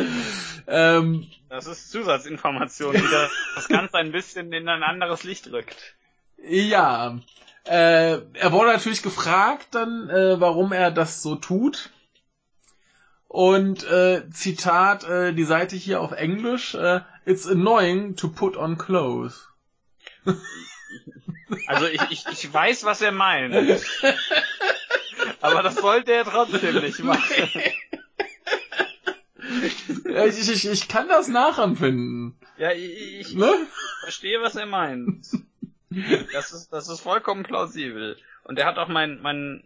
Ähm, 0.68 1.28
Das 1.48 1.68
ist 1.68 1.92
Zusatzinformation, 1.92 2.92
die 2.92 3.08
das 3.08 3.30
das 3.54 3.68
Ganze 3.68 3.98
ein 3.98 4.10
bisschen 4.10 4.52
in 4.52 4.68
ein 4.68 4.82
anderes 4.82 5.22
Licht 5.22 5.46
rückt. 5.52 5.94
ja, 6.42 7.20
äh, 7.62 8.18
er 8.34 8.52
wurde 8.52 8.72
natürlich 8.72 9.00
gefragt 9.02 9.68
dann, 9.70 10.10
äh, 10.10 10.40
warum 10.40 10.72
er 10.72 10.90
das 10.90 11.22
so 11.22 11.36
tut. 11.36 11.90
Und 13.28 13.84
äh, 13.84 14.28
Zitat, 14.30 15.04
äh, 15.04 15.32
die 15.34 15.44
Seite 15.44 15.76
hier 15.76 16.00
auf 16.00 16.10
Englisch, 16.10 16.74
äh, 16.74 17.00
It's 17.26 17.46
annoying 17.46 18.14
to 18.16 18.28
put 18.28 18.56
on 18.56 18.76
clothes. 18.78 19.46
Also 21.68 21.86
ich, 21.86 22.00
ich, 22.10 22.24
ich 22.30 22.52
weiß, 22.52 22.84
was 22.84 23.00
er 23.02 23.12
meint. 23.12 23.54
Aber 25.40 25.62
das 25.62 25.76
sollte 25.76 26.12
er 26.12 26.24
trotzdem 26.24 26.80
nicht 26.80 26.98
machen. 27.04 27.22
Ja, 30.04 30.24
ich, 30.26 30.48
ich, 30.50 30.68
ich 30.68 30.88
kann 30.88 31.08
das 31.08 31.28
nachempfinden. 31.28 32.36
Ja, 32.58 32.72
ich, 32.72 33.20
ich 33.20 33.34
Ne? 33.34 33.52
verstehe, 34.02 34.40
was 34.42 34.56
er 34.56 34.66
meint. 34.66 35.26
Das 36.32 36.52
ist, 36.52 36.72
das 36.72 36.88
ist 36.88 37.00
vollkommen 37.00 37.44
plausibel. 37.44 38.18
Und 38.42 38.58
er 38.58 38.66
hat 38.66 38.78
auch 38.78 38.88
mein, 38.88 39.20
mein, 39.22 39.62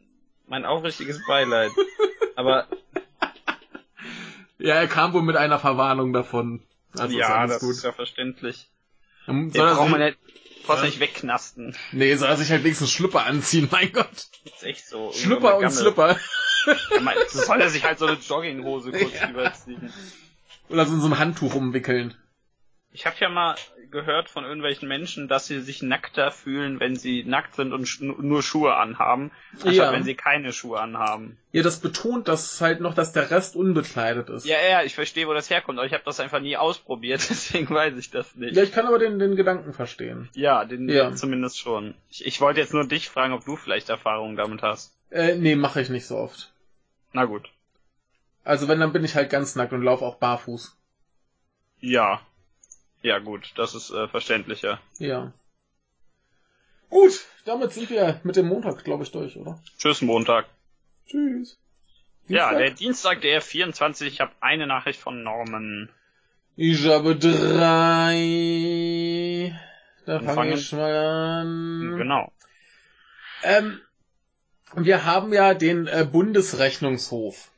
mein 0.46 0.66
aufrichtiges 0.66 1.24
Beileid. 1.26 1.70
Aber 2.36 2.66
Ja, 4.58 4.74
er 4.74 4.86
kam 4.88 5.14
wohl 5.14 5.22
mit 5.22 5.36
einer 5.36 5.58
Verwarnung 5.58 6.12
davon. 6.12 6.62
Also 6.98 7.14
ist 7.14 7.20
ja, 7.20 7.34
alles 7.36 7.54
das 7.56 7.62
gut. 7.62 7.70
ist 7.76 7.84
ja 7.84 7.92
verständlich. 7.92 8.68
Den 9.26 9.50
Soll 9.52 9.74
braucht 9.74 9.90
man 9.90 10.00
Ja. 10.00 10.82
nicht 10.84 11.00
wegknasten. 11.00 11.76
nee, 11.92 12.14
soll 12.16 12.28
er 12.28 12.36
sich 12.36 12.50
halt 12.50 12.64
wenigstens 12.64 12.90
Schlüpper 12.90 13.26
anziehen, 13.26 13.68
mein 13.72 13.92
Gott. 13.92 14.08
Das 14.44 14.54
ist 14.56 14.62
echt 14.64 14.86
so. 14.88 15.12
Schlüpper 15.12 15.58
und. 15.58 15.70
Slipper. 15.70 16.18
Ja, 16.90 17.00
mein, 17.00 17.16
soll 17.28 17.60
er 17.60 17.70
sich 17.70 17.84
halt 17.84 17.98
so 17.98 18.06
eine 18.06 18.16
Jogginghose 18.18 18.92
kurz 18.92 19.14
Ja. 19.14 19.30
überziehen. 19.30 19.92
Oder 20.68 20.86
so 20.86 20.94
in 20.94 21.00
so 21.00 21.06
ein 21.08 21.18
Handtuch 21.18 21.54
umwickeln. 21.54 22.14
Ich 22.92 23.06
habe 23.06 23.14
ja 23.20 23.28
mal 23.28 23.54
gehört 23.92 24.28
von 24.28 24.44
irgendwelchen 24.44 24.88
Menschen, 24.88 25.28
dass 25.28 25.46
sie 25.46 25.60
sich 25.60 25.80
nackter 25.80 26.32
fühlen, 26.32 26.80
wenn 26.80 26.96
sie 26.96 27.22
nackt 27.22 27.54
sind 27.54 27.72
und 27.72 27.86
sch 27.86 28.00
nur 28.00 28.42
Schuhe 28.42 28.74
anhaben, 28.74 29.30
anstatt 29.52 29.74
Ja. 29.74 29.92
wenn 29.92 30.02
sie 30.02 30.16
keine 30.16 30.52
Schuhe 30.52 30.80
anhaben. 30.80 31.38
Ja, 31.52 31.62
das 31.62 31.80
betont 31.80 32.26
das 32.26 32.60
halt 32.60 32.80
noch, 32.80 32.94
dass 32.94 33.12
der 33.12 33.30
Rest 33.30 33.54
unbekleidet 33.54 34.28
ist. 34.28 34.44
Ja, 34.44 34.56
ja, 34.68 34.82
ich 34.82 34.94
verstehe, 34.96 35.28
wo 35.28 35.34
das 35.34 35.50
herkommt, 35.50 35.78
aber 35.78 35.86
ich 35.86 35.92
habe 35.92 36.02
das 36.04 36.18
einfach 36.18 36.40
nie 36.40 36.56
ausprobiert, 36.56 37.20
deswegen 37.30 37.70
weiß 37.72 37.96
ich 37.96 38.10
das 38.10 38.34
nicht. 38.34 38.56
Ja, 38.56 38.64
ich 38.64 38.72
kann 38.72 38.86
aber 38.86 38.98
den, 38.98 39.20
den 39.20 39.36
Gedanken 39.36 39.72
verstehen. 39.72 40.28
Ja, 40.34 40.64
den 40.64 40.88
Ja. 40.88 41.14
zumindest 41.14 41.58
schon. 41.60 41.94
Ich, 42.10 42.26
ich 42.26 42.40
wollte 42.40 42.58
jetzt 42.60 42.72
nur 42.74 42.86
dich 42.86 43.08
fragen, 43.08 43.32
ob 43.34 43.44
du 43.44 43.54
vielleicht 43.54 43.88
Erfahrungen 43.88 44.34
damit 44.36 44.62
hast. 44.62 44.96
Äh, 45.10 45.36
nee, 45.36 45.54
mache 45.54 45.80
ich 45.80 45.90
nicht 45.90 46.06
so 46.06 46.16
oft. 46.16 46.52
Na 47.12 47.24
gut. 47.24 47.50
Also 48.42 48.66
wenn, 48.66 48.80
dann 48.80 48.92
bin 48.92 49.04
ich 49.04 49.14
halt 49.14 49.30
ganz 49.30 49.54
nackt 49.54 49.72
und 49.72 49.82
laufe 49.82 50.04
auch 50.04 50.16
barfuß. 50.16 50.76
Ja. 51.80 52.20
Ja, 53.02 53.18
gut, 53.18 53.52
das 53.56 53.74
ist 53.74 53.90
äh, 53.90 54.08
verständlicher. 54.08 54.80
Ja. 54.98 55.32
Gut, 56.90 57.20
damit 57.44 57.72
sind 57.72 57.88
wir 57.90 58.20
mit 58.24 58.36
dem 58.36 58.48
Montag, 58.48 58.84
glaube 58.84 59.04
ich, 59.04 59.12
durch, 59.12 59.36
oder? 59.36 59.60
Tschüss, 59.78 60.02
Montag. 60.02 60.46
Tschüss. 61.06 61.58
Ja, 62.26 62.50
Dienstag? 62.50 62.58
der 62.58 62.70
Dienstag, 62.72 63.20
der 63.22 63.40
24, 63.40 64.12
ich 64.12 64.20
habe 64.20 64.32
eine 64.40 64.66
Nachricht 64.66 65.00
von 65.00 65.22
Norman. 65.22 65.88
Ich 66.56 66.84
habe 66.86 67.16
drei. 67.16 68.18
Da 70.06 70.18
fange 70.20 70.34
fangen- 70.34 70.52
ich 70.58 70.72
mal 70.72 70.94
an. 70.94 71.94
Genau. 71.96 72.32
Ähm, 73.42 73.80
wir 74.74 75.04
haben 75.04 75.32
ja 75.32 75.54
den 75.54 75.86
äh, 75.86 76.06
Bundesrechnungshof. 76.10 77.50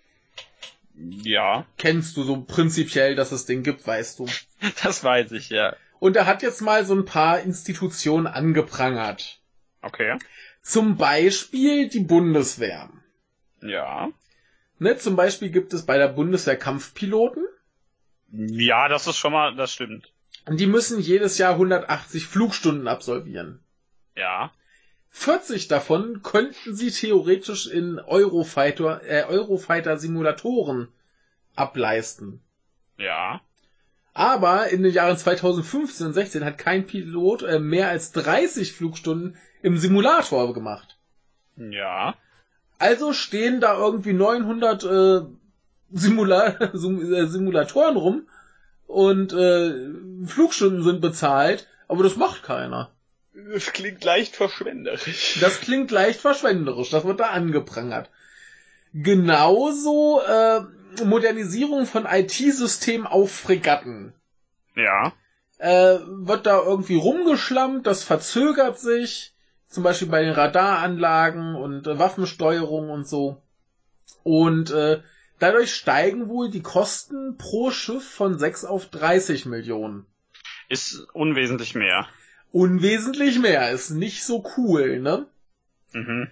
Ja, 0.94 1.64
Kennst 1.78 2.16
du 2.16 2.22
so 2.22 2.42
prinzipiell, 2.42 3.14
dass 3.16 3.32
es 3.32 3.46
den 3.46 3.62
gibt, 3.62 3.86
weißt 3.86 4.18
du. 4.20 4.28
das 4.82 5.04
weiß 5.04 5.32
ich, 5.32 5.50
ja. 5.50 5.76
Und 5.98 6.16
er 6.16 6.26
hat 6.26 6.42
jetzt 6.42 6.62
mal 6.62 6.84
so 6.84 6.94
ein 6.94 7.04
paar 7.04 7.40
Institutionen 7.40 8.26
angeprangert. 8.26 9.40
Okay. 9.82 10.18
Zum 10.62 10.96
Beispiel 10.96 11.88
die 11.88 12.00
Bundeswehr. 12.00 12.90
Ja. 13.60 14.10
Ne, 14.78 14.96
zum 14.96 15.16
Beispiel 15.16 15.50
gibt 15.50 15.72
es 15.72 15.86
bei 15.86 15.98
der 15.98 16.08
Bundeswehr 16.08 16.56
Kampfpiloten. 16.56 17.44
Ja, 18.32 18.88
das 18.88 19.06
ist 19.06 19.16
schon 19.16 19.32
mal, 19.32 19.54
das 19.54 19.72
stimmt. 19.72 20.12
Und 20.46 20.58
die 20.58 20.66
müssen 20.66 21.00
jedes 21.00 21.38
Jahr 21.38 21.52
180 21.52 22.26
Flugstunden 22.26 22.88
absolvieren. 22.88 23.60
Ja. 24.16 24.52
40 25.10 25.68
davon 25.68 26.22
könnten 26.22 26.74
sie 26.74 26.90
theoretisch 26.90 27.66
in 27.66 27.98
Eurofighter, 27.98 29.02
äh, 29.04 29.24
Eurofighter-Simulatoren 29.24 30.88
ableisten. 31.54 32.42
Ja. 32.96 33.42
Aber 34.14 34.68
in 34.68 34.82
den 34.82 34.92
Jahren 34.92 35.16
2015 35.16 36.08
und 36.08 36.12
16 36.12 36.44
hat 36.44 36.58
kein 36.58 36.86
Pilot 36.86 37.42
äh, 37.42 37.58
mehr 37.58 37.88
als 37.88 38.12
30 38.12 38.72
Flugstunden 38.72 39.36
im 39.62 39.78
Simulator 39.78 40.52
gemacht. 40.52 40.98
Ja. 41.56 42.14
Also 42.78 43.12
stehen 43.12 43.60
da 43.60 43.76
irgendwie 43.76 44.12
900 44.12 44.84
äh, 44.84 45.20
Simula 45.92 46.70
Sim 46.72 47.12
äh, 47.12 47.26
Simulatoren 47.26 47.96
rum 47.96 48.26
und 48.86 49.32
äh, 49.32 49.72
Flugstunden 50.26 50.82
sind 50.82 51.00
bezahlt, 51.00 51.68
aber 51.88 52.02
das 52.02 52.16
macht 52.16 52.42
keiner. 52.42 52.90
Das 53.52 53.72
klingt 53.72 54.04
leicht 54.04 54.36
verschwenderisch. 54.36 55.38
Das 55.40 55.60
klingt 55.60 55.90
leicht 55.90 56.20
verschwenderisch, 56.20 56.90
das 56.90 57.04
wird 57.04 57.20
da 57.20 57.28
angeprangert. 57.28 58.10
Genauso 58.92 60.20
äh, 60.20 60.60
Modernisierung 61.04 61.86
von 61.86 62.06
IT-Systemen 62.06 63.06
auf 63.06 63.32
Fregatten. 63.32 64.14
Ja. 64.74 65.12
Äh, 65.58 65.98
wird 66.06 66.46
da 66.46 66.62
irgendwie 66.62 66.96
rumgeschlammt, 66.96 67.86
das 67.86 68.02
verzögert 68.02 68.78
sich, 68.80 69.34
zum 69.68 69.84
Beispiel 69.84 70.08
bei 70.08 70.22
den 70.22 70.32
Radaranlagen 70.32 71.54
und 71.54 71.86
äh, 71.86 71.98
Waffensteuerung 71.98 72.90
und 72.90 73.06
so. 73.06 73.42
Und 74.22 74.70
äh, 74.70 75.02
dadurch 75.38 75.74
steigen 75.74 76.28
wohl 76.28 76.50
die 76.50 76.62
Kosten 76.62 77.36
pro 77.38 77.70
Schiff 77.70 78.08
von 78.08 78.38
6 78.38 78.64
auf 78.64 78.86
30 78.86 79.46
Millionen. 79.46 80.06
Ist 80.68 81.06
unwesentlich 81.12 81.74
mehr. 81.74 82.08
Unwesentlich 82.50 83.38
mehr, 83.38 83.70
ist 83.70 83.90
nicht 83.90 84.24
so 84.24 84.44
cool, 84.56 85.00
ne? 85.00 85.26
Mhm. 85.92 86.28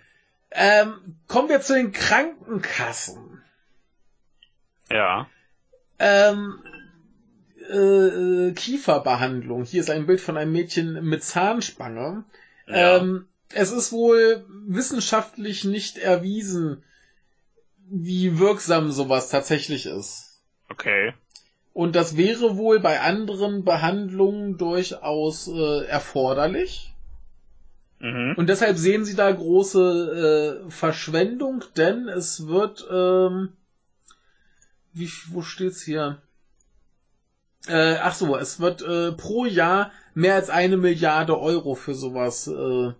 Ähm, 0.51 1.19
kommen 1.29 1.49
wir 1.49 1.61
zu 1.61 1.75
den 1.75 1.93
Krankenkassen. 1.93 3.30
Ja. 4.91 5.29
Ähm, 5.99 6.59
äh, 7.69 8.49
äh, 8.49 8.53
Kieferbehandlung. 8.53 9.65
Hier 9.65 9.81
ist 9.81 9.91
ein 9.91 10.07
Bild 10.07 10.21
von 10.21 10.37
einem 10.37 10.53
Mädchen 10.53 11.05
mit 11.05 11.23
Zahnspange. 11.23 12.25
Ja. 12.67 12.97
Ähm, 12.99 13.27
es 13.53 13.73
ist 13.73 13.93
wohl 13.93 14.45
wissenschaftlich 14.67 15.65
nicht 15.65 15.99
erwiesen, 15.99 16.85
wie 17.89 18.39
wirksam 18.39 18.93
sowas 18.93 19.29
tatsächlich 19.29 19.87
ist. 19.87 20.41
okay. 20.69 21.13
Und 21.73 21.95
das 21.95 22.17
wäre 22.17 22.57
wohl 22.57 22.81
bei 22.81 23.01
anderen 23.01 23.65
Behandlungen 23.65 24.59
durchaus 24.59 25.47
äh, 25.49 25.85
erforderlich. 25.87 26.93
Mhm. 28.01 28.35
Und 28.37 28.49
deshalb 28.49 28.77
sehen 28.77 29.05
sie 29.05 29.15
da 29.15 29.31
große 29.31 30.65
äh, 30.67 30.71
Verschwendung, 30.71 31.63
denn 31.77 32.09
es 32.09 32.49
wird, 32.49 32.87
ähm, 32.91 33.53
wie, 34.93 35.11
wo 35.31 35.43
steht's 35.43 35.83
hier? 35.83 36.21
Äh, 37.69 37.97
ach 38.03 38.15
so, 38.15 38.37
es 38.37 38.61
wird 38.61 38.83
äh, 38.83 39.13
pro 39.13 39.45
Jahr 39.45 39.93
mehr 40.15 40.35
als 40.35 40.51
eine 40.51 40.77
Milliarde 40.77 41.39
Euro 41.39 41.75
für 41.75 41.95
sowas 41.95 42.49
äh, 42.49 42.93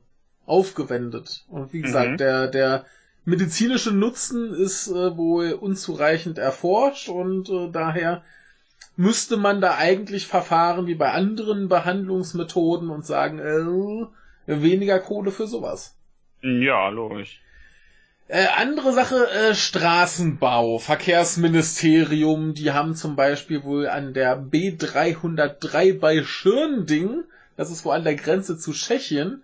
aufgewendet. 0.47 1.45
Und 1.49 1.73
wie 1.73 1.81
gesagt, 1.81 2.13
Mhm. 2.13 2.17
der, 2.19 2.47
der 2.49 2.85
medizinische 3.25 3.93
Nutzen 3.93 4.53
ist 4.53 4.89
äh, 4.89 5.17
wohl 5.17 5.53
unzureichend 5.53 6.39
erforscht 6.39 7.09
und 7.09 7.49
äh, 7.49 7.71
daher 7.71 8.23
müsste 8.97 9.37
man 9.37 9.61
da 9.61 9.77
eigentlich 9.77 10.27
verfahren 10.27 10.87
wie 10.87 10.95
bei 10.95 11.13
anderen 11.13 11.69
Behandlungsmethoden 11.69 12.91
und 12.91 13.07
sagen, 13.07 13.39
äh, 13.39 14.61
weniger 14.63 14.99
Kohle 14.99 15.31
für 15.31 15.47
sowas. 15.47 15.97
Ja, 16.43 16.89
logisch. 16.89 17.41
Äh, 18.31 18.47
andere 18.57 18.93
Sache, 18.93 19.29
äh, 19.29 19.55
Straßenbau, 19.57 20.79
Verkehrsministerium, 20.79 22.55
die 22.55 22.71
haben 22.71 22.95
zum 22.95 23.17
Beispiel 23.17 23.65
wohl 23.65 23.89
an 23.89 24.15
der 24.15 24.41
B303 24.41 25.99
bei 25.99 26.23
Schirnding, 26.23 27.25
das 27.57 27.73
ist 27.73 27.85
wohl 27.85 27.95
an 27.95 28.05
der 28.05 28.15
Grenze 28.15 28.57
zu 28.57 28.73
Tschechien, 28.73 29.43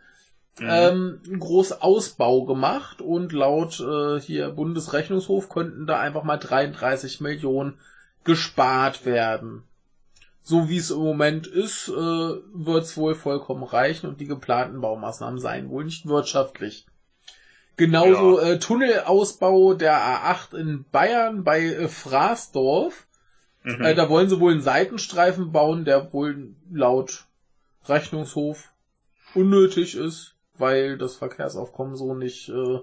Mhm. 0.59 0.69
ähm, 0.71 1.21
einen 1.27 1.41
groß 1.41 1.83
Ausbau 1.83 2.45
gemacht 2.45 3.03
und 3.03 3.33
laut 3.33 3.81
äh, 3.81 4.21
hier 4.21 4.51
Bundesrechnungshof 4.51 5.49
könnten 5.49 5.87
da 5.87 5.99
einfach 6.01 6.23
mal 6.23 6.39
33 6.39 7.21
Millionen 7.21 7.79
gespart 8.25 9.05
werden. 9.05 9.65
So 10.43 10.69
wie 10.69 10.79
es 10.79 10.91
im 10.91 10.99
Moment 10.99 11.47
ist, 11.49 11.89
äh, 11.89 11.93
wird 11.93 12.85
es 12.85 12.97
wohl 12.97 13.17
vollkommen 13.17 13.65
reichen 13.65 14.07
und 14.07 14.21
die 14.21 14.27
geplanten 14.27 14.81
Baumaßnahmen 14.81 15.41
seien 15.41 15.69
wohl 15.71 15.85
nicht 15.85 16.07
wirtschaftlich. 16.07 16.87
Genauso 17.77 18.39
äh, 18.39 18.59
Tunnelausbau 18.59 19.75
der 19.75 19.99
A8 19.99 20.57
in 20.57 20.85
Bayern 20.91 21.45
bei 21.45 21.65
äh, 21.65 21.89
Fraßdorf. 21.89 23.07
Mhm. 23.63 23.83
Äh, 23.83 23.95
da 23.95 24.09
wollen 24.09 24.29
sie 24.29 24.41
wohl 24.41 24.53
einen 24.53 24.63
Seitenstreifen 24.63 25.53
bauen, 25.53 25.85
der 25.85 26.13
wohl 26.13 26.55
laut 26.73 27.27
Rechnungshof 27.87 28.73
unnötig 29.35 29.95
ist, 29.95 30.35
weil 30.57 30.97
das 30.97 31.17
Verkehrsaufkommen 31.17 31.97
so 31.97 32.15
nicht 32.15 32.49
äh, 32.49 32.79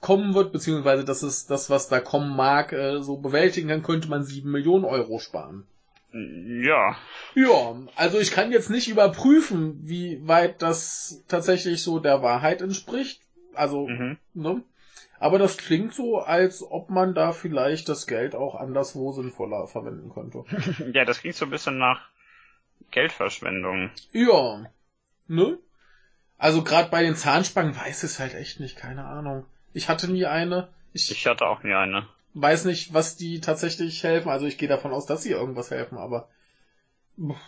kommen 0.00 0.34
wird, 0.34 0.52
beziehungsweise 0.52 1.04
das 1.04 1.22
ist 1.22 1.50
das, 1.50 1.70
was 1.70 1.88
da 1.88 2.00
kommen 2.00 2.34
mag, 2.34 2.72
äh, 2.72 3.00
so 3.00 3.16
bewältigen, 3.18 3.68
dann 3.68 3.82
könnte 3.82 4.08
man 4.08 4.24
sieben 4.24 4.50
Millionen 4.50 4.84
Euro 4.84 5.18
sparen. 5.18 5.66
ja. 6.12 6.96
Ja, 7.34 7.76
also 7.94 8.18
ich 8.18 8.32
kann 8.32 8.50
jetzt 8.50 8.70
nicht 8.70 8.88
überprüfen, 8.88 9.78
wie 9.82 10.26
weit 10.26 10.62
das 10.62 11.22
tatsächlich 11.28 11.82
so 11.82 12.00
der 12.00 12.22
Wahrheit 12.22 12.62
entspricht. 12.62 13.20
Also, 13.58 13.88
Mhm. 13.88 14.18
ne? 14.34 14.62
Aber 15.20 15.38
das 15.38 15.56
klingt 15.56 15.94
so, 15.94 16.18
als 16.20 16.62
ob 16.62 16.90
man 16.90 17.14
da 17.14 17.32
vielleicht 17.32 17.88
das 17.88 18.06
Geld 18.06 18.34
auch 18.34 18.54
anderswo 18.54 19.12
sinnvoller 19.12 19.66
verwenden 19.66 20.10
könnte. 20.12 20.44
Ja, 20.94 21.04
das 21.04 21.20
klingt 21.20 21.34
so 21.36 21.44
ein 21.46 21.50
bisschen 21.50 21.76
nach 21.78 22.00
Geldverschwendung. 22.90 23.90
Ja, 24.12 24.70
ne? 25.26 25.58
Also 26.38 26.62
gerade 26.62 26.88
bei 26.88 27.02
den 27.02 27.16
Zahnspangen 27.16 27.76
weiß 27.76 28.04
ich 28.04 28.10
es 28.10 28.18
halt 28.20 28.34
echt 28.34 28.60
nicht, 28.60 28.76
keine 28.76 29.04
Ahnung. 29.04 29.44
Ich 29.72 29.88
hatte 29.88 30.10
nie 30.10 30.26
eine. 30.26 30.68
Ich, 30.92 31.10
Ich 31.10 31.26
hatte 31.26 31.46
auch 31.46 31.62
nie 31.64 31.74
eine. 31.74 32.06
weiß 32.34 32.64
nicht, 32.64 32.94
was 32.94 33.16
die 33.16 33.40
tatsächlich 33.40 34.02
helfen. 34.04 34.28
Also 34.30 34.46
ich 34.46 34.56
gehe 34.56 34.68
davon 34.68 34.92
aus, 34.92 35.06
dass 35.06 35.22
sie 35.24 35.32
irgendwas 35.32 35.70
helfen, 35.72 35.98
aber 35.98 36.28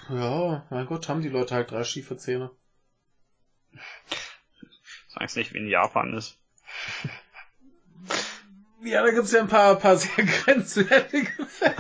Ja, 0.09 0.67
mein 0.71 0.87
Gott, 0.87 1.09
haben 1.09 1.23
die 1.23 1.29
Leute 1.29 1.55
halt 1.55 1.71
drei 1.71 1.85
schiefe 1.85 2.17
Zähne. 2.17 2.51
Sag's 5.21 5.37
nicht, 5.37 5.53
wie 5.53 5.59
in 5.59 5.69
Japan 5.69 6.15
ist. 6.15 6.39
Ja, 8.83 9.03
da 9.05 9.11
gibt's 9.11 9.33
ja 9.33 9.41
ein 9.41 9.49
paar, 9.49 9.77
paar 9.77 9.97
sehr 9.97 10.25
grenzwertige 10.45 11.47
Fälle. 11.47 11.75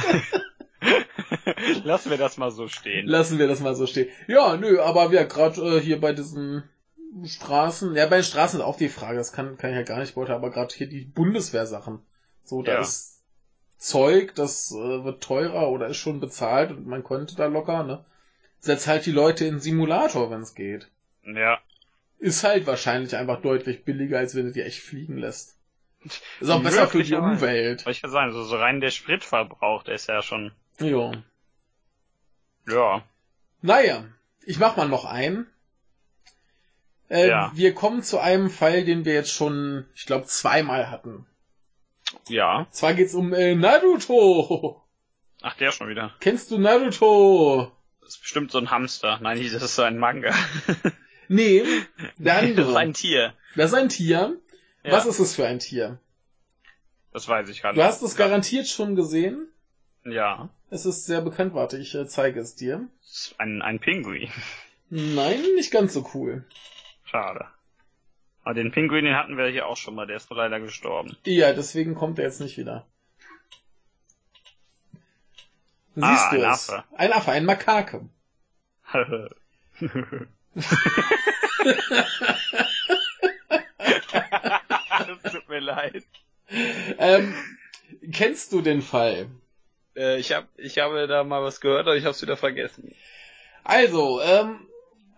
Lassen 1.85 2.11
wir 2.11 2.19
das 2.19 2.37
mal 2.37 2.51
so 2.51 2.69
stehen. 2.69 3.07
Lassen 3.07 3.39
wir 3.39 3.49
das 3.49 3.61
mal 3.61 3.75
so 3.75 3.87
stehen. 3.87 4.09
Ja, 4.27 4.57
nö, 4.59 4.81
aber 4.81 5.11
wir 5.11 5.25
gerade 5.25 5.79
äh, 5.79 5.81
hier 5.81 5.99
bei 6.01 6.13
diesen 6.13 6.65
Straßen, 7.25 7.97
ja, 7.97 8.07
bei 8.07 8.17
den 8.19 8.25
Straßen 8.25 8.61
ist 8.61 8.65
auch 8.67 8.77
die 8.77 8.89
Frage, 8.91 9.17
das 9.17 9.33
kann, 9.33 9.57
kann 9.57 9.71
ich 9.71 9.77
ja 9.77 9.83
gar 9.83 9.99
nicht 10.01 10.15
beurteilen, 10.15 10.39
aber 10.39 10.51
gerade 10.51 10.75
hier 10.75 10.87
die 10.89 11.05
Bundeswehrsachen. 11.07 12.01
So, 12.45 12.63
da 12.63 12.73
Ja. 12.75 12.81
ist 12.81 13.23
Zeug, 13.79 14.35
das 14.35 14.71
äh, 14.73 15.05
wird 15.05 15.23
teurer 15.23 15.71
oder 15.71 15.87
ist 15.89 15.97
schon 15.97 16.21
bezahlt 16.21 16.71
und 16.73 16.87
man 16.87 17.03
konnte 17.03 17.37
da 17.37 17.47
locker, 17.47 17.83
ne? 17.85 18.05
Setz 18.59 18.87
halt 18.87 19.07
die 19.07 19.13
Leute 19.13 19.47
in 19.47 19.61
Simulator, 19.61 20.31
wenn 20.31 20.43
es 20.43 20.55
geht. 20.55 20.91
Ja. 21.25 21.59
Ist 22.21 22.45
halt 22.45 22.67
wahrscheinlich 22.67 23.17
einfach 23.17 23.41
deutlich 23.41 23.85
billiger, 23.85 24.19
als 24.19 24.35
wenn 24.35 24.45
du 24.47 24.53
die 24.53 24.61
echt 24.61 24.83
fliegen 24.83 25.17
lässt. 25.17 25.57
Ist 26.41 26.51
auch 26.51 26.63
besser 26.63 26.87
für 26.87 27.03
die. 27.03 27.15
Umwelt. 27.15 27.81
Soll 27.81 27.93
ich 27.93 28.03
ja 28.03 28.09
sagen, 28.09 28.33
so, 28.33 28.57
rein 28.57 28.81
der 28.81 28.91
Spritverbrauch, 28.91 29.83
der 29.83 29.95
ist 29.95 30.07
ja 30.07 30.23
schon, 30.23 30.53
Ja. 30.79 31.13
ja. 32.69 33.03
Naja, 33.63 34.05
ich 34.45 34.59
mach 34.59 34.77
mal 34.77 34.89
noch 34.89 35.05
einen. 35.05 35.47
Äh, 37.09 37.29
Ja. 37.29 37.53
Wir 37.55 37.75
kommen 37.75 38.03
zu 38.03 38.19
einem 38.19 38.51
Fall, 38.51 38.85
den 38.85 39.05
wir 39.05 39.15
jetzt 39.15 39.33
schon, 39.33 39.87
ich 39.95 40.07
glaube, 40.07 40.27
zweimal 40.27 40.91
hatten. 40.91 41.27
Ja. 42.29 42.67
Zwar 42.71 42.95
geht's 42.95 43.15
um 43.15 43.33
äh, 43.33 43.55
Naruto. 43.55 44.83
Ach, 45.43 45.57
der 45.57 45.73
schon 45.73 45.89
wieder. 45.89 46.15
Kennst 46.21 46.51
du 46.51 46.59
Naruto? 46.59 47.73
Das 48.01 48.11
ist 48.17 48.21
bestimmt 48.23 48.51
so 48.53 48.59
ein 48.59 48.71
Hamster. 48.71 49.19
Nein, 49.23 49.43
das 49.53 49.63
ist 49.63 49.75
so 49.75 49.83
ein 49.83 49.99
Manga. 49.99 50.35
Nee, 51.33 51.63
der 52.19 52.35
Das 52.35 52.43
andere. 52.43 52.71
ist 52.71 52.77
ein 52.77 52.93
Tier. 52.93 53.35
Das 53.55 53.71
ist 53.71 53.75
ein 53.79 53.89
Tier. 53.89 54.37
Ja, 54.83 54.93
Was 54.93 55.07
ist 55.07 55.21
es 55.21 55.35
für 55.37 55.47
ein 55.47 55.61
Tier? 55.61 55.99
Das 57.13 57.29
weiß 57.29 57.49
ich 57.49 57.63
gar 57.63 57.73
Du 57.73 57.79
nicht. 57.79 57.87
hast 57.87 58.03
es 58.03 58.17
garantiert 58.17 58.67
schon 58.67 58.97
gesehen. 58.97 59.47
Ja. 60.05 60.49
Es 60.71 60.87
ist 60.87 61.07
sehr 61.07 61.21
bekannt. 61.21 61.55
Warte, 61.55 61.77
ich 61.79 61.95
äh, 61.95 62.07
zeige 62.07 62.41
es 62.41 62.55
dir. 62.57 62.89
Das 63.03 63.35
Ein, 63.39 63.63
ein 63.63 63.79
Pinguin. 63.79 64.29
Nein, 64.89 65.41
nicht 65.55 65.71
ganz 65.71 65.93
so 65.95 66.09
cool. 66.15 66.45
Schade. 67.05 67.47
Aber 68.43 68.55
den 68.55 68.73
Pinguin, 68.73 69.05
den 69.05 69.15
hatten 69.17 69.37
wir 69.37 69.47
hier 69.49 69.67
auch 69.67 69.77
schon 69.77 69.95
mal, 69.95 70.07
der 70.07 70.17
ist 70.17 70.31
doch 70.31 70.37
leider 70.37 70.59
gestorben. 70.61 71.17
Ja, 71.25 71.53
deswegen 71.53 71.95
kommt 71.95 72.19
er 72.19 72.25
jetzt 72.25 72.41
nicht 72.41 72.57
wieder. 72.57 72.87
Siehst 75.95 76.07
Ah, 76.07 76.31
du 76.31 76.37
ein 76.45 76.51
es? 76.53 76.71
Affe. 76.71 76.85
Ein 76.97 77.13
Affe, 77.13 77.31
ein 77.33 77.45
Makake. 77.45 78.09
das 80.55 80.67
tut 85.33 85.49
mir 85.49 85.61
leid. 85.61 86.05
Ähm, 86.99 87.35
kennst 88.13 88.53
du 88.53 88.61
den 88.61 88.83
Fall? 88.83 89.29
Äh, 89.97 90.19
ich, 90.19 90.33
hab, 90.33 90.49
ich 90.57 90.79
habe 90.79 91.07
da 91.07 91.25
mal 91.25 91.43
was 91.43 91.61
gehört, 91.61 91.87
aber 91.87 91.97
ich 91.97 92.05
habe 92.05 92.13
es 92.13 92.23
wieder 92.23 92.37
vergessen. 92.37 92.95
Also, 93.65 94.21
ähm, 94.23 94.61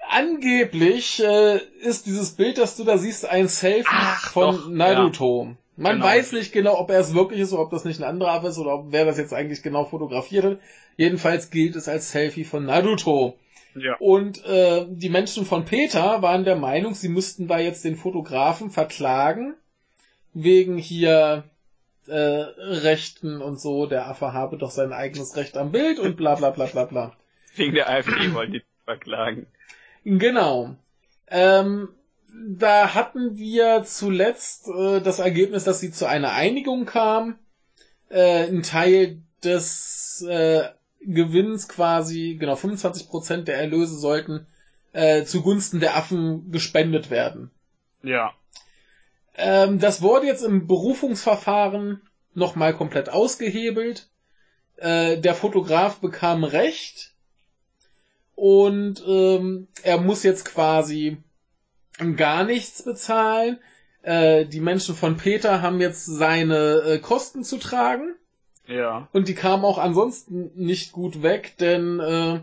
angeblich 0.09 1.22
äh, 1.22 1.59
ist 1.80 2.07
dieses 2.07 2.33
Bild, 2.33 2.59
das 2.59 2.76
du 2.76 2.85
da 2.85 2.99
siehst, 2.99 3.26
ein 3.26 3.49
Selfie 3.49 3.89
Ach, 3.91 4.33
von 4.33 4.57
doch, 4.57 4.68
Naruto. 4.68 5.57
Man 5.76 5.97
Genau. 5.97 6.05
weiß 6.05 6.33
nicht 6.33 6.53
genau, 6.53 6.78
ob 6.78 6.91
er 6.91 7.01
es 7.01 7.14
wirklich 7.14 7.41
ist 7.41 7.53
oder 7.53 7.62
ob 7.62 7.70
das 7.70 7.85
nicht 7.85 7.99
ein 7.99 8.05
anderer 8.05 8.45
ist 8.45 8.59
oder 8.59 8.74
ob, 8.74 8.93
wer 8.93 9.07
das 9.07 9.16
jetzt 9.16 9.33
eigentlich 9.33 9.62
genau 9.62 9.87
fotografiert 9.87 10.45
hat. 10.45 10.59
Jedenfalls 10.99 11.51
gilt 11.51 11.76
es 11.76 11.89
als 11.89 12.12
Selfie 12.12 12.45
von 12.45 12.66
Naruto. 12.66 13.39
Ja. 13.74 13.96
Und 13.98 14.44
äh, 14.44 14.86
die 14.88 15.08
Menschen 15.08 15.46
von 15.46 15.64
Peter 15.64 16.22
waren 16.22 16.44
der 16.44 16.56
Meinung, 16.56 16.94
sie 16.94 17.08
müssten 17.08 17.48
da 17.48 17.58
jetzt 17.58 17.84
den 17.84 17.96
Fotografen 17.96 18.70
verklagen, 18.70 19.54
wegen 20.34 20.76
hier 20.76 21.44
äh, 22.06 22.14
Rechten 22.14 23.40
und 23.40 23.60
so, 23.60 23.86
der 23.86 24.08
Affe 24.08 24.32
habe 24.32 24.58
doch 24.58 24.70
sein 24.70 24.92
eigenes 24.92 25.36
Recht 25.36 25.56
am 25.56 25.72
Bild 25.72 25.98
und 25.98 26.16
bla 26.16 26.34
bla 26.34 26.50
bla 26.50 26.66
bla 26.66 26.84
bla. 26.84 27.16
Wegen 27.54 27.74
der 27.74 27.88
AfD 27.88 28.34
wollen 28.34 28.52
die 28.52 28.62
verklagen. 28.84 29.46
Genau. 30.04 30.76
Ähm, 31.28 31.88
da 32.32 32.94
hatten 32.94 33.36
wir 33.36 33.84
zuletzt 33.84 34.68
äh, 34.68 35.00
das 35.00 35.18
Ergebnis, 35.18 35.64
dass 35.64 35.80
sie 35.80 35.92
zu 35.92 36.06
einer 36.06 36.32
Einigung 36.32 36.86
kam. 36.86 37.38
Äh, 38.08 38.48
ein 38.48 38.62
Teil 38.62 39.22
des 39.44 40.24
äh, 40.28 40.68
Gewinns 41.05 41.68
quasi, 41.68 42.36
genau 42.38 42.55
25% 42.55 43.42
der 43.42 43.57
Erlöse 43.59 43.98
sollten 43.98 44.46
äh, 44.92 45.24
zugunsten 45.24 45.80
der 45.80 45.96
Affen 45.96 46.50
gespendet 46.50 47.11
werden. 47.11 47.50
Ja. 48.03 48.34
Ähm, 49.34 49.78
das 49.78 50.03
wurde 50.03 50.26
jetzt 50.26 50.42
im 50.42 50.66
Berufungsverfahren 50.66 52.03
nochmal 52.34 52.74
komplett 52.74 53.09
ausgehebelt. 53.09 54.09
Äh, 54.76 55.18
der 55.18 55.34
Fotograf 55.34 56.00
bekam 56.00 56.44
Recht 56.44 57.12
und 58.34 59.03
ähm, 59.07 59.68
er 59.82 59.98
muss 59.98 60.22
jetzt 60.22 60.44
quasi 60.44 61.18
gar 62.16 62.44
nichts 62.44 62.82
bezahlen. 62.82 63.59
Äh, 64.03 64.46
die 64.46 64.61
Menschen 64.61 64.94
von 64.94 65.16
Peter 65.16 65.62
haben 65.62 65.80
jetzt 65.80 66.05
seine 66.05 66.82
äh, 66.82 66.98
Kosten 66.98 67.44
zu 67.44 67.59
tragen 67.59 68.14
Ja. 68.72 69.08
und 69.12 69.28
die 69.28 69.34
kamen 69.34 69.64
auch 69.64 69.78
ansonsten 69.78 70.50
nicht 70.54 70.92
gut 70.92 71.22
weg, 71.22 71.54
denn 71.58 72.00
äh, 72.00 72.40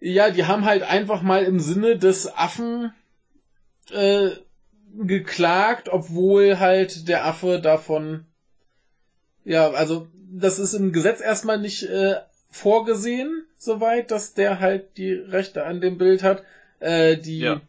ja, 0.00 0.30
die 0.30 0.44
haben 0.44 0.64
halt 0.64 0.82
einfach 0.82 1.22
mal 1.22 1.44
im 1.44 1.60
Sinne 1.60 1.96
des 1.96 2.32
Affen 2.36 2.92
äh, 3.90 4.30
geklagt, 4.96 5.88
obwohl 5.88 6.58
halt 6.58 7.08
der 7.08 7.24
Affe 7.24 7.60
davon 7.60 8.26
ja, 9.44 9.70
also 9.70 10.08
das 10.32 10.58
ist 10.58 10.74
im 10.74 10.92
Gesetz 10.92 11.20
erstmal 11.20 11.58
nicht 11.58 11.82
äh, 11.84 12.16
vorgesehen, 12.50 13.44
soweit, 13.58 14.10
dass 14.10 14.34
der 14.34 14.60
halt 14.60 14.96
die 14.96 15.12
Rechte 15.12 15.64
an 15.64 15.80
dem 15.80 15.98
Bild 15.98 16.22
hat. 16.22 16.42
Äh, 16.80 17.16
die 17.16 17.40
Ja. 17.40 17.60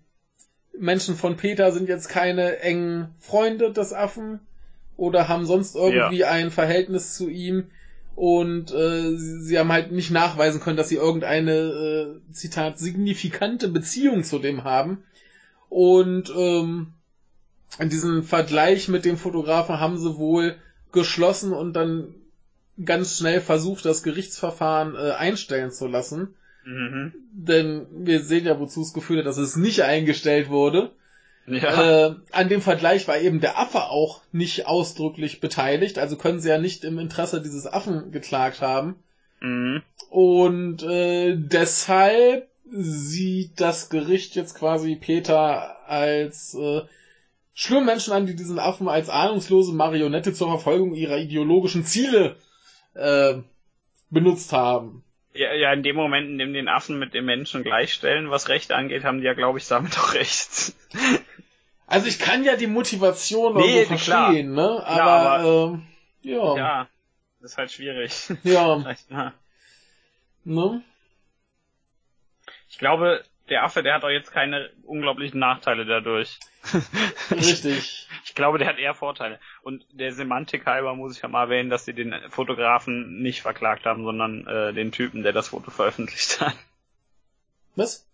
Menschen 0.77 1.15
von 1.15 1.37
Peter 1.37 1.71
sind 1.71 1.89
jetzt 1.89 2.09
keine 2.09 2.59
engen 2.59 3.13
Freunde 3.19 3.71
des 3.71 3.93
Affen 3.93 4.39
oder 4.97 5.27
haben 5.27 5.45
sonst 5.45 5.75
irgendwie 5.75 6.23
ein 6.25 6.51
Verhältnis 6.51 7.15
zu 7.15 7.29
ihm 7.29 7.65
und 8.15 8.71
äh, 8.71 9.17
sie, 9.17 9.41
sie 9.41 9.59
haben 9.59 9.71
halt 9.71 9.91
nicht 9.91 10.09
nachweisen 10.09 10.61
können, 10.61 10.77
dass 10.77 10.89
sie 10.89 10.95
irgendeine, 10.95 11.51
äh, 11.51 12.31
Zitat, 12.31 12.79
signifikante 12.79 13.67
Beziehung 13.67 14.23
zu 14.23 14.39
dem 14.39 14.63
haben. 14.63 15.03
Und 15.69 16.31
ähm, 16.35 16.93
diesen 17.81 18.23
Vergleich 18.23 18.87
mit 18.87 19.03
dem 19.03 19.17
Fotografen 19.17 19.81
haben 19.81 19.97
sie 19.97 20.17
wohl 20.17 20.55
geschlossen 20.93 21.51
und 21.51 21.73
dann 21.73 22.15
ganz 22.83 23.17
schnell 23.17 23.41
versucht, 23.41 23.83
das 23.83 24.03
Gerichtsverfahren 24.03 24.95
äh, 24.95 25.11
einstellen 25.11 25.71
zu 25.71 25.87
lassen. 25.87 26.35
Mhm. 26.65 27.13
Denn 27.33 27.85
wir 27.91 28.21
sehen 28.23 28.45
ja, 28.45 28.59
wozu 28.59 28.81
es 28.81 28.93
geführt 28.93 29.19
hat, 29.19 29.25
dass 29.25 29.37
es 29.37 29.57
nicht 29.57 29.81
eingestellt 29.83 30.49
wurde. 30.49 30.91
Ja. 31.47 32.07
Äh, 32.07 32.15
an 32.31 32.49
dem 32.49 32.61
Vergleich 32.61 33.07
war 33.07 33.19
eben 33.19 33.39
der 33.39 33.59
Affe 33.59 33.83
auch 33.89 34.21
nicht 34.31 34.65
ausdrücklich 34.65 35.39
beteiligt, 35.39 35.99
also 35.99 36.17
können 36.17 36.39
sie 36.39 36.49
ja 36.49 36.57
nicht 36.57 36.83
im 36.83 36.97
Interesse 36.97 37.41
dieses 37.41 37.67
Affen 37.67 38.11
geklagt 38.11 38.61
haben. 38.61 38.95
Mhm. 39.41 39.83
Und 40.09 40.83
äh, 40.83 41.35
deshalb 41.37 42.49
sieht 42.67 43.61
das 43.61 43.89
Gericht 43.89 44.35
jetzt 44.35 44.55
quasi 44.55 44.95
Peter 44.95 45.87
als 45.87 46.55
äh, 46.55 46.81
schlimme 47.53 47.85
Menschen 47.85 48.13
an, 48.13 48.25
die 48.25 48.35
diesen 48.35 48.59
Affen 48.59 48.87
als 48.87 49.09
ahnungslose 49.09 49.73
Marionette 49.73 50.33
zur 50.33 50.47
Verfolgung 50.47 50.95
ihrer 50.95 51.17
ideologischen 51.17 51.85
Ziele 51.85 52.37
äh, 52.95 53.35
benutzt 54.09 54.51
haben. 54.51 55.03
Ja, 55.33 55.53
ja, 55.53 55.73
in 55.73 55.83
dem 55.83 55.97
Moment, 55.97 56.29
in 56.29 56.37
dem 56.37 56.53
den 56.53 56.69
Affen 56.69 56.97
mit 56.97 57.13
den 57.13 57.25
Menschen 57.25 57.63
gleichstellen, 57.63 58.29
was 58.29 58.47
Rechte 58.47 58.75
angeht, 58.75 59.03
haben 59.03 59.19
die 59.19 59.25
ja, 59.25 59.33
glaube 59.33 59.59
ich, 59.59 59.67
damit 59.67 59.97
auch 59.99 60.13
recht. 60.13 60.73
Also 61.87 62.07
ich 62.07 62.17
kann 62.19 62.43
ja 62.43 62.55
die 62.55 62.67
Motivation 62.67 63.55
Nee, 63.55 63.85
klar. 63.85 63.97
verstehen, 63.97 64.53
ne? 64.53 64.83
Aber, 64.85 65.03
aber- 65.03 65.73
ähm, 65.73 65.87
ja, 66.21 66.55
Ja, 66.57 66.87
das 67.41 67.51
ist 67.51 67.57
halt 67.57 67.71
schwierig. 67.71 68.11
ja, 68.43 68.79
Vielleicht, 68.79 69.11
ja. 69.11 69.33
ne? 70.43 70.81
Ich 72.69 72.79
glaube, 72.79 73.23
der 73.49 73.63
Affe, 73.63 73.83
der 73.83 73.93
hat 73.93 74.03
auch 74.03 74.09
jetzt 74.09 74.31
keine 74.31 74.71
unglaublichen 74.83 75.39
Nachteile 75.39 75.85
dadurch. 75.85 76.39
Richtig. 77.31 78.07
Ich 78.25 78.33
glaube, 78.33 78.57
der 78.57 78.67
hat 78.67 78.79
eher 78.79 78.95
Vorteile. 78.95 79.39
Und 79.61 79.85
der 79.91 80.11
Semantik 80.11 80.65
halber 80.65 80.95
muss 80.95 81.15
ich 81.15 81.21
ja 81.21 81.29
mal 81.29 81.43
erwähnen, 81.43 81.69
dass 81.69 81.85
sie 81.85 81.93
den 81.93 82.13
Fotografen 82.31 83.21
nicht 83.21 83.43
verklagt 83.43 83.85
haben, 83.85 84.03
sondern 84.03 84.47
äh, 84.47 84.73
den 84.73 84.91
Typen, 84.91 85.21
der 85.21 85.31
das 85.33 85.49
Foto 85.49 85.69
veröffentlicht 85.69 86.41
hat. 86.41 86.55
Was? 87.75 88.07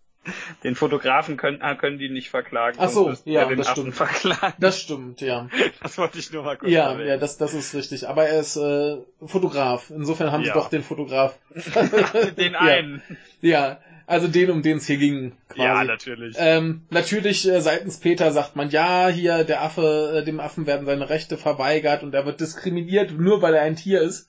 Den 0.62 0.76
Fotografen 0.76 1.36
können, 1.36 1.62
ah, 1.62 1.74
können 1.74 1.98
die 1.98 2.08
nicht 2.08 2.30
verklagen. 2.30 2.76
Ach 2.80 2.88
so, 2.88 3.12
ja, 3.24 3.52
das 3.54 3.66
Affen 3.66 3.92
stimmt. 3.92 3.94
verklagen. 3.96 4.54
Das 4.60 4.80
stimmt, 4.80 5.20
ja. 5.20 5.48
Das 5.82 5.98
wollte 5.98 6.18
ich 6.18 6.32
nur 6.32 6.44
mal 6.44 6.56
kurz 6.56 6.70
Ja, 6.70 6.92
erwähnen. 6.92 7.08
ja, 7.08 7.16
das, 7.16 7.38
das 7.38 7.54
ist 7.54 7.74
richtig. 7.74 8.08
Aber 8.08 8.26
er 8.26 8.38
ist 8.40 8.56
äh, 8.56 8.98
Fotograf. 9.26 9.90
Insofern 9.90 10.30
haben 10.30 10.42
Ja. 10.44 10.52
sie 10.52 10.58
doch 10.60 10.70
den 10.70 10.82
Fotograf. 10.84 11.36
Den 12.36 12.52
Ja. 12.52 12.60
einen. 12.60 13.02
Ja, 13.40 13.80
also 14.06 14.28
den, 14.28 14.50
um 14.50 14.62
den 14.62 14.76
es 14.78 14.86
hier 14.86 14.98
ging. 14.98 15.32
Quasi. 15.48 15.60
Ja, 15.62 15.82
natürlich. 15.84 16.36
Ähm, 16.38 16.82
natürlich 16.90 17.48
äh, 17.48 17.60
seitens 17.60 17.98
Peter 17.98 18.30
sagt 18.30 18.54
man, 18.56 18.70
ja, 18.70 19.08
hier 19.08 19.42
der 19.44 19.62
Affe, 19.62 20.18
äh, 20.20 20.24
dem 20.24 20.38
Affen 20.38 20.66
werden 20.66 20.86
seine 20.86 21.08
Rechte 21.08 21.36
verweigert 21.36 22.02
und 22.04 22.14
er 22.14 22.26
wird 22.26 22.40
diskriminiert, 22.40 23.10
nur 23.12 23.42
weil 23.42 23.54
er 23.54 23.62
ein 23.62 23.76
Tier 23.76 24.00
ist. 24.02 24.28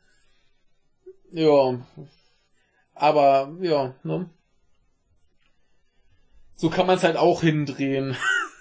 Ja. 1.31 1.79
Aber, 2.95 3.51
ja, 3.61 3.93
ne? 4.03 4.29
So 6.55 6.69
kann 6.69 6.87
man 6.87 6.97
es 6.97 7.03
halt 7.03 7.17
auch 7.17 7.41
hindrehen. 7.41 8.15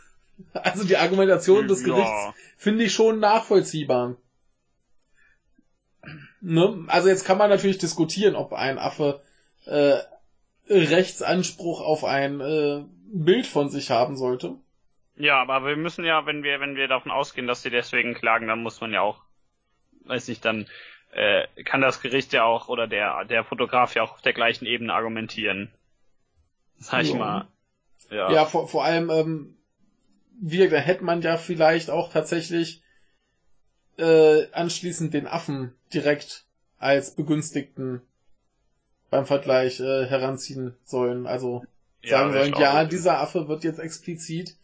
also 0.54 0.84
die 0.84 0.96
Argumentation 0.96 1.68
des 1.68 1.84
Gerichts 1.84 2.10
Ja. 2.10 2.34
finde 2.56 2.84
ich 2.84 2.92
schon 2.92 3.20
nachvollziehbar. 3.20 4.16
Ne? 6.40 6.84
Also 6.88 7.08
jetzt 7.08 7.24
kann 7.24 7.38
man 7.38 7.50
natürlich 7.50 7.78
diskutieren, 7.78 8.34
ob 8.34 8.52
ein 8.52 8.78
Affe 8.78 9.22
äh, 9.66 9.98
Rechtsanspruch 10.68 11.80
auf 11.80 12.04
ein 12.04 12.40
äh, 12.40 12.84
Bild 13.12 13.46
von 13.46 13.68
sich 13.68 13.90
haben 13.90 14.16
sollte. 14.16 14.56
Ja, 15.16 15.40
aber 15.40 15.64
wir 15.64 15.76
müssen 15.76 16.04
ja, 16.04 16.26
wenn 16.26 16.42
wir, 16.42 16.58
wenn 16.60 16.74
wir 16.74 16.88
davon 16.88 17.12
ausgehen, 17.12 17.46
dass 17.46 17.62
sie 17.62 17.70
deswegen 17.70 18.14
klagen, 18.14 18.48
dann 18.48 18.62
muss 18.62 18.80
man 18.80 18.92
ja 18.92 19.02
auch, 19.02 19.20
weiß 20.06 20.28
nicht, 20.28 20.44
dann 20.44 20.66
äh, 21.12 21.46
kann 21.64 21.82
das 21.82 22.00
Gericht 22.00 22.32
ja 22.32 22.44
auch 22.44 22.68
oder 22.68 22.86
der 22.86 23.24
der 23.26 23.44
Fotograf 23.44 23.94
ja 23.94 24.02
auch 24.02 24.12
auf 24.12 24.22
der 24.22 24.32
gleichen 24.32 24.64
Ebene 24.64 24.94
argumentieren. 24.94 25.70
Sag 26.78 27.02
ich 27.02 27.10
Ja. 27.10 27.16
mal. 27.18 27.48
Ja. 28.12 28.30
Ja, 28.30 28.44
vor, 28.44 28.68
vor 28.68 28.84
allem, 28.84 29.10
ähm, 29.10 29.56
wie, 30.40 30.68
da 30.68 30.76
hätte 30.76 31.04
man 31.04 31.22
ja 31.22 31.36
vielleicht 31.36 31.90
auch 31.90 32.12
tatsächlich 32.12 32.82
äh, 33.96 34.46
anschließend 34.52 35.14
den 35.14 35.26
Affen 35.26 35.74
direkt 35.92 36.44
als 36.78 37.14
Begünstigten 37.14 38.02
beim 39.10 39.26
Vergleich 39.26 39.80
äh, 39.80 40.06
heranziehen 40.06 40.74
sollen. 40.84 41.26
Also 41.26 41.64
sagen 42.04 42.34
wär 42.34 42.44
sollen, 42.44 42.60
ja, 42.60 42.84
dieser 42.84 43.20
Affe 43.20 43.48
wird 43.48 43.64
jetzt 43.64 43.78
explizit, 43.78 44.56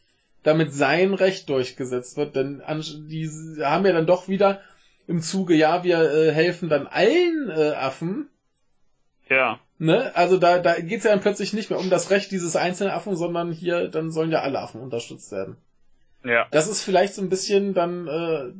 damit 0.42 0.72
sein 0.72 1.14
Recht 1.14 1.48
durchgesetzt 1.48 2.16
wird, 2.16 2.36
denn 2.36 2.62
die 3.08 3.28
haben 3.62 3.86
ja 3.86 3.92
dann 3.92 4.06
doch 4.06 4.28
wieder 4.28 4.60
im 5.06 5.22
Zuge, 5.22 5.54
ja, 5.54 5.84
wir 5.84 6.00
äh, 6.00 6.32
helfen 6.32 6.68
dann 6.68 6.86
allen 6.86 7.50
äh, 7.50 7.72
Affen, 7.72 8.28
Ja. 9.28 9.60
Ne? 9.78 10.14
Also 10.14 10.36
da, 10.38 10.58
da 10.58 10.78
geht's 10.80 11.04
ja 11.04 11.10
dann 11.10 11.20
plötzlich 11.20 11.52
nicht 11.52 11.70
mehr 11.70 11.78
um 11.78 11.90
das 11.90 12.10
Recht 12.10 12.30
dieses 12.30 12.56
einzelnen 12.56 12.92
Affen, 12.92 13.16
sondern 13.16 13.52
hier, 13.52 13.88
dann 13.88 14.10
sollen 14.10 14.30
ja 14.30 14.40
alle 14.40 14.60
Affen 14.60 14.80
unterstützt 14.80 15.32
werden. 15.32 15.56
Ja. 16.24 16.46
Das 16.50 16.68
ist 16.68 16.82
vielleicht 16.82 17.14
so 17.14 17.22
ein 17.22 17.28
bisschen 17.28 17.74
dann, 17.74 18.06
äh, 18.08 18.52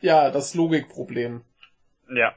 ja, 0.00 0.30
das 0.30 0.54
Logikproblem. 0.54 1.42
Ja. 2.14 2.34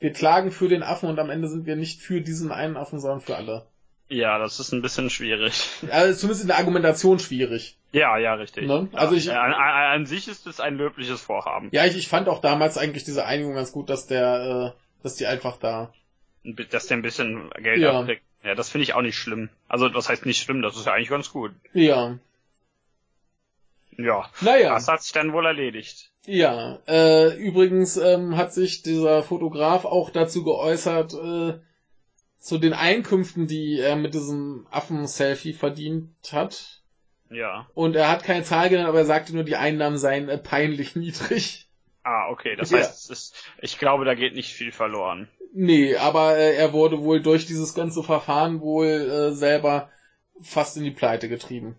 Wir 0.00 0.12
klagen 0.12 0.50
für 0.50 0.68
den 0.68 0.82
Affen 0.82 1.08
und 1.08 1.18
am 1.18 1.30
Ende 1.30 1.48
sind 1.48 1.66
wir 1.66 1.76
nicht 1.76 2.00
für 2.00 2.20
diesen 2.20 2.50
einen 2.52 2.76
Affen, 2.76 2.98
sondern 2.98 3.20
für 3.20 3.36
alle. 3.36 3.66
Ja, 4.08 4.38
das 4.38 4.60
ist 4.60 4.72
ein 4.72 4.82
bisschen 4.82 5.08
schwierig. 5.10 5.68
Also 5.90 6.18
zumindest 6.18 6.42
in 6.42 6.48
der 6.48 6.58
Argumentation 6.58 7.18
schwierig. 7.18 7.78
Ja, 7.92 8.18
ja, 8.18 8.34
richtig. 8.34 8.66
Ne? 8.66 8.88
Ja. 8.92 8.98
Also 8.98 9.14
ich- 9.14 9.30
an, 9.30 9.52
an, 9.54 10.00
an 10.00 10.06
sich 10.06 10.28
ist 10.28 10.46
es 10.46 10.60
ein 10.60 10.76
löbliches 10.76 11.20
Vorhaben. 11.22 11.68
Ja, 11.72 11.84
ich, 11.86 11.96
ich 11.96 12.08
fand 12.08 12.28
auch 12.28 12.40
damals 12.40 12.76
eigentlich 12.76 13.04
diese 13.04 13.24
Einigung 13.24 13.54
ganz 13.54 13.72
gut, 13.72 13.88
dass 13.88 14.06
der, 14.06 14.74
äh, 14.74 15.02
dass 15.02 15.14
die 15.16 15.26
einfach 15.26 15.56
da. 15.58 15.92
Dass 16.44 16.86
der 16.86 16.96
ein 16.98 17.02
bisschen 17.02 17.50
Geld 17.62 17.80
Ja. 17.80 18.00
abkriegt. 18.00 18.22
Ja, 18.42 18.54
das 18.54 18.68
finde 18.68 18.82
ich 18.82 18.92
auch 18.94 19.00
nicht 19.02 19.16
schlimm. 19.16 19.48
Also, 19.68 19.88
das 19.88 20.08
heißt 20.08 20.26
nicht 20.26 20.42
schlimm, 20.42 20.60
das 20.60 20.76
ist 20.76 20.86
ja 20.86 20.92
eigentlich 20.92 21.08
ganz 21.08 21.30
gut. 21.30 21.52
Ja. 21.72 22.18
Ja. 23.96 24.28
Naja. 24.40 24.74
Das 24.74 24.88
hat 24.88 25.02
sich 25.02 25.12
dann 25.12 25.32
wohl 25.32 25.46
erledigt. 25.46 26.10
Ja. 26.26 26.78
Äh, 26.86 27.34
übrigens 27.36 27.96
ähm, 27.96 28.36
hat 28.36 28.52
sich 28.52 28.82
dieser 28.82 29.22
Fotograf 29.22 29.84
auch 29.84 30.10
dazu 30.10 30.42
geäußert, 30.44 31.14
äh, 31.14 31.58
zu 32.38 32.58
den 32.58 32.74
Einkünften, 32.74 33.46
die 33.46 33.78
er 33.80 33.96
mit 33.96 34.12
diesem 34.14 34.66
Affen-Selfie 34.70 35.54
verdient 35.54 36.10
hat. 36.32 36.82
Ja. 37.30 37.66
Und 37.74 37.96
er 37.96 38.10
hat 38.10 38.22
keine 38.24 38.42
Zahl 38.42 38.68
genannt, 38.68 38.88
aber 38.88 38.98
er 38.98 39.04
sagte 39.06 39.34
nur, 39.34 39.44
die 39.44 39.56
Einnahmen 39.56 39.96
seien 39.96 40.28
äh, 40.28 40.38
peinlich 40.38 40.94
niedrig. 40.96 41.63
Ah, 42.04 42.28
okay. 42.30 42.54
Das 42.56 42.70
Ja. 42.70 42.78
heißt, 42.78 43.04
es 43.04 43.10
ist, 43.10 43.34
ich 43.60 43.78
glaube, 43.78 44.04
da 44.04 44.14
geht 44.14 44.34
nicht 44.34 44.52
viel 44.54 44.72
verloren. 44.72 45.28
Nee, 45.54 45.96
aber 45.96 46.36
äh, 46.36 46.54
er 46.56 46.72
wurde 46.74 47.00
wohl 47.00 47.22
durch 47.22 47.46
dieses 47.46 47.74
ganze 47.74 48.02
Verfahren 48.02 48.60
wohl 48.60 48.86
äh, 48.88 49.32
selber 49.32 49.90
fast 50.42 50.76
in 50.76 50.84
die 50.84 50.90
Pleite 50.90 51.28
getrieben. 51.30 51.76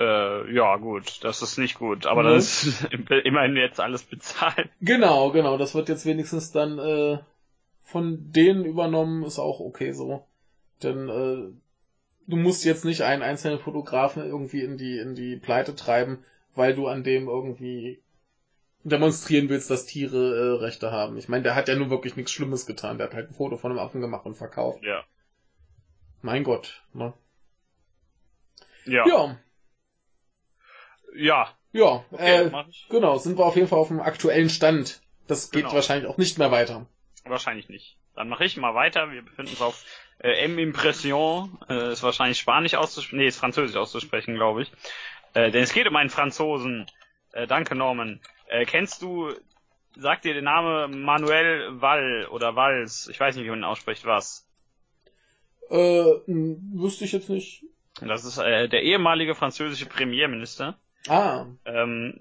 Äh, 0.00 0.52
ja, 0.54 0.76
gut. 0.76 1.22
Das 1.24 1.42
ist 1.42 1.58
nicht 1.58 1.78
gut. 1.78 2.06
Aber 2.06 2.22
Mhm. 2.22 2.28
das 2.34 2.64
ist 2.64 2.84
immerhin 3.24 3.56
jetzt 3.56 3.80
alles 3.80 4.02
bezahlt. 4.02 4.68
Genau, 4.80 5.30
genau. 5.30 5.56
Das 5.58 5.74
wird 5.74 5.88
jetzt 5.88 6.04
wenigstens 6.06 6.50
dann 6.52 6.78
äh, 6.78 7.18
von 7.84 8.32
denen 8.32 8.64
übernommen, 8.64 9.24
ist 9.24 9.38
auch 9.38 9.60
okay 9.60 9.92
so. 9.92 10.26
Denn 10.82 11.08
äh, 11.08 11.52
du 12.28 12.36
musst 12.36 12.64
jetzt 12.64 12.84
nicht 12.84 13.02
einen 13.02 13.22
einzelnen 13.22 13.60
Fotografen 13.60 14.24
irgendwie 14.24 14.62
in 14.62 14.78
die 14.78 14.98
in 14.98 15.14
die 15.14 15.36
Pleite 15.36 15.76
treiben, 15.76 16.24
weil 16.54 16.74
du 16.74 16.88
an 16.88 17.04
dem 17.04 17.28
irgendwie 17.28 18.02
demonstrieren 18.84 19.48
willst, 19.48 19.70
dass 19.70 19.86
Tiere 19.86 20.16
äh, 20.56 20.60
Rechte 20.60 20.90
haben. 20.90 21.16
Ich 21.18 21.28
meine, 21.28 21.42
der 21.42 21.54
hat 21.54 21.68
ja 21.68 21.74
nun 21.76 21.90
wirklich 21.90 22.16
nichts 22.16 22.32
Schlimmes 22.32 22.66
getan. 22.66 22.98
Der 22.98 23.06
hat 23.08 23.14
halt 23.14 23.30
ein 23.30 23.34
Foto 23.34 23.56
von 23.56 23.70
einem 23.70 23.80
Affen 23.80 24.00
gemacht 24.00 24.26
und 24.26 24.34
verkauft. 24.34 24.82
Ja. 24.82 25.04
Mein 26.20 26.44
Gott. 26.44 26.82
Ne? 26.92 27.12
Ja. 28.84 29.06
Ja, 29.06 29.36
Ja. 31.14 31.48
ja. 31.72 32.04
Okay, 32.10 32.46
äh, 32.46 32.50
genau, 32.90 33.18
sind 33.18 33.38
wir 33.38 33.44
auf 33.44 33.56
jeden 33.56 33.68
Fall 33.68 33.78
auf 33.78 33.88
dem 33.88 34.00
aktuellen 34.00 34.50
Stand. 34.50 35.00
Das 35.28 35.50
geht 35.50 35.62
Genau. 35.62 35.74
wahrscheinlich 35.74 36.08
auch 36.08 36.18
nicht 36.18 36.38
mehr 36.38 36.50
weiter. 36.50 36.86
Wahrscheinlich 37.24 37.68
nicht. 37.68 37.96
Dann 38.14 38.28
mache 38.28 38.44
ich 38.44 38.56
mal 38.56 38.74
weiter. 38.74 39.10
Wir 39.10 39.22
befinden 39.22 39.52
uns 39.52 39.62
auf 39.62 39.84
äh, 40.18 40.44
M 40.44 40.58
Impression. 40.58 41.58
Äh, 41.68 41.92
ist 41.92 42.02
wahrscheinlich 42.02 42.38
Spanisch 42.38 42.74
auszusprechen. 42.74 43.18
Nee, 43.20 43.28
ist 43.28 43.38
Französisch 43.38 43.76
auszusprechen, 43.76 44.34
glaube 44.34 44.62
ich. 44.62 44.72
Äh, 45.34 45.50
denn 45.50 45.62
es 45.62 45.72
geht 45.72 45.86
um 45.88 45.96
einen 45.96 46.10
Franzosen. 46.10 46.86
Äh, 47.32 47.46
danke, 47.46 47.74
Norman. 47.74 48.20
Äh, 48.52 48.66
kennst 48.66 49.00
du, 49.00 49.32
sagt 49.96 50.24
dir 50.24 50.34
der 50.34 50.42
Name 50.42 50.88
Manuel 50.88 51.80
Wall 51.80 52.26
oder 52.30 52.54
Valls? 52.54 53.08
Ich 53.08 53.18
weiß 53.18 53.34
nicht, 53.34 53.46
wie 53.46 53.50
man 53.50 53.60
ihn 53.60 53.64
ausspricht, 53.64 54.04
was? 54.04 54.46
Äh, 55.70 56.04
mh, 56.26 56.56
wüsste 56.82 57.04
ich 57.04 57.12
jetzt 57.12 57.30
nicht. 57.30 57.64
Das 58.00 58.24
ist 58.24 58.38
äh, 58.38 58.68
der 58.68 58.82
ehemalige 58.82 59.34
französische 59.34 59.86
Premierminister. 59.86 60.78
Ah, 61.08 61.46
Ähm, 61.64 62.14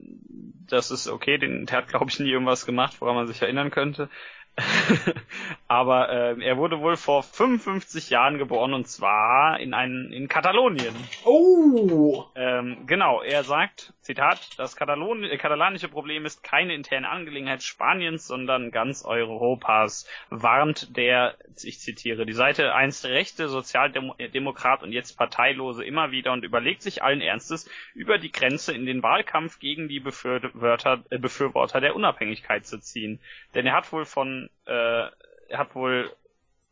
das 0.67 0.91
ist 0.91 1.07
okay, 1.07 1.37
den, 1.37 1.65
der 1.65 1.77
hat, 1.79 1.87
glaube 1.89 2.09
ich, 2.09 2.19
nie 2.19 2.29
irgendwas 2.29 2.65
gemacht, 2.65 2.99
woran 3.01 3.15
man 3.15 3.27
sich 3.27 3.41
erinnern 3.41 3.71
könnte. 3.71 4.09
Aber 5.67 6.09
ähm, 6.09 6.41
er 6.41 6.57
wurde 6.57 6.81
wohl 6.81 6.97
vor 6.97 7.23
55 7.23 8.09
Jahren 8.09 8.37
geboren 8.37 8.73
und 8.73 8.87
zwar 8.87 9.59
in 9.59 9.73
ein, 9.73 10.11
in 10.11 10.27
Katalonien. 10.27 10.93
Oh! 11.23 12.25
Ähm, 12.35 12.85
genau, 12.85 13.21
er 13.21 13.43
sagt, 13.43 13.93
Zitat, 14.01 14.49
das 14.57 14.75
Katalon 14.75 15.23
äh, 15.23 15.37
katalanische 15.37 15.87
Problem 15.87 16.25
ist 16.25 16.43
keine 16.43 16.73
interne 16.73 17.09
Angelegenheit 17.09 17.63
Spaniens, 17.63 18.27
sondern 18.27 18.71
ganz 18.71 19.05
Europas, 19.05 20.07
warnt 20.29 20.97
der, 20.97 21.35
ich 21.63 21.79
zitiere, 21.79 22.25
die 22.25 22.33
Seite 22.33 22.73
einst 22.73 23.05
rechte 23.05 23.47
Sozialdemokrat 23.47 24.83
und 24.83 24.91
jetzt 24.91 25.17
Parteilose 25.17 25.85
immer 25.85 26.11
wieder 26.11 26.33
und 26.33 26.43
überlegt 26.43 26.81
sich 26.81 27.03
allen 27.03 27.21
Ernstes, 27.21 27.69
über 27.93 28.17
die 28.17 28.31
Grenze 28.31 28.73
in 28.73 28.85
den 28.85 29.03
Wahlkampf 29.03 29.59
gegen 29.59 29.87
die 29.87 29.99
Befürworter, 29.99 31.03
äh, 31.09 31.17
Befürworter 31.17 31.79
der 31.79 31.95
Unabhängigkeit 31.95 32.65
zu 32.65 32.79
ziehen. 32.79 33.19
Denn 33.53 33.65
er 33.65 33.73
hat 33.73 33.91
wohl 33.93 34.05
von, 34.05 34.40
äh, 34.65 35.07
er 35.49 35.57
hat 35.57 35.75
wohl 35.75 36.11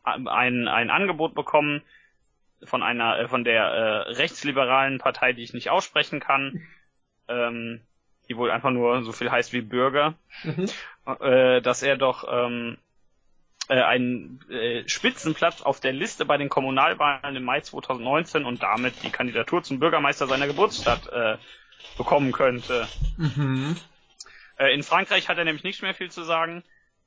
ein, 0.04 0.68
ein 0.68 0.90
Angebot 0.90 1.36
bekommen, 1.36 1.82
von 2.64 2.84
einer, 2.84 3.20
äh, 3.20 3.28
von 3.28 3.44
der 3.44 3.64
äh, 3.64 4.12
rechtsliberalen 4.12 5.00
Partei, 5.00 5.34
die 5.34 5.44
ich 5.44 5.54
nicht 5.54 5.70
aussprechen 5.70 6.20
kann, 6.20 6.62
ähm, 7.28 7.82
die 8.28 8.38
wohl 8.38 8.52
einfach 8.52 8.72
nur 8.72 9.04
so 9.04 9.12
viel 9.12 9.32
heißt 9.32 9.54
wie 9.54 9.62
Bürger, 9.62 10.16
Mhm. 10.44 10.70
äh, 11.20 11.62
dass 11.62 11.82
er 11.82 11.98
doch 11.98 12.26
ähm, 12.30 12.78
äh, 13.70 13.82
einen 13.82 14.40
äh, 14.50 14.88
Spitzenplatz 14.88 15.62
auf 15.62 15.80
der 15.80 15.94
Liste 15.94 16.26
bei 16.26 16.38
den 16.38 16.50
Kommunalwahlen 16.50 17.36
im 17.36 17.44
Mai 17.44 17.62
2019 17.62 18.46
und 18.46 18.62
damit 18.62 19.04
die 19.04 19.10
Kandidatur 19.10 19.64
zum 19.64 19.80
Bürgermeister 19.80 20.28
seiner 20.28 20.48
Geburtsstadt 20.48 21.08
äh, 21.08 21.38
bekommen 21.98 22.32
könnte. 22.32 22.88
Mhm. 23.18 23.78
Äh, 24.58 24.74
in 24.74 24.84
Frankreich 24.84 25.30
hat 25.30 25.38
er 25.38 25.46
nämlich 25.46 25.64
nicht 25.64 25.82
mehr 25.82 25.96
viel 25.96 26.12
zu 26.12 26.24
sagen. 26.24 26.64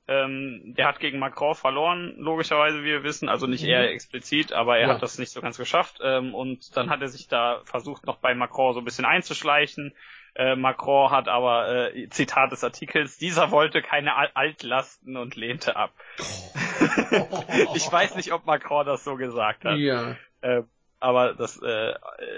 Ähm, 0.08 0.74
der 0.76 0.88
hat 0.88 0.98
gegen 0.98 1.20
Macron 1.20 1.54
verloren, 1.54 2.14
logischerweise, 2.18 2.80
wie 2.82 2.86
wir 2.86 3.04
wissen. 3.04 3.28
Also 3.28 3.46
nicht 3.46 3.62
Mhm. 3.62 3.70
er 3.70 3.90
explizit, 3.90 4.52
aber 4.52 4.76
er 4.78 4.88
Ja. 4.88 4.94
hat 4.94 5.02
das 5.02 5.18
nicht 5.18 5.30
so 5.30 5.40
ganz 5.40 5.56
geschafft. 5.58 6.00
Ähm, 6.02 6.34
und 6.34 6.76
dann 6.76 6.90
hat 6.90 7.00
er 7.02 7.08
sich 7.08 7.28
da 7.28 7.60
versucht, 7.64 8.04
noch 8.06 8.16
bei 8.16 8.34
Macron 8.34 8.74
so 8.74 8.80
ein 8.80 8.84
bisschen 8.84 9.04
einzuschleichen. 9.04 9.94
Äh, 10.34 10.56
Macron 10.56 11.10
hat 11.10 11.28
aber, 11.28 11.92
äh, 11.94 12.08
Zitat 12.08 12.50
des 12.52 12.64
Artikels, 12.64 13.18
dieser 13.18 13.50
wollte 13.50 13.80
keine 13.82 14.16
Al 14.16 14.30
Altlasten 14.34 15.16
und 15.16 15.36
lehnte 15.36 15.76
ab. 15.76 15.92
ich 17.74 17.90
weiß 17.90 18.16
nicht, 18.16 18.32
ob 18.32 18.46
Macron 18.46 18.86
das 18.86 19.04
so 19.04 19.16
gesagt 19.16 19.64
hat. 19.64 19.78
Ja. 19.78 20.16
Äh, 20.40 20.62
aber 21.00 21.34
das, 21.34 21.60
äh, 21.62 21.94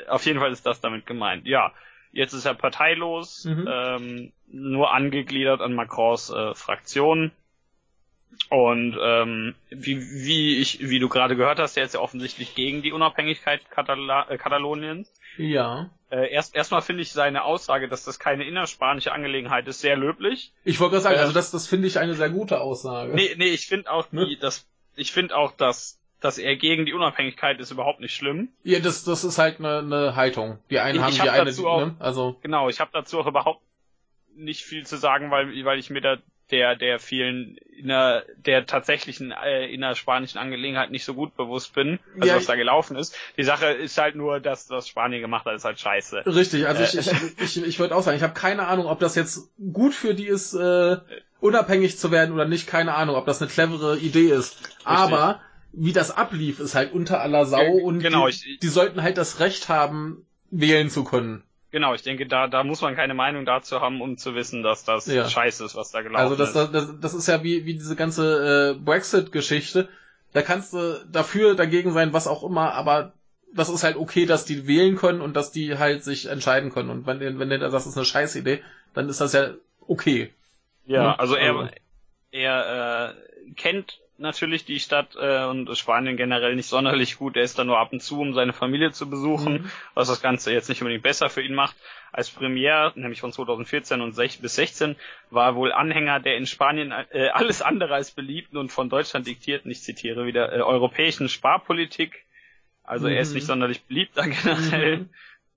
auf 0.09 0.25
jeden 0.27 0.41
Fall 0.41 0.53
ist 0.53 0.67
das 0.67 0.81
damit 0.81 1.07
gemeint. 1.07 1.47
Ja, 1.47 1.73
jetzt 2.12 2.33
ist 2.33 2.45
er 2.47 2.55
parteilos, 2.55 3.45
mhm. 3.45 3.69
ähm, 3.71 4.33
nur 4.49 4.93
angegliedert 4.93 5.61
an 5.61 5.75
Macrons 5.75 6.31
äh, 6.31 6.55
Fraktion. 6.55 7.33
Und 8.51 8.97
ähm, 9.01 9.55
wie, 9.70 10.01
wie 10.01 10.59
ich, 10.59 10.79
wie 10.81 10.99
du 10.99 11.09
gerade 11.09 11.37
gehört 11.37 11.59
hast, 11.59 11.77
der 11.77 11.85
ist 11.85 11.95
ja 11.95 12.01
offensichtlich 12.01 12.55
gegen 12.55 12.83
die 12.83 12.93
Unabhängigkeit 12.93 13.70
Katala 13.70 14.29
äh, 14.29 14.39
Kataloniens. 14.39 15.12
Ja. 15.39 15.91
Äh, 16.11 16.31
erst 16.31 16.55
erstmal 16.55 16.83
finde 16.83 17.03
ich 17.03 17.12
seine 17.12 17.45
Aussage, 17.45 17.89
dass 17.89 18.05
das 18.05 18.18
keine 18.18 18.45
innerspanische 18.45 19.12
Angelegenheit 19.12 19.66
ist, 19.66 19.81
sehr 19.81 19.97
löblich. 19.97 20.53
Ich 20.64 20.79
wollte 20.81 20.93
gerade 20.93 21.03
sagen, 21.03 21.16
äh, 21.16 21.20
also 21.20 21.33
das, 21.33 21.51
das 21.51 21.66
finde 21.66 21.89
ich 21.89 21.99
eine 21.99 22.14
sehr 22.14 22.31
gute 22.31 22.61
Aussage. 22.61 23.14
Nee, 23.14 23.35
nee, 23.37 23.49
ich 23.49 23.66
finde 23.66 23.91
auch 23.91 24.12
ne? 24.12 24.27
die, 24.27 24.39
das, 24.39 24.66
ich 24.95 25.12
finde 25.12 25.37
auch, 25.37 25.53
dass 25.53 26.01
dass 26.20 26.39
er 26.39 26.57
gegen 26.57 26.87
die 26.87 26.95
Unabhängigkeit 26.95 27.61
ist 27.61 27.70
überhaupt 27.70 28.01
nicht 28.01 28.14
schlimm. 28.14 28.49
Ja, 28.62 28.79
das, 28.79 29.05
das 29.05 29.25
ist 29.25 29.37
halt 29.37 29.59
eine, 29.59 29.81
eine 29.81 30.16
Haltung. 30.16 30.59
Die 30.70 30.79
einen 30.79 30.97
ich, 30.97 31.03
haben 31.03 31.12
ich 31.12 31.20
hab 31.20 31.27
die 31.27 31.31
eine, 31.31 31.68
auch, 31.68 31.87
ne? 31.87 31.97
also 31.99 32.37
genau, 32.41 32.70
ich 32.70 32.81
habe 32.81 32.91
dazu 32.95 33.20
auch 33.20 33.27
überhaupt 33.27 33.61
nicht 34.35 34.62
viel 34.62 34.87
zu 34.87 34.97
sagen, 34.97 35.31
weil 35.31 35.64
weil 35.64 35.79
ich 35.79 35.91
mir 35.91 36.01
da 36.01 36.16
der 36.51 36.76
der 36.76 36.99
vielen 36.99 37.57
inner 37.76 38.22
der 38.36 38.66
tatsächlichen 38.66 39.32
äh, 39.32 39.66
innerspanischen 39.66 40.38
Angelegenheit 40.38 40.90
nicht 40.90 41.05
so 41.05 41.14
gut 41.14 41.36
bewusst 41.36 41.74
bin, 41.74 41.99
also 42.16 42.28
ja, 42.28 42.36
was 42.36 42.47
da 42.47 42.55
gelaufen 42.55 42.97
ist. 42.97 43.16
Die 43.36 43.45
Sache 43.45 43.66
ist 43.66 43.99
halt 43.99 44.14
nur, 44.14 44.40
dass 44.40 44.66
das 44.66 44.88
Spanien 44.88 45.20
gemacht 45.20 45.47
hat, 45.47 45.55
ist 45.55 45.64
halt 45.64 45.80
scheiße. 45.80 46.24
Richtig, 46.26 46.66
also 46.66 46.82
äh, 46.82 46.86
ich 46.86 46.97
ich 46.97 47.57
ich, 47.57 47.66
ich 47.66 47.78
würde 47.78 47.97
auch 47.97 48.03
sagen, 48.03 48.16
ich 48.16 48.22
habe 48.22 48.34
keine 48.34 48.66
Ahnung, 48.66 48.86
ob 48.86 49.01
das 49.01 49.14
jetzt 49.14 49.51
gut 49.72 49.95
für 49.95 50.14
die 50.14 50.26
ist, 50.26 50.55
äh, 50.55 50.99
unabhängig 51.40 51.99
zu 51.99 52.11
werden 52.11 52.34
oder 52.34 52.47
nicht, 52.47 52.66
keine 52.66 52.95
Ahnung, 52.95 53.16
ob 53.16 53.26
das 53.26 53.40
eine 53.40 53.51
clevere 53.51 53.99
Idee 53.99 54.30
ist. 54.30 54.61
Richtig. 54.61 54.78
Aber 54.84 55.40
wie 55.72 55.92
das 55.92 56.11
ablief, 56.11 56.61
ist 56.61 56.74
halt 56.74 56.92
unter 56.92 57.20
aller 57.20 57.47
Sau 57.47 57.72
und 57.72 57.99
genau, 57.99 58.28
die, 58.28 58.34
ich, 58.34 58.59
die 58.61 58.68
sollten 58.68 59.03
halt 59.03 59.18
das 59.18 59.40
Recht 59.40 59.68
haben, 59.68 60.26
wählen 60.51 60.88
zu 60.88 61.05
können. 61.05 61.42
Genau, 61.75 61.93
ich 61.93 62.03
denke, 62.03 62.25
da, 62.29 62.47
da 62.47 62.62
muss 62.62 62.83
man 62.83 62.95
keine 62.95 63.14
Meinung 63.14 63.45
dazu 63.45 63.81
haben, 63.81 64.01
um 64.01 64.16
zu 64.16 64.37
wissen, 64.37 64.62
dass 64.62 64.85
das 64.85 65.07
ja. 65.07 65.29
scheiße 65.29 65.64
ist, 65.64 65.75
was 65.75 65.91
da 65.91 66.03
gelaufen 66.03 66.22
also 66.22 66.37
das, 66.37 66.51
ist. 66.51 66.57
Also 66.57 66.72
das, 66.72 67.01
das 67.01 67.14
ist 67.14 67.27
ja 67.27 67.43
wie, 67.43 67.66
wie 67.66 67.75
diese 67.75 67.97
ganze 67.97 68.77
äh, 68.77 68.81
Brexit-Geschichte. 68.81 69.89
Da 70.33 70.43
kannst 70.43 70.72
du 70.72 71.05
dafür, 71.11 71.57
dagegen 71.57 71.93
sein, 71.93 72.12
was 72.12 72.29
auch 72.29 72.45
immer, 72.45 72.75
aber 72.75 73.12
das 73.53 73.70
ist 73.70 73.83
halt 73.83 73.97
okay, 73.97 74.25
dass 74.25 74.45
die 74.45 74.68
wählen 74.68 74.95
können 74.95 75.20
und 75.20 75.35
dass 75.35 75.51
die 75.51 75.77
halt 75.77 76.05
sich 76.05 76.27
entscheiden 76.27 76.70
können. 76.70 76.91
Und 76.91 77.09
wenn, 77.09 77.41
wenn 77.41 77.49
der 77.51 77.59
das 77.59 77.89
ist 77.89 77.97
eine 77.97 78.07
Scheißidee, 78.07 78.62
dann 78.93 79.09
ist 79.09 79.20
das 79.20 79.33
ja 79.33 79.55
okay. 79.89 80.33
Ja, 80.87 81.03
ja? 81.03 81.14
also 81.16 81.35
er, 81.35 81.57
also. 81.57 81.70
er 82.31 83.09
äh, 83.11 83.53
kennt 83.57 83.99
natürlich 84.19 84.65
die 84.65 84.81
Stadt 84.81 85.17
äh, 85.17 85.45
und 85.45 85.77
Spanien 85.77 86.17
generell 86.17 86.55
nicht 86.55 86.69
sonderlich 86.69 87.19
gut. 87.19 87.37
Er 87.37 87.43
ist 87.43 87.59
da 87.59 87.65
nur 87.65 87.79
ab 87.79 87.93
und 87.93 88.01
zu, 88.01 88.21
um 88.21 88.35
seine 88.35 88.53
Familie 88.53 88.93
zu 88.93 89.09
besuchen, 89.09 89.55
mhm. 89.55 89.71
was 89.95 90.09
das 90.09 90.23
Ganze 90.23 90.53
jetzt 90.53 90.69
nicht 90.69 90.81
unbedingt 90.83 91.03
besser 91.03 91.29
für 91.29 91.43
ihn 91.43 91.55
macht. 91.55 91.77
Als 92.12 92.31
Premier, 92.31 92.93
nämlich 92.95 93.21
von 93.21 93.33
2014 93.33 94.01
und 94.01 94.12
6 94.12 94.37
bis 94.37 94.55
16, 94.55 94.97
war 95.31 95.47
er 95.47 95.55
wohl 95.57 95.73
Anhänger 95.73 96.21
der 96.21 96.37
in 96.37 96.47
Spanien 96.47 96.93
äh, 97.11 97.29
alles 97.29 97.61
andere 97.61 97.95
als 97.95 98.12
beliebten 98.12 98.57
und 98.57 98.71
von 98.71 98.89
Deutschland 98.89 99.27
diktierten, 99.27 99.71
ich 99.71 99.83
zitiere 99.83 100.25
wieder, 100.27 100.53
äh, 100.53 100.61
europäischen 100.61 101.29
Sparpolitik. 101.29 102.25
Also 102.85 103.09
mhm. 103.09 103.15
er 103.15 103.21
ist 103.21 103.31
mhm. 103.31 103.35
nicht 103.35 103.47
sonderlich 103.47 103.85
beliebt 103.85 104.17
da 104.17 104.27
generell. 104.27 104.99
Mhm. 104.99 105.11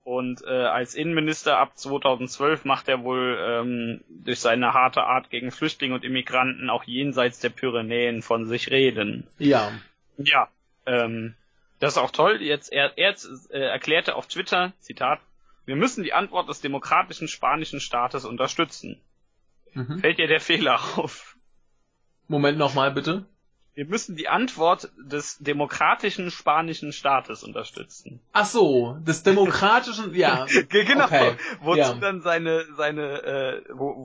Und 0.08 0.42
äh, 0.46 0.48
als 0.48 0.94
Innenminister 0.94 1.58
ab 1.58 1.76
2012 1.76 2.64
macht 2.64 2.88
er 2.88 3.04
wohl 3.04 3.38
ähm, 3.38 4.00
durch 4.08 4.40
seine 4.40 4.72
harte 4.72 5.02
Art 5.02 5.28
gegen 5.28 5.50
Flüchtlinge 5.50 5.94
und 5.94 6.02
Immigranten 6.02 6.70
auch 6.70 6.84
jenseits 6.84 7.40
der 7.40 7.50
Pyrenäen 7.50 8.22
von 8.22 8.46
sich 8.46 8.70
reden. 8.70 9.26
Ja. 9.36 9.70
Ja. 10.16 10.48
Ähm, 10.86 11.34
das 11.78 11.92
ist 11.92 11.98
auch 11.98 12.10
toll. 12.10 12.40
Jetzt 12.40 12.72
er, 12.72 12.96
er 12.96 13.16
äh, 13.50 13.58
erklärte 13.58 14.14
auf 14.14 14.28
Twitter, 14.28 14.72
Zitat: 14.80 15.20
Wir 15.66 15.76
müssen 15.76 16.02
die 16.02 16.14
Antwort 16.14 16.48
des 16.48 16.62
demokratischen 16.62 17.28
spanischen 17.28 17.78
Staates 17.78 18.24
unterstützen. 18.24 18.98
Mhm. 19.74 19.98
Fällt 19.98 20.16
dir 20.16 20.26
der 20.26 20.40
Fehler 20.40 20.80
auf? 20.96 21.36
Moment 22.28 22.56
nochmal 22.56 22.92
bitte. 22.92 23.26
Wir 23.78 23.86
müssen 23.86 24.16
die 24.16 24.26
Antwort 24.26 24.90
des 24.96 25.38
demokratischen 25.38 26.32
spanischen 26.32 26.92
Staates 26.92 27.44
unterstützen. 27.44 28.18
Ach 28.32 28.44
so, 28.44 28.96
des 29.06 29.22
demokratischen, 29.22 30.12
ja. 30.16 30.46
genau. 30.68 31.04
Okay. 31.04 31.36
Wozu 31.60 31.78
ja. 31.78 31.94
dann 31.94 32.20
seine, 32.20 32.64
seine, 32.76 33.22
äh, 33.22 33.62
wo, 33.72 34.04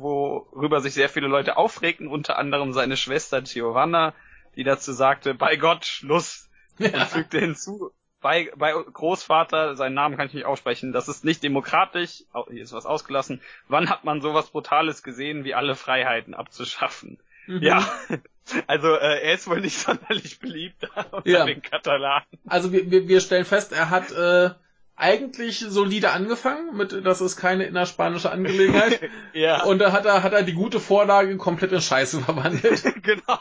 worüber 0.52 0.80
sich 0.80 0.94
sehr 0.94 1.10
viele 1.10 1.28
Leute 1.28 1.58
aufregten, 1.58 2.08
unter 2.08 2.38
anderem 2.38 2.72
seine 2.74 2.98
Schwester 2.98 3.42
Giovanna, 3.42 4.14
die 4.56 4.64
dazu 4.64 4.94
sagte, 4.94 5.34
bei 5.34 5.56
Gott, 5.56 5.88
Schluss. 5.88 6.52
Ja. 6.78 6.90
Und 6.94 7.08
fügte 7.08 7.40
hinzu, 7.40 7.90
bei, 8.22 8.52
bei 8.56 8.74
Großvater, 8.74 9.76
seinen 9.76 9.96
Namen 9.96 10.18
kann 10.18 10.28
ich 10.28 10.36
nicht 10.36 10.46
aussprechen, 10.46 10.94
das 10.94 11.08
ist 11.08 11.26
nicht 11.26 11.42
demokratisch, 11.42 12.26
hier 12.52 12.62
ist 12.62 12.74
was 12.74 12.86
ausgelassen. 12.86 13.42
Wann 13.70 13.90
hat 13.90 14.04
man 14.04 14.22
sowas 14.22 14.52
Brutales 14.52 15.02
gesehen, 15.02 15.46
wie 15.46 15.56
alle 15.56 15.74
Freiheiten 15.74 16.36
abzuschaffen? 16.36 17.18
Mhm. 17.48 17.62
Ja, 17.62 17.88
also 18.68 18.94
äh, 18.96 19.22
er 19.22 19.34
ist 19.34 19.48
wohl 19.48 19.62
nicht 19.62 19.78
sonderlich 19.80 20.40
beliebt 20.40 20.88
unter 21.12 21.30
ja. 21.30 21.46
den 21.46 21.62
Katalanen. 21.62 22.26
Also 22.48 22.72
wir, 22.72 22.90
wir, 22.90 23.08
wir 23.08 23.22
stellen 23.22 23.46
fest, 23.46 23.72
er 23.72 23.90
hat 23.90 24.12
äh, 24.12 24.52
eigentlich 24.96 25.60
solide 25.60 26.12
angefangen 26.12 26.78
mit, 26.78 27.06
das 27.06 27.22
ist 27.22 27.38
keine 27.38 27.66
innerspanische 27.66 28.32
Angelegenheit. 28.32 29.00
ja. 29.34 29.64
Und 29.64 29.80
da 29.80 29.92
hat 29.92 30.06
er, 30.06 30.24
hat 30.24 30.34
er 30.34 30.44
die 30.44 30.54
gute 30.54 30.80
Vorlage 30.80 31.36
komplett 31.38 31.72
in 31.72 31.82
Scheiße 31.82 32.22
verwandelt. 32.22 32.84
genau. 33.02 33.40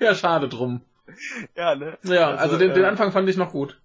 ja, 0.00 0.14
schade 0.14 0.48
drum. 0.48 0.82
Ja, 1.56 1.74
ne? 1.74 1.98
Ja, 2.04 2.28
also, 2.28 2.42
also 2.42 2.58
den, 2.58 2.70
äh, 2.70 2.74
den 2.74 2.84
Anfang 2.84 3.12
fand 3.12 3.28
ich 3.28 3.36
noch 3.36 3.50
gut. 3.50 3.80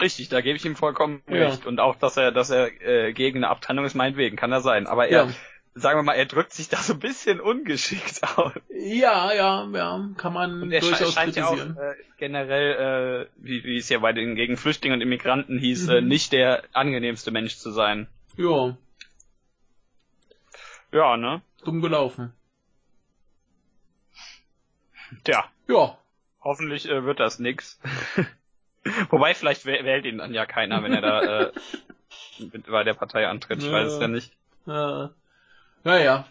Richtig, 0.00 0.28
da 0.28 0.40
gebe 0.40 0.56
ich 0.56 0.64
ihm 0.64 0.76
vollkommen 0.76 1.22
ja. 1.28 1.48
recht. 1.48 1.66
Und 1.66 1.80
auch, 1.80 1.96
dass 1.96 2.16
er, 2.16 2.30
dass 2.30 2.50
er 2.50 2.70
äh, 2.80 3.12
gegen 3.12 3.38
eine 3.38 3.48
Abtrennung 3.48 3.84
ist, 3.84 3.94
meinetwegen, 3.94 4.36
kann 4.36 4.52
er 4.52 4.60
sein. 4.60 4.86
Aber 4.86 5.08
er, 5.08 5.26
ja 5.26 5.34
sagen 5.74 5.98
wir 5.98 6.02
mal, 6.02 6.14
er 6.14 6.26
drückt 6.26 6.52
sich 6.52 6.68
da 6.68 6.76
so 6.78 6.94
ein 6.94 6.98
bisschen 6.98 7.40
ungeschickt 7.40 8.22
aus. 8.36 8.52
Ja, 8.68 9.32
ja, 9.32 9.66
ja, 9.72 10.10
kann 10.16 10.32
man 10.32 10.62
und 10.62 10.72
er 10.72 10.80
durchaus 10.80 11.14
scheint 11.14 11.34
kritisieren. 11.34 11.76
Ja 11.76 11.82
auch, 11.82 11.92
äh, 11.92 11.94
generell, 12.18 13.28
äh, 13.28 13.28
wie, 13.36 13.64
wie 13.64 13.76
es 13.76 13.88
ja 13.88 13.98
bei 13.98 14.12
den 14.12 14.34
gegen 14.34 14.56
Flüchtlinge 14.56 14.94
und 14.94 15.00
Immigranten 15.00 15.58
hieß, 15.58 15.88
äh, 15.88 16.00
mhm. 16.00 16.06
äh, 16.06 16.08
nicht 16.08 16.32
der 16.32 16.64
angenehmste 16.72 17.30
Mensch 17.30 17.56
zu 17.56 17.70
sein. 17.70 18.06
Ja. 18.36 18.76
Ja, 20.92 21.16
ne? 21.16 21.40
Dumm 21.64 21.80
gelaufen. 21.80 22.32
Tja. 25.24 25.44
Ja. 25.68 25.96
Hoffentlich 26.42 26.88
äh, 26.88 27.04
wird 27.04 27.20
das 27.20 27.38
nix. 27.38 27.80
Wobei, 29.10 29.32
vielleicht 29.34 29.64
wählt 29.64 30.04
ihn 30.04 30.18
dann 30.18 30.34
ja 30.34 30.44
keiner, 30.44 30.82
wenn 30.82 30.92
er 30.92 31.00
da 31.00 31.22
äh, 31.22 31.52
bei 32.68 32.84
der 32.84 32.94
Partei 32.94 33.28
antritt. 33.28 33.60
Ich 33.60 33.66
ja. 33.66 33.72
weiß 33.72 33.92
es 33.92 34.00
ja 34.00 34.08
nicht. 34.08 34.32
Ja. 34.66 35.10
Naja. 35.84 36.26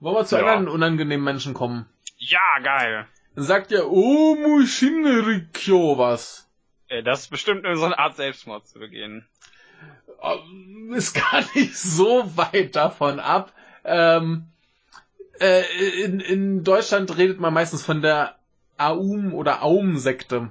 Wollen 0.00 0.16
wir 0.16 0.24
zu 0.24 0.36
ja. 0.36 0.42
anderen 0.42 0.68
unangenehmen 0.68 1.24
Menschen 1.24 1.54
kommen? 1.54 1.86
Ja, 2.16 2.58
geil. 2.62 3.06
Sagt 3.34 3.70
ja 3.70 3.84
Omu 3.84 4.66
Shinrikyo 4.66 5.96
was. 5.98 6.48
Äh, 6.88 7.02
das 7.02 7.22
ist 7.22 7.28
bestimmt 7.28 7.62
nur 7.62 7.76
so 7.76 7.84
eine 7.84 7.98
Art 7.98 8.16
Selbstmord 8.16 8.66
zu 8.66 8.78
begehen. 8.78 9.26
Ähm, 10.22 10.92
ist 10.94 11.14
gar 11.32 11.42
nicht 11.54 11.76
so 11.76 12.36
weit 12.36 12.76
davon 12.76 13.20
ab. 13.20 13.52
Ähm, 13.84 14.48
äh, 15.40 15.62
in, 16.02 16.20
in 16.20 16.64
Deutschland 16.64 17.16
redet 17.16 17.40
man 17.40 17.54
meistens 17.54 17.84
von 17.84 18.02
der 18.02 18.36
Aum 18.78 19.34
oder 19.34 19.62
Aum-Sekte. 19.62 20.50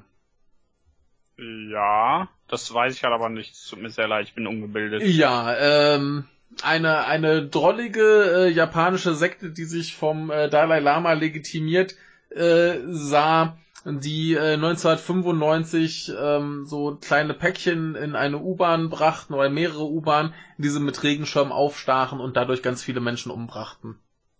Ja, 1.38 2.30
das 2.48 2.74
weiß 2.74 2.96
ich 2.96 3.04
halt 3.04 3.14
aber 3.14 3.30
nicht. 3.30 3.54
Es 3.54 3.68
tut 3.68 3.82
mir 3.82 3.90
sehr 3.90 4.08
leid, 4.08 4.28
ich 4.28 4.36
bin 4.36 4.48
ungebildet. 4.48 5.04
Ja, 5.04 5.56
ähm, 5.58 6.28
eine, 6.64 7.06
eine 7.06 7.48
drollige 7.48 8.46
äh, 8.48 8.50
japanische 8.50 9.16
Sekte, 9.16 9.52
die 9.52 9.66
sich 9.66 9.96
vom 9.96 10.30
äh, 10.30 10.50
Dalai 10.50 10.80
Lama 10.80 11.14
legitimiert 11.14 11.96
äh, 12.30 12.80
sah, 12.88 13.58
die 13.86 14.34
äh, 14.36 14.54
1995 14.54 16.12
ähm, 16.18 16.66
so 16.66 16.98
kleine 17.02 17.34
Päckchen 17.34 17.96
in 17.96 18.16
eine 18.16 18.38
U-Bahn 18.38 18.90
brachten 18.90 19.34
oder 19.34 19.50
mehrere 19.50 19.86
U-Bahnen, 19.86 20.34
diese 20.58 20.80
mit 20.80 21.02
Regenschirm 21.04 21.52
aufstachen 21.52 22.20
und 22.20 22.38
dadurch 22.38 22.62
ganz 22.62 22.84
viele 22.84 23.00
Menschen 23.00 23.32
umbrachten. 23.32 23.98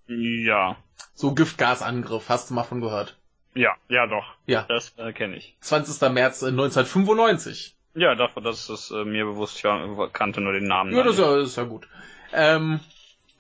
Ja. 0.08 0.78
So 1.14 1.34
Giftgasangriff, 1.34 2.30
hast 2.30 2.50
du 2.50 2.54
mal 2.54 2.64
von 2.64 2.82
gehört? 2.82 3.18
Ja, 3.54 3.76
ja 3.90 4.08
doch. 4.08 4.36
Ja. 4.46 4.66
Das 4.70 4.94
äh, 4.98 5.12
kenne 5.12 5.36
ich. 5.38 5.58
20. 5.62 6.02
März 6.12 6.44
1995. 6.44 7.76
Ja, 7.94 8.16
dafür, 8.16 8.42
dass 8.42 8.70
es 8.70 8.92
äh, 8.92 9.04
mir 9.04 9.26
bewusst, 9.26 9.58
ich 9.58 10.14
kannte 10.14 10.42
nur 10.42 10.54
den 10.54 10.68
Namen. 10.68 10.96
Ja, 10.96 11.04
das 11.04 11.16
ist 11.16 11.20
ja, 11.20 11.36
das 11.38 11.50
ist 11.50 11.58
ja 11.58 11.64
gut. 11.64 11.88
Ähm, 12.34 12.80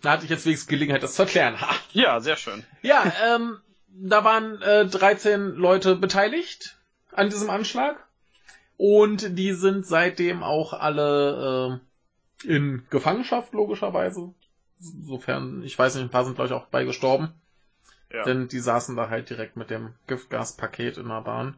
da 0.01 0.11
hatte 0.11 0.25
ich 0.25 0.29
jetzt 0.29 0.45
wenigstens 0.45 0.67
Gelegenheit, 0.67 1.03
das 1.03 1.15
zu 1.15 1.23
erklären. 1.23 1.59
Ha. 1.61 1.69
Ja, 1.93 2.19
sehr 2.19 2.35
schön. 2.35 2.63
Ja, 2.81 3.11
ähm, 3.25 3.59
da 3.87 4.23
waren 4.23 4.61
äh, 4.61 4.85
13 4.85 5.55
Leute 5.55 5.95
beteiligt 5.95 6.77
an 7.11 7.29
diesem 7.29 7.49
Anschlag. 7.49 8.07
Und 8.77 9.37
die 9.37 9.53
sind 9.53 9.85
seitdem 9.85 10.41
auch 10.41 10.73
alle 10.73 11.79
äh, 12.43 12.47
in 12.47 12.83
Gefangenschaft, 12.89 13.53
logischerweise. 13.53 14.33
Sofern, 14.79 15.61
ich 15.61 15.77
weiß 15.77 15.95
nicht, 15.95 16.05
ein 16.05 16.09
paar 16.09 16.25
sind, 16.25 16.33
glaube 16.33 16.47
ich, 16.47 16.53
auch 16.53 16.65
bei 16.65 16.83
gestorben. 16.83 17.31
Ja. 18.11 18.23
Denn 18.23 18.47
die 18.47 18.59
saßen 18.59 18.95
da 18.95 19.09
halt 19.09 19.29
direkt 19.29 19.55
mit 19.55 19.69
dem 19.69 19.93
Giftgaspaket 20.07 20.97
in 20.97 21.09
der 21.09 21.21
Bahn. 21.21 21.57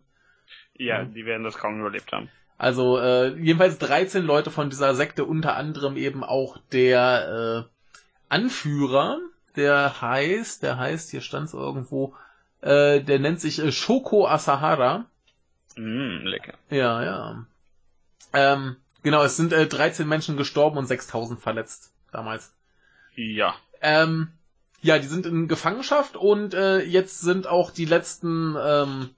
Ja, 0.75 1.05
die 1.05 1.25
werden 1.25 1.43
das 1.43 1.57
kaum 1.57 1.79
überlebt 1.79 2.11
haben. 2.11 2.29
Also 2.57 2.99
äh, 2.99 3.35
jedenfalls 3.39 3.77
13 3.79 4.23
Leute 4.23 4.51
von 4.51 4.69
dieser 4.69 4.95
Sekte, 4.95 5.25
unter 5.25 5.55
anderem 5.55 5.97
eben 5.97 6.23
auch 6.23 6.57
der 6.71 7.67
äh, 7.67 7.73
Anführer, 8.29 9.19
der 9.55 10.01
heißt, 10.01 10.63
der 10.63 10.77
heißt, 10.77 11.11
hier 11.11 11.21
stand 11.21 11.47
es 11.47 11.53
irgendwo, 11.53 12.15
äh, 12.61 13.01
der 13.01 13.19
nennt 13.19 13.41
sich 13.41 13.59
äh, 13.59 13.71
Shoko 13.71 14.27
Asahara. 14.27 15.05
Mm, 15.75 16.25
lecker. 16.25 16.53
Ja, 16.69 17.03
ja. 17.03 17.45
Ähm, 18.33 18.77
genau, 19.03 19.23
es 19.23 19.37
sind 19.37 19.53
äh, 19.53 19.67
13 19.67 20.07
Menschen 20.07 20.37
gestorben 20.37 20.77
und 20.77 20.87
6000 20.87 21.39
verletzt 21.39 21.91
damals. 22.11 22.53
Ja. 23.15 23.55
Ähm, 23.81 24.29
ja, 24.81 24.99
die 24.99 25.07
sind 25.07 25.25
in 25.25 25.47
Gefangenschaft 25.47 26.15
und 26.15 26.53
äh, 26.53 26.81
jetzt 26.81 27.21
sind 27.21 27.47
auch 27.47 27.71
die 27.71 27.85
letzten 27.85 28.55
ähm, 28.59 29.09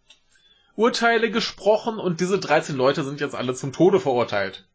Urteile 0.75 1.31
gesprochen 1.31 1.99
und 1.99 2.19
diese 2.19 2.39
13 2.39 2.75
Leute 2.75 3.03
sind 3.03 3.21
jetzt 3.21 3.35
alle 3.35 3.53
zum 3.53 3.71
Tode 3.73 3.99
verurteilt. 3.99 4.65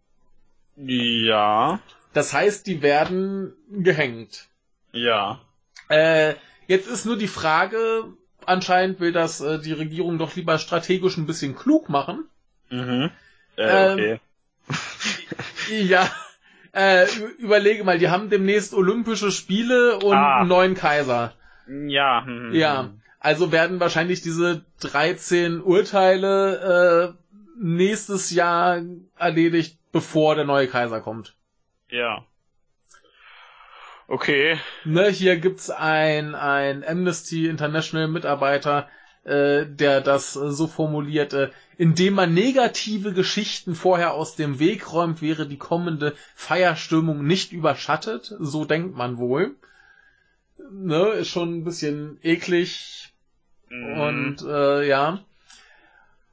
Ja. 0.76 1.80
Das 2.12 2.32
heißt, 2.32 2.66
die 2.66 2.82
werden 2.82 3.52
gehängt. 3.70 4.48
Ja. 4.92 5.40
Äh, 5.88 6.34
jetzt 6.66 6.88
ist 6.88 7.04
nur 7.06 7.16
die 7.18 7.28
Frage, 7.28 8.04
anscheinend 8.46 9.00
will 9.00 9.12
das 9.12 9.40
äh, 9.40 9.58
die 9.60 9.72
Regierung 9.72 10.18
doch 10.18 10.34
lieber 10.36 10.58
strategisch 10.58 11.16
ein 11.16 11.26
bisschen 11.26 11.54
klug 11.54 11.88
machen. 11.88 12.24
Mhm. 12.70 13.10
Äh, 13.56 13.62
Ähm, 13.86 13.92
okay. 13.92 14.20
Ja, 15.70 16.10
äh, 16.72 17.06
überlege 17.38 17.84
mal, 17.84 17.98
die 17.98 18.08
haben 18.08 18.28
demnächst 18.30 18.74
Olympische 18.74 19.30
Spiele 19.30 19.98
und 19.98 20.16
Ah. 20.16 20.38
einen 20.40 20.48
neuen 20.48 20.74
Kaiser. 20.74 21.32
Ja. 21.68 22.24
hm, 22.24 22.52
Ja, 22.52 22.82
hm. 22.84 22.99
Also 23.20 23.52
werden 23.52 23.78
wahrscheinlich 23.80 24.22
diese 24.22 24.64
13 24.80 25.60
Urteile 25.60 27.14
äh, 27.14 27.40
nächstes 27.62 28.30
Jahr 28.30 28.82
erledigt, 29.16 29.78
bevor 29.92 30.34
der 30.34 30.46
neue 30.46 30.66
Kaiser 30.66 31.00
kommt. 31.00 31.36
Ja. 31.90 32.24
Okay. 34.08 34.58
Ne, 34.84 35.08
hier 35.10 35.36
gibt's 35.36 35.70
ein, 35.70 36.34
ein 36.34 36.82
Amnesty 36.82 37.46
International 37.46 38.08
Mitarbeiter, 38.08 38.88
äh, 39.24 39.66
der 39.66 40.00
das 40.00 40.34
äh, 40.34 40.50
so 40.50 40.66
formuliert, 40.66 41.34
äh, 41.34 41.50
indem 41.76 42.14
man 42.14 42.32
negative 42.32 43.12
Geschichten 43.12 43.74
vorher 43.74 44.14
aus 44.14 44.34
dem 44.34 44.58
Weg 44.58 44.92
räumt, 44.92 45.20
wäre 45.20 45.46
die 45.46 45.58
kommende 45.58 46.14
Feierstimmung 46.34 47.26
nicht 47.26 47.52
überschattet. 47.52 48.34
So 48.40 48.64
denkt 48.64 48.96
man 48.96 49.18
wohl. 49.18 49.56
Ne, 50.72 51.08
ist 51.10 51.28
schon 51.28 51.58
ein 51.58 51.64
bisschen 51.64 52.18
eklig 52.22 53.09
Mhm. 53.70 54.00
und 54.00 54.42
äh, 54.42 54.86
ja. 54.86 55.20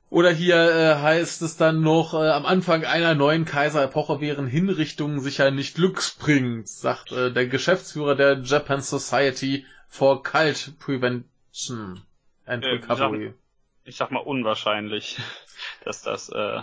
Oder 0.10 0.32
hier 0.32 0.56
äh, 0.56 0.96
heißt 1.02 1.42
es 1.42 1.58
dann 1.58 1.82
noch, 1.82 2.14
äh, 2.14 2.30
am 2.30 2.46
Anfang 2.46 2.86
einer 2.86 3.14
neuen 3.14 3.44
Kaiserepoche 3.46 4.22
wären 4.22 4.48
Hinrichtungen 4.48 5.20
sicher 5.20 5.52
nicht 5.52 5.76
glücksbringend, 5.76 6.68
sagt 6.70 7.12
äh, 7.12 7.32
der 7.32 7.48
Geschäftsführer 7.48 8.16
der 8.16 8.40
Japan 8.42 8.82
Society 8.82 9.66
for 9.90 10.24
Cult 10.24 10.80
Prevention 10.80 12.02
and 12.46 12.64
Äh, 12.64 12.70
Recovery. 12.70 13.34
ich 13.84 13.98
sag 13.98 14.12
mal 14.12 14.20
unwahrscheinlich, 14.20 15.18
dass 15.84 16.02
das, 16.04 16.30
äh, 16.30 16.62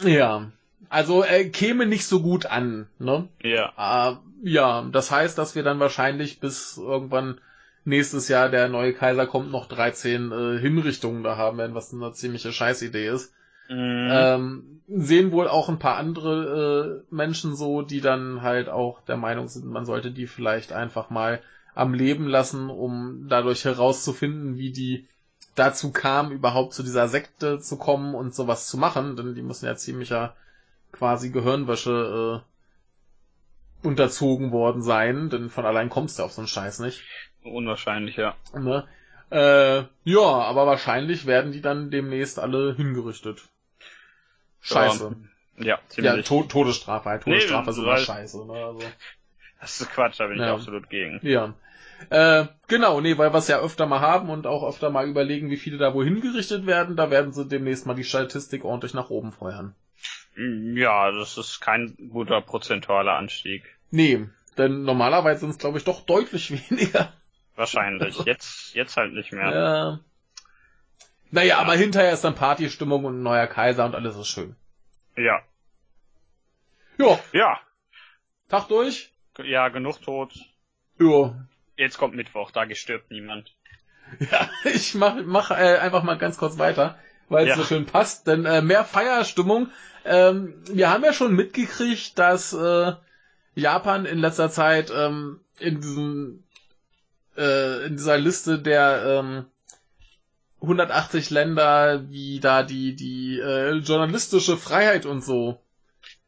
Ja, 0.00 0.50
also 0.88 1.22
äh, 1.24 1.50
käme 1.50 1.84
nicht 1.86 2.06
so 2.06 2.22
gut 2.22 2.46
an, 2.46 2.88
ne? 2.98 3.28
ja. 3.42 4.12
Äh, 4.12 4.16
ja, 4.44 4.82
das 4.90 5.10
heißt, 5.10 5.36
dass 5.38 5.54
wir 5.54 5.62
dann 5.62 5.78
wahrscheinlich 5.78 6.40
bis 6.40 6.76
irgendwann 6.78 7.38
nächstes 7.84 8.28
Jahr 8.28 8.48
der 8.48 8.68
neue 8.68 8.92
Kaiser 8.92 9.26
kommt, 9.26 9.50
noch 9.50 9.66
13 9.66 10.32
äh, 10.32 10.58
Hinrichtungen 10.58 11.22
da 11.22 11.36
haben 11.36 11.58
werden, 11.58 11.74
was 11.74 11.92
eine 11.92 12.12
ziemliche 12.12 12.52
Scheißidee 12.52 13.08
ist. 13.08 13.34
Mhm. 13.68 14.08
Ähm, 14.10 14.80
sehen 14.88 15.32
wohl 15.32 15.48
auch 15.48 15.68
ein 15.68 15.78
paar 15.78 15.96
andere 15.96 17.02
äh, 17.10 17.14
Menschen 17.14 17.56
so, 17.56 17.82
die 17.82 18.00
dann 18.00 18.42
halt 18.42 18.68
auch 18.68 19.00
der 19.02 19.16
Meinung 19.16 19.48
sind, 19.48 19.66
man 19.66 19.86
sollte 19.86 20.10
die 20.10 20.26
vielleicht 20.26 20.72
einfach 20.72 21.10
mal 21.10 21.40
am 21.74 21.94
Leben 21.94 22.26
lassen, 22.26 22.68
um 22.68 23.26
dadurch 23.28 23.64
herauszufinden, 23.64 24.58
wie 24.58 24.72
die 24.72 25.08
dazu 25.54 25.90
kam, 25.90 26.30
überhaupt 26.32 26.74
zu 26.74 26.82
dieser 26.82 27.08
Sekte 27.08 27.60
zu 27.60 27.76
kommen 27.76 28.14
und 28.14 28.34
sowas 28.34 28.66
zu 28.66 28.76
machen, 28.76 29.16
denn 29.16 29.34
die 29.34 29.42
müssen 29.42 29.66
ja 29.66 29.76
ziemlicher 29.76 30.34
quasi 30.92 31.30
Gehirnwäsche 31.30 32.42
äh, 32.42 33.86
unterzogen 33.86 34.52
worden 34.52 34.82
sein, 34.82 35.30
denn 35.30 35.50
von 35.50 35.64
allein 35.64 35.88
kommst 35.88 36.18
du 36.18 36.22
auf 36.22 36.32
so 36.32 36.42
einen 36.42 36.48
Scheiß 36.48 36.80
nicht. 36.80 37.02
Unwahrscheinlich, 37.44 38.16
ja. 38.16 38.34
Ne? 38.54 38.86
Äh, 39.30 39.84
ja, 40.04 40.20
aber 40.20 40.66
wahrscheinlich 40.66 41.26
werden 41.26 41.52
die 41.52 41.60
dann 41.62 41.90
demnächst 41.90 42.38
alle 42.38 42.74
hingerichtet. 42.74 43.42
Scheiße. 44.60 45.16
Ja, 45.58 45.64
Ja, 45.64 45.78
ziemlich. 45.88 46.26
to 46.26 46.42
Todesstrafe, 46.44 47.08
halt. 47.08 47.22
Todesstrafe 47.22 47.64
Nee, 47.70 47.70
ist 47.70 47.78
immer 47.78 47.96
scheiße. 47.96 48.46
Ne? 48.46 48.52
Also, 48.52 48.80
das 49.60 49.80
ist 49.80 49.90
Quatsch, 49.90 50.20
da 50.20 50.26
bin 50.26 50.36
ich 50.36 50.42
Ja. 50.42 50.54
absolut 50.54 50.88
gegen. 50.88 51.18
ja. 51.22 51.54
Äh, 52.10 52.46
genau, 52.66 53.00
nee, 53.00 53.16
weil 53.16 53.32
wir 53.32 53.38
es 53.38 53.46
ja 53.46 53.60
öfter 53.60 53.86
mal 53.86 54.00
haben 54.00 54.28
und 54.28 54.44
auch 54.48 54.68
öfter 54.68 54.90
mal 54.90 55.06
überlegen, 55.08 55.50
wie 55.50 55.56
viele 55.56 55.78
da 55.78 55.94
wohin 55.94 56.20
gerichtet 56.20 56.66
werden, 56.66 56.96
da 56.96 57.12
werden 57.12 57.32
sie 57.32 57.46
demnächst 57.46 57.86
mal 57.86 57.94
die 57.94 58.02
Statistik 58.02 58.64
ordentlich 58.64 58.92
nach 58.92 59.08
oben 59.10 59.30
feuern. 59.30 59.76
Ja, 60.36 61.12
das 61.12 61.38
ist 61.38 61.60
kein 61.60 61.94
guter 62.10 62.40
prozentualer 62.40 63.12
Anstieg. 63.12 63.62
Nee, 63.92 64.26
denn 64.58 64.82
normalerweise 64.82 65.40
sind 65.42 65.50
es, 65.50 65.58
glaube 65.58 65.78
ich, 65.78 65.84
doch 65.84 66.00
deutlich 66.00 66.50
weniger. 66.70 67.12
Wahrscheinlich. 67.56 68.18
Jetzt, 68.24 68.74
jetzt 68.74 68.96
halt 68.96 69.12
nicht 69.12 69.32
mehr. 69.32 69.50
Ja. 69.54 70.00
Naja, 71.30 71.58
aber 71.58 71.74
hinterher 71.74 72.12
ist 72.12 72.24
dann 72.24 72.34
Partystimmung 72.34 73.04
und 73.04 73.20
ein 73.20 73.22
neuer 73.22 73.46
Kaiser 73.46 73.84
und 73.86 73.94
alles 73.94 74.16
ist 74.16 74.28
schön. 74.28 74.54
Ja. 75.16 75.40
Ja, 76.98 77.18
Ja. 77.32 77.60
Tag 78.48 78.68
durch. 78.68 79.10
Ja, 79.42 79.68
genug 79.68 80.02
tot. 80.02 80.34
Ja, 81.00 81.34
Jetzt 81.76 81.96
kommt 81.96 82.14
Mittwoch, 82.14 82.50
da 82.50 82.64
gestirbt 82.66 83.10
niemand. 83.10 83.54
Ja, 84.30 84.50
ich 84.64 84.94
mach, 84.94 85.14
mach 85.24 85.50
äh, 85.52 85.78
einfach 85.78 86.02
mal 86.02 86.18
ganz 86.18 86.36
kurz 86.36 86.58
weiter, 86.58 86.98
weil 87.30 87.44
es 87.44 87.50
Ja. 87.50 87.56
so 87.56 87.64
schön 87.64 87.86
passt. 87.86 88.26
Denn 88.26 88.44
äh, 88.44 88.60
mehr 88.60 88.84
Feierstimmung. 88.84 89.70
Ähm, 90.04 90.54
wir 90.66 90.90
haben 90.90 91.02
ja 91.02 91.14
schon 91.14 91.34
mitgekriegt, 91.34 92.18
dass 92.18 92.52
äh, 92.52 92.92
Japan 93.54 94.04
in 94.04 94.18
letzter 94.18 94.50
Zeit 94.50 94.92
ähm, 94.94 95.40
in 95.58 95.80
diesem 95.80 96.44
äh, 97.36 97.86
in 97.86 97.96
dieser 97.96 98.18
Liste 98.18 98.58
der 98.58 99.20
ähm, 99.20 99.44
180 100.60 101.30
Länder, 101.30 102.08
wie 102.08 102.38
da 102.40 102.62
die 102.62 102.94
die 102.94 103.38
äh, 103.40 103.72
journalistische 103.78 104.56
Freiheit 104.56 105.06
und 105.06 105.22
so. 105.22 105.60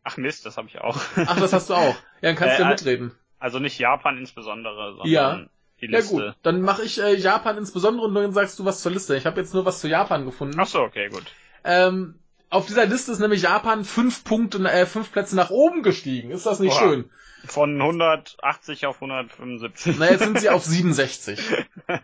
Ach 0.02 0.16
Mist, 0.16 0.44
das 0.44 0.56
habe 0.56 0.68
ich 0.68 0.80
auch. 0.80 0.98
Ach, 1.16 1.38
das 1.40 1.52
hast 1.52 1.70
du 1.70 1.74
auch. 1.74 1.94
Ja, 2.20 2.30
dann 2.32 2.36
kannst 2.36 2.58
du 2.58 2.62
Äh, 2.62 2.64
ja 2.64 2.70
mitreden. 2.70 3.12
Also 3.38 3.58
nicht 3.58 3.78
Japan 3.78 4.18
insbesondere, 4.18 4.94
sondern 4.96 5.10
Ja. 5.10 5.46
die 5.80 5.86
Ja 5.86 5.98
Liste. 5.98 6.14
gut, 6.14 6.34
dann 6.42 6.60
mache 6.62 6.82
ich 6.82 7.00
äh, 7.00 7.14
Japan 7.14 7.58
insbesondere 7.58 8.06
und 8.06 8.14
dann 8.14 8.32
sagst 8.32 8.58
du 8.58 8.64
was 8.64 8.80
zur 8.82 8.92
Liste. 8.92 9.16
Ich 9.16 9.26
habe 9.26 9.40
jetzt 9.40 9.54
nur 9.54 9.64
was 9.64 9.80
zu 9.80 9.88
Japan 9.88 10.24
gefunden. 10.24 10.58
Ach 10.58 10.66
so, 10.66 10.80
okay, 10.80 11.08
gut. 11.08 11.24
Ähm, 11.64 12.18
auf 12.54 12.66
dieser 12.66 12.86
Liste 12.86 13.12
ist 13.12 13.18
nämlich 13.18 13.42
Japan 13.42 13.84
fünf 13.84 14.24
Punkte, 14.24 14.58
äh, 14.58 14.86
fünf 14.86 15.12
Plätze 15.12 15.36
nach 15.36 15.50
oben 15.50 15.82
gestiegen. 15.82 16.30
Ist 16.30 16.46
das 16.46 16.60
nicht 16.60 16.72
Oha. 16.74 16.80
schön? 16.80 17.10
Von 17.46 17.80
180 17.80 18.86
auf 18.86 18.96
175. 18.96 19.96
Na, 19.98 20.10
jetzt 20.10 20.24
sind 20.24 20.40
sie 20.40 20.48
auf 20.50 20.64
67. 20.64 21.40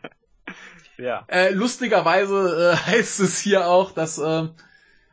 Ja. 1.01 1.25
Äh, 1.29 1.53
lustigerweise 1.53 2.75
äh, 2.75 2.77
heißt 2.91 3.21
es 3.21 3.41
hier 3.41 3.67
auch, 3.67 3.93
das 3.93 4.19
äh, 4.19 4.49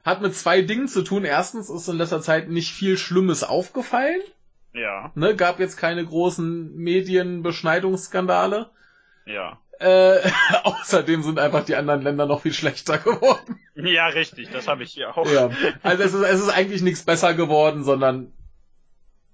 hat 0.03 0.21
mit 0.21 0.35
zwei 0.35 0.61
Dingen 0.61 0.87
zu 0.89 1.01
tun. 1.01 1.23
Erstens 1.23 1.69
ist 1.69 1.87
in 1.87 1.97
letzter 1.97 2.21
Zeit 2.21 2.49
nicht 2.49 2.73
viel 2.73 2.97
Schlimmes 2.97 3.43
aufgefallen. 3.43 4.19
Ja. 4.73 5.11
Ne? 5.15 5.35
Gab 5.35 5.59
jetzt 5.59 5.77
keine 5.77 6.05
großen 6.05 6.75
Medienbeschneidungsskandale. 6.75 8.69
Ja. 9.25 9.59
Äh, 9.79 10.19
außerdem 10.63 11.21
sind 11.23 11.39
einfach 11.39 11.63
die 11.65 11.75
anderen 11.75 12.01
Länder 12.01 12.25
noch 12.25 12.41
viel 12.41 12.53
schlechter 12.53 12.97
geworden. 12.97 13.59
Ja, 13.75 14.07
richtig, 14.07 14.49
das 14.49 14.67
habe 14.67 14.83
ich 14.83 14.91
hier 14.91 15.15
auch. 15.15 15.29
Ja. 15.29 15.49
Also 15.83 16.03
es 16.03 16.13
ist, 16.13 16.23
es 16.23 16.39
ist 16.41 16.49
eigentlich 16.49 16.81
nichts 16.81 17.03
besser 17.03 17.33
geworden, 17.33 17.83
sondern 17.83 18.31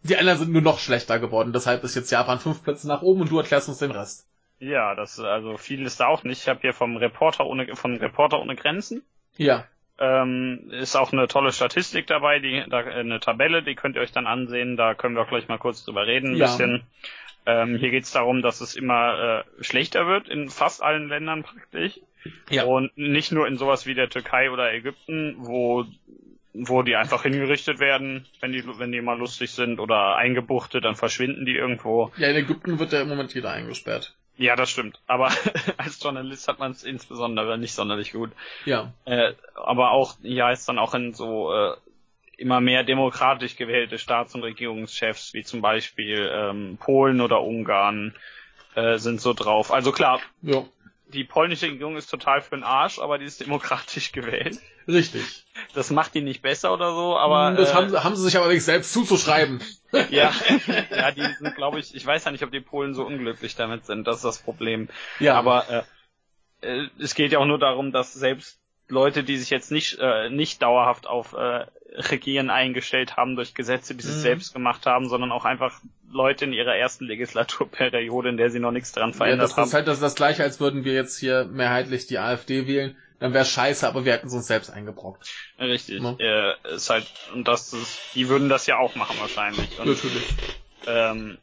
die 0.03 0.17
anderen 0.17 0.37
sind 0.39 0.51
nur 0.51 0.61
noch 0.61 0.79
schlechter 0.79 1.17
geworden. 1.19 1.53
Deshalb 1.53 1.83
ist 1.83 1.95
jetzt 1.95 2.11
Japan 2.11 2.39
fünf 2.39 2.61
Plätze 2.63 2.87
nach 2.87 3.01
oben 3.01 3.21
und 3.21 3.31
du 3.31 3.37
erklärst 3.37 3.69
uns 3.69 3.77
den 3.77 3.91
Rest. 3.91 4.27
Ja, 4.59 4.95
das 4.95 5.19
also 5.19 5.57
viel 5.57 5.85
ist 5.85 5.99
da 5.99 6.07
auch 6.07 6.23
nicht. 6.23 6.41
Ich 6.41 6.47
habe 6.49 6.59
hier 6.61 6.73
vom 6.73 6.97
Reporter 6.97 7.45
ohne 7.45 7.75
von 7.75 7.95
Reporter 7.97 8.39
ohne 8.41 8.55
Grenzen 8.55 9.01
Ja. 9.37 9.65
ähm, 9.99 10.69
ist 10.71 10.95
auch 10.95 11.13
eine 11.13 11.27
tolle 11.27 11.51
Statistik 11.53 12.07
dabei, 12.07 12.39
die 12.39 12.63
da 12.69 12.79
eine 12.79 13.19
Tabelle, 13.19 13.63
die 13.63 13.75
könnt 13.75 13.95
ihr 13.95 14.01
euch 14.01 14.11
dann 14.11 14.27
ansehen. 14.27 14.75
Da 14.77 14.93
können 14.93 15.15
wir 15.15 15.21
auch 15.23 15.29
gleich 15.29 15.47
mal 15.47 15.57
kurz 15.57 15.83
drüber 15.85 16.05
reden, 16.05 16.31
ein 16.31 16.35
Ja. 16.37 16.45
bisschen. 16.47 16.83
Ähm, 17.45 17.77
hier 17.77 17.91
geht 17.91 18.03
es 18.03 18.11
darum, 18.11 18.41
dass 18.41 18.61
es 18.61 18.75
immer 18.75 19.43
äh, 19.59 19.63
schlechter 19.63 20.07
wird 20.07 20.29
in 20.29 20.49
fast 20.49 20.81
allen 20.81 21.09
Ländern 21.09 21.43
praktisch. 21.43 21.99
Ja. 22.49 22.63
Und 22.63 22.97
nicht 22.97 23.31
nur 23.31 23.47
in 23.47 23.57
sowas 23.57 23.85
wie 23.85 23.95
der 23.95 24.09
Türkei 24.09 24.49
oder 24.49 24.71
Ägypten, 24.73 25.35
wo 25.37 25.85
wo 26.55 26.83
die 26.83 26.95
einfach 26.95 27.23
hingerichtet 27.23 27.79
werden, 27.79 28.27
wenn 28.39 28.51
die 28.51 28.63
wenn 28.77 28.91
die 28.91 29.01
mal 29.01 29.17
lustig 29.17 29.51
sind 29.51 29.79
oder 29.79 30.15
eingebuchtet, 30.15 30.85
dann 30.85 30.95
verschwinden 30.95 31.45
die 31.45 31.55
irgendwo. 31.55 32.11
Ja, 32.17 32.29
in 32.29 32.35
Ägypten 32.35 32.77
wird 32.79 32.93
ja 32.93 33.01
im 33.01 33.09
Moment 33.09 33.33
jeder 33.33 33.51
eingesperrt. 33.51 34.15
Ja, 34.37 34.55
das 34.55 34.69
stimmt. 34.69 34.99
Aber 35.07 35.31
als 35.77 36.01
Journalist 36.01 36.47
hat 36.47 36.59
man 36.59 36.71
es 36.71 36.83
insbesondere 36.83 37.57
nicht 37.57 37.73
sonderlich 37.73 38.13
gut. 38.13 38.31
Ja. 38.65 38.93
Äh, 39.05 39.33
aber 39.55 39.91
auch, 39.91 40.15
ja, 40.21 40.51
ist 40.51 40.67
dann 40.67 40.79
auch 40.79 40.93
in 40.93 41.13
so 41.13 41.53
äh, 41.53 41.75
immer 42.43 42.61
mehr 42.61 42.83
demokratisch 42.83 43.55
gewählte 43.55 43.97
Staats- 43.97 44.35
und 44.35 44.43
Regierungschefs, 44.43 45.33
wie 45.33 45.43
zum 45.43 45.61
Beispiel 45.61 46.29
ähm, 46.31 46.77
Polen 46.79 47.21
oder 47.21 47.41
Ungarn, 47.41 48.13
äh, 48.75 48.97
sind 48.97 49.21
so 49.21 49.33
drauf. 49.33 49.71
Also 49.71 49.91
klar, 49.91 50.19
Ja. 50.41 50.63
die 51.07 51.23
polnische 51.23 51.67
Regierung 51.67 51.95
ist 51.95 52.07
total 52.07 52.41
für 52.41 52.55
den 52.55 52.63
Arsch, 52.63 52.99
aber 52.99 53.17
die 53.17 53.25
ist 53.25 53.39
demokratisch 53.39 54.11
gewählt. 54.17 54.59
Richtig. 54.87 55.45
Das 55.73 55.89
macht 55.91 56.13
die 56.13 56.21
nicht 56.21 56.41
besser 56.41 56.73
oder 56.73 56.93
so, 56.93 57.17
aber 57.17 57.51
das 57.55 57.71
äh, 57.71 57.73
haben, 57.73 57.89
sie- 57.89 58.03
haben 58.03 58.15
sie 58.17 58.23
sich 58.23 58.35
aber 58.37 58.49
nicht 58.49 58.63
selbst 58.65 58.91
zuzuschreiben. 58.91 59.61
ja, 60.09 60.31
ja, 60.91 61.11
die 61.11 61.21
sind, 61.39 61.55
glaube 61.55 61.79
ich, 61.79 61.95
ich 61.95 62.05
weiß 62.05 62.25
ja 62.25 62.31
nicht, 62.31 62.43
ob 62.43 62.51
die 62.51 62.59
Polen 62.59 62.93
so 62.93 63.05
unglücklich 63.05 63.55
damit 63.55 63.85
sind. 63.85 64.05
Das 64.05 64.17
ist 64.17 64.25
das 64.25 64.39
Problem. 64.39 64.89
Ja. 65.19 65.35
Aber 65.35 65.85
äh, 66.61 66.77
äh, 66.83 66.89
es 66.99 67.15
geht 67.15 67.31
ja 67.31 67.39
auch 67.39 67.45
nur 67.45 67.59
darum, 67.59 67.91
dass 67.93 68.11
selbst 68.13 68.59
Leute, 68.89 69.23
die 69.23 69.37
sich 69.37 69.49
jetzt 69.49 69.71
nicht 69.71 69.97
äh, 70.01 70.29
nicht 70.29 70.61
dauerhaft 70.61 71.07
auf 71.07 71.33
äh, 71.33 71.65
Regieren 71.95 72.49
eingestellt 72.49 73.17
haben 73.17 73.35
durch 73.35 73.53
Gesetze, 73.53 73.95
die 73.95 74.03
sie 74.03 74.13
Mhm. 74.17 74.21
selbst 74.21 74.53
gemacht 74.53 74.85
haben, 74.85 75.09
sondern 75.09 75.31
auch 75.31 75.45
einfach 75.45 75.79
Leute 76.11 76.45
in 76.45 76.53
ihrer 76.53 76.75
ersten 76.75 77.05
Legislaturperiode, 77.05 78.29
in 78.29 78.37
der 78.37 78.49
sie 78.49 78.59
noch 78.59 78.71
nichts 78.71 78.91
dran 78.91 79.11
ja, 79.11 79.15
verändert 79.17 79.49
das 79.49 79.57
haben. 79.57 79.67
ist 79.67 79.73
halt 79.73 79.87
das, 79.87 79.99
das 79.99 80.15
gleiche, 80.15 80.43
als 80.43 80.59
würden 80.59 80.85
wir 80.85 80.93
jetzt 80.93 81.17
hier 81.19 81.45
mehrheitlich 81.45 82.07
die 82.07 82.17
AfD 82.19 82.67
wählen. 82.67 82.95
Dann 83.19 83.33
wäre 83.33 83.45
scheiße, 83.45 83.87
aber 83.87 84.03
wir 84.05 84.13
hätten 84.13 84.27
es 84.27 84.33
uns 84.33 84.47
selbst 84.47 84.69
eingebrockt. 84.69 85.29
Richtig. 85.59 86.01
Ja. 86.01 86.15
Äh, 86.19 86.75
ist 86.75 86.89
halt 86.89 87.07
und 87.33 87.47
das 87.47 87.71
ist, 87.73 87.97
die 88.15 88.27
würden 88.27 88.49
das 88.49 88.67
ja 88.67 88.77
auch 88.77 88.95
machen 88.95 89.15
wahrscheinlich. 89.19 89.79
Und, 89.79 89.87
Natürlich. 89.87 90.23
Ähm, 90.85 91.37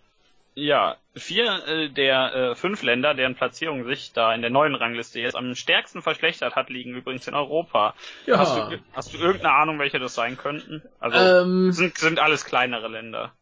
ja, 0.61 0.97
vier 1.15 1.67
äh, 1.67 1.89
der 1.91 2.35
äh, 2.35 2.55
fünf 2.55 2.83
Länder, 2.83 3.15
deren 3.15 3.35
Platzierung 3.35 3.85
sich 3.85 4.13
da 4.13 4.35
in 4.35 4.43
der 4.43 4.51
neuen 4.51 4.75
Rangliste 4.75 5.21
jetzt 5.21 5.37
am 5.37 5.55
stärksten 5.55 6.03
verschlechtert 6.03 6.57
hat, 6.57 6.71
liegen 6.71 6.95
übrigens 6.95 7.27
in 7.29 7.35
Europa. 7.35 7.95
Ja. 8.27 8.39
Hast, 8.39 8.57
du, 8.57 8.79
hast 8.93 9.13
du 9.15 9.19
irgendeine 9.19 9.55
Ahnung, 9.55 9.79
welche 9.79 9.99
das 9.99 10.15
sein 10.15 10.37
könnten? 10.37 10.83
Also 10.99 11.17
Ähm, 11.17 11.73
sind, 11.73 11.99
sind 11.99 12.19
alles 12.19 12.45
kleinere 12.45 12.89
Länder. 12.89 13.33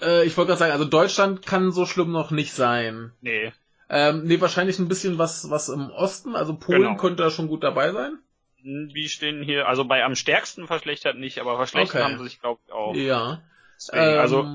äh, 0.00 0.24
ich 0.24 0.36
wollte 0.36 0.48
gerade 0.48 0.58
sagen, 0.58 0.72
also 0.72 0.84
Deutschland 0.84 1.46
kann 1.46 1.72
so 1.72 1.86
schlimm 1.86 2.12
noch 2.12 2.30
nicht 2.30 2.52
sein. 2.52 3.12
Nee. 3.20 3.52
Ähm, 3.90 4.24
nee, 4.24 4.40
wahrscheinlich 4.40 4.78
ein 4.78 4.88
bisschen 4.88 5.18
was, 5.18 5.50
was 5.50 5.68
im 5.68 5.90
Osten, 5.90 6.34
also 6.36 6.54
Polen 6.56 6.80
Genau. 6.80 6.96
könnte 6.96 7.22
da 7.22 7.30
schon 7.30 7.48
gut 7.48 7.62
dabei 7.62 7.92
sein. 7.92 8.18
Wie 8.62 9.08
stehen 9.10 9.42
hier, 9.42 9.68
also 9.68 9.84
bei 9.84 10.02
am 10.04 10.14
stärksten 10.14 10.66
verschlechtert 10.66 11.18
nicht, 11.18 11.38
aber 11.38 11.56
verschlechtert 11.56 11.96
Okay. 11.96 12.04
haben 12.04 12.18
sie 12.18 12.24
sich, 12.24 12.40
glaube 12.40 12.60
ich, 12.66 12.72
auch. 12.72 12.94
Ja. 12.94 13.42
Deswegen, 13.76 14.02
Ähm, 14.04 14.20
also, 14.20 14.48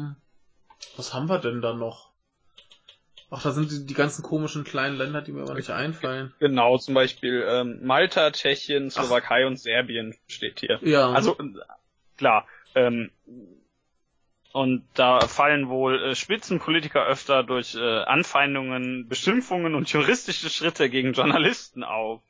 was 0.97 1.13
haben 1.13 1.30
wir 1.30 1.39
denn 1.39 1.61
da 1.61 1.73
noch? 1.73 2.09
Ach, 3.32 3.43
da 3.43 3.51
sind 3.51 3.71
die, 3.71 3.86
die 3.86 3.93
ganzen 3.93 4.23
komischen 4.23 4.63
kleinen 4.63 4.97
Länder, 4.97 5.21
die 5.21 5.32
mir 5.32 5.43
aber 5.43 5.53
nicht 5.53 5.69
einfallen. 5.69 6.34
genau, 6.39 6.77
zum 6.77 6.95
Beispiel 6.95 7.45
ähm, 7.47 7.80
Malta, 7.84 8.32
Tschechien, 8.32 8.89
Slowakei 8.89 9.45
und 9.45 9.57
Serbien 9.57 10.15
steht 10.27 10.59
hier. 10.61 10.80
Ja. 10.82 11.11
Also 11.11 11.38
klar. 12.17 12.47
Ähm, 12.73 13.11
und 14.51 14.84
da 14.95 15.19
fallen 15.21 15.69
wohl 15.69 16.03
äh, 16.03 16.15
Spitzenpolitiker 16.15 17.05
öfter 17.05 17.43
durch 17.43 17.75
äh, 17.75 17.80
Anfeindungen, 18.03 19.07
Beschimpfungen 19.07 19.75
und 19.75 19.91
juristische 19.91 20.49
Schritte 20.49 20.89
gegen 20.89 21.13
Journalisten 21.13 21.84
auf. 21.84 22.21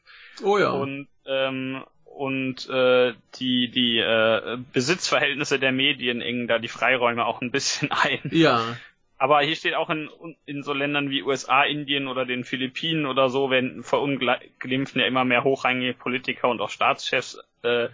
oh 0.44 0.58
ja. 0.58 0.72
Und 0.72 1.08
ähm, 1.26 1.86
und 2.16 2.70
äh, 2.70 3.14
die 3.36 3.70
die 3.72 4.00
äh, 4.00 4.58
Besitzverhältnisse 4.74 5.60
der 5.60 5.72
Medien 5.72 6.22
engen 6.22 6.48
da 6.48 6.60
die 6.60 6.68
Freiräume 6.68 7.26
auch 7.26 7.42
ein 7.42 7.52
bisschen 7.52 7.92
ein. 7.92 8.22
ja. 8.32 8.78
Aber 9.22 9.42
hier 9.42 9.58
steht 9.58 9.76
auch 9.76 9.90
in, 9.90 10.10
in 10.46 10.64
so 10.64 10.72
Ländern 10.72 11.10
wie 11.10 11.24
USA, 11.24 11.64
Indien 11.64 12.08
oder 12.08 12.26
den 12.26 12.46
Philippinen 12.46 13.06
oder 13.06 13.30
so, 13.30 13.50
wenn 13.50 13.84
verunglimpfen 13.84 15.02
ja 15.02 15.08
immer 15.08 15.26
mehr 15.26 15.44
hochrangige 15.44 15.94
Politiker 15.94 16.48
und 16.48 16.62
auch 16.62 16.70
Staatschefs 16.70 17.38
äh, 17.64 17.90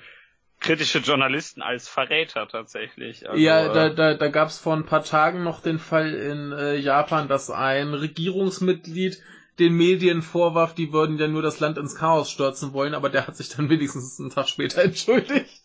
kritische 0.59 0.99
Journalisten 0.99 1.63
als 1.63 1.87
Verräter 1.87 2.47
tatsächlich. 2.47 3.27
Also, 3.27 3.41
ja, 3.41 3.73
da, 3.73 3.87
äh, 3.87 3.95
da, 3.95 4.13
da 4.13 4.27
gab 4.27 4.49
es 4.49 4.59
vor 4.59 4.75
ein 4.75 4.85
paar 4.85 5.03
Tagen 5.03 5.43
noch 5.43 5.61
den 5.61 5.79
Fall 5.79 6.13
in 6.13 6.51
äh, 6.51 6.75
Japan, 6.75 7.27
dass 7.27 7.49
ein 7.49 7.93
Regierungsmitglied 7.95 9.21
den 9.59 9.73
Medien 9.73 10.21
vorwarf, 10.21 10.73
die 10.75 10.91
würden 10.91 11.17
ja 11.17 11.27
nur 11.27 11.41
das 11.41 11.59
Land 11.59 11.77
ins 11.77 11.95
Chaos 11.95 12.29
stürzen 12.29 12.73
wollen, 12.73 12.93
aber 12.93 13.09
der 13.09 13.27
hat 13.27 13.37
sich 13.37 13.49
dann 13.49 13.69
wenigstens 13.69 14.19
einen 14.19 14.29
Tag 14.29 14.49
später 14.49 14.81
entschuldigt. 14.83 15.61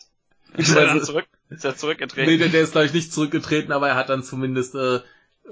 ist 0.57 0.71
er 0.71 0.87
dann 0.87 0.99
Beziehungsweise- 0.99 1.01
zurück, 1.07 1.27
ist 1.51 1.65
er 1.65 1.77
zurückgetreten. 1.77 2.31
Nee, 2.31 2.39
der, 2.39 2.49
der 2.49 2.63
ist 2.63 2.73
gleich 2.73 2.93
nicht 2.93 3.13
zurückgetreten, 3.13 3.73
aber 3.73 3.89
er 3.89 3.97
hat 3.97 4.09
dann 4.09 4.23
zumindest 4.23 4.75
äh, 4.77 5.01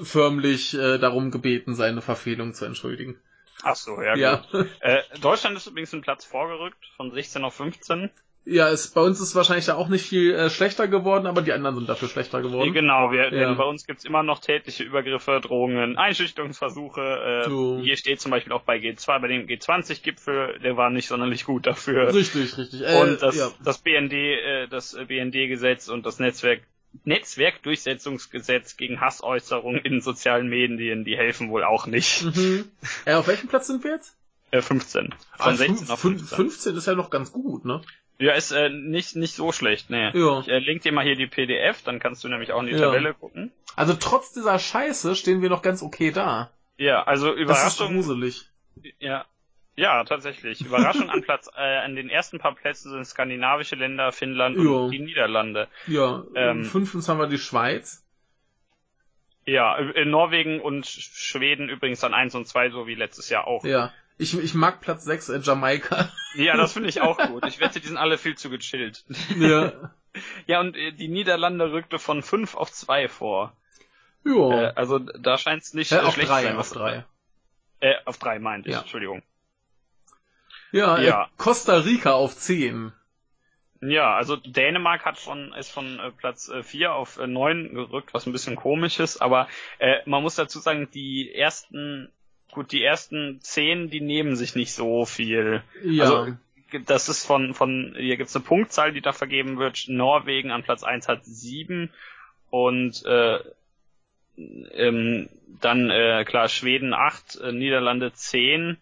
förmlich 0.00 0.74
äh, 0.74 0.98
darum 0.98 1.30
gebeten, 1.30 1.74
seine 1.74 2.00
Verfehlung 2.02 2.54
zu 2.54 2.64
entschuldigen. 2.64 3.18
Ach 3.62 3.74
so, 3.74 4.00
ja, 4.00 4.14
Ja, 4.16 4.44
gut. 4.52 4.68
Äh, 4.80 5.02
Deutschland 5.20 5.56
ist 5.56 5.66
übrigens 5.66 5.92
einen 5.92 6.02
Platz 6.02 6.24
vorgerückt, 6.24 6.78
von 6.96 7.10
16 7.10 7.42
auf 7.44 7.54
15. 7.54 8.08
ja, 8.50 8.68
es, 8.70 8.88
bei 8.88 9.00
uns 9.02 9.20
ist 9.20 9.34
wahrscheinlich 9.34 9.66
da 9.66 9.74
auch 9.74 9.88
nicht 9.88 10.06
viel 10.08 10.34
äh, 10.34 10.48
schlechter 10.50 10.88
geworden, 10.88 11.26
aber 11.26 11.42
die 11.42 11.52
anderen 11.52 11.76
sind 11.76 11.88
dafür 11.88 12.08
schlechter 12.08 12.40
geworden. 12.42 12.72
Genau, 12.72 13.12
wir, 13.12 13.24
Ja. 13.24 13.30
denn 13.48 13.56
bei 13.56 13.64
uns 13.64 13.86
gibt's 13.86 14.04
immer 14.04 14.22
noch 14.22 14.38
tätliche 14.40 14.84
Übergriffe, 14.84 15.40
Drohungen, 15.42 15.96
Einschüchterungsversuche. 15.98 17.42
Äh, 17.44 17.48
So. 17.48 17.80
Hier 17.82 17.96
steht 17.96 18.20
zum 18.20 18.30
Beispiel 18.30 18.52
auch 18.52 18.62
bei 18.62 18.78
G2, 18.78 19.20
bei 19.20 19.28
dem 19.28 19.46
G20-Gipfel, 19.46 20.60
der 20.64 20.76
war 20.76 20.90
nicht 20.90 21.08
sonderlich 21.08 21.44
gut 21.44 21.66
dafür. 21.66 22.12
Richtig, 22.14 22.56
richtig. 22.56 22.80
Äh, 22.82 23.00
und 23.00 23.22
das, 23.22 23.36
ja. 23.36 23.50
das 23.62 23.78
BND, 23.78 24.12
äh, 24.12 24.66
das 24.68 24.96
BND-Gesetz 25.06 25.88
und 25.88 26.06
das 26.06 26.18
Netzwerk 26.18 26.62
Netzwerkdurchsetzungsgesetz 27.04 28.76
gegen 28.76 29.00
Hassäußerungen 29.00 29.80
in 29.84 30.00
sozialen 30.00 30.48
Medien, 30.48 31.04
die 31.04 31.16
helfen 31.16 31.50
wohl 31.50 31.64
auch 31.64 31.86
nicht. 31.86 32.24
Mhm. 32.24 32.64
Äh, 33.04 33.14
auf 33.14 33.26
welchem 33.28 33.48
Platz 33.48 33.66
sind 33.66 33.84
wir 33.84 33.92
jetzt? 33.92 34.16
Äh, 34.50 34.62
15. 34.62 35.10
Von 35.10 35.16
Ah, 35.38 35.54
16 35.54 35.76
fünf- 35.76 35.90
auf 35.90 36.00
fünf- 36.00 36.18
15. 36.20 36.36
15 36.36 36.76
ist 36.76 36.86
ja 36.86 36.94
noch 36.94 37.10
ganz 37.10 37.32
gut, 37.32 37.64
ne? 37.66 37.82
Ja, 38.20 38.32
ist 38.32 38.50
äh, 38.50 38.68
nicht 38.68 39.14
nicht 39.16 39.34
so 39.34 39.52
schlecht, 39.52 39.90
ne. 39.90 40.10
Ja. 40.14 40.40
Ich 40.40 40.48
äh, 40.48 40.58
link 40.58 40.82
dir 40.82 40.92
mal 40.92 41.04
hier 41.04 41.14
die 41.16 41.28
PDF, 41.28 41.82
dann 41.84 42.00
kannst 42.00 42.24
du 42.24 42.28
nämlich 42.28 42.52
auch 42.52 42.60
in 42.60 42.66
die 42.66 42.72
Ja. 42.72 42.78
Tabelle 42.86 43.14
gucken. 43.14 43.52
Also 43.76 43.94
trotz 43.94 44.32
dieser 44.32 44.58
Scheiße 44.58 45.14
stehen 45.14 45.40
wir 45.40 45.48
noch 45.50 45.62
ganz 45.62 45.82
okay 45.82 46.10
da. 46.10 46.50
Ja, 46.78 47.04
also 47.04 47.26
Das 47.28 47.36
ist 47.36 47.42
Überraschung. 47.42 47.94
gruselig. 47.94 48.46
Ja. 48.98 49.24
Ja, 49.76 50.02
tatsächlich. 50.02 50.60
Überraschung 50.62 51.08
an 51.10 51.22
Platz, 51.22 51.48
äh, 51.56 51.60
an 51.60 51.94
den 51.94 52.08
ersten 52.10 52.40
paar 52.40 52.56
Plätzen 52.56 52.90
sind 52.90 53.04
skandinavische 53.04 53.76
Länder, 53.76 54.10
Finnland 54.10 54.56
Ja. 54.56 54.62
und 54.70 54.90
die 54.90 54.98
Niederlande. 54.98 55.68
Ja, 55.86 56.24
Ähm. 56.34 56.64
fünftens 56.64 57.08
haben 57.08 57.20
wir 57.20 57.28
die 57.28 57.38
Schweiz. 57.38 58.04
Ja, 59.46 59.76
in 59.76 60.10
Norwegen 60.10 60.60
und 60.60 60.84
Sch- 60.84 61.10
Schweden 61.14 61.68
übrigens 61.68 62.00
dann 62.00 62.12
eins 62.12 62.34
und 62.34 62.46
zwei, 62.46 62.68
so 62.70 62.86
wie 62.86 62.94
letztes 62.96 63.30
Jahr 63.30 63.46
auch. 63.46 63.64
Ja. 63.64 63.92
Ich, 64.18 64.36
ich 64.36 64.54
mag 64.54 64.80
Platz 64.80 65.04
6, 65.04 65.28
äh, 65.28 65.38
Jamaika. 65.38 66.10
Ja, 66.34 66.56
das 66.56 66.72
finde 66.72 66.88
ich 66.88 67.00
auch 67.00 67.16
gut. 67.28 67.46
Ich 67.46 67.60
wette, 67.60 67.80
die 67.80 67.86
sind 67.86 67.96
alle 67.96 68.18
viel 68.18 68.36
zu 68.36 68.50
gechillt. 68.50 69.04
ja. 69.38 69.92
Ja, 70.46 70.60
und 70.60 70.76
äh, 70.76 70.92
die 70.92 71.08
Niederlande 71.08 71.70
rückte 71.72 71.98
von 72.00 72.22
fünf 72.22 72.56
auf 72.56 72.72
zwei 72.72 73.08
vor. 73.08 73.56
Ja. 74.24 74.62
Äh, 74.70 74.72
also 74.74 74.98
da 74.98 75.38
scheint 75.38 75.62
es 75.62 75.74
nicht 75.74 75.92
äh, 75.92 75.96
äh, 75.96 76.00
auf 76.00 76.14
schlecht 76.14 76.28
drei, 76.30 76.40
zu 76.40 76.46
sein. 76.48 76.54
auf 76.56 76.60
was- 76.60 76.70
drei. 76.72 77.04
Äh, 77.80 77.94
auf 78.06 78.18
drei 78.18 78.38
meinte 78.40 78.68
ich, 78.68 78.74
Ja. 78.74 78.80
Entschuldigung. 78.80 79.22
Ja, 80.72 80.98
Ja. 80.98 81.24
Äh, 81.24 81.26
Costa 81.36 81.76
Rica 81.78 82.12
auf 82.12 82.36
10. 82.36 82.92
Ja, 83.80 84.16
also 84.16 84.34
Dänemark 84.34 85.04
hat 85.04 85.18
von 85.18 85.52
ist 85.52 85.70
von 85.70 86.00
äh, 86.00 86.10
Platz 86.10 86.48
äh, 86.48 86.64
4 86.64 86.92
auf 86.94 87.18
äh, 87.18 87.28
9 87.28 87.72
gerückt, 87.74 88.12
was 88.12 88.26
ein 88.26 88.32
bisschen 88.32 88.56
komisch 88.56 88.98
ist, 88.98 89.18
aber 89.22 89.46
äh, 89.78 89.98
man 90.04 90.22
muss 90.24 90.34
dazu 90.34 90.58
sagen, 90.58 90.90
die 90.92 91.32
ersten 91.32 92.12
gut, 92.52 92.72
die 92.72 92.82
ersten 92.82 93.40
10, 93.40 93.90
die 93.90 94.00
nehmen 94.00 94.36
sich 94.36 94.54
nicht 94.54 94.72
so 94.72 95.04
viel. 95.04 95.62
Ja. 95.82 96.04
Also 96.04 96.36
das 96.84 97.08
ist 97.08 97.24
von 97.24 97.54
von 97.54 97.94
hier 97.98 98.16
gibt's 98.16 98.36
eine 98.36 98.44
Punktzahl, 98.44 98.92
die 98.92 99.00
da 99.00 99.12
vergeben 99.12 99.58
wird. 99.58 99.86
Norwegen 99.88 100.50
an 100.50 100.62
Platz 100.62 100.82
1 100.82 101.08
hat 101.08 101.24
7 101.24 101.90
und 102.50 103.04
äh, 103.06 103.38
ähm, 104.36 105.28
dann 105.60 105.90
äh, 105.90 106.24
klar 106.24 106.48
Schweden 106.48 106.92
8, 106.92 107.40
äh, 107.40 107.52
Niederlande 107.52 108.12
10 108.12 108.76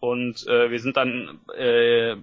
und 0.00 0.46
äh, 0.46 0.70
wir 0.70 0.80
sind 0.80 0.96
dann 0.96 1.40
äh, 1.56 2.16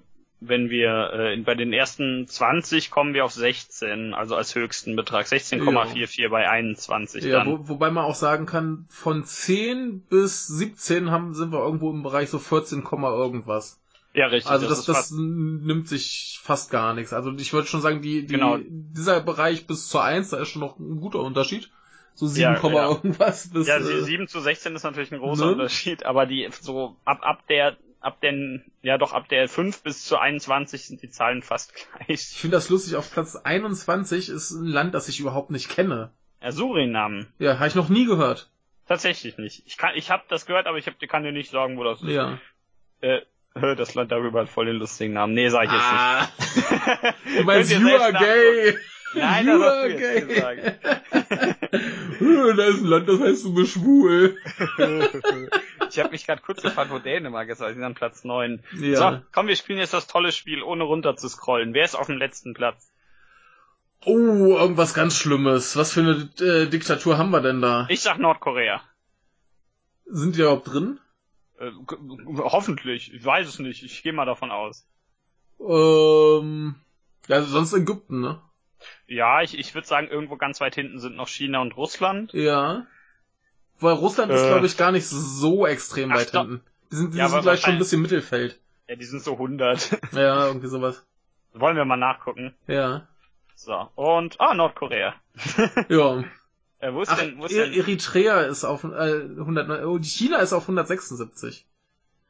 wenn 0.43 0.69
wir 0.71 1.13
äh, 1.13 1.37
bei 1.37 1.53
den 1.55 1.71
ersten 1.71 2.27
20 2.27 2.89
kommen 2.89 3.13
wir 3.13 3.23
auf 3.25 3.31
16, 3.31 4.13
also 4.15 4.35
als 4.35 4.55
höchsten 4.55 4.95
Betrag. 4.95 5.27
16,44 5.27 6.29
bei 6.29 6.49
21 6.49 7.23
ja, 7.23 7.43
dann. 7.43 7.47
wo, 7.47 7.69
wobei 7.69 7.91
man 7.91 8.03
auch 8.05 8.15
sagen 8.15 8.47
kann, 8.47 8.85
von 8.89 9.23
10 9.23 10.01
bis 10.09 10.47
17 10.47 11.11
haben, 11.11 11.33
sind 11.35 11.51
wir 11.53 11.59
irgendwo 11.63 11.91
im 11.91 12.01
Bereich 12.03 12.29
so 12.29 12.39
14, 12.39 12.83
Komma 12.83 13.11
irgendwas. 13.11 13.79
ja, 14.13 14.25
richtig. 14.27 14.51
Also 14.51 14.67
das, 14.67 14.85
das, 14.85 14.95
fast- 14.97 15.13
nimmt 15.13 15.87
sich 15.87 16.39
fast 16.41 16.71
gar 16.71 16.95
nichts. 16.95 17.13
Also 17.13 17.31
ich 17.37 17.53
würde 17.53 17.67
schon 17.67 17.81
sagen, 17.81 18.01
die, 18.01 18.25
die, 18.25 18.33
Genau. 18.33 18.57
dieser 18.67 19.21
Bereich 19.21 19.67
bis 19.67 19.89
zur 19.89 20.03
1, 20.03 20.31
da 20.31 20.37
ist 20.37 20.49
schon 20.49 20.61
noch 20.61 20.79
ein 20.79 20.99
guter 20.99 21.19
Unterschied. 21.19 21.69
So 22.15 22.25
7, 22.27 22.41
Ja, 22.41 22.67
ja. 22.69 22.89
irgendwas 22.89 23.51
bis. 23.51 23.67
ja, 23.67 23.77
äh, 23.77 24.01
7 24.03 24.27
zu 24.27 24.39
16 24.41 24.75
ist 24.75 24.83
natürlich 24.83 25.11
ein 25.13 25.19
großer 25.19 25.45
ne? 25.45 25.51
Unterschied, 25.53 26.03
aber 26.05 26.25
die 26.25 26.49
so 26.59 26.97
ab 27.05 27.19
ab 27.21 27.47
der 27.47 27.77
ab 28.01 28.19
den 28.21 28.63
ja 28.81 28.97
doch 28.97 29.13
ab 29.13 29.29
der 29.29 29.47
5 29.47 29.83
bis 29.83 30.03
zu 30.05 30.17
21 30.17 30.87
sind 30.87 31.01
die 31.01 31.09
Zahlen 31.09 31.41
fast 31.41 31.73
gleich. 31.97 32.09
ich 32.09 32.21
finde 32.37 32.57
das 32.57 32.69
lustig, 32.69 32.95
auf 32.95 33.11
Platz 33.11 33.35
21 33.35 34.29
ist 34.29 34.51
ein 34.51 34.65
Land, 34.65 34.93
das 34.93 35.07
ich 35.07 35.19
überhaupt 35.19 35.51
nicht 35.51 35.69
kenne. 35.69 36.11
Ja, 36.41 36.51
Surinam. 36.51 37.27
Ja, 37.39 37.59
habe 37.59 37.67
ich 37.67 37.75
noch 37.75 37.89
nie 37.89 38.05
gehört. 38.05 38.49
Tatsächlich 38.87 39.37
nicht. 39.37 39.63
Ich 39.67 39.77
kann, 39.77 39.91
ich 39.95 40.09
habe 40.11 40.23
das 40.27 40.45
gehört, 40.45 40.67
aber 40.67 40.77
ich 40.77 40.87
hab, 40.87 40.99
kann 41.07 41.23
dir 41.23 41.31
nicht 41.31 41.51
sagen, 41.51 41.77
wo 41.77 41.83
das 41.83 42.01
ist. 42.01 42.09
Ja. 42.09 42.39
Äh, 42.99 43.21
das 43.53 43.93
Land 43.95 44.11
darüber 44.11 44.41
hat 44.41 44.49
voll 44.49 44.65
den 44.65 44.77
lustigen 44.77 45.13
Namen. 45.13 45.33
Nee, 45.33 45.49
sag 45.49 45.65
ich 45.65 45.71
jetzt 45.71 45.81
Ah. 45.83 46.27
nicht. 46.45 47.15
Du 47.37 47.43
meinst, 47.43 47.71
you 47.71 47.87
are 47.97 48.13
gay. 48.13 48.75
Nein, 49.13 49.45
das 49.45 49.61
hast 49.61 49.83
du 49.83 49.87
jetzt 49.89 50.27
gesagt. 50.27 50.85
Da 52.21 52.65
ist 52.65 52.79
ein 52.79 52.85
Land, 52.85 53.07
das 53.07 53.19
heißt 53.19 53.45
du 53.45 53.53
bist 53.53 53.73
schwul. 53.73 54.37
ich 55.89 55.99
habe 55.99 56.11
mich 56.11 56.25
gerade 56.25 56.41
kurz 56.41 56.61
gefragt, 56.61 56.91
wo 56.91 56.99
Dänemark 56.99 57.49
ist, 57.49 57.61
weil 57.61 57.69
sie 57.69 57.75
sind 57.75 57.83
an 57.83 57.95
Platz 57.95 58.23
9. 58.23 58.61
Ja. 58.79 58.97
So, 58.97 59.21
komm, 59.31 59.47
wir 59.47 59.55
spielen 59.55 59.79
jetzt 59.79 59.93
das 59.93 60.07
tolle 60.07 60.31
Spiel, 60.31 60.61
ohne 60.61 60.83
runter 60.83 61.15
zu 61.15 61.29
scrollen. 61.29 61.73
Wer 61.73 61.85
ist 61.85 61.95
auf 61.95 62.07
dem 62.07 62.17
letzten 62.17 62.53
Platz? 62.53 62.91
Oh, 64.05 64.57
irgendwas 64.57 64.93
ganz 64.93 65.17
Schlimmes. 65.17 65.75
Was 65.75 65.93
für 65.93 66.01
eine 66.01 66.29
äh, 66.39 66.67
Diktatur 66.67 67.17
haben 67.17 67.31
wir 67.31 67.41
denn 67.41 67.61
da? 67.61 67.85
Ich 67.89 68.01
sag 68.01 68.17
Nordkorea. 68.17 68.81
Sind 70.05 70.35
die 70.35 70.41
überhaupt 70.41 70.71
drin? 70.71 70.99
Äh, 71.59 71.71
hoffentlich. 72.37 73.13
Ich 73.13 73.23
weiß 73.23 73.47
es 73.47 73.59
nicht. 73.59 73.83
Ich 73.83 74.03
gehe 74.03 74.13
mal 74.13 74.25
davon 74.25 74.51
aus. 74.51 74.87
Ähm, 75.59 76.75
ja, 77.27 77.41
sonst 77.43 77.73
Ägypten, 77.73 78.21
ne? 78.21 78.41
Ja, 79.07 79.41
ich, 79.41 79.57
ich 79.57 79.73
würde 79.75 79.87
sagen, 79.87 80.07
irgendwo 80.07 80.37
ganz 80.37 80.61
weit 80.61 80.75
hinten 80.75 80.99
sind 80.99 81.15
noch 81.15 81.27
China 81.27 81.61
und 81.61 81.75
Russland. 81.77 82.33
Ja. 82.33 82.85
Weil 83.79 83.93
Russland 83.93 84.31
ist, 84.31 84.43
Äh. 84.43 84.47
glaube 84.47 84.65
ich, 84.65 84.77
gar 84.77 84.91
nicht 84.91 85.07
so 85.07 85.65
extrem 85.65 86.11
Ach, 86.11 86.15
weit 86.17 86.33
doch. 86.35 86.41
hinten. 86.41 86.63
Die 86.91 86.95
sind, 86.95 87.13
die 87.13 87.17
Ja, 87.17 87.29
sind 87.29 87.41
gleich 87.41 87.61
schon 87.61 87.73
ein 87.73 87.79
bisschen 87.79 88.01
Mittelfeld. 88.01 88.59
Ja, 88.87 88.95
die 88.95 89.05
sind 89.05 89.23
so 89.23 89.33
100. 89.33 89.99
Ja, 90.13 90.47
irgendwie 90.47 90.67
sowas. 90.67 91.05
Wollen 91.53 91.75
wir 91.77 91.85
mal 91.85 91.97
nachgucken. 91.97 92.53
Ja. 92.67 93.07
So, 93.55 93.89
und, 93.95 94.39
ah, 94.39 94.53
Nordkorea. 94.53 95.15
Ja. 95.89 96.23
Äh, 96.79 96.93
wo 96.93 97.01
ist 97.01 97.09
Ach, 97.11 97.19
denn, 97.19 97.37
wo 97.37 97.45
ist 97.45 97.51
E- 97.51 97.59
denn, 97.69 97.73
Eritrea 97.73 98.41
ist 98.41 98.63
auf 98.63 98.83
äh, 98.83 98.87
100, 98.87 99.85
oh, 99.85 99.99
China 99.99 100.37
ist 100.39 100.51
auf 100.53 100.63
176. 100.63 101.65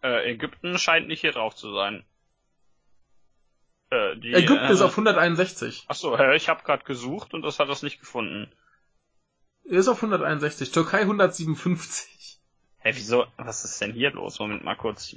äh, 0.03 0.29
Ägypten 0.31 0.77
scheint 0.77 1.07
nicht 1.07 1.21
hier 1.21 1.31
drauf 1.31 1.55
zu 1.55 1.73
sein. 1.73 2.03
Äh, 3.91 4.15
die, 4.17 4.33
Ägypten 4.33 4.65
äh, 4.65 4.71
ist 4.71 4.81
auf 4.81 4.91
161. 4.91 5.85
Ach 5.87 5.95
so, 5.95 6.17
hä, 6.17 6.35
ich 6.35 6.47
habe 6.49 6.63
gerade 6.63 6.83
gesucht 6.85 7.33
und 7.33 7.41
das 7.41 7.59
hat 7.59 7.69
das 7.69 7.83
nicht 7.83 7.99
gefunden. 7.99 8.49
Ist 9.63 9.89
auf 9.89 9.97
161. 9.97 10.71
Türkei 10.71 11.01
157. 11.01 12.39
Hä, 12.79 12.91
wieso, 12.95 13.25
was 13.37 13.65
ist 13.65 13.79
denn 13.81 13.91
hier 13.91 14.11
los? 14.11 14.39
Moment 14.39 14.63
mal 14.63 14.75
kurz. 14.75 15.15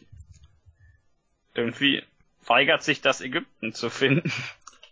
Irgendwie 1.55 2.03
weigert 2.45 2.83
sich 2.83 3.01
das 3.01 3.21
Ägypten 3.21 3.73
zu 3.73 3.89
finden. 3.89 4.31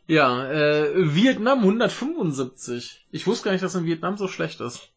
Ja, 0.09 0.51
äh, 0.51 1.15
Vietnam 1.15 1.61
175. 1.61 3.07
Ich 3.13 3.27
wusste 3.29 3.45
gar 3.45 3.53
nicht, 3.53 3.63
dass 3.63 3.77
in 3.77 3.85
Vietnam 3.85 4.17
so 4.19 4.27
schlecht 4.27 4.61
ist. 4.61 4.91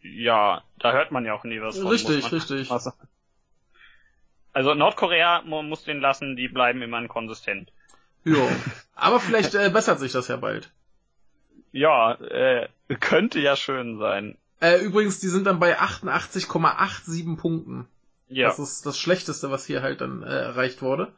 Ja, 0.00 0.64
da 0.80 0.92
hört 0.92 1.12
man 1.12 1.24
ja 1.24 1.34
auch 1.34 1.44
nie 1.44 1.60
was 1.60 1.78
von. 1.78 1.86
Richtig, 1.86 2.32
richtig. 2.32 2.68
Also 4.56 4.72
Nordkorea 4.72 5.42
muss 5.42 5.84
den 5.84 6.00
lassen, 6.00 6.34
die 6.34 6.48
bleiben 6.48 6.80
immer 6.80 7.06
konsistent. 7.08 7.70
Ja. 8.24 8.48
Aber 8.94 9.20
vielleicht 9.20 9.54
äh, 9.54 9.68
bessert 9.68 10.00
sich 10.00 10.12
das 10.12 10.28
ja 10.28 10.36
bald. 10.36 10.70
Ja, 11.72 12.14
äh, 12.14 12.66
könnte 12.98 13.38
ja 13.38 13.54
schön 13.54 13.98
sein. 13.98 14.38
Äh, 14.62 14.78
übrigens, 14.78 15.20
die 15.20 15.28
sind 15.28 15.44
dann 15.46 15.58
bei 15.58 15.78
88,87 15.78 17.36
Punkten. 17.36 17.86
Ja, 18.28 18.48
Das 18.48 18.58
ist 18.58 18.86
das 18.86 18.98
Schlechteste, 18.98 19.50
was 19.50 19.66
hier 19.66 19.82
halt 19.82 20.00
dann 20.00 20.22
äh, 20.22 20.26
erreicht 20.26 20.80
wurde. 20.80 21.12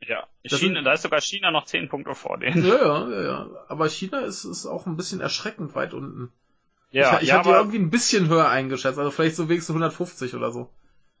ja. 0.00 0.22
das 0.44 0.60
China, 0.60 0.76
sind- 0.76 0.84
da 0.84 0.92
ist 0.92 1.02
sogar 1.02 1.20
China 1.20 1.50
noch 1.50 1.64
10 1.64 1.88
Punkte 1.88 2.14
vor 2.14 2.38
denen. 2.38 2.64
Ja, 2.64 2.76
ja, 2.76 3.08
ja, 3.10 3.22
ja. 3.22 3.46
Aber 3.66 3.88
China 3.88 4.20
ist, 4.20 4.44
ist 4.44 4.66
auch 4.66 4.86
ein 4.86 4.96
bisschen 4.96 5.20
erschreckend 5.20 5.74
weit 5.74 5.94
unten. 5.94 6.30
Ja, 6.92 7.16
ich 7.16 7.24
ich 7.24 7.28
ja, 7.30 7.38
hatte 7.38 7.48
die 7.48 7.54
aber 7.54 7.58
irgendwie 7.58 7.78
ein 7.80 7.90
bisschen 7.90 8.28
höher 8.28 8.48
eingeschätzt, 8.48 8.98
also 9.00 9.10
vielleicht 9.10 9.34
so 9.34 9.48
wenigstens 9.48 9.74
150 9.74 10.36
oder 10.36 10.52
so. 10.52 10.70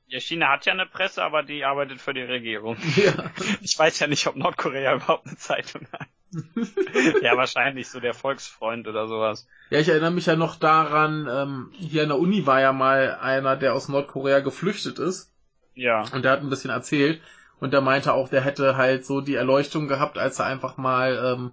Ja, 0.06 0.20
China 0.20 0.48
hat 0.50 0.66
ja 0.66 0.72
eine 0.72 0.86
Presse, 0.86 1.22
aber 1.22 1.42
die 1.42 1.64
arbeitet 1.64 2.00
für 2.00 2.14
die 2.14 2.22
Regierung. 2.22 2.76
Ja. 2.96 3.30
Ich 3.62 3.78
weiß 3.78 3.98
ja 4.00 4.06
nicht, 4.06 4.26
ob 4.26 4.36
Nordkorea 4.36 4.94
überhaupt 4.96 5.26
eine 5.26 5.36
Zeitung 5.36 5.86
hat. 5.92 6.08
ja, 7.22 7.36
wahrscheinlich 7.36 7.88
so 7.88 8.00
der 8.00 8.14
Volksfreund 8.14 8.88
oder 8.88 9.06
sowas. 9.06 9.46
Ja, 9.70 9.78
ich 9.78 9.88
erinnere 9.88 10.10
mich 10.10 10.26
ja 10.26 10.36
noch 10.36 10.56
daran, 10.56 11.28
ähm, 11.30 11.70
hier 11.78 12.02
an 12.02 12.08
der 12.08 12.18
Uni 12.18 12.44
war 12.46 12.60
ja 12.60 12.72
mal 12.72 13.18
einer, 13.20 13.56
der 13.56 13.72
aus 13.74 13.88
Nordkorea 13.88 14.40
geflüchtet 14.40 14.98
ist. 14.98 15.32
Ja, 15.74 16.02
Und 16.12 16.24
der 16.24 16.32
hat 16.32 16.40
ein 16.40 16.50
bisschen 16.50 16.70
erzählt. 16.70 17.20
Und 17.60 17.72
der 17.72 17.80
meinte 17.80 18.12
auch, 18.12 18.28
der 18.28 18.42
hätte 18.42 18.76
halt 18.76 19.06
so 19.06 19.20
die 19.20 19.36
Erleuchtung 19.36 19.86
gehabt, 19.88 20.18
als 20.18 20.38
er 20.38 20.46
einfach 20.46 20.76
mal 20.76 21.34
ähm, 21.36 21.52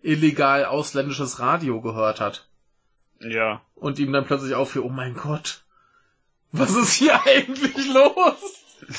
illegal 0.00 0.64
ausländisches 0.64 1.40
Radio 1.40 1.80
gehört 1.80 2.20
hat. 2.20 2.48
ja. 3.20 3.60
Und 3.74 3.98
ihm 3.98 4.12
dann 4.12 4.26
plötzlich 4.26 4.54
auffiel, 4.54 4.82
oh 4.82 4.88
mein 4.90 5.14
Gott, 5.14 5.64
was 6.52 6.74
ist 6.74 6.94
hier 6.94 7.20
eigentlich 7.24 7.86
los? 7.92 8.56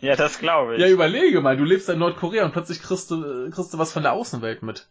Ja, 0.00 0.16
das 0.16 0.38
glaube 0.38 0.74
ich. 0.74 0.80
Ja, 0.80 0.88
überlege 0.88 1.40
mal, 1.40 1.56
du 1.56 1.64
lebst 1.64 1.88
in 1.88 1.98
Nordkorea 1.98 2.44
und 2.44 2.52
plötzlich 2.52 2.82
kriegst 2.82 3.10
du, 3.10 3.48
kriegst 3.50 3.72
du 3.72 3.78
was 3.78 3.92
von 3.92 4.02
der 4.02 4.12
Außenwelt 4.12 4.62
mit. 4.62 4.88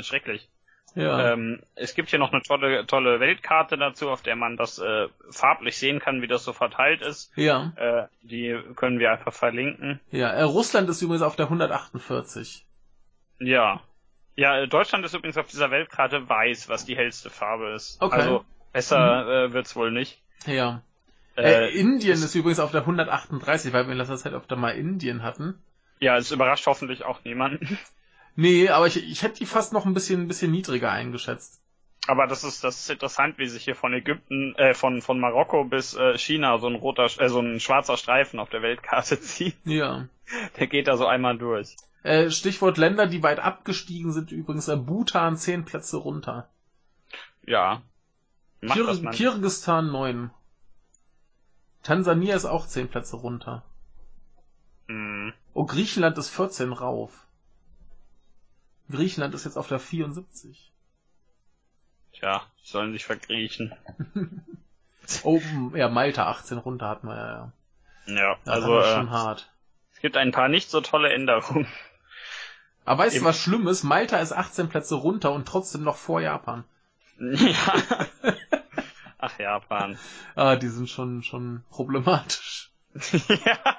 Schrecklich. 0.00 0.48
Ja. 0.94 1.32
Ähm, 1.32 1.60
es 1.74 1.94
gibt 1.94 2.10
hier 2.10 2.20
noch 2.20 2.32
eine 2.32 2.42
tolle, 2.42 2.86
tolle 2.86 3.18
Weltkarte 3.18 3.76
dazu, 3.76 4.08
auf 4.08 4.22
der 4.22 4.36
man 4.36 4.56
das 4.56 4.78
äh, 4.78 5.08
farblich 5.30 5.76
sehen 5.76 5.98
kann, 5.98 6.22
wie 6.22 6.28
das 6.28 6.44
so 6.44 6.52
verteilt 6.52 7.02
ist. 7.02 7.32
ja. 7.36 7.72
Äh, 7.76 8.06
die 8.22 8.58
können 8.76 9.00
wir 9.00 9.10
einfach 9.10 9.32
verlinken. 9.32 10.00
Ja, 10.10 10.30
äh, 10.30 10.42
Russland 10.42 10.88
ist 10.88 11.02
übrigens 11.02 11.22
auf 11.22 11.36
der 11.36 11.46
148. 11.46 12.64
Ja. 13.40 13.80
Ja, 14.36 14.58
äh, 14.60 14.68
Deutschland 14.68 15.04
ist 15.04 15.14
übrigens 15.14 15.36
auf 15.36 15.48
dieser 15.48 15.70
Weltkarte 15.70 16.28
weiß, 16.28 16.68
was 16.68 16.84
die 16.84 16.96
hellste 16.96 17.30
Farbe 17.30 17.72
ist. 17.72 18.00
Okay. 18.00 18.14
Also 18.14 18.44
besser 18.72 19.46
äh, 19.46 19.52
wird's 19.52 19.74
wohl 19.74 19.90
nicht. 19.90 20.22
Ja. 20.46 20.82
Äh, 21.36 21.68
Äh, 21.68 21.78
Indien 21.78 22.14
ist 22.14 22.34
übrigens 22.34 22.60
auf 22.60 22.70
der 22.70 22.82
138, 22.82 23.72
weil 23.72 23.86
wir 23.86 23.92
in 23.92 23.98
letzter 23.98 24.16
Zeit 24.16 24.32
öfter 24.34 24.56
mal 24.56 24.70
Indien 24.70 25.22
hatten. 25.22 25.62
ja, 26.00 26.16
es 26.16 26.30
überrascht 26.30 26.66
hoffentlich 26.66 27.04
auch 27.04 27.24
niemanden. 27.24 27.78
Nee, 28.36 28.68
aber 28.68 28.88
ich, 28.88 28.96
ich 28.96 29.22
hätte 29.22 29.38
die 29.38 29.46
fast 29.46 29.72
noch 29.72 29.86
ein 29.86 29.94
bisschen, 29.94 30.22
ein 30.22 30.26
bisschen 30.26 30.50
niedriger 30.50 30.90
eingeschätzt. 30.90 31.60
Aber 32.08 32.26
das 32.26 32.42
ist, 32.42 32.64
das 32.64 32.80
ist 32.80 32.90
interessant, 32.90 33.38
wie 33.38 33.46
sich 33.46 33.62
hier 33.62 33.76
von 33.76 33.92
Ägypten, 33.92 34.56
äh, 34.56 34.74
von, 34.74 35.02
von 35.02 35.20
Marokko 35.20 35.62
bis 35.62 35.94
äh, 35.94 36.18
China 36.18 36.58
so 36.58 36.66
ein 36.66 36.74
roter, 36.74 37.04
äh, 37.20 37.28
so 37.28 37.38
ein 37.38 37.60
schwarzer 37.60 37.96
Streifen 37.96 38.40
auf 38.40 38.50
der 38.50 38.60
Weltkarte 38.60 39.20
zieht. 39.22 39.54
Ja. 39.64 40.08
Der 40.58 40.66
geht 40.66 40.88
da 40.88 40.96
so 40.96 41.06
einmal 41.06 41.38
durch. 41.38 41.76
Äh, 42.02 42.30
Stichwort 42.30 42.76
Länder, 42.76 43.06
die 43.06 43.22
weit 43.22 43.38
abgestiegen 43.38 44.12
sind, 44.12 44.32
übrigens 44.32 44.66
äh, 44.66 44.76
Bhutan 44.76 45.36
zehn 45.36 45.64
Plätze 45.64 45.98
runter. 45.98 46.48
Ja. 47.46 47.82
Kir. 48.66 49.10
Kirgistan 49.12 49.92
neun. 49.92 50.30
Tansania 51.84 52.34
ist 52.34 52.46
auch 52.46 52.66
zehn 52.66 52.88
Plätze 52.88 53.16
runter. 53.16 53.62
Hm. 54.88 55.32
Oh, 55.52 55.64
Griechenland 55.64 56.18
ist 56.18 56.30
14 56.30 56.72
rauf. 56.72 57.26
Griechenland 58.90 59.34
ist 59.34 59.44
jetzt 59.44 59.56
auf 59.56 59.68
der 59.68 59.78
74. 59.78 60.72
Tja, 62.12 62.42
sollen 62.62 62.92
sich 62.92 63.04
verkriechen. 63.04 63.72
Oh, 65.22 65.38
ja, 65.74 65.90
Malta 65.90 66.30
18 66.30 66.56
runter 66.56 66.88
hatten 66.88 67.08
wir 67.08 67.14
ja. 67.14 67.52
ja. 68.06 68.14
Ja, 68.14 68.36
Das 68.46 68.54
also 68.54 68.78
ist 68.78 68.88
schon 68.88 69.08
äh, 69.08 69.10
hart. 69.10 69.52
es 69.92 70.00
gibt 70.00 70.16
ein 70.16 70.32
paar 70.32 70.48
nicht 70.48 70.70
so 70.70 70.80
tolle 70.80 71.12
Änderungen. 71.12 71.68
Aber 72.86 73.02
weißt 73.02 73.18
du, 73.18 73.24
was 73.24 73.38
schlimm 73.38 73.68
ist? 73.68 73.82
Malta 73.82 74.16
ist 74.16 74.32
18 74.32 74.70
Plätze 74.70 74.94
runter 74.94 75.32
und 75.32 75.46
trotzdem 75.46 75.82
noch 75.82 75.96
vor 75.96 76.22
Japan. 76.22 76.64
ja. 77.18 77.74
Ach, 79.24 79.38
Japan. 79.38 79.98
Ah, 80.36 80.56
die 80.56 80.68
sind 80.68 80.90
schon, 80.90 81.22
schon 81.22 81.62
problematisch. 81.70 82.72
ja. 83.28 83.76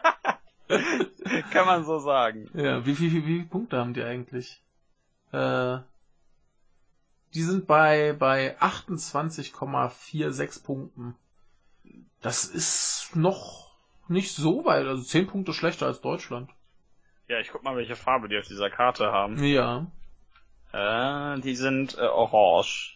Kann 1.52 1.68
man 1.68 1.86
so 1.86 2.00
sagen. 2.00 2.50
Ja, 2.54 2.86
wie, 2.86 2.98
wie, 2.98 3.12
wie, 3.12 3.26
wie 3.26 3.36
viele 3.36 3.46
Punkte 3.46 3.78
haben 3.78 3.94
die 3.94 4.04
eigentlich? 4.04 4.62
Äh, 5.32 5.78
die 7.34 7.44
sind 7.44 7.68
bei, 7.68 8.14
bei 8.14 8.58
28,46 8.60 10.64
Punkten. 10.64 11.16
Das 12.22 12.46
ist 12.46 13.16
noch 13.16 13.76
nicht 14.08 14.36
so 14.36 14.66
weit, 14.66 14.88
also 14.88 15.04
10 15.04 15.28
Punkte 15.28 15.54
schlechter 15.54 15.86
als 15.86 16.02
Deutschland. 16.02 16.50
Ja, 17.28 17.40
ich 17.40 17.52
guck 17.52 17.64
mal, 17.64 17.76
welche 17.76 17.96
Farbe 17.96 18.30
die 18.30 18.40
auf 18.40 18.48
dieser 18.48 18.70
Karte 18.70 19.12
haben. 19.12 19.44
Ja, 19.44 19.88
Äh, 20.72 21.40
die 21.42 21.56
sind 21.56 21.98
äh, 21.98 22.08
orange. 22.08 22.95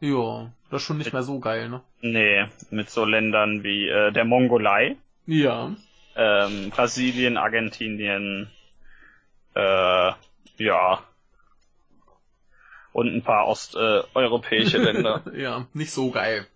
Ja, 0.00 0.50
das 0.70 0.82
ist 0.82 0.86
schon 0.86 0.98
nicht 0.98 1.12
mehr 1.12 1.22
so 1.22 1.38
geil, 1.40 1.68
ne? 1.68 1.80
Nee, 2.00 2.46
mit 2.70 2.90
so 2.90 3.04
Ländern 3.04 3.62
wie 3.62 3.88
äh, 3.88 4.12
der 4.12 4.24
Mongolei, 4.24 4.96
Ja. 5.26 5.74
ähm, 6.14 6.70
Brasilien, 6.70 7.36
Argentinien, 7.36 8.50
äh, 9.54 10.12
ja. 10.58 11.02
Und 12.92 13.14
ein 13.14 13.22
paar 13.22 13.46
osteuropäische 13.48 14.78
Länder. 14.82 15.22
ja, 15.34 15.66
nicht 15.74 15.92
so 15.92 16.10
geil. 16.10 16.46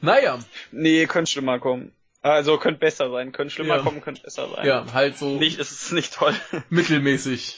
Naja, 0.00 0.38
Nee, 0.70 1.06
könnte 1.06 1.30
schlimmer 1.30 1.58
kommen. 1.58 1.92
Also 2.22 2.56
könnte 2.58 2.78
besser 2.80 3.10
sein, 3.10 3.32
könnte 3.32 3.52
schlimmer 3.54 3.76
Ja. 3.76 3.82
kommen, 3.82 4.00
könnte 4.00 4.22
besser 4.22 4.48
sein. 4.48 4.64
ja, 4.66 4.86
halt 4.92 5.16
so 5.18 5.38
Nicht, 5.38 5.58
es 5.58 5.72
ist 5.72 5.92
nicht 5.92 6.14
toll. 6.14 6.34
mittelmäßig. 6.70 7.56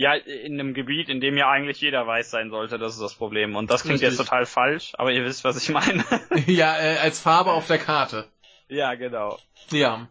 Ja, 0.00 0.14
in 0.14 0.58
einem 0.58 0.72
Gebiet, 0.72 1.10
in 1.10 1.20
dem 1.20 1.36
ja 1.36 1.50
eigentlich 1.50 1.82
jeder 1.82 2.06
weiß 2.06 2.30
sein 2.30 2.48
sollte, 2.48 2.78
das 2.78 2.94
ist 2.94 3.02
das 3.02 3.14
Problem. 3.14 3.54
Und 3.54 3.70
das 3.70 3.82
klingt 3.82 4.00
Richtig. 4.00 4.16
jetzt 4.16 4.26
total 4.26 4.46
falsch, 4.46 4.94
aber 4.96 5.12
ihr 5.12 5.26
wisst, 5.26 5.44
was 5.44 5.62
ich 5.62 5.68
meine. 5.68 6.02
ja, 6.46 6.74
äh, 6.78 6.96
als 6.96 7.20
Farbe 7.20 7.52
auf 7.52 7.66
der 7.66 7.76
Karte. 7.76 8.26
ja, 8.68 8.94
genau. 8.94 9.38
Ja. 9.70 10.08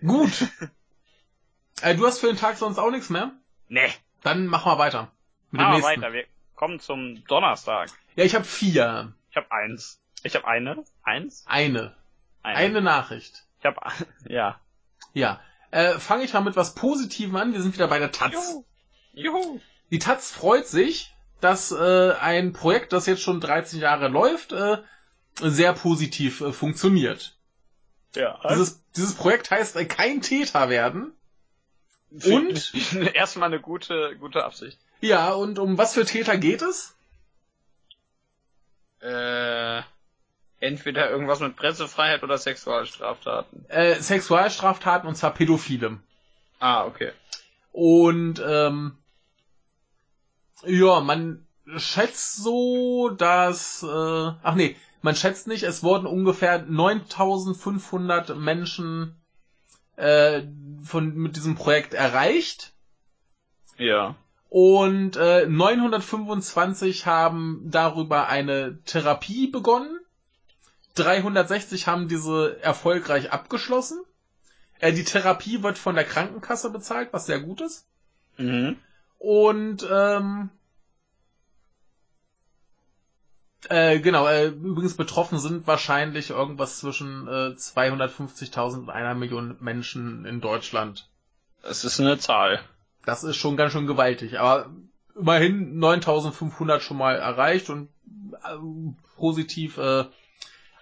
Gut. 0.00 0.48
äh, 1.82 1.94
du 1.94 2.06
hast 2.06 2.20
für 2.20 2.28
den 2.28 2.38
Tag 2.38 2.56
sonst 2.56 2.78
auch 2.78 2.90
nichts 2.90 3.10
mehr? 3.10 3.32
Nee. 3.68 3.92
Dann 4.22 4.46
machen 4.46 4.72
wir 4.72 4.78
weiter. 4.78 5.12
Mit 5.50 5.60
Machen 5.60 5.82
wir 5.82 5.82
weiter. 5.82 6.14
Wir 6.14 6.24
kommen 6.54 6.80
zum 6.80 7.22
Donnerstag. 7.26 7.90
Ja, 8.16 8.24
ich 8.24 8.34
habe 8.34 8.46
vier. 8.46 9.12
Ich 9.28 9.36
habe 9.36 9.52
eins. 9.52 10.00
Ich 10.22 10.34
habe 10.34 10.46
eine. 10.46 10.84
Eins? 11.02 11.44
Eine. 11.46 11.94
Eine 12.42 12.80
Nachricht. 12.80 13.44
Ich 13.58 13.66
habe 13.66 13.78
ja. 14.26 14.58
Ja. 15.12 15.38
Äh, 15.74 15.98
Fange 15.98 16.22
ich 16.22 16.32
mal 16.32 16.40
mit 16.40 16.54
was 16.54 16.76
Positivem 16.76 17.34
an. 17.34 17.52
Wir 17.52 17.60
sind 17.60 17.74
wieder 17.74 17.88
bei 17.88 17.98
der 17.98 18.12
Taz. 18.12 18.32
Juhu. 18.32 18.64
Juhu. 19.12 19.60
Die 19.90 19.98
Taz 19.98 20.30
freut 20.30 20.68
sich, 20.68 21.12
dass 21.40 21.72
äh, 21.72 22.12
ein 22.12 22.52
Projekt, 22.52 22.92
das 22.92 23.06
jetzt 23.06 23.22
schon 23.22 23.40
13 23.40 23.80
Jahre 23.80 24.06
läuft, 24.06 24.52
äh, 24.52 24.78
sehr 25.40 25.72
positiv 25.72 26.42
äh, 26.42 26.52
funktioniert. 26.52 27.36
Ja. 28.14 28.38
Dieses, 28.50 28.84
dieses 28.94 29.16
Projekt 29.16 29.50
heißt 29.50 29.74
äh, 29.74 29.84
kein 29.84 30.22
Täter 30.22 30.68
werden. 30.68 31.12
Und? 32.12 32.72
erstmal 33.14 33.48
eine 33.48 33.60
gute 33.60 34.16
gute 34.20 34.44
Absicht. 34.44 34.78
Ja, 35.00 35.32
und 35.32 35.58
um 35.58 35.76
was 35.76 35.94
für 35.94 36.04
Täter 36.04 36.38
geht 36.38 36.62
es? 36.62 36.94
Äh, 39.00 39.82
entweder 40.64 41.10
irgendwas 41.10 41.40
mit 41.40 41.56
Pressefreiheit 41.56 42.22
oder 42.22 42.38
Sexualstraftaten. 42.38 43.66
Äh, 43.68 43.94
Sexualstraftaten 44.00 45.08
und 45.08 45.14
zwar 45.16 45.32
Pädophile. 45.34 45.98
Ah, 46.58 46.84
okay. 46.86 47.12
Und 47.72 48.42
ähm, 48.46 48.96
ja, 50.64 51.00
man 51.00 51.46
schätzt 51.76 52.36
so, 52.42 53.10
dass 53.10 53.82
äh, 53.82 53.86
ach 54.42 54.54
nee, 54.54 54.76
man 55.02 55.16
schätzt 55.16 55.46
nicht, 55.46 55.64
es 55.64 55.82
wurden 55.82 56.06
ungefähr 56.06 56.62
9500 56.62 58.36
Menschen 58.36 59.16
äh, 59.96 60.42
von 60.82 61.14
mit 61.14 61.36
diesem 61.36 61.54
Projekt 61.56 61.94
erreicht 61.94 62.72
Ja. 63.76 64.14
und 64.48 65.16
äh, 65.16 65.46
925 65.46 67.06
haben 67.06 67.62
darüber 67.66 68.28
eine 68.28 68.82
Therapie 68.84 69.48
begonnen. 69.48 70.00
360 70.94 71.86
haben 71.86 72.08
diese 72.08 72.60
erfolgreich 72.62 73.32
abgeschlossen. 73.32 74.02
Äh, 74.78 74.92
die 74.92 75.04
Therapie 75.04 75.62
wird 75.62 75.78
von 75.78 75.94
der 75.94 76.04
Krankenkasse 76.04 76.70
bezahlt, 76.70 77.12
was 77.12 77.26
sehr 77.26 77.40
gut 77.40 77.60
ist. 77.60 77.86
Mhm. 78.36 78.76
Und 79.18 79.86
ähm, 79.90 80.50
äh, 83.68 83.98
genau, 84.00 84.26
äh, 84.26 84.48
übrigens 84.48 84.96
betroffen 84.96 85.38
sind 85.38 85.66
wahrscheinlich 85.66 86.30
irgendwas 86.30 86.78
zwischen 86.78 87.26
äh, 87.26 87.54
250.000 87.56 88.78
und 88.80 88.90
einer 88.90 89.14
Million 89.14 89.56
Menschen 89.60 90.24
in 90.26 90.40
Deutschland. 90.40 91.08
Das 91.62 91.84
ist 91.84 92.00
eine 92.00 92.18
Zahl. 92.18 92.60
Das 93.06 93.24
ist 93.24 93.36
schon 93.36 93.56
ganz 93.56 93.72
schön 93.72 93.86
gewaltig, 93.86 94.38
aber 94.38 94.70
immerhin 95.16 95.78
9.500 95.78 96.80
schon 96.80 96.98
mal 96.98 97.16
erreicht 97.16 97.70
und 97.70 97.88
äh, 98.32 98.56
positiv 99.16 99.78
äh, 99.78 100.04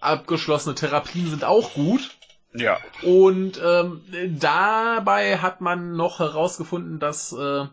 abgeschlossene 0.02 0.74
Therapien 0.74 1.28
sind 1.28 1.44
auch 1.44 1.74
gut. 1.74 2.10
Ja. 2.54 2.78
Und 3.02 3.60
ähm, 3.64 4.02
dabei 4.38 5.38
hat 5.38 5.60
man 5.60 5.96
noch 5.96 6.18
herausgefunden, 6.18 6.98
dass 6.98 7.32
äh, 7.32 7.66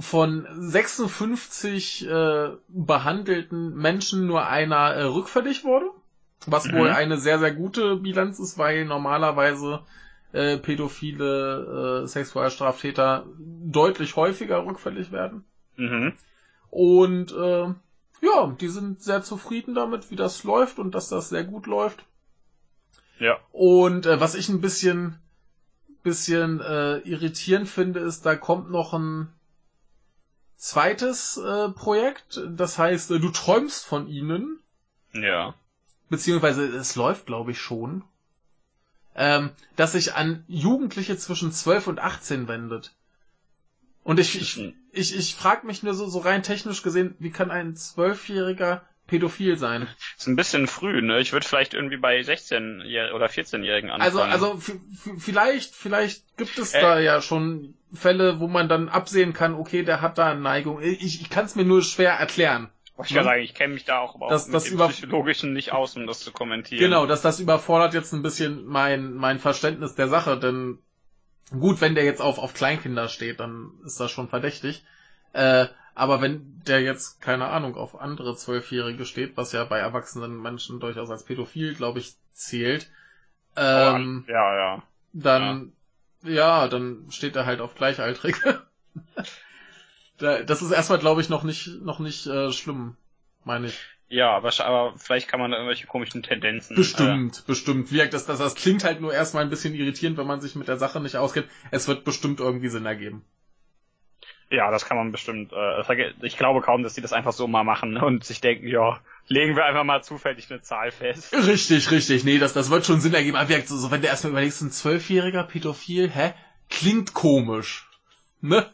von 0.00 0.46
56 0.50 2.08
äh, 2.08 2.48
behandelten 2.68 3.74
Menschen 3.76 4.26
nur 4.26 4.46
einer 4.46 4.94
äh, 4.94 5.04
rückfällig 5.04 5.64
wurde. 5.64 5.86
Was 6.46 6.66
Mhm. 6.66 6.76
wohl 6.76 6.90
eine 6.90 7.18
sehr, 7.18 7.38
sehr 7.38 7.52
gute 7.52 7.96
Bilanz 7.96 8.38
ist, 8.38 8.58
weil 8.58 8.84
normalerweise 8.84 9.80
äh, 10.32 10.58
pädophile 10.58 12.02
äh, 12.02 12.06
Sexualstraftäter 12.08 13.24
deutlich 13.38 14.16
häufiger 14.16 14.66
rückfällig 14.66 15.12
werden. 15.12 15.44
Mhm. 15.76 16.12
Und 16.70 17.32
äh, 17.32 17.72
ja, 18.24 18.54
die 18.60 18.68
sind 18.68 19.02
sehr 19.02 19.22
zufrieden 19.22 19.74
damit, 19.74 20.10
wie 20.10 20.16
das 20.16 20.44
läuft 20.44 20.78
und 20.78 20.94
dass 20.94 21.08
das 21.08 21.28
sehr 21.28 21.44
gut 21.44 21.66
läuft. 21.66 22.04
Ja. 23.18 23.38
Und 23.52 24.06
äh, 24.06 24.20
was 24.20 24.34
ich 24.34 24.48
ein 24.48 24.60
bisschen, 24.60 25.16
bisschen 26.02 26.60
äh, 26.60 26.98
irritierend 26.98 27.68
finde, 27.68 28.00
ist, 28.00 28.26
da 28.26 28.36
kommt 28.36 28.70
noch 28.70 28.92
ein 28.92 29.28
zweites 30.56 31.36
äh, 31.36 31.68
Projekt. 31.68 32.40
Das 32.48 32.78
heißt, 32.78 33.10
äh, 33.12 33.20
du 33.20 33.30
träumst 33.30 33.84
von 33.84 34.08
ihnen, 34.08 34.58
Ja. 35.12 35.54
beziehungsweise 36.08 36.66
es 36.66 36.96
läuft, 36.96 37.26
glaube 37.26 37.52
ich, 37.52 37.60
schon, 37.60 38.04
ähm, 39.14 39.50
das 39.76 39.92
sich 39.92 40.14
an 40.14 40.44
Jugendliche 40.48 41.16
zwischen 41.16 41.52
12 41.52 41.86
und 41.86 42.00
18 42.00 42.48
wendet. 42.48 42.94
Und 44.04 44.20
ich, 44.20 44.40
ich, 44.40 44.60
ich, 44.92 45.16
ich 45.16 45.34
frage 45.34 45.66
mich 45.66 45.82
nur 45.82 45.94
so, 45.94 46.06
so 46.06 46.18
rein 46.20 46.42
technisch 46.42 46.82
gesehen, 46.82 47.16
wie 47.18 47.30
kann 47.30 47.50
ein 47.50 47.74
Zwölfjähriger 47.74 48.82
pädophil 49.06 49.56
sein? 49.58 49.86
Ist 50.16 50.26
ein 50.28 50.36
bisschen 50.36 50.66
früh, 50.66 51.02
ne? 51.02 51.20
Ich 51.20 51.32
würde 51.32 51.46
vielleicht 51.46 51.74
irgendwie 51.74 51.96
bei 51.96 52.22
16 52.22 52.82
oder 53.14 53.26
14-Jährigen 53.26 53.90
anfangen. 53.90 54.30
Also, 54.30 54.52
also 54.54 54.60
vielleicht, 55.18 55.74
vielleicht 55.74 56.36
gibt 56.36 56.58
es 56.58 56.72
Äh. 56.74 56.80
da 56.80 56.98
ja 57.00 57.20
schon 57.20 57.74
Fälle, 57.92 58.40
wo 58.40 58.48
man 58.48 58.68
dann 58.68 58.88
absehen 58.88 59.32
kann, 59.32 59.54
okay, 59.54 59.82
der 59.84 60.00
hat 60.00 60.18
da 60.18 60.30
eine 60.30 60.40
Neigung. 60.40 60.80
Ich, 60.82 61.20
ich 61.20 61.30
kann 61.30 61.44
es 61.46 61.54
mir 61.54 61.64
nur 61.64 61.82
schwer 61.82 62.12
erklären. 62.12 62.70
ich 63.02 63.14
kann 63.14 63.24
sagen, 63.24 63.42
ich 63.42 63.54
kenne 63.54 63.74
mich 63.74 63.84
da 63.84 63.98
auch 64.00 64.16
überhaupt 64.16 64.32
Das- 64.32 64.46
mit 64.46 64.54
das 64.54 64.64
dem 64.64 64.74
über- 64.74 64.88
Psychologischen 64.88 65.52
nicht 65.52 65.72
aus, 65.72 65.96
um 65.96 66.06
das 66.06 66.20
zu 66.20 66.32
kommentieren. 66.32 66.80
Genau, 66.80 67.06
dass 67.06 67.22
das 67.22 67.40
überfordert 67.40 67.94
jetzt 67.94 68.12
ein 68.12 68.22
bisschen 68.22 68.64
mein, 68.66 69.14
mein 69.14 69.38
Verständnis 69.38 69.94
der 69.94 70.08
Sache, 70.08 70.38
denn 70.38 70.78
gut, 71.50 71.80
wenn 71.80 71.94
der 71.94 72.04
jetzt 72.04 72.20
auf, 72.20 72.38
auf 72.38 72.54
Kleinkinder 72.54 73.08
steht, 73.08 73.40
dann 73.40 73.72
ist 73.84 74.00
das 74.00 74.10
schon 74.10 74.28
verdächtig. 74.28 74.84
Äh, 75.32 75.66
aber 75.94 76.20
wenn 76.20 76.60
der 76.66 76.80
jetzt, 76.80 77.20
keine 77.20 77.48
Ahnung, 77.48 77.76
auf 77.76 78.00
andere 78.00 78.36
Zwölfjährige 78.36 79.04
steht, 79.04 79.36
was 79.36 79.52
ja 79.52 79.64
bei 79.64 79.78
erwachsenen 79.78 80.40
Menschen 80.40 80.80
durchaus 80.80 81.10
als 81.10 81.24
pädophil, 81.24 81.74
glaube 81.74 82.00
ich, 82.00 82.14
zählt, 82.32 82.90
ähm, 83.56 84.24
ja, 84.28 84.56
ja. 84.56 84.82
dann, 85.12 85.72
ja. 86.22 86.66
dann 86.66 87.06
steht 87.10 87.36
er 87.36 87.46
halt 87.46 87.60
auf 87.60 87.76
Gleichaltrige. 87.76 88.62
da, 90.18 90.42
das 90.42 90.62
ist 90.62 90.72
erstmal, 90.72 90.98
glaube 90.98 91.20
ich, 91.20 91.28
noch 91.28 91.44
nicht, 91.44 91.68
noch 91.82 92.00
nicht 92.00 92.26
äh, 92.26 92.52
schlimm, 92.52 92.96
meine 93.44 93.68
ich. 93.68 93.78
Ja, 94.14 94.30
aber, 94.30 94.52
aber 94.60 94.94
vielleicht 94.96 95.26
kann 95.26 95.40
man 95.40 95.50
da 95.50 95.56
irgendwelche 95.56 95.88
komischen 95.88 96.22
Tendenzen. 96.22 96.76
Bestimmt, 96.76 97.44
bestimmt. 97.48 97.90
Wie 97.90 97.98
das, 98.08 98.26
das, 98.26 98.38
das 98.38 98.54
klingt 98.54 98.84
halt 98.84 99.00
nur 99.00 99.12
erstmal 99.12 99.42
ein 99.42 99.50
bisschen 99.50 99.74
irritierend, 99.74 100.16
wenn 100.18 100.26
man 100.28 100.40
sich 100.40 100.54
mit 100.54 100.68
der 100.68 100.76
Sache 100.76 101.00
nicht 101.00 101.16
auskennt. 101.16 101.48
Es 101.72 101.88
wird 101.88 102.04
bestimmt 102.04 102.38
irgendwie 102.38 102.68
Sinn 102.68 102.86
ergeben. 102.86 103.24
Äh, 104.50 104.56
ja, 104.58 104.70
das 104.70 104.84
kann 104.84 104.96
man 104.96 105.10
bestimmt. 105.10 105.52
Äh, 105.52 106.12
ich 106.22 106.38
glaube 106.38 106.60
kaum, 106.60 106.84
dass 106.84 106.94
die 106.94 107.00
das 107.00 107.12
einfach 107.12 107.32
so 107.32 107.48
mal 107.48 107.64
machen 107.64 107.96
und 107.96 108.22
sich 108.22 108.40
denken, 108.40 108.68
ja, 108.68 109.00
legen 109.26 109.56
wir 109.56 109.64
einfach 109.64 109.82
mal 109.82 110.04
zufällig 110.04 110.48
eine 110.48 110.62
Zahl 110.62 110.92
fest. 110.92 111.34
Richtig, 111.34 111.90
richtig. 111.90 112.22
Nee, 112.22 112.38
das, 112.38 112.52
das 112.52 112.70
wird 112.70 112.86
schon 112.86 113.00
Sinn 113.00 113.14
ergeben. 113.14 113.36
Aber 113.36 113.62
so, 113.62 113.76
so, 113.76 113.90
wenn 113.90 114.00
du 114.00 114.06
erstmal 114.06 114.30
überlegst, 114.30 114.62
ein 114.62 114.70
Zwölfjähriger 114.70 115.42
Pädophil, 115.42 116.08
hä? 116.08 116.34
Klingt 116.70 117.14
komisch. 117.14 117.88
Ne? 118.40 118.64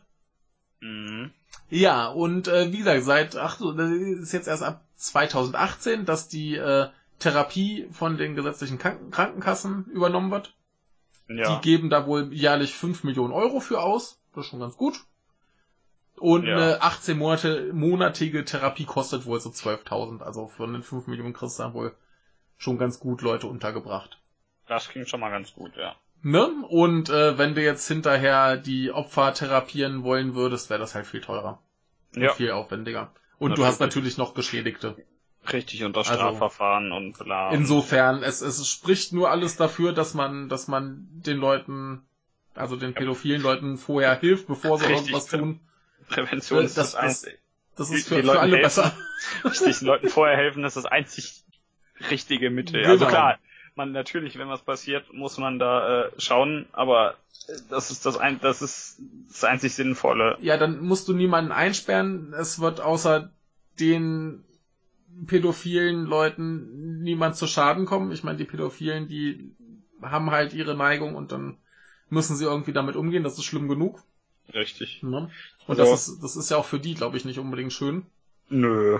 Mhm. 0.81 1.31
Ja, 1.71 2.09
und 2.09 2.47
äh, 2.47 2.71
wie 2.75 2.79
gesagt, 2.79 3.05
seit, 3.05 3.37
ach 3.37 3.57
so, 3.57 3.73
das 3.73 3.91
ist 3.91 4.33
jetzt 4.35 4.47
erst 4.47 4.63
ab 4.63 4.85
2018, 5.01 6.05
dass 6.05 6.29
die 6.29 6.57
äh, 6.57 6.89
Therapie 7.19 7.89
von 7.91 8.17
den 8.17 8.35
gesetzlichen 8.35 8.79
Kranken 8.79 9.11
Krankenkassen 9.11 9.87
übernommen 9.87 10.31
wird. 10.31 10.55
Ja. 11.29 11.57
Die 11.57 11.63
geben 11.63 11.91
da 11.91 12.07
wohl 12.07 12.33
jährlich 12.33 12.75
5 12.75 13.05
Millionen 13.05 13.33
Euro 13.33 13.61
für 13.61 13.81
aus. 13.81 14.21
Das 14.35 14.45
ist 14.45 14.51
schon 14.51 14.61
ganz 14.61 14.77
gut. 14.77 15.01
Und 16.17 16.47
Ja. 16.47 16.57
eine 16.57 16.83
18 16.83 17.17
Monate, 17.17 17.73
monatige 17.73 18.45
Therapie 18.45 18.85
kostet 18.85 19.27
wohl 19.27 19.41
so 19.41 19.51
12.000. 19.51 20.23
Also 20.23 20.49
von 20.49 20.73
den 20.73 20.83
5 20.83 21.07
Millionen 21.07 21.33
kriegst 21.33 21.59
du 21.59 21.73
wohl 21.73 21.95
schon 22.59 22.79
ganz 22.79 23.01
gut 23.01 23.23
Leute 23.23 23.47
untergebracht. 23.47 24.19
Das 24.67 24.89
klingt 24.89 25.09
schon 25.09 25.21
mal 25.21 25.31
ganz 25.31 25.53
gut, 25.55 25.77
ja. 25.77 25.97
Ne? 26.23 26.47
Und 26.69 27.09
äh, 27.09 27.39
wenn 27.39 27.55
du 27.55 27.63
jetzt 27.63 27.89
hinterher 27.89 28.59
die 28.59 28.93
Opfer 28.93 29.33
therapieren 29.33 30.03
wollen 30.03 30.35
würdest, 30.35 30.69
wäre 30.69 30.81
das 30.81 30.95
halt 30.95 31.07
viel 31.07 31.23
teurer. 31.23 31.63
Und 32.15 32.23
Ja. 32.23 32.35
viel 32.35 32.51
aufwendiger. 32.51 33.15
Und 33.41 33.59
du 33.59 33.65
hast 33.65 33.81
natürlich 33.81 34.17
noch 34.19 34.35
Geschädigte. 34.35 34.97
Richtig, 35.53 35.83
und 35.83 35.97
das 35.97 36.09
Also- 36.11 36.21
Strafverfahren 36.21 36.93
und 36.93 37.19
bla. 37.19 37.51
Insofern, 37.51 38.23
es, 38.23 38.43
es 38.43 38.69
spricht 38.69 39.13
nur 39.13 39.31
alles 39.31 39.57
dafür, 39.57 39.93
dass 39.93 40.15
man, 40.15 40.49
dass 40.49 40.69
man 40.69 41.09
den 41.11 41.39
Leuten, 41.39 42.03
also 42.55 42.77
den 42.77 42.93
pädophilen 42.95 43.41
Leuten 43.43 43.79
vorher 43.79 44.15
hilft, 44.21 44.47
bevor 44.47 44.79
sie 44.79 44.85
Richtig. 44.87 45.09
irgendwas 45.09 45.27
tun. 45.27 45.61
Prävention 46.09 46.65
ist 46.65 46.77
Das- 46.77 46.93
das, 46.93 47.01
das- 47.01 47.03
einzig. 47.03 47.39
Das 47.77 47.89
Die- 47.89 47.95
ist 47.97 48.09
für, 48.09 48.23
für 48.23 48.39
alle 48.39 48.57
helfen. 48.57 48.63
besser. 48.63 48.93
Richtig, 49.45 49.79
den 49.79 49.87
Leuten 49.89 50.09
vorher 50.11 50.37
helfen, 50.37 50.63
das 50.63 50.77
ist 50.77 50.85
das 50.85 50.93
einzig 50.93 51.43
richtige 52.11 52.51
Mittel. 52.51 52.81
Genau. 52.83 52.93
Also 52.93 53.07
klar, 53.07 53.39
man 53.81 53.93
natürlich, 53.93 54.39
wenn 54.39 54.49
was 54.49 54.63
passiert, 54.63 55.13
muss 55.13 55.39
man 55.39 55.59
da 55.59 56.05
äh, 56.05 56.11
schauen, 56.19 56.67
aber 56.73 57.17
das 57.71 57.91
ist 57.91 58.05
das 58.05 58.19
ein, 58.19 58.39
das 58.41 58.61
ist 58.61 59.01
das 59.29 59.45
einzig 59.45 59.75
Sinnvolle. 59.75 60.37
Ja, 60.43 60.59
dann 60.59 60.81
musst 60.81 61.09
du 61.09 61.15
niemanden 61.15 61.51
einsperren. 61.51 62.35
Es 62.39 62.61
wird 62.61 62.81
außer 62.81 63.31
den 63.79 64.45
pädophilen 65.27 66.05
Leuten 66.05 67.01
niemand 67.03 67.37
zu 67.37 67.47
Schaden 67.47 67.87
kommen. 67.87 68.13
Ich 68.13 68.23
meine, 68.23 68.37
die 68.37 68.45
Pädophilen, 68.45 69.09
die 69.09 69.53
haben 70.03 70.31
halt 70.31 70.53
ihre 70.53 70.77
Neigung 70.77 71.15
und 71.15 71.33
dann 71.33 71.57
müssen 72.11 72.37
sie 72.37 72.45
irgendwie 72.45 72.73
damit 72.73 72.97
umgehen. 72.97 73.25
Das 73.25 73.39
ist 73.39 73.45
schlimm 73.45 73.69
genug. 73.69 74.03
Richtig. 74.53 75.03
Ne? 75.03 75.31
Und 75.67 75.81
also, 75.81 75.91
das 75.91 76.09
ist, 76.09 76.23
das 76.23 76.37
ist 76.37 76.51
ja 76.51 76.59
auch 76.59 76.67
für 76.67 76.79
die, 76.79 76.95
glaube 76.95 77.17
ich, 77.17 77.25
nicht 77.25 77.39
unbedingt 77.39 77.73
schön. 77.73 78.05
Nö. 78.49 78.99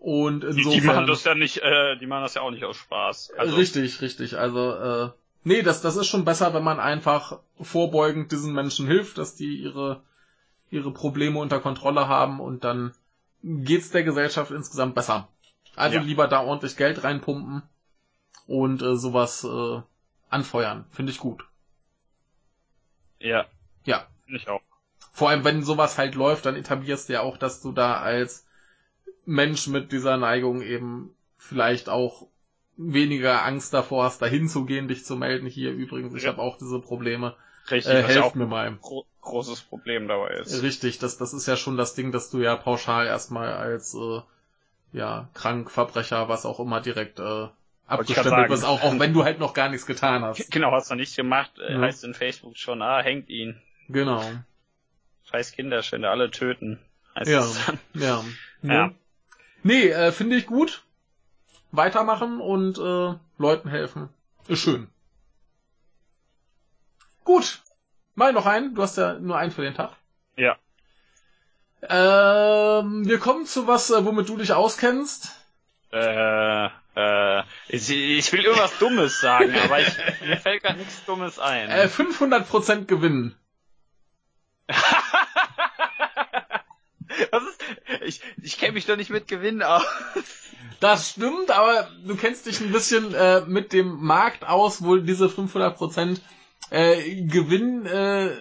Und 0.00 0.44
insofern. 0.44 0.70
Die, 0.70 0.80
die 0.80 0.86
machen 0.86 1.06
das 1.06 1.24
ja 1.24 1.34
nicht, 1.34 1.58
äh, 1.58 1.96
die 1.96 2.06
machen 2.06 2.22
das 2.22 2.34
ja 2.34 2.42
auch 2.42 2.50
nicht 2.50 2.64
aus 2.64 2.76
Spaß. 2.76 3.32
Also, 3.36 3.56
richtig, 3.56 4.00
richtig. 4.00 4.38
Also, 4.38 4.74
äh, 4.74 5.10
nee, 5.44 5.62
das, 5.62 5.80
das 5.80 5.96
ist 5.96 6.06
schon 6.06 6.24
besser, 6.24 6.54
wenn 6.54 6.62
man 6.62 6.78
einfach 6.78 7.40
vorbeugend 7.60 8.30
diesen 8.30 8.52
Menschen 8.52 8.86
hilft, 8.86 9.18
dass 9.18 9.34
die 9.34 9.56
ihre, 9.56 10.02
ihre 10.70 10.92
Probleme 10.92 11.38
unter 11.38 11.58
Kontrolle 11.60 12.06
haben 12.06 12.40
und 12.40 12.64
dann 12.64 12.94
geht's 13.42 13.90
der 13.90 14.04
Gesellschaft 14.04 14.50
insgesamt 14.50 14.94
besser. 14.94 15.28
Also 15.74 15.96
ja. 15.96 16.02
lieber 16.02 16.28
da 16.28 16.42
ordentlich 16.42 16.76
Geld 16.76 17.02
reinpumpen 17.04 17.62
und 18.46 18.82
äh, 18.82 18.96
sowas 18.96 19.44
äh, 19.44 19.80
anfeuern. 20.28 20.84
Finde 20.90 21.12
ich 21.12 21.18
gut. 21.18 21.44
Ja. 23.20 23.46
Ja. 23.84 24.06
Ich 24.26 24.48
auch. 24.48 24.60
Vor 25.12 25.30
allem, 25.30 25.44
wenn 25.44 25.62
sowas 25.64 25.98
halt 25.98 26.14
läuft, 26.14 26.46
dann 26.46 26.56
etablierst 26.56 27.08
du 27.08 27.14
ja 27.14 27.20
auch, 27.22 27.36
dass 27.36 27.60
du 27.60 27.72
da 27.72 28.00
als 28.00 28.46
Mensch 29.28 29.66
mit 29.66 29.92
dieser 29.92 30.16
Neigung 30.16 30.62
eben 30.62 31.14
vielleicht 31.36 31.90
auch 31.90 32.26
weniger 32.78 33.44
Angst 33.44 33.74
davor 33.74 34.04
hast, 34.04 34.22
dahin 34.22 34.48
zu 34.48 34.64
gehen, 34.64 34.88
dich 34.88 35.04
zu 35.04 35.16
melden. 35.16 35.46
Hier 35.46 35.70
übrigens, 35.70 36.14
ich 36.14 36.22
ja. 36.22 36.30
habe 36.30 36.40
auch 36.40 36.56
diese 36.56 36.80
Probleme. 36.80 37.36
Richtig, 37.70 37.92
äh, 37.92 38.02
helft 38.02 38.36
mir 38.36 38.46
mal. 38.46 38.78
Gro 38.80 39.04
großes 39.20 39.60
Problem 39.60 40.08
dabei 40.08 40.30
ist. 40.36 40.62
Richtig, 40.62 40.98
das, 40.98 41.18
das 41.18 41.34
ist 41.34 41.46
ja 41.46 41.58
schon 41.58 41.76
das 41.76 41.94
Ding, 41.94 42.10
dass 42.10 42.30
du 42.30 42.38
ja 42.38 42.56
pauschal 42.56 43.06
erstmal 43.06 43.52
als 43.52 43.92
äh, 43.94 44.22
ja, 44.94 45.28
krank, 45.34 45.70
Verbrecher, 45.70 46.30
was 46.30 46.46
auch 46.46 46.58
immer 46.58 46.80
direkt 46.80 47.20
äh, 47.20 47.48
abgestempelt 47.86 48.48
wirst, 48.48 48.64
auch, 48.64 48.82
auch 48.82 48.98
wenn 48.98 49.12
du 49.12 49.24
halt 49.24 49.38
noch 49.38 49.52
gar 49.52 49.68
nichts 49.68 49.84
getan 49.84 50.24
hast. 50.24 50.50
Genau, 50.50 50.70
hast 50.70 50.90
du 50.90 50.94
nichts 50.94 51.14
gemacht, 51.14 51.52
äh, 51.58 51.74
ja. 51.74 51.80
heißt 51.80 52.04
in 52.04 52.14
Facebook 52.14 52.56
schon, 52.56 52.80
ah, 52.80 53.02
hängt 53.02 53.28
ihn. 53.28 53.60
Genau. 53.90 54.22
Scheiß 55.30 55.52
Kinderschänder, 55.52 56.10
alle 56.10 56.30
töten. 56.30 56.78
Heißt 57.14 57.30
ja, 57.30 57.46
ja. 57.92 58.24
ja. 58.62 58.94
Nee, 59.62 59.88
äh, 59.88 60.12
finde 60.12 60.36
ich 60.36 60.46
gut. 60.46 60.82
Weitermachen 61.70 62.40
und 62.40 62.78
äh, 62.78 63.14
Leuten 63.38 63.68
helfen. 63.68 64.08
Ist 64.46 64.60
schön. 64.60 64.88
Gut. 67.24 67.60
Mal 68.14 68.32
noch 68.32 68.46
einen. 68.46 68.74
Du 68.74 68.82
hast 68.82 68.96
ja 68.96 69.14
nur 69.14 69.36
einen 69.36 69.52
für 69.52 69.62
den 69.62 69.74
Tag. 69.74 69.92
Ja. 70.36 70.56
Ähm, 71.82 73.06
wir 73.06 73.18
kommen 73.18 73.46
zu 73.46 73.66
was, 73.66 73.90
äh, 73.90 74.04
womit 74.04 74.28
du 74.28 74.36
dich 74.36 74.52
auskennst. 74.52 75.36
Äh, 75.92 76.66
äh, 76.96 77.42
ich, 77.68 77.90
ich 77.90 78.32
will 78.32 78.40
irgendwas 78.40 78.78
Dummes 78.78 79.20
sagen, 79.20 79.54
aber 79.64 79.80
ich, 79.80 79.88
mir 80.26 80.36
fällt 80.36 80.62
gar 80.64 80.74
nichts 80.74 81.04
Dummes 81.04 81.38
ein. 81.38 81.70
Äh, 81.70 81.86
500% 81.86 82.86
gewinnen. 82.86 83.36
Was 87.30 87.42
ist? 87.42 87.62
Ich, 88.04 88.20
ich 88.42 88.58
kenne 88.58 88.72
mich 88.72 88.86
doch 88.86 88.96
nicht 88.96 89.10
mit 89.10 89.28
Gewinnen 89.28 89.62
aus. 89.62 89.84
Das 90.80 91.10
stimmt, 91.10 91.50
aber 91.50 91.90
du 92.04 92.16
kennst 92.16 92.46
dich 92.46 92.60
ein 92.60 92.72
bisschen 92.72 93.14
äh, 93.14 93.40
mit 93.42 93.72
dem 93.72 93.96
Markt 93.96 94.44
aus, 94.44 94.82
wo 94.82 94.96
diese 94.96 95.26
500% 95.26 96.20
äh, 96.70 97.24
Gewinn 97.24 97.84
äh, 97.86 98.36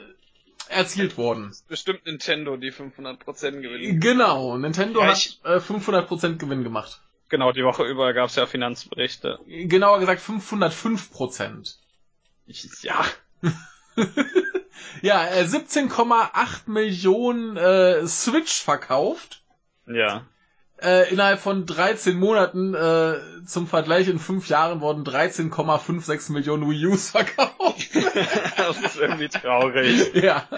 erzielt 0.70 1.18
worden. 1.18 1.52
Bestimmt 1.68 2.06
Nintendo, 2.06 2.58
die 2.58 2.72
500% 2.72 3.62
Gewinn. 3.62 4.00
Genau, 4.00 4.58
Nintendo 4.58 5.02
ja, 5.02 5.08
hat 5.08 5.40
äh, 5.44 5.58
500% 5.58 6.38
Gewinn 6.38 6.64
gemacht. 6.64 7.02
Genau, 7.30 7.52
die 7.52 7.64
Woche 7.64 7.84
über 7.84 8.14
gab 8.14 8.30
es 8.30 8.36
ja 8.36 8.46
Finanzberichte. 8.46 9.40
Genauer 9.48 10.00
gesagt 10.00 10.22
505%. 10.22 11.76
Ich, 12.46 12.84
ja. 12.84 13.04
ja, 15.02 15.28
äh, 15.28 15.44
17,8 15.44 16.68
Millionen 16.68 17.58
äh, 17.58 18.08
Switch 18.08 18.62
verkauft. 18.62 19.44
Ja. 19.86 20.26
Äh, 20.80 21.12
innerhalb 21.12 21.40
von 21.40 21.66
13 21.66 22.20
Monaten, 22.20 22.76
äh, 22.76 23.16
zum 23.46 23.68
Vergleich, 23.68 24.08
in 24.08 24.20
fünf 24.20 24.48
Jahren 24.48 24.80
wurden 24.80 25.04
13,56 25.04 26.32
Millionen 26.32 26.70
Wii 26.70 26.88
U's 26.88 27.12
verkauft. 27.12 27.96
das 28.58 28.82
ist 28.82 28.98
irgendwie 28.98 29.30
traurig. 29.30 30.14
Ja. 30.14 30.48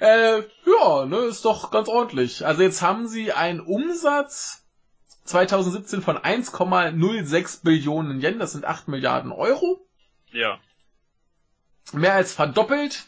äh, 0.00 0.38
ja, 0.38 1.06
ne, 1.06 1.18
ist 1.28 1.44
doch 1.44 1.70
ganz 1.70 1.88
ordentlich. 1.88 2.44
Also 2.44 2.62
jetzt 2.62 2.82
haben 2.82 3.06
sie 3.06 3.32
einen 3.32 3.60
Umsatz 3.60 4.64
2017 5.28 6.02
von 6.02 6.18
1,06 6.18 7.62
Billionen 7.62 8.20
Yen, 8.20 8.40
das 8.40 8.52
sind 8.52 8.64
8 8.64 8.88
Milliarden 8.88 9.30
Euro. 9.30 9.86
Ja. 10.32 10.58
Mehr 11.92 12.14
als 12.14 12.34
verdoppelt. 12.34 13.04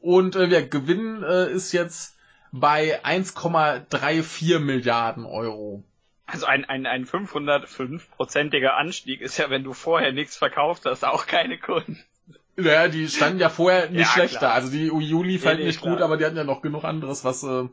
Und 0.00 0.36
äh, 0.36 0.48
der 0.48 0.66
Gewinn 0.66 1.22
äh, 1.22 1.50
ist 1.50 1.72
jetzt 1.72 2.16
bei 2.52 3.04
1,34 3.04 4.58
Milliarden 4.58 5.24
Euro. 5.24 5.82
Also 6.26 6.46
ein, 6.46 6.64
ein, 6.64 6.86
ein 6.86 7.06
505-prozentiger 7.06 8.74
Anstieg 8.74 9.20
ist 9.20 9.36
ja, 9.36 9.48
wenn 9.48 9.62
du 9.62 9.72
vorher 9.72 10.12
nichts 10.12 10.36
verkauft 10.36 10.84
hast, 10.84 11.04
auch 11.04 11.26
keine 11.26 11.58
Kunden. 11.58 12.02
Naja, 12.56 12.88
die 12.88 13.08
standen 13.08 13.38
ja 13.38 13.48
vorher 13.48 13.90
nicht 13.90 14.00
ja, 14.00 14.12
schlechter. 14.12 14.38
Klar. 14.38 14.54
Also 14.54 14.70
die 14.70 14.90
nee, 15.42 15.48
halt 15.48 15.58
nee, 15.60 15.66
nicht 15.66 15.80
klar. 15.80 15.94
gut, 15.94 16.02
aber 16.02 16.16
die 16.16 16.24
hatten 16.24 16.36
ja 16.36 16.44
noch 16.44 16.62
genug 16.62 16.84
anderes, 16.84 17.24
was 17.24 17.42
äh, 17.44 17.68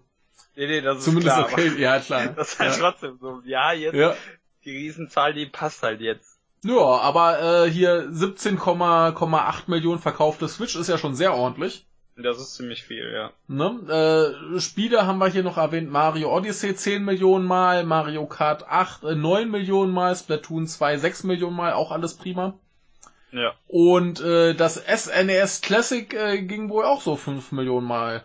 nee, 0.56 0.68
nee, 0.68 0.82
das 0.82 1.00
ist 1.00 1.06
zumindest 1.06 1.36
klar, 1.36 1.52
okay. 1.52 1.72
Ja, 1.80 2.00
klar. 2.00 2.28
Das 2.36 2.54
ist 2.54 2.60
halt 2.60 2.74
ja. 2.74 2.80
trotzdem 2.80 3.18
so. 3.20 3.42
Ja, 3.46 3.72
jetzt 3.72 3.96
ja. 3.96 4.16
die 4.66 4.72
Riesenzahl, 4.72 5.34
die 5.34 5.46
passt 5.48 5.82
halt 5.82 6.02
jetzt. 6.02 6.33
Ja, 6.64 6.78
aber 6.78 7.66
äh, 7.66 7.70
hier 7.70 8.10
17,8 8.10 9.64
Millionen 9.68 10.00
verkaufte 10.00 10.48
Switch 10.48 10.76
ist 10.76 10.88
ja 10.88 10.98
schon 10.98 11.14
sehr 11.14 11.34
ordentlich. 11.34 11.86
Das 12.16 12.38
ist 12.38 12.56
ziemlich 12.56 12.84
viel, 12.84 13.12
ja. 13.12 13.32
Ne? 13.48 14.36
Äh, 14.56 14.60
Spiele 14.60 15.08
haben 15.08 15.18
wir 15.18 15.28
hier 15.28 15.44
noch 15.44 15.58
erwähnt. 15.58 15.90
Mario 15.90 16.34
Odyssey 16.34 16.76
10 16.76 17.04
Millionen 17.04 17.46
Mal, 17.46 17.84
Mario 17.84 18.28
Kart 18.28 18.68
8 18.68 19.04
äh, 19.04 19.16
9 19.16 19.50
Millionen 19.50 19.92
Mal, 19.92 20.16
Splatoon 20.16 20.68
2 20.68 20.98
6 20.98 21.24
Millionen 21.24 21.56
Mal, 21.56 21.74
auch 21.74 21.92
alles 21.92 22.14
prima. 22.14 22.54
Ja. 23.32 23.54
Und 23.68 24.22
äh, 24.22 24.54
das 24.54 24.76
SNES 24.76 25.60
e 25.60 25.66
Classic 25.66 26.14
äh, 26.14 26.42
ging 26.44 26.70
wohl 26.70 26.86
auch 26.86 27.02
so 27.02 27.16
5 27.16 27.52
Millionen 27.52 27.88
Mal. 27.88 28.24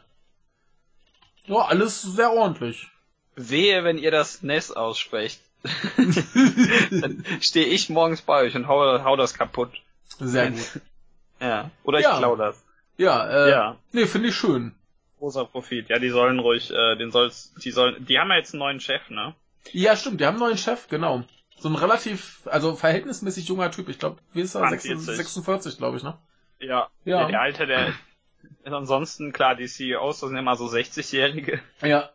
Ja, 1.47 1.62
alles 1.62 2.02
sehr 2.02 2.31
ordentlich. 2.32 2.89
Wehe, 3.35 3.85
wenn 3.85 3.97
ihr 3.97 4.10
das 4.10 4.43
NES 4.43 4.70
aussprecht. 4.70 5.40
Dann 6.90 7.24
stehe 7.40 7.66
ich 7.66 7.89
morgens 7.90 8.22
bei 8.22 8.43
euch 8.43 8.55
und 8.55 8.68
hau, 8.68 9.02
hau 9.02 9.16
das 9.16 9.35
kaputt. 9.35 9.72
Sehr 10.18 10.51
gut. 10.51 10.80
Ja. 11.40 11.70
Oder 11.85 12.01
ich 12.01 12.05
ja. 12.05 12.18
klau 12.18 12.35
das. 12.35 12.64
Ja, 12.97 13.47
äh, 13.47 13.51
ja. 13.51 13.76
nee, 13.93 14.06
finde 14.06 14.30
ich 14.30 14.35
schön. 14.35 14.74
Großer 15.20 15.44
Profit. 15.44 15.89
Ja, 15.89 16.01
die 16.01 16.09
sollen 16.09 16.40
ruhig, 16.40 16.72
äh, 16.72 16.97
den 16.97 17.12
soll's, 17.12 17.55
die 17.62 17.70
sollen, 17.70 18.05
die 18.05 18.18
haben 18.18 18.28
ja 18.30 18.39
jetzt 18.39 18.55
einen 18.55 18.59
neuen 18.59 18.80
Chef, 18.80 19.09
ne? 19.09 19.36
Ja, 19.70 19.94
stimmt, 19.94 20.20
die 20.20 20.26
haben 20.26 20.35
einen 20.35 20.40
neuen 20.40 20.59
Chef, 20.59 20.89
genau. 20.89 21.22
So 21.56 21.68
ein 21.68 21.76
relativ, 21.76 22.40
also 22.47 22.74
verhältnismäßig 22.74 23.47
junger 23.47 23.70
Typ. 23.70 23.89
Ich 23.89 24.01
glaube, 24.01 24.18
wie 24.32 24.40
ist 24.40 24.56
er? 24.56 24.68
46, 24.68 25.16
46 25.16 25.76
glaube 25.76 25.97
ich, 25.98 26.02
ne? 26.02 26.18
Ja. 26.59 26.89
ja. 27.05 27.18
Der, 27.18 27.28
der 27.28 27.40
Alte, 27.40 27.66
der 27.66 27.89
ist 27.89 27.94
ansonsten, 28.72 29.32
klar, 29.32 29.55
die 29.55 29.66
CEOs, 29.66 30.20
das 30.20 30.28
sind 30.28 30.39
immer 30.39 30.56
so 30.56 30.66
60-Jährige. 30.66 31.60
Ja. 31.82 32.10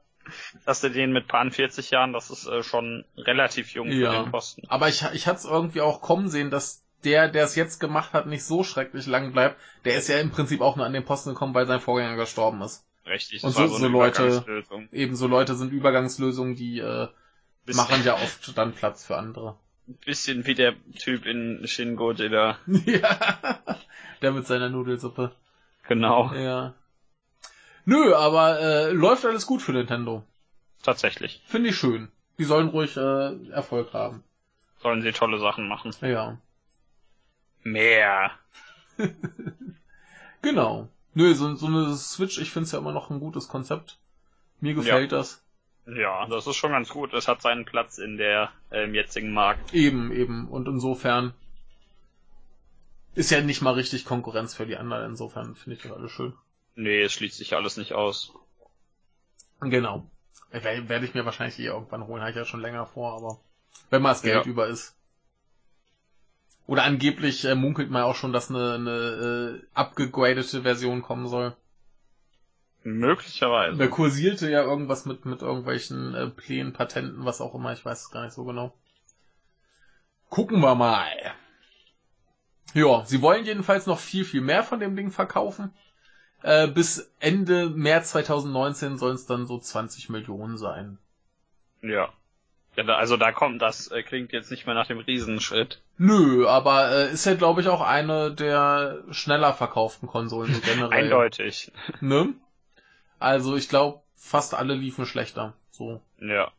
Dass 0.65 0.81
du 0.81 0.89
den 0.89 1.11
mit 1.11 1.27
paar 1.27 1.49
40 1.49 1.91
Jahren, 1.91 2.13
das 2.13 2.29
ist 2.29 2.47
äh, 2.47 2.63
schon 2.63 3.05
relativ 3.17 3.73
jung 3.73 3.91
ja. 3.91 4.11
für 4.11 4.23
den 4.23 4.31
Posten. 4.31 4.63
Aber 4.67 4.89
ich, 4.89 5.03
ich 5.13 5.27
hatte 5.27 5.39
es 5.39 5.45
irgendwie 5.45 5.81
auch 5.81 6.01
kommen 6.01 6.29
sehen, 6.29 6.49
dass 6.49 6.83
der, 7.03 7.27
der 7.27 7.43
es 7.43 7.55
jetzt 7.55 7.79
gemacht 7.79 8.13
hat, 8.13 8.27
nicht 8.27 8.43
so 8.43 8.63
schrecklich 8.63 9.07
lang 9.07 9.33
bleibt. 9.33 9.57
Der 9.85 9.97
ist 9.97 10.07
ja 10.07 10.19
im 10.19 10.31
Prinzip 10.31 10.61
auch 10.61 10.75
nur 10.75 10.85
an 10.85 10.93
den 10.93 11.05
Posten 11.05 11.31
gekommen, 11.31 11.53
weil 11.53 11.67
sein 11.67 11.81
Vorgänger 11.81 12.15
gestorben 12.15 12.61
ist. 12.61 12.85
Richtig. 13.05 13.43
Und 13.43 13.51
so, 13.51 13.67
so, 13.67 13.77
so 13.77 13.87
Leute, 13.87 14.63
eben 14.91 15.15
so 15.15 15.27
Leute 15.27 15.55
sind 15.55 15.73
Übergangslösungen, 15.73 16.55
die 16.55 16.79
äh, 16.79 17.09
machen 17.65 18.03
ja 18.05 18.15
oft 18.15 18.57
dann 18.57 18.73
Platz 18.73 19.05
für 19.05 19.17
andere. 19.17 19.57
Ein 19.87 19.97
bisschen 20.05 20.45
wie 20.45 20.55
der 20.55 20.75
Typ 20.97 21.25
in 21.25 21.61
Shingo, 21.65 22.13
der 22.13 22.57
ja, 22.85 23.59
der 24.21 24.31
mit 24.31 24.47
seiner 24.47 24.69
Nudelsuppe. 24.69 25.35
Genau. 25.87 26.33
Ja. 26.33 26.73
Nö, 27.85 28.15
aber 28.15 28.59
äh, 28.59 28.91
läuft 28.91 29.25
alles 29.25 29.45
gut 29.45 29.61
für 29.61 29.73
Nintendo. 29.73 30.23
Tatsächlich. 30.81 31.41
Finde 31.45 31.69
ich 31.69 31.77
schön. 31.77 32.09
Die 32.37 32.45
sollen 32.45 32.69
ruhig 32.69 32.97
äh, 32.97 33.49
Erfolg 33.51 33.93
haben. 33.93 34.23
Sollen 34.81 35.01
sie 35.01 35.11
tolle 35.11 35.39
Sachen 35.39 35.67
machen. 35.67 35.93
Ja. 36.01 36.37
Mehr. 37.63 38.31
genau. 40.41 40.89
Nö, 41.13 41.33
so, 41.35 41.55
so 41.55 41.67
eine 41.67 41.93
Switch, 41.95 42.39
ich 42.39 42.51
finde 42.51 42.65
es 42.65 42.71
ja 42.71 42.79
immer 42.79 42.91
noch 42.91 43.09
ein 43.09 43.19
gutes 43.19 43.47
Konzept. 43.47 43.97
Mir 44.59 44.73
gefällt 44.73 45.11
ja. 45.11 45.17
das. 45.19 45.43
Ja, 45.85 46.25
das 46.27 46.47
ist 46.47 46.55
schon 46.55 46.71
ganz 46.71 46.89
gut. 46.89 47.13
Es 47.13 47.27
hat 47.27 47.41
seinen 47.41 47.65
Platz 47.65 47.97
in 47.97 48.17
der 48.17 48.51
äh, 48.71 48.85
im 48.85 48.95
jetzigen 48.95 49.33
Markt. 49.33 49.73
Eben, 49.73 50.11
eben. 50.11 50.47
Und 50.47 50.67
insofern 50.67 51.33
ist 53.15 53.31
ja 53.31 53.41
nicht 53.41 53.61
mal 53.61 53.73
richtig 53.73 54.05
Konkurrenz 54.05 54.53
für 54.53 54.65
die 54.65 54.77
anderen. 54.77 55.11
Insofern 55.11 55.55
finde 55.55 55.75
ich 55.75 55.83
das 55.83 55.91
alles 55.91 56.11
schön. 56.11 56.33
Nee, 56.75 57.01
es 57.01 57.13
schließt 57.13 57.37
sich 57.37 57.55
alles 57.55 57.77
nicht 57.77 57.93
aus. 57.93 58.33
Genau. 59.61 60.09
Werde 60.51 61.05
ich 61.05 61.13
mir 61.13 61.25
wahrscheinlich 61.25 61.57
eh 61.59 61.65
irgendwann 61.65 62.05
holen, 62.07 62.21
habe 62.21 62.31
ich 62.31 62.37
ja 62.37 62.45
schon 62.45 62.61
länger 62.61 62.85
vor, 62.85 63.15
aber 63.15 63.39
wenn 63.89 64.01
mal 64.01 64.09
das 64.09 64.21
Geld 64.21 64.45
ja. 64.45 64.51
über 64.51 64.67
ist. 64.67 64.95
Oder 66.65 66.83
angeblich 66.83 67.43
äh, 67.45 67.55
munkelt 67.55 67.89
man 67.89 68.03
auch 68.03 68.15
schon, 68.15 68.33
dass 68.33 68.49
eine, 68.49 68.75
eine 68.75 69.61
äh, 69.61 69.67
abgegradete 69.73 70.61
Version 70.61 71.01
kommen 71.01 71.27
soll. 71.27 71.55
Möglicherweise. 72.83 73.77
Da 73.77 73.87
kursierte 73.87 74.49
ja 74.49 74.61
irgendwas 74.61 75.05
mit, 75.05 75.25
mit 75.25 75.41
irgendwelchen 75.41 76.15
äh, 76.15 76.27
Plänen, 76.27 76.73
Patenten, 76.73 77.25
was 77.25 77.41
auch 77.41 77.55
immer, 77.55 77.73
ich 77.73 77.83
weiß 77.83 78.01
es 78.01 78.11
gar 78.11 78.23
nicht 78.23 78.33
so 78.33 78.43
genau. 78.43 78.73
Gucken 80.29 80.61
wir 80.61 80.75
mal. 80.75 81.07
Ja, 82.73 83.05
sie 83.05 83.21
wollen 83.21 83.45
jedenfalls 83.45 83.85
noch 83.85 83.99
viel, 83.99 84.25
viel 84.25 84.41
mehr 84.41 84.63
von 84.63 84.79
dem 84.79 84.95
Ding 84.95 85.11
verkaufen. 85.11 85.73
Äh, 86.43 86.67
bis 86.67 87.09
Ende 87.21 87.69
März 87.69 88.11
2019 88.11 88.97
sollen 88.97 89.15
es 89.15 89.25
dann 89.25 89.47
so 89.47 89.57
20 89.57 90.09
Millionen 90.09 90.57
sein. 90.57 90.97
Ja. 91.81 92.09
ja 92.75 92.83
also 92.83 93.15
da 93.15 93.31
kommt, 93.31 93.61
das 93.61 93.87
äh, 93.87 94.03
klingt 94.03 94.33
jetzt 94.33 94.51
nicht 94.51 94.65
mehr 94.65 94.75
nach 94.75 94.87
dem 94.87 94.99
Riesenschritt. 94.99 95.81
Nö, 95.97 96.45
aber 96.45 96.91
äh, 96.91 97.11
ist 97.13 97.25
ja 97.25 97.35
glaube 97.35 97.61
ich 97.61 97.69
auch 97.69 97.79
eine 97.79 98.33
der 98.33 99.03
schneller 99.11 99.53
verkauften 99.53 100.07
Konsolen 100.07 100.53
so 100.53 100.59
generell. 100.65 101.05
Eindeutig. 101.05 101.71
Ne? 102.01 102.33
Also 103.19 103.55
ich 103.55 103.69
glaube, 103.69 104.01
fast 104.15 104.53
alle 104.53 104.73
liefen 104.73 105.05
schlechter. 105.05 105.53
So. 105.71 106.01
Ja. 106.19 106.51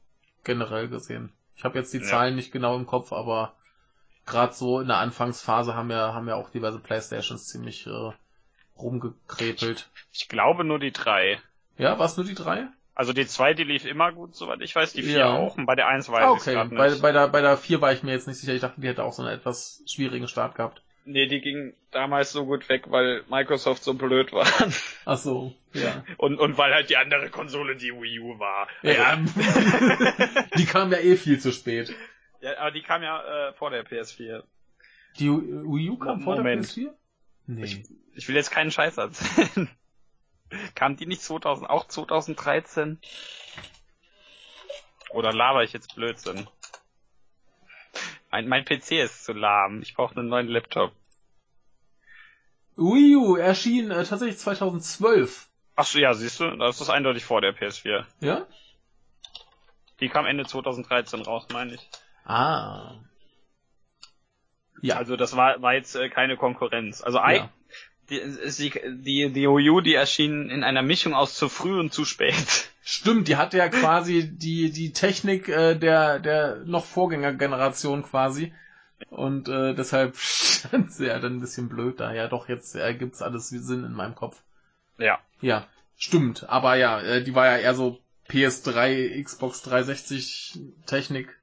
Generell 0.45 0.89
gesehen. 0.89 1.31
Ich 1.57 1.65
habe 1.65 1.79
jetzt 1.79 1.93
die 1.93 1.99
ja. 1.99 2.05
Zahlen 2.05 2.37
nicht 2.37 2.53
genau 2.53 2.75
im 2.77 2.87
Kopf, 2.87 3.13
aber 3.13 3.55
gerade 4.25 4.55
so 4.55 4.81
in 4.81 4.89
der 4.89 4.97
Anfangsphase 4.97 5.75
haben 5.75 5.91
ja, 5.91 6.15
haben 6.15 6.27
ja 6.27 6.37
auch 6.37 6.49
diverse 6.49 6.79
Playstations 6.79 7.49
ziemlich 7.49 7.87
äh, 7.87 8.13
rumgekrepelt. 8.79 9.89
Ich 10.13 10.29
glaube 10.29 10.65
nur 10.65 10.79
die 10.79 10.93
drei. 10.93 11.41
Ja, 11.77 11.99
war 11.99 12.07
es 12.07 12.17
nur 12.17 12.27
die 12.27 12.35
drei? 12.35 12.69
Also 12.95 13.13
die 13.13 13.27
zwei, 13.27 13.55
die 13.55 13.65
lief 13.65 13.85
immer 13.85 14.13
gut, 14.13 14.37
soweit 14.37 14.61
ich 14.61 14.75
weiß, 14.75 14.93
die 14.93 15.03
vier 15.03 15.19
ja. 15.19 15.37
auch. 15.37 15.57
Und 15.57 15.67
bei 15.67 15.75
der 15.75 15.89
eins 15.89 16.09
weiß 16.09 16.25
ah, 16.25 16.31
okay. 16.31 16.57
ich 16.57 16.71
nicht. 16.71 16.79
Bei, 16.79 16.95
bei, 16.95 17.13
der, 17.13 17.29
bei 17.29 17.41
der 17.41 17.57
vier 17.57 17.81
war 17.81 17.93
ich 17.93 18.05
mir 18.05 18.13
jetzt 18.13 18.29
nicht 18.29 18.39
sicher. 18.39 18.55
Ich 18.55 18.61
dachte, 18.61 18.81
die 18.81 18.87
hätte 18.87 19.03
auch 19.03 19.13
so 19.13 19.23
einen 19.23 19.37
etwas 19.37 19.83
schwierigen 19.87 20.29
Start 20.29 20.55
gehabt. 20.55 20.81
Nee, 21.07 21.27
die 21.27 21.41
ging 21.41 21.75
damals 21.91 22.33
so 22.33 22.47
gut 22.47 22.69
weg, 22.69 22.85
weil 22.89 23.25
Microsoft 23.29 23.83
so 23.83 23.95
blöd 23.95 24.33
war. 24.33 24.47
Ach 25.05 25.19
so, 25.19 25.55
ja. 25.75 26.05
Und, 26.17 26.39
und 26.39 26.57
weil 26.57 26.73
halt 26.73 26.89
die 26.89 26.97
andere 26.97 27.29
Konsole 27.29 27.77
die 27.77 27.93
Wii 27.93 28.21
U 28.21 28.39
war. 28.39 28.69
Also 28.83 29.03
ja. 29.03 29.17
die 30.57 30.65
kam 30.65 30.93
ja 30.93 30.99
eh 30.99 31.17
viel 31.17 31.39
zu 31.41 31.53
spät. 31.53 31.95
Ja, 32.41 32.59
aber 32.59 32.71
die 32.71 32.83
kam 32.83 33.03
ja 33.03 33.49
äh, 33.49 33.53
vor 33.55 33.71
der 33.71 33.85
PS4. 33.85 34.45
Die 35.19 35.31
Wii 35.31 35.91
U 35.91 35.99
kam 35.99 36.21
vor 36.23 36.37
der 36.37 36.45
PS4? 36.45 36.91
Nee. 37.47 37.65
Ich, 37.65 37.85
ich 38.15 38.29
will 38.29 38.37
jetzt 38.37 38.51
keinen 38.51 38.71
Scheiß 38.71 38.97
erzählen. 38.97 39.69
Kam 40.75 40.97
die 40.97 41.07
nicht 41.07 41.23
2000, 41.23 41.69
auch 41.69 41.89
2013? 41.89 43.01
Oder 45.11 45.33
laber 45.33 45.63
ich 45.63 45.73
jetzt 45.73 45.95
Blödsinn? 45.95 46.47
Mein, 48.31 48.49
mein 48.49 48.65
PC 48.65 48.93
ist 48.93 49.25
zu 49.25 49.33
lahm. 49.33 49.83
Ich 49.83 49.95
brauche 49.95 50.17
einen 50.17 50.29
neuen 50.29 50.49
Laptop. 50.49 50.93
Wii 52.77 53.17
U 53.17 53.37
erschien 53.37 53.91
äh, 53.91 54.05
tatsächlich 54.05 54.39
2012. 54.39 55.49
Ach 55.77 55.87
so, 55.87 55.99
ja, 55.99 56.15
siehst 56.15 56.41
du, 56.41 56.57
das 56.57 56.81
ist 56.81 56.91
eindeutig 56.91 57.25
vor 57.25 57.41
der 57.41 57.55
PS4. 57.55 58.05
Ja? 58.21 58.47
Die 60.01 60.09
kam 60.09 60.27
Ende 60.27 60.45
2013 60.45 61.23
raus, 61.23 61.47
meine 61.53 61.75
ich. 61.75 61.89
Ah. 62.25 62.97
Ja. 64.85 64.97
Also 64.97 65.17
das 65.17 65.35
war, 65.35 65.63
war 65.63 65.73
jetzt 65.73 65.97
äh, 65.97 66.11
keine 66.11 66.37
Konkurrenz. 66.37 67.01
Also 67.01 67.17
ja. 67.17 67.49
die, 68.11 68.21
die, 68.21 69.33
die 69.33 69.49
Wii 69.49 69.71
U, 69.71 69.81
die 69.81 69.95
erschien 69.95 70.51
in 70.51 70.63
einer 70.63 70.83
Mischung 70.83 71.15
aus 71.15 71.37
zu 71.37 71.49
früh 71.49 71.81
und 71.81 71.91
zu 71.91 72.05
spät. 72.05 72.69
Stimmt, 72.83 73.29
die 73.29 73.37
hatte 73.37 73.57
ja 73.57 73.71
quasi 73.71 74.29
die, 74.31 74.71
die 74.71 74.93
Technik 74.93 75.49
äh, 75.49 75.75
der, 75.75 76.19
der 76.19 76.57
noch 76.67 76.85
Vorgängergeneration 76.85 78.03
quasi. 78.03 78.53
Und 79.09 79.49
äh, 79.49 79.75
deshalb 79.75 80.17
stand 80.19 80.93
sie 80.93 81.07
ja 81.07 81.19
dann 81.19 81.37
ein 81.37 81.41
bisschen 81.41 81.71
blöd 81.71 81.99
da. 81.99 82.13
Ja, 82.13 82.29
doch, 82.29 82.51
jetzt 82.51 82.75
ergibt's 82.75 83.23
alles 83.23 83.49
Sinn 83.49 83.85
in 83.85 83.93
meinem 83.95 84.15
Kopf. 84.15 84.43
Ja. 84.99 85.19
Ja, 85.41 85.67
stimmt. 85.97 86.47
Aber 86.51 86.75
ja, 86.75 87.01
äh, 87.01 87.25
die 87.25 87.35
war 87.35 87.47
ja 87.47 87.57
eher 87.57 87.75
so 87.75 88.01
PS3, 88.29 89.25
Xbox 89.25 89.63
360 89.63 90.59
Technik. 90.85 91.41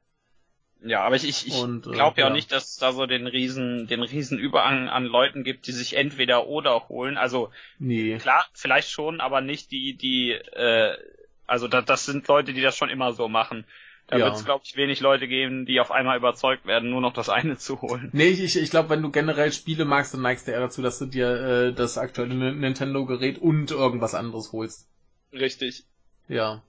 Ja, 0.83 1.03
aber 1.03 1.15
ich, 1.15 1.25
ich, 1.25 1.47
ich 1.47 1.53
äh, 1.53 1.79
glaube 1.79 2.19
ja, 2.19 2.25
ja 2.25 2.27
auch 2.27 2.33
nicht, 2.33 2.51
dass 2.51 2.71
es 2.71 2.77
da 2.77 2.91
so 2.91 3.05
den 3.05 3.27
riesen, 3.27 3.87
den 3.87 4.01
riesen 4.01 4.39
Überhang 4.39 4.89
an 4.89 5.05
Leuten 5.05 5.43
gibt, 5.43 5.67
die 5.67 5.71
sich 5.71 5.95
entweder 5.95 6.47
oder 6.47 6.89
holen. 6.89 7.17
Also 7.17 7.51
nee. 7.77 8.17
klar, 8.17 8.45
vielleicht 8.53 8.89
schon, 8.89 9.21
aber 9.21 9.41
nicht 9.41 9.71
die, 9.71 9.93
die, 9.93 10.31
äh, 10.31 10.97
also 11.45 11.67
da, 11.67 11.81
das 11.81 12.05
sind 12.05 12.27
Leute, 12.27 12.53
die 12.53 12.61
das 12.61 12.75
schon 12.75 12.89
immer 12.89 13.13
so 13.13 13.27
machen. 13.27 13.65
Da 14.07 14.17
ja. 14.17 14.25
wird 14.25 14.35
es, 14.35 14.45
glaube 14.45 14.63
ich, 14.65 14.75
wenig 14.75 14.99
Leute 14.99 15.27
geben, 15.27 15.65
die 15.65 15.79
auf 15.79 15.91
einmal 15.91 16.17
überzeugt 16.17 16.65
werden, 16.65 16.89
nur 16.89 16.99
noch 16.99 17.13
das 17.13 17.29
eine 17.29 17.57
zu 17.57 17.81
holen. 17.81 18.09
Nee, 18.11 18.29
ich, 18.29 18.57
ich 18.57 18.69
glaube, 18.69 18.89
wenn 18.89 19.01
du 19.01 19.11
generell 19.11 19.53
Spiele 19.53 19.85
magst, 19.85 20.13
dann 20.13 20.21
neigst 20.21 20.47
du 20.47 20.51
eher 20.51 20.59
dazu, 20.59 20.81
dass 20.81 20.99
du 20.99 21.05
dir 21.05 21.29
äh, 21.29 21.73
das 21.73 21.97
aktuelle 21.97 22.33
Nintendo-Gerät 22.33 23.37
und 23.37 23.71
irgendwas 23.71 24.15
anderes 24.15 24.51
holst. 24.51 24.87
Richtig. 25.31 25.85
Ja. 26.27 26.61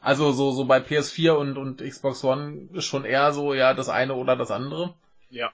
Also 0.00 0.32
so, 0.32 0.52
so 0.52 0.64
bei 0.66 0.78
PS4 0.78 1.32
und, 1.32 1.58
und 1.58 1.80
Xbox 1.82 2.22
One 2.22 2.68
ist 2.72 2.84
schon 2.84 3.04
eher 3.04 3.32
so, 3.32 3.54
ja, 3.54 3.74
das 3.74 3.88
eine 3.88 4.14
oder 4.14 4.36
das 4.36 4.50
andere. 4.50 4.94
Ja. 5.30 5.52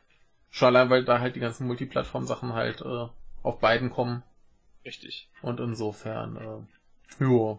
Schon 0.50 0.68
allein, 0.68 0.90
weil 0.90 1.04
da 1.04 1.20
halt 1.20 1.36
die 1.36 1.40
ganzen 1.40 1.66
Multiplattform-Sachen 1.66 2.52
halt 2.52 2.82
äh, 2.82 3.06
auf 3.42 3.58
beiden 3.60 3.90
kommen. 3.90 4.22
Richtig. 4.84 5.28
Und 5.40 5.60
insofern, 5.60 6.36
äh, 6.36 7.24
ja. 7.24 7.58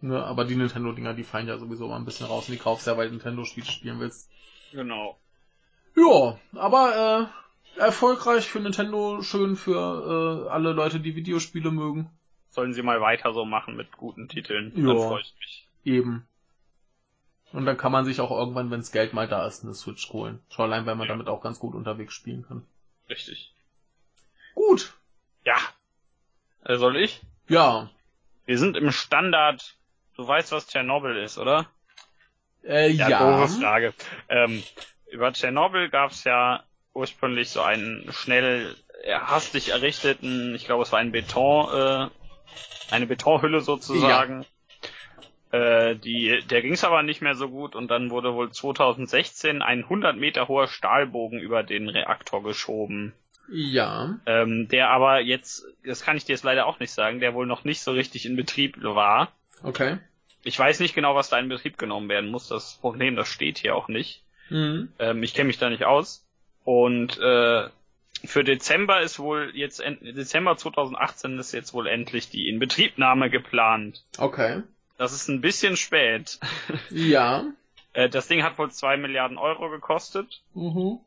Ne, 0.00 0.22
aber 0.22 0.44
die 0.44 0.56
Nintendo-Dinger, 0.56 1.14
die 1.14 1.24
fallen 1.24 1.48
ja 1.48 1.58
sowieso 1.58 1.88
mal 1.88 1.96
ein 1.96 2.04
bisschen 2.04 2.26
raus 2.26 2.48
und 2.48 2.54
die 2.54 2.60
kaufst 2.60 2.86
ja, 2.86 2.96
weil 2.96 3.10
Nintendo-Spiele 3.10 3.66
spielen 3.66 4.00
willst. 4.00 4.30
Genau. 4.72 5.16
Ja, 5.96 6.38
aber 6.54 7.30
äh, 7.76 7.80
erfolgreich 7.80 8.46
für 8.46 8.60
Nintendo, 8.60 9.22
schön 9.22 9.56
für 9.56 10.46
äh, 10.46 10.50
alle 10.50 10.72
Leute, 10.72 11.00
die 11.00 11.16
Videospiele 11.16 11.70
mögen. 11.70 12.10
Sollen 12.50 12.74
sie 12.74 12.82
mal 12.82 13.00
weiter 13.00 13.32
so 13.32 13.44
machen 13.44 13.76
mit 13.76 13.96
guten 13.96 14.28
Titeln, 14.28 14.72
ja. 14.76 14.86
dann 14.86 14.98
freue 14.98 15.22
ich 15.22 15.34
mich. 15.38 15.65
Eben. 15.86 16.26
Und 17.52 17.64
dann 17.64 17.78
kann 17.78 17.92
man 17.92 18.04
sich 18.04 18.20
auch 18.20 18.32
irgendwann, 18.32 18.72
wenns 18.72 18.90
Geld 18.90 19.12
mal 19.12 19.28
da 19.28 19.46
ist, 19.46 19.62
eine 19.62 19.72
Switch 19.72 20.12
holen. 20.12 20.42
Schon 20.50 20.64
allein, 20.64 20.84
weil 20.84 20.96
man 20.96 21.06
ja. 21.06 21.14
damit 21.14 21.28
auch 21.28 21.40
ganz 21.40 21.60
gut 21.60 21.76
unterwegs 21.76 22.12
spielen 22.12 22.44
kann. 22.46 22.66
Richtig. 23.08 23.54
Gut. 24.56 24.94
Ja. 25.44 25.56
Äh, 26.64 26.76
soll 26.76 26.96
ich? 26.96 27.22
Ja. 27.48 27.88
Wir 28.46 28.58
sind 28.58 28.76
im 28.76 28.90
Standard. 28.90 29.76
Du 30.16 30.26
weißt, 30.26 30.50
was 30.50 30.66
Tschernobyl 30.66 31.16
ist, 31.18 31.38
oder? 31.38 31.66
Äh, 32.64 32.90
ja. 32.90 33.08
ja. 33.08 33.46
Frage. 33.46 33.94
Ähm, 34.28 34.64
über 35.06 35.32
Tschernobyl 35.32 35.88
gab 35.88 36.10
es 36.10 36.24
ja 36.24 36.64
ursprünglich 36.94 37.50
so 37.50 37.62
einen 37.62 38.12
schnell 38.12 38.74
hastig 39.06 39.68
errichteten, 39.68 40.56
ich 40.56 40.64
glaube, 40.64 40.82
es 40.82 40.90
war 40.90 40.98
ein 40.98 41.12
Beton, 41.12 41.68
äh, 41.72 42.10
eine 42.90 43.06
Betonhülle 43.06 43.60
sozusagen. 43.60 44.42
Ja 44.42 44.48
äh, 45.52 45.94
die, 45.96 46.42
der 46.50 46.62
ging 46.62 46.72
es 46.72 46.84
aber 46.84 47.02
nicht 47.02 47.22
mehr 47.22 47.34
so 47.34 47.48
gut 47.48 47.74
und 47.74 47.88
dann 47.88 48.10
wurde 48.10 48.34
wohl 48.34 48.50
2016 48.50 49.62
ein 49.62 49.84
100 49.84 50.16
Meter 50.16 50.48
hoher 50.48 50.68
Stahlbogen 50.68 51.38
über 51.38 51.62
den 51.62 51.88
Reaktor 51.88 52.42
geschoben. 52.42 53.12
Ja. 53.48 54.18
Ähm, 54.26 54.68
der 54.68 54.90
aber 54.90 55.20
jetzt, 55.20 55.64
das 55.84 56.02
kann 56.02 56.16
ich 56.16 56.24
dir 56.24 56.32
jetzt 56.32 56.44
leider 56.44 56.66
auch 56.66 56.80
nicht 56.80 56.90
sagen, 56.90 57.20
der 57.20 57.34
wohl 57.34 57.46
noch 57.46 57.64
nicht 57.64 57.80
so 57.80 57.92
richtig 57.92 58.26
in 58.26 58.36
Betrieb 58.36 58.82
war. 58.82 59.32
Okay. 59.62 59.98
Ich 60.42 60.58
weiß 60.58 60.80
nicht 60.80 60.94
genau, 60.94 61.14
was 61.14 61.28
da 61.28 61.38
in 61.38 61.48
Betrieb 61.48 61.78
genommen 61.78 62.08
werden 62.08 62.30
muss. 62.30 62.48
Das 62.48 62.78
Problem, 62.80 63.16
das 63.16 63.28
steht 63.28 63.58
hier 63.58 63.76
auch 63.76 63.88
nicht. 63.88 64.22
Mhm. 64.48 64.88
Ähm, 64.98 65.22
ich 65.22 65.34
kenne 65.34 65.46
mich 65.48 65.58
da 65.58 65.70
nicht 65.70 65.84
aus. 65.84 66.24
Und 66.64 67.18
äh, 67.18 67.68
für 68.24 68.44
Dezember 68.44 69.00
ist 69.00 69.18
wohl 69.18 69.52
jetzt 69.54 69.82
Dezember 70.00 70.56
2018 70.56 71.38
ist 71.38 71.52
jetzt 71.52 71.74
wohl 71.74 71.86
endlich 71.86 72.30
die 72.30 72.48
Inbetriebnahme 72.48 73.30
geplant. 73.30 74.04
Okay. 74.18 74.62
Das 74.96 75.12
ist 75.12 75.28
ein 75.28 75.40
bisschen 75.40 75.76
spät. 75.76 76.38
Ja. 76.90 77.44
Äh, 77.96 78.10
das 78.10 78.28
Ding 78.28 78.42
hat 78.42 78.58
wohl 78.58 78.70
zwei 78.70 78.98
Milliarden 78.98 79.38
Euro 79.38 79.70
gekostet. 79.70 80.42
Mhm. 80.52 81.00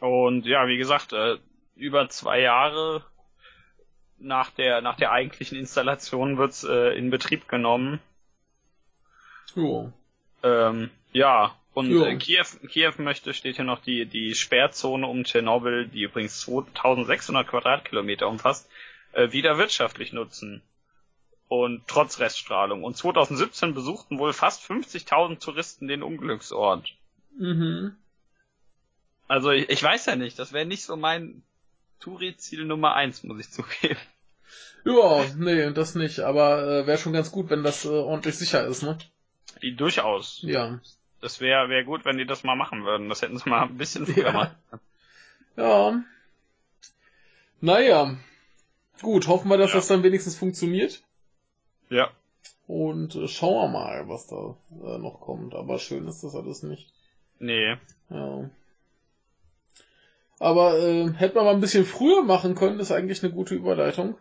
Und 0.00 0.46
ja, 0.46 0.66
wie 0.66 0.78
gesagt, 0.78 1.12
äh, 1.12 1.36
über 1.76 2.08
zwei 2.08 2.40
Jahre 2.40 3.04
nach 4.18 4.50
der 4.50 4.80
nach 4.80 4.96
der 4.96 5.12
eigentlichen 5.12 5.58
Installation 5.58 6.38
wird's 6.38 6.64
äh, 6.64 6.96
in 6.96 7.10
Betrieb 7.10 7.48
genommen. 7.48 8.00
Jo. 9.54 9.92
Ähm, 10.42 10.90
ja, 11.12 11.54
und 11.74 11.92
äh, 11.92 12.16
Kiew, 12.16 12.46
Kiew 12.68 12.94
möchte, 12.96 13.34
steht 13.34 13.56
hier 13.56 13.66
noch 13.66 13.82
die, 13.82 14.06
die 14.06 14.34
Sperrzone 14.34 15.06
um 15.06 15.24
Tschernobyl, 15.24 15.86
die 15.86 16.04
übrigens 16.04 16.40
2600 16.40 17.46
Quadratkilometer 17.46 18.26
umfasst, 18.26 18.70
wieder 19.12 19.58
wirtschaftlich 19.58 20.12
nutzen. 20.12 20.62
Und 21.50 21.82
trotz 21.88 22.20
Reststrahlung. 22.20 22.84
Und 22.84 22.96
2017 22.96 23.74
besuchten 23.74 24.20
wohl 24.20 24.32
fast 24.32 24.62
50.000 24.62 25.40
Touristen 25.40 25.88
den 25.88 26.04
Unglücksort. 26.04 26.94
Mhm. 27.36 27.96
Also 29.26 29.50
ich, 29.50 29.68
ich 29.68 29.82
weiß 29.82 30.06
ja 30.06 30.14
nicht, 30.14 30.38
das 30.38 30.52
wäre 30.52 30.64
nicht 30.64 30.84
so 30.84 30.94
mein 30.94 31.42
Touri-Ziel 31.98 32.64
Nummer 32.66 32.94
eins, 32.94 33.24
muss 33.24 33.40
ich 33.40 33.50
zugeben. 33.50 33.98
Ja, 34.84 35.24
nee, 35.38 35.72
das 35.72 35.96
nicht. 35.96 36.20
Aber 36.20 36.62
äh, 36.62 36.86
wäre 36.86 36.98
schon 36.98 37.12
ganz 37.12 37.32
gut, 37.32 37.50
wenn 37.50 37.64
das 37.64 37.84
äh, 37.84 37.88
ordentlich 37.88 38.38
sicher 38.38 38.64
ist, 38.64 38.84
ne? 38.84 38.96
Die 39.60 39.74
durchaus. 39.74 40.38
Ja. 40.42 40.78
Das 41.20 41.40
wäre 41.40 41.68
wär 41.68 41.82
gut, 41.82 42.04
wenn 42.04 42.16
die 42.16 42.26
das 42.26 42.44
mal 42.44 42.54
machen 42.54 42.84
würden. 42.84 43.08
Das 43.08 43.22
hätten 43.22 43.36
sie 43.38 43.50
mal 43.50 43.62
ein 43.62 43.76
bisschen 43.76 44.06
früher 44.06 44.26
Ja. 44.26 44.32
machen. 44.32 44.54
Ja. 45.56 46.02
Naja. 47.60 48.16
Gut, 49.02 49.26
hoffen 49.26 49.48
wir, 49.48 49.58
dass 49.58 49.70
Ja. 49.70 49.76
das 49.78 49.88
dann 49.88 50.04
wenigstens 50.04 50.36
funktioniert. 50.36 51.02
Ja. 51.90 52.10
Und 52.66 53.16
äh, 53.16 53.28
schauen 53.28 53.72
wir 53.72 53.78
mal, 53.78 54.08
was 54.08 54.26
da 54.28 54.56
äh, 54.82 54.98
noch 54.98 55.20
kommt. 55.20 55.54
Aber 55.54 55.78
schön 55.78 56.06
ist 56.06 56.22
das 56.22 56.34
alles 56.34 56.62
nicht. 56.62 56.92
Nee. 57.38 57.76
Ja. 58.08 58.48
Aber 60.38 60.78
äh, 60.78 61.12
hätte 61.12 61.34
man 61.34 61.44
mal 61.44 61.54
ein 61.54 61.60
bisschen 61.60 61.84
früher 61.84 62.22
machen 62.22 62.54
können, 62.54 62.80
ist 62.80 62.92
eigentlich 62.92 63.22
eine 63.22 63.32
gute 63.32 63.54
Überleitung. 63.54 64.16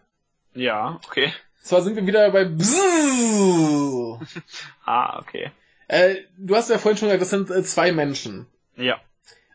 Ja, 0.53 0.99
okay. 1.07 1.31
Zwar 1.61 1.81
sind 1.81 1.95
wir 1.95 2.05
wieder 2.05 2.29
bei 2.31 2.45
Bzzz. 2.45 2.75
Ah, 4.85 5.19
okay. 5.19 5.51
äh, 5.87 6.15
Du 6.37 6.55
hast 6.55 6.69
ja 6.69 6.77
vorhin 6.77 6.97
schon 6.97 7.07
gesagt, 7.07 7.21
das 7.21 7.29
sind 7.29 7.49
äh, 7.51 7.63
zwei 7.63 7.91
Menschen. 7.91 8.47
Ja. 8.75 8.99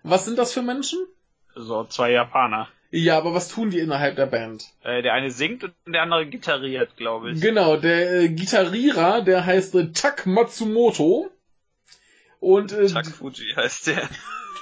Was 0.03 0.25
sind 0.25 0.39
das 0.39 0.53
für 0.53 0.63
Menschen? 0.63 1.05
So, 1.55 1.85
zwei 1.85 2.13
Japaner. 2.13 2.69
Ja, 2.97 3.17
aber 3.17 3.35
was 3.35 3.49
tun 3.49 3.71
die 3.71 3.81
innerhalb 3.81 4.15
der 4.15 4.27
Band? 4.27 4.73
Äh, 4.85 5.03
der 5.03 5.15
eine 5.15 5.33
singt 5.33 5.65
und 5.65 5.75
der 5.85 6.03
andere 6.03 6.27
gitarriert, 6.27 6.97
glaube 6.97 7.33
ich. 7.33 7.41
Genau, 7.41 7.77
der 7.77 8.21
äh, 8.21 8.29
Gitarrierer, 8.29 9.23
der 9.23 9.45
heißt 9.45 9.75
äh, 9.75 9.91
Tak 9.91 10.27
Matsumoto. 10.27 11.29
Und 12.39 12.71
äh, 12.71 12.87
Tak 12.87 13.09
Fuji 13.09 13.53
heißt 13.57 13.89
der. 13.89 14.09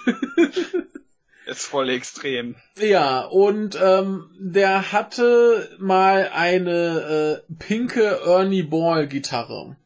Ist 1.47 1.67
voll 1.67 1.91
extrem. 1.91 2.55
ja, 2.79 3.21
und 3.21 3.79
ähm, 3.79 4.31
der 4.39 4.93
hatte 4.93 5.69
mal 5.79 6.31
eine 6.33 7.43
äh, 7.49 7.55
pinke 7.59 8.21
Ernie 8.25 8.63
Ball 8.63 9.09
Gitarre. 9.09 9.77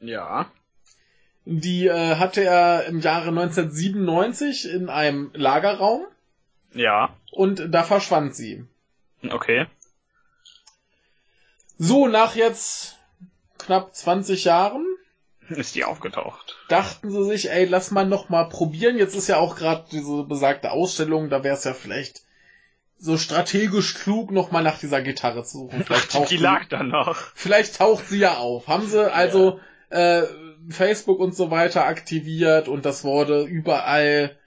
Ja. 0.00 0.50
Die 1.44 1.86
äh, 1.86 2.16
hatte 2.16 2.42
er 2.42 2.86
im 2.86 2.98
Jahre 2.98 3.28
1997 3.28 4.68
in 4.68 4.88
einem 4.88 5.30
Lagerraum 5.34 6.04
Ja. 6.74 7.16
und 7.32 7.72
da 7.72 7.82
verschwand 7.82 8.34
sie. 8.34 8.64
Okay. 9.30 9.66
So, 11.78 12.06
nach 12.08 12.34
jetzt 12.34 12.98
knapp 13.58 13.94
20 13.94 14.44
Jahren 14.44 14.84
Ist 15.48 15.74
die 15.74 15.84
aufgetaucht. 15.84 16.56
dachten 16.68 17.10
sie 17.10 17.24
sich, 17.24 17.50
ey, 17.50 17.64
lass 17.66 17.90
mal 17.90 18.06
noch 18.06 18.28
mal 18.28 18.44
probieren. 18.48 18.96
Jetzt 18.98 19.14
ist 19.16 19.28
ja 19.28 19.36
auch 19.38 19.56
gerade 19.56 19.86
diese 19.90 20.24
besagte 20.24 20.70
Ausstellung, 20.72 21.28
da 21.30 21.42
wäre 21.44 21.56
es 21.56 21.64
ja 21.64 21.74
vielleicht 21.74 22.22
so 22.98 23.16
strategisch 23.18 23.94
klug, 23.94 24.30
noch 24.30 24.52
mal 24.52 24.62
nach 24.62 24.78
dieser 24.78 25.02
Gitarre 25.02 25.42
zu 25.42 25.58
suchen. 25.58 25.84
Vielleicht 25.86 26.12
taucht, 26.12 26.30
Die 26.30 26.36
sie, 26.36 26.42
lag 26.42 26.66
da 26.68 26.84
noch. 26.84 27.16
vielleicht 27.34 27.76
taucht 27.76 28.08
sie 28.08 28.18
ja 28.20 28.36
auf. 28.36 28.68
Haben 28.68 28.86
sie 28.86 29.12
also 29.12 29.58
äh, 29.90 30.22
Facebook 30.68 31.18
und 31.18 31.34
so 31.34 31.50
weiter 31.50 31.84
aktiviert 31.84 32.68
und 32.68 32.84
das 32.84 33.02
wurde 33.02 33.42
überall 33.42 34.38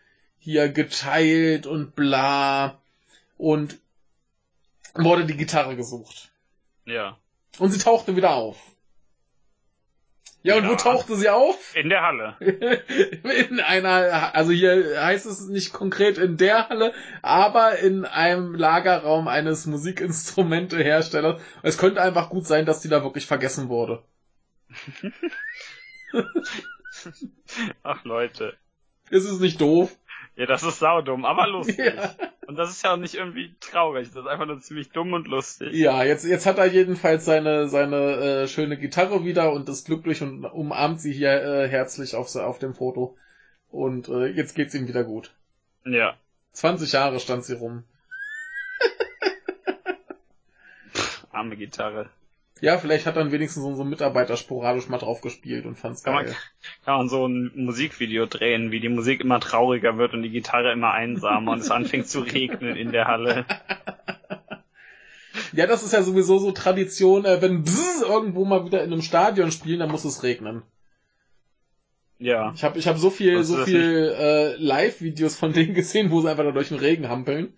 hier 0.46 0.70
geteilt 0.70 1.66
und 1.66 1.96
bla 1.96 2.80
und 3.36 3.80
wurde 4.94 5.26
die 5.26 5.36
Gitarre 5.38 5.76
gesucht. 5.76 6.30
Ja. 6.86 7.18
Und 7.58 7.72
sie 7.72 7.80
tauchte 7.80 8.16
wieder 8.16 8.36
auf. 8.36 8.58
Ja, 10.44 10.58
und 10.58 10.68
wo 10.68 10.74
Ja. 10.74 10.78
tauchte 10.78 11.16
sie 11.16 11.30
auf? 11.30 11.76
In 11.76 11.90
der 11.90 12.04
Halle. 12.04 12.38
in 13.50 13.60
einer, 13.60 14.36
also 14.36 14.52
hier 14.52 15.04
heißt 15.04 15.26
es 15.26 15.48
nicht 15.48 15.74
konkret 15.74 16.20
in 16.20 16.38
der 16.38 16.70
Halle, 16.70 16.94
aber 17.24 17.80
in 17.80 18.06
einem 18.06 18.54
Lagerraum 18.54 19.28
eines 19.28 19.66
Musikinstrumenteherstellers. 19.66 21.42
Es 21.64 21.80
könnte 21.80 22.04
einfach 22.04 22.30
gut 22.30 22.46
sein, 22.46 22.68
dass 22.68 22.82
die 22.82 22.90
da 22.90 23.02
wirklich 23.02 23.26
vergessen 23.26 23.68
wurde. 23.68 24.04
Ach 27.82 28.04
Leute. 28.04 28.56
Ist 29.10 29.26
es 29.26 29.40
nicht 29.40 29.60
doof? 29.60 29.98
Ja, 30.36 30.46
das 30.46 30.64
ist 30.64 30.80
saudumm, 30.80 31.26
aber 31.26 31.48
lustig. 31.52 31.78
Ja. 31.96 32.16
Und 32.48 32.58
das 32.58 32.70
ist 32.70 32.84
ja 32.84 32.94
auch 32.94 32.98
nicht 32.98 33.16
irgendwie 33.16 33.56
traurig. 33.60 34.10
Das 34.10 34.24
ist 34.24 34.30
einfach 34.30 34.46
nur 34.46 34.60
ziemlich 34.60 34.92
dumm 34.92 35.14
und 35.14 35.28
lustig. 35.28 35.74
Ja, 35.74 36.04
jetzt, 36.04 36.26
jetzt 36.26 36.46
hat 36.46 36.58
er 36.58 36.66
jedenfalls 36.66 37.26
seine, 37.26 37.68
seine 37.68 38.44
äh, 38.44 38.48
schöne 38.48 38.78
Gitarre 38.78 39.24
wieder 39.24 39.52
und 39.52 39.68
ist 39.70 39.86
glücklich 39.86 40.22
und 40.22 40.46
umarmt 40.46 41.02
sie 41.02 41.14
hier 41.14 41.42
äh, 41.42 41.68
herzlich 41.68 42.16
auf, 42.16 42.36
auf 42.36 42.60
dem 42.60 42.76
Foto. 42.76 43.18
Und 43.70 44.10
äh, 44.10 44.28
jetzt 44.28 44.56
geht's 44.56 44.76
ihm 44.76 44.88
wieder 44.88 45.04
gut. 45.04 45.32
Ja. 45.86 46.16
20 46.54 46.92
Jahre 46.92 47.20
stand 47.20 47.44
sie 47.44 47.56
rum. 47.56 47.84
Arme 51.32 51.58
Gitarre. 51.58 52.10
Ja, 52.62 52.78
vielleicht 52.78 53.06
hat 53.06 53.18
dann 53.18 53.32
wenigstens 53.32 53.64
so 53.64 53.84
ein 53.84 53.90
Mitarbeiter 53.90 54.38
sporadisch 54.38 54.88
mal 54.88 54.98
drauf 54.98 55.20
gespielt 55.22 55.66
und 55.66 55.76
fand's 55.78 56.04
geil. 56.04 56.34
kann 56.86 56.98
man 56.98 57.10
so 57.10 57.28
ein 57.28 57.52
Musikvideo 57.56 58.26
drehen, 58.28 58.72
wie 58.72 58.80
die 58.80 58.90
Musik 58.90 59.20
immer 59.22 59.40
trauriger 59.42 59.98
wird 59.98 60.14
und 60.14 60.24
die 60.24 60.30
Gitarre 60.30 60.72
immer 60.72 60.92
einsamer 60.92 61.52
und 61.52 61.60
es 61.60 61.70
anfängt 61.72 62.08
zu 62.08 62.22
regnen 62.22 62.76
in 62.76 62.92
der 62.92 63.06
Halle. 63.06 63.46
Ja, 65.52 65.68
das 65.68 65.84
ist 65.84 65.94
ja 65.94 66.02
sowieso 66.02 66.38
so 66.40 66.52
Tradition, 66.52 67.26
äh, 67.26 67.42
wenn 67.42 67.64
Bzzz 67.64 68.02
irgendwo 68.02 68.46
mal 68.46 68.66
wieder 68.66 68.84
in 68.84 68.92
einem 68.92 69.02
Stadion 69.02 69.52
spielen, 69.52 69.80
dann 69.80 69.92
muss 69.92 70.06
es 70.06 70.24
regnen. 70.24 70.64
Ja. 72.20 72.54
Ich 72.56 72.64
habe 72.64 72.80
ich 72.80 72.88
hab 72.88 72.98
so 72.98 73.10
viel, 73.10 73.44
so 73.44 73.58
viel 73.66 74.16
äh, 74.18 74.56
Live-Videos 74.56 75.36
von 75.36 75.54
denen 75.54 75.74
gesehen, 75.74 76.12
wo 76.12 76.22
sie 76.22 76.30
einfach 76.30 76.44
da 76.44 76.52
durch 76.52 76.70
den 76.70 76.80
Regen 76.80 77.10
hampeln. 77.10 77.54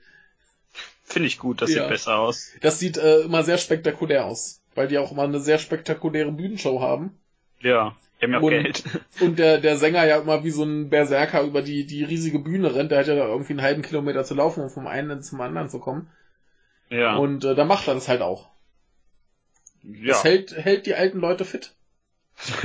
Finde 1.04 1.28
ich 1.28 1.38
gut, 1.40 1.62
das 1.62 1.72
Ja. 1.72 1.84
sieht 1.84 1.90
besser 1.90 2.18
aus. 2.18 2.52
Das 2.62 2.80
sieht 2.80 2.98
äh, 2.98 3.22
immer 3.22 3.44
sehr 3.44 3.58
spektakulär 3.58 4.26
aus, 4.26 4.62
weil 4.78 4.88
die 4.88 4.98
auch 4.98 5.12
immer 5.12 5.24
eine 5.24 5.40
sehr 5.40 5.58
spektakuläre 5.60 6.32
Bühnenshow 6.32 6.80
haben. 6.82 7.18
Ja. 7.60 7.96
Die 8.20 8.26
haben 8.26 8.32
ja 8.34 8.38
auch 8.40 8.44
Und- 8.44 8.50
Geld. 8.52 8.84
Und 9.20 9.40
der, 9.40 9.58
der 9.60 9.78
Sänger 9.78 10.06
ja 10.06 10.18
immer 10.20 10.44
wie 10.44 10.52
so 10.52 10.64
ein 10.64 10.90
Berserker 10.90 11.42
über 11.44 11.62
die, 11.62 11.86
die 11.86 12.04
riesige 12.04 12.40
Bühne 12.40 12.74
rennt. 12.76 12.92
Der 12.92 13.00
hat 13.00 13.08
ja 13.08 13.16
da 13.16 13.28
irgendwie 13.28 13.54
einen 13.54 13.62
halben 13.62 13.82
Kilometer 13.82 14.24
zu 14.24 14.34
laufen, 14.36 14.64
um 14.64 14.70
vom 14.70 14.88
einen 14.88 15.22
zum 15.22 15.42
anderen 15.42 15.70
zu 15.70 15.80
kommen. 15.80 16.10
Ja. 16.90 17.16
Und 17.18 17.44
äh, 17.44 17.54
da 17.56 17.66
macht 17.66 17.88
er 17.88 17.96
das 17.96 18.08
halt 18.08 18.22
auch. 18.22 18.50
ja. 19.84 20.08
Das 20.14 20.24
hält, 20.24 20.56
hält 20.56 20.86
die 20.86 20.96
alten 20.96 21.20
Leute 21.20 21.44
fit. 21.46 21.74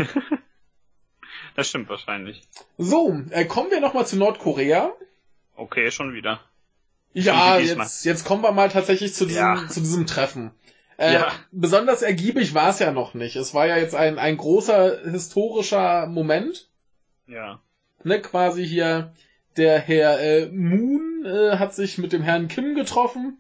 das 1.56 1.68
stimmt 1.68 1.89
wahrscheinlich. 1.89 2.43
So, 2.78 3.20
äh, 3.30 3.44
kommen 3.44 3.70
wir 3.70 3.80
nochmal 3.80 4.06
zu 4.06 4.16
Nordkorea. 4.16 4.93
Okay, 5.56 5.90
schon 5.90 6.14
wieder. 6.14 6.40
Ja, 7.14 7.59
jetzt, 7.59 8.05
jetzt 8.05 8.24
kommen 8.24 8.43
wir 8.43 8.52
mal 8.52 8.70
tatsächlich 8.70 9.12
zu 9.14 9.26
diesem, 9.26 9.43
Ja. 9.43 9.68
zu 9.68 9.80
diesem 9.80 10.06
Treffen. 10.06 10.51
Äh, 11.02 11.14
Ja. 11.14 11.32
Besonders 11.50 12.02
ergiebig 12.02 12.54
war 12.54 12.70
es 12.70 12.78
ja 12.78 12.92
noch 12.92 13.14
nicht. 13.14 13.34
Es 13.34 13.54
war 13.54 13.66
ja 13.66 13.76
jetzt 13.76 13.94
ein, 13.94 14.18
ein 14.18 14.36
großer 14.36 15.10
historischer 15.10 16.06
Moment. 16.06 16.68
Ja. 17.26 17.60
Ne, 18.04 18.20
quasi 18.20 18.64
hier 18.66 19.12
der 19.56 19.80
Herr 19.80 20.20
äh, 20.20 20.46
Moon 20.46 21.24
äh, 21.24 21.56
hat 21.58 21.74
sich 21.74 21.98
mit 21.98 22.12
dem 22.12 22.22
Herrn 22.22 22.48
Kim 22.48 22.74
getroffen. 22.74 23.38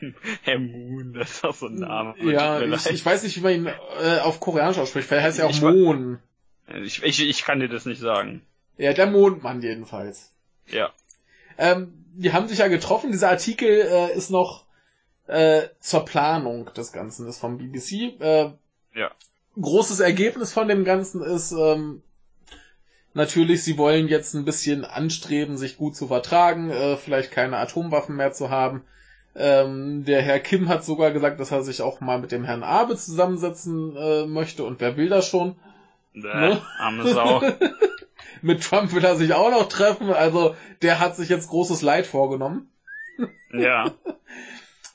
Herr 0.42 0.58
Moon, 0.58 1.12
das 1.12 1.30
ist 1.32 1.44
auch 1.44 1.54
so 1.54 1.66
ein 1.66 1.76
Name. 1.76 2.14
ja, 2.32 2.60
ich, 2.62 2.86
ich 2.86 3.04
weiß 3.06 3.22
nicht, 3.22 3.36
wie 3.36 3.40
man 3.40 3.52
ihn 3.54 3.66
äh, 3.66 4.18
auf 4.20 4.40
Koreanisch 4.40 4.78
ausspricht. 4.78 5.06
Vielleicht 5.08 5.26
heißt 5.26 5.38
er 5.38 5.46
auch 5.46 5.50
Ich 5.50 5.62
Moon. 5.62 6.18
Ich, 6.82 7.02
ich, 7.02 7.28
ich 7.28 7.44
kann 7.44 7.60
dir 7.60 7.68
das 7.68 7.84
nicht 7.86 8.00
sagen. 8.00 8.42
Ja, 8.78 8.92
der 8.92 9.06
Mondmann 9.06 9.62
jedenfalls. 9.62 10.32
Ja. 10.66 10.90
Ähm, 11.58 12.04
die 12.14 12.32
haben 12.32 12.48
sich 12.48 12.58
ja 12.58 12.68
getroffen. 12.68 13.12
Dieser 13.12 13.30
Artikel 13.30 13.68
äh, 13.68 14.14
ist 14.16 14.30
noch 14.30 14.65
äh, 15.26 15.62
zur 15.80 16.04
Planung 16.04 16.70
des 16.76 16.92
Ganzen, 16.92 17.26
ist 17.26 17.38
vom 17.38 17.58
BBC. 17.58 18.20
Äh, 18.20 18.50
Ja. 18.94 19.10
Großes 19.60 20.00
Ergebnis 20.00 20.52
von 20.52 20.68
dem 20.68 20.84
Ganzen 20.84 21.22
ist 21.22 21.52
ähm, 21.52 22.02
natürlich, 23.14 23.64
sie 23.64 23.78
wollen 23.78 24.08
jetzt 24.08 24.34
ein 24.34 24.44
bisschen 24.44 24.84
anstreben, 24.84 25.56
sich 25.56 25.76
gut 25.78 25.96
zu 25.96 26.08
vertragen, 26.08 26.70
äh, 26.70 26.96
vielleicht 26.96 27.30
keine 27.32 27.56
Atomwaffen 27.56 28.16
mehr 28.16 28.32
zu 28.32 28.50
haben. 28.50 28.84
Ähm, 29.34 30.04
der 30.04 30.22
Herr 30.22 30.40
Kim 30.40 30.68
hat 30.68 30.84
sogar 30.84 31.10
gesagt, 31.10 31.40
dass 31.40 31.50
er 31.52 31.62
sich 31.62 31.82
auch 31.82 32.00
mal 32.00 32.18
mit 32.18 32.32
dem 32.32 32.44
Herrn 32.44 32.62
Abe 32.62 32.96
zusammensetzen 32.96 33.94
äh, 33.96 34.26
möchte 34.26 34.64
und 34.64 34.80
wer 34.80 34.96
will 34.96 35.08
das 35.08 35.26
schon? 35.28 35.56
Bäh, 36.14 36.20
Ne? 36.22 36.62
arme 36.78 37.06
Sau. 37.12 37.42
Mit 38.42 38.62
Trump 38.62 38.92
will 38.94 39.04
er 39.04 39.16
sich 39.16 39.32
auch 39.34 39.50
noch 39.50 39.68
treffen, 39.68 40.10
also 40.10 40.54
der 40.82 41.00
hat 41.00 41.16
sich 41.16 41.28
jetzt 41.28 41.48
großes 41.48 41.82
Leid 41.82 42.06
vorgenommen. 42.06 42.70
ja. 43.52 43.90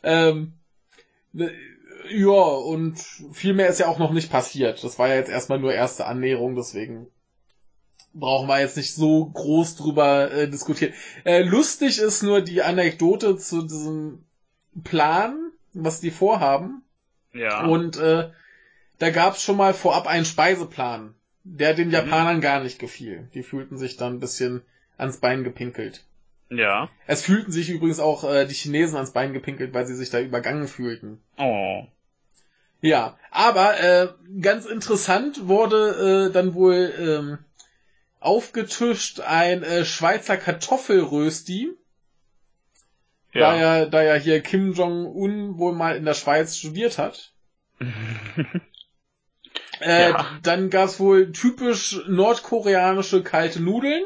Ähm, 0.04 0.54
ne, 1.34 1.52
ja, 2.10 2.32
und 2.32 3.00
viel 3.34 3.54
mehr 3.54 3.70
ist 3.70 3.80
ja 3.80 3.88
auch 3.88 4.00
noch 4.00 4.12
nicht 4.12 4.32
passiert. 4.32 4.84
Das 4.84 5.00
war 5.00 5.08
ja 5.08 5.16
jetzt 5.16 5.30
erstmal 5.30 5.60
nur 5.60 5.74
erste 5.74 6.06
Annäherung, 6.06 6.56
deswegen 6.56 7.08
brauchen 8.14 8.48
wir 8.48 8.60
jetzt 8.60 8.78
nicht 8.78 8.94
so 8.94 9.26
groß 9.26 9.76
drüber 9.78 10.32
äh, 10.32 10.50
diskutieren. 10.50 10.94
Äh, 11.24 11.44
lustig 11.44 12.00
ist 12.00 12.24
nur 12.24 12.42
die 12.42 12.62
Anekdote 12.62 13.38
zu 13.38 13.62
diesem 13.62 14.26
Plan, 14.84 15.52
was 15.74 16.02
die 16.02 16.12
vorhaben. 16.12 16.84
Ja. 17.34 17.66
Und 17.66 17.98
äh, 17.98 18.30
da 19.00 19.10
gab's 19.10 19.42
schon 19.42 19.58
mal 19.58 19.74
vorab 19.74 20.08
einen 20.08 20.26
Speiseplan, 20.26 21.16
der 21.44 21.74
den 21.74 21.92
Japanern 21.92 22.38
mhm. 22.38 22.42
gar 22.42 22.62
nicht 22.62 22.80
gefiel. 22.80 23.30
Die 23.34 23.44
fühlten 23.44 23.78
sich 23.78 23.98
dann 23.98 24.16
ein 24.16 24.20
bisschen 24.20 24.62
ans 24.98 25.18
Bein 25.18 25.44
gepinkelt. 25.44 26.06
Ja. 26.52 26.90
Es 27.08 27.24
fühlten 27.24 27.52
sich 27.52 27.70
übrigens 27.70 28.00
auch 28.00 28.26
äh, 28.26 28.46
die 28.46 28.54
Chinesen 28.54 28.98
ans 28.98 29.14
Bein 29.14 29.32
gepinkelt, 29.34 29.74
weil 29.74 29.86
sie 29.86 29.96
sich 29.96 30.10
da 30.10 30.20
übergangen 30.20 30.68
fühlten. 30.68 31.22
Oh. 31.38 31.88
Ja, 32.82 33.18
aber 33.30 33.80
äh, 33.80 34.10
ganz 34.42 34.66
interessant 34.66 35.48
wurde 35.48 36.28
äh, 36.28 36.34
dann 36.34 36.54
wohl 36.54 36.94
ähm, 37.00 37.38
aufgetischt 38.20 39.22
ein 39.22 39.64
äh, 39.64 39.86
Schweizer 39.86 40.36
Kartoffelrösti. 40.36 41.70
Ja. 43.34 43.40
Da 43.40 43.56
ja, 43.58 43.86
da 43.86 44.04
ja 44.04 44.16
hier 44.16 44.42
Kim 44.42 44.74
Jong-un 44.74 45.58
wohl 45.58 45.74
mal 45.74 45.96
in 45.96 46.04
der 46.04 46.16
Schweiz 46.16 46.58
studiert 46.58 46.98
hat. 46.98 47.32
äh, 49.80 50.10
ja. 50.10 50.40
Dann 50.44 50.70
gab's 50.70 51.00
wohl 51.00 51.32
typisch 51.32 52.02
nordkoreanische 52.08 53.24
kalte 53.24 53.62
Nudeln 53.62 54.04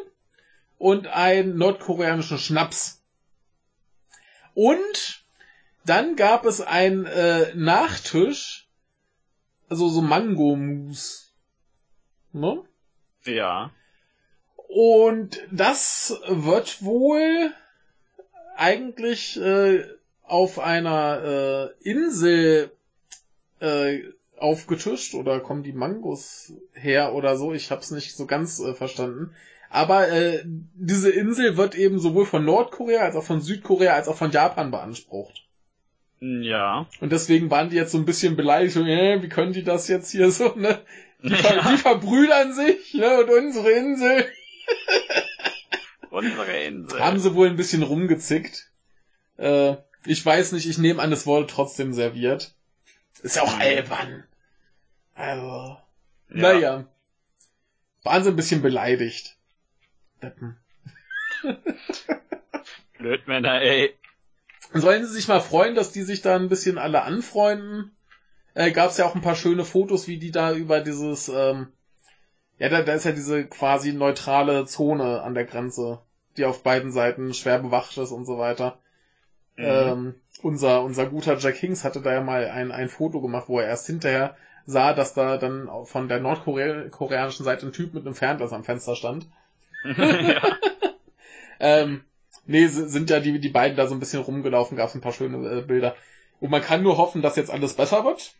und 0.77 1.07
einen 1.07 1.57
nordkoreanischen 1.57 2.37
Schnaps. 2.37 3.01
Und 4.53 5.23
dann 5.85 6.15
gab 6.15 6.45
es 6.45 6.61
einen 6.61 7.05
äh, 7.05 7.53
Nachtisch, 7.55 8.67
also 9.69 9.89
so 9.89 10.01
Mango-Mousse. 10.01 11.25
Ne? 12.31 12.63
Ja. 13.25 13.71
Und 14.67 15.41
das 15.51 16.19
wird 16.27 16.83
wohl 16.83 17.53
eigentlich 18.55 19.37
äh, 19.39 19.85
auf 20.23 20.59
einer 20.59 21.73
äh, 21.81 21.89
Insel 21.89 22.71
äh, 23.59 24.03
aufgetischt 24.37 25.13
oder 25.13 25.39
kommen 25.39 25.63
die 25.63 25.73
Mangos 25.73 26.53
her 26.73 27.13
oder 27.13 27.37
so. 27.37 27.53
Ich 27.53 27.71
hab's 27.71 27.91
nicht 27.91 28.15
so 28.15 28.25
ganz 28.25 28.59
äh, 28.59 28.73
verstanden. 28.73 29.35
Aber 29.75 30.07
äh, 30.07 30.41
diese 30.45 31.09
Insel 31.11 31.57
wird 31.57 31.75
eben 31.75 31.99
sowohl 31.99 32.25
von 32.25 32.45
Nordkorea 32.45 33.01
als 33.01 33.17
auch 33.17 33.25
von 33.25 33.41
Südkorea 33.41 33.93
als 33.93 34.07
auch 34.07 34.15
von 34.15 34.31
Japan 34.31 34.71
beansprucht. 34.71 35.43
Ja. 36.21 36.87
Und 37.01 37.11
deswegen 37.11 37.51
waren 37.51 37.69
die 37.69 37.75
jetzt 37.75 37.91
so 37.91 37.97
ein 37.97 38.05
bisschen 38.05 38.37
beleidigt, 38.37 38.73
so, 38.73 38.85
äh, 38.85 39.21
wie 39.21 39.27
können 39.27 39.51
die 39.51 39.65
das 39.65 39.89
jetzt 39.89 40.11
hier 40.11 40.31
so, 40.31 40.55
ne? 40.55 40.79
Die, 41.21 41.33
ja. 41.43 41.69
die 41.69 41.77
verbrüdern 41.77 42.53
sich, 42.53 42.93
ne? 42.93 43.19
Und 43.19 43.29
unsere 43.29 43.69
Insel. 43.71 44.25
unsere 46.09 46.57
Insel. 46.63 46.97
Haben 47.01 47.19
sie 47.19 47.35
wohl 47.35 47.49
ein 47.49 47.57
bisschen 47.57 47.83
rumgezickt. 47.83 48.71
Äh, 49.35 49.75
ich 50.05 50.25
weiß 50.25 50.53
nicht, 50.53 50.69
ich 50.69 50.77
nehme 50.77 51.01
an, 51.01 51.11
es 51.11 51.27
wurde 51.27 51.47
trotzdem 51.47 51.93
serviert. 51.93 52.53
Ist 53.23 53.35
ja 53.35 53.41
auch 53.41 53.59
albern. 53.59 54.23
Also. 55.15 55.41
Ja. 55.43 55.77
Naja. 56.29 56.85
Waren 58.03 58.23
sie 58.23 58.29
ein 58.29 58.37
bisschen 58.37 58.61
beleidigt. 58.61 59.35
Deppen. 60.25 60.57
Blödmänner, 62.97 63.61
ey. 63.61 63.93
Sollen 64.73 65.05
sie 65.05 65.13
sich 65.13 65.27
mal 65.27 65.39
freuen, 65.39 65.75
dass 65.75 65.91
die 65.91 66.01
sich 66.01 66.21
da 66.21 66.35
ein 66.35 66.49
bisschen 66.49 66.77
alle 66.77 67.03
anfreunden? 67.03 67.95
Äh, 68.55 68.71
Gab 68.71 68.89
es 68.89 68.97
ja 68.97 69.05
auch 69.05 69.15
ein 69.15 69.21
paar 69.21 69.35
schöne 69.35 69.63
Fotos, 69.63 70.07
wie 70.07 70.17
die 70.17 70.31
da 70.31 70.53
über 70.53 70.81
dieses, 70.81 71.29
ähm, 71.29 71.67
ja, 72.57 72.69
da, 72.69 72.81
da 72.81 72.93
ist 72.93 73.05
ja 73.05 73.11
diese 73.11 73.45
quasi 73.45 73.93
neutrale 73.93 74.65
Zone 74.65 75.21
an 75.21 75.35
der 75.35 75.45
Grenze, 75.45 75.99
die 76.37 76.45
auf 76.45 76.63
beiden 76.63 76.91
Seiten 76.91 77.33
schwer 77.33 77.59
bewacht 77.59 77.97
ist 77.97 78.11
und 78.11 78.25
so 78.25 78.37
weiter. 78.37 78.79
Mhm. 79.55 79.63
Ähm, 79.65 80.15
unser, 80.41 80.83
unser 80.83 81.05
guter 81.05 81.37
Jack 81.37 81.55
Hings 81.55 81.83
hatte 81.83 82.01
da 82.01 82.13
ja 82.13 82.21
mal 82.21 82.49
ein, 82.49 82.71
ein 82.71 82.89
Foto 82.89 83.21
gemacht, 83.21 83.47
wo 83.47 83.59
er 83.59 83.67
erst 83.67 83.87
hinterher 83.87 84.35
sah, 84.65 84.93
dass 84.93 85.13
da 85.13 85.37
dann 85.37 85.69
von 85.85 86.07
der 86.07 86.19
nordkoreanischen 86.19 87.45
Seite 87.45 87.67
ein 87.67 87.73
Typ 87.73 87.93
mit 87.93 88.05
einem 88.05 88.15
Fernglas 88.15 88.51
am 88.51 88.63
Fenster 88.63 88.95
stand. 88.95 89.27
ja. 89.97 90.57
ähm, 91.59 92.03
nee, 92.45 92.67
sind 92.67 93.09
ja 93.09 93.19
die, 93.19 93.39
die 93.39 93.49
beiden 93.49 93.77
da 93.77 93.87
so 93.87 93.93
ein 93.93 93.99
bisschen 93.99 94.21
rumgelaufen, 94.21 94.77
gab 94.77 94.89
es 94.89 94.95
ein 94.95 95.01
paar 95.01 95.13
schöne 95.13 95.59
äh, 95.59 95.61
Bilder. 95.61 95.95
Und 96.39 96.51
man 96.51 96.61
kann 96.61 96.83
nur 96.83 96.97
hoffen, 96.97 97.21
dass 97.21 97.35
jetzt 97.35 97.51
alles 97.51 97.75
besser 97.75 98.03
wird. 98.03 98.35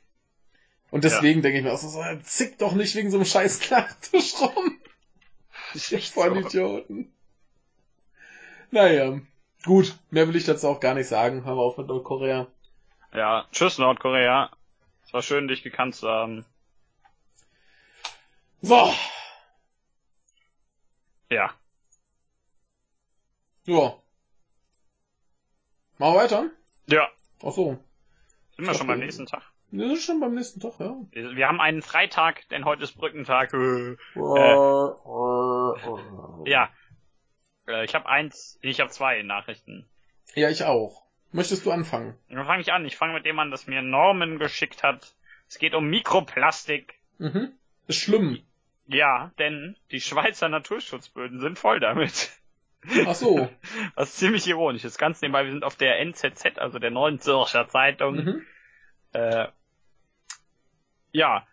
Und 0.91 1.03
deswegen 1.03 1.39
ja. 1.39 1.43
denke 1.43 1.57
ich 1.57 1.63
mir 1.63 1.73
auch 1.73 1.77
so, 1.77 2.01
zick 2.23 2.57
doch 2.57 2.73
nicht 2.73 2.95
wegen 2.95 3.11
so 3.11 3.17
einem 3.17 3.25
scheiß 3.25 3.59
Klartisch 3.59 4.33
rum. 4.39 4.79
Voll 6.13 6.41
so. 6.41 6.47
Idioten. 6.47 7.11
Naja, 8.71 9.19
gut, 9.63 9.95
mehr 10.09 10.27
will 10.27 10.35
ich 10.35 10.45
dazu 10.45 10.67
auch 10.67 10.79
gar 10.79 10.93
nicht 10.93 11.07
sagen. 11.07 11.45
Haben 11.45 11.57
wir 11.57 11.63
auf 11.63 11.77
mit 11.77 11.87
Nordkorea. 11.87 12.47
Ja, 13.13 13.45
tschüss 13.51 13.77
Nordkorea. 13.77 14.51
Es 15.05 15.13
war 15.13 15.21
schön, 15.21 15.47
dich 15.47 15.63
gekannt 15.63 15.95
zu 15.95 16.09
haben. 16.09 16.45
So. 18.61 18.93
Ja. 21.29 21.53
Ja. 23.65 23.95
Mal 25.97 26.15
weiter? 26.15 26.49
Ja. 26.87 27.09
Ach 27.43 27.51
so. 27.51 27.77
Sind 28.55 28.67
wir 28.67 28.73
schon 28.73 28.87
beim 28.87 28.99
nächsten 28.99 29.25
Tag? 29.25 29.43
Wir 29.71 29.87
sind 29.87 29.99
schon 29.99 30.19
beim 30.19 30.35
nächsten 30.35 30.59
Tag, 30.59 30.79
ja. 30.79 30.95
Wir 31.11 31.47
haben 31.47 31.59
einen 31.59 31.81
Freitag, 31.81 32.47
denn 32.49 32.65
heute 32.65 32.83
ist 32.83 32.93
Brückentag. 32.93 33.53
äh, 33.53 33.97
ja. 36.49 36.69
Äh, 37.67 37.83
ich 37.85 37.95
habe 37.95 38.07
eins, 38.07 38.59
ich 38.61 38.79
habe 38.79 38.91
zwei 38.91 39.21
Nachrichten. 39.23 39.85
Ja, 40.35 40.49
ich 40.49 40.63
auch. 40.63 41.03
Möchtest 41.31 41.65
du 41.65 41.71
anfangen? 41.71 42.17
Dann 42.29 42.45
fange 42.45 42.61
ich 42.61 42.71
an. 42.71 42.85
Ich 42.85 42.95
fange 42.95 43.13
mit 43.13 43.25
dem 43.25 43.39
an, 43.39 43.51
das 43.51 43.67
mir 43.67 43.81
Norman 43.81 44.39
geschickt 44.39 44.83
hat. 44.83 45.15
Es 45.49 45.59
geht 45.59 45.73
um 45.73 45.87
Mikroplastik. 45.89 46.99
Mhm. 47.17 47.51
Ist 47.87 47.99
schlimm. 47.99 48.41
Ja, 48.87 49.31
denn 49.39 49.75
die 49.91 50.01
Schweizer 50.01 50.49
Naturschutzböden 50.49 51.39
sind 51.39 51.57
voll 51.57 51.79
damit. 51.79 52.31
Ach 53.05 53.15
so. 53.15 53.49
Was 53.95 54.15
ziemlich 54.15 54.47
ironisch 54.47 54.85
ist. 54.85 54.97
Ganz 54.97 55.21
nebenbei, 55.21 55.45
wir 55.45 55.51
sind 55.51 55.63
auf 55.63 55.75
der 55.75 55.99
NZZ, 55.99 56.57
also 56.57 56.79
der 56.79 56.91
Neuen 56.91 57.19
Zürcher 57.19 57.67
Zeitung. 57.67 58.15
Mhm. 58.15 58.45
Äh, 59.13 59.47
ja, 61.11 61.47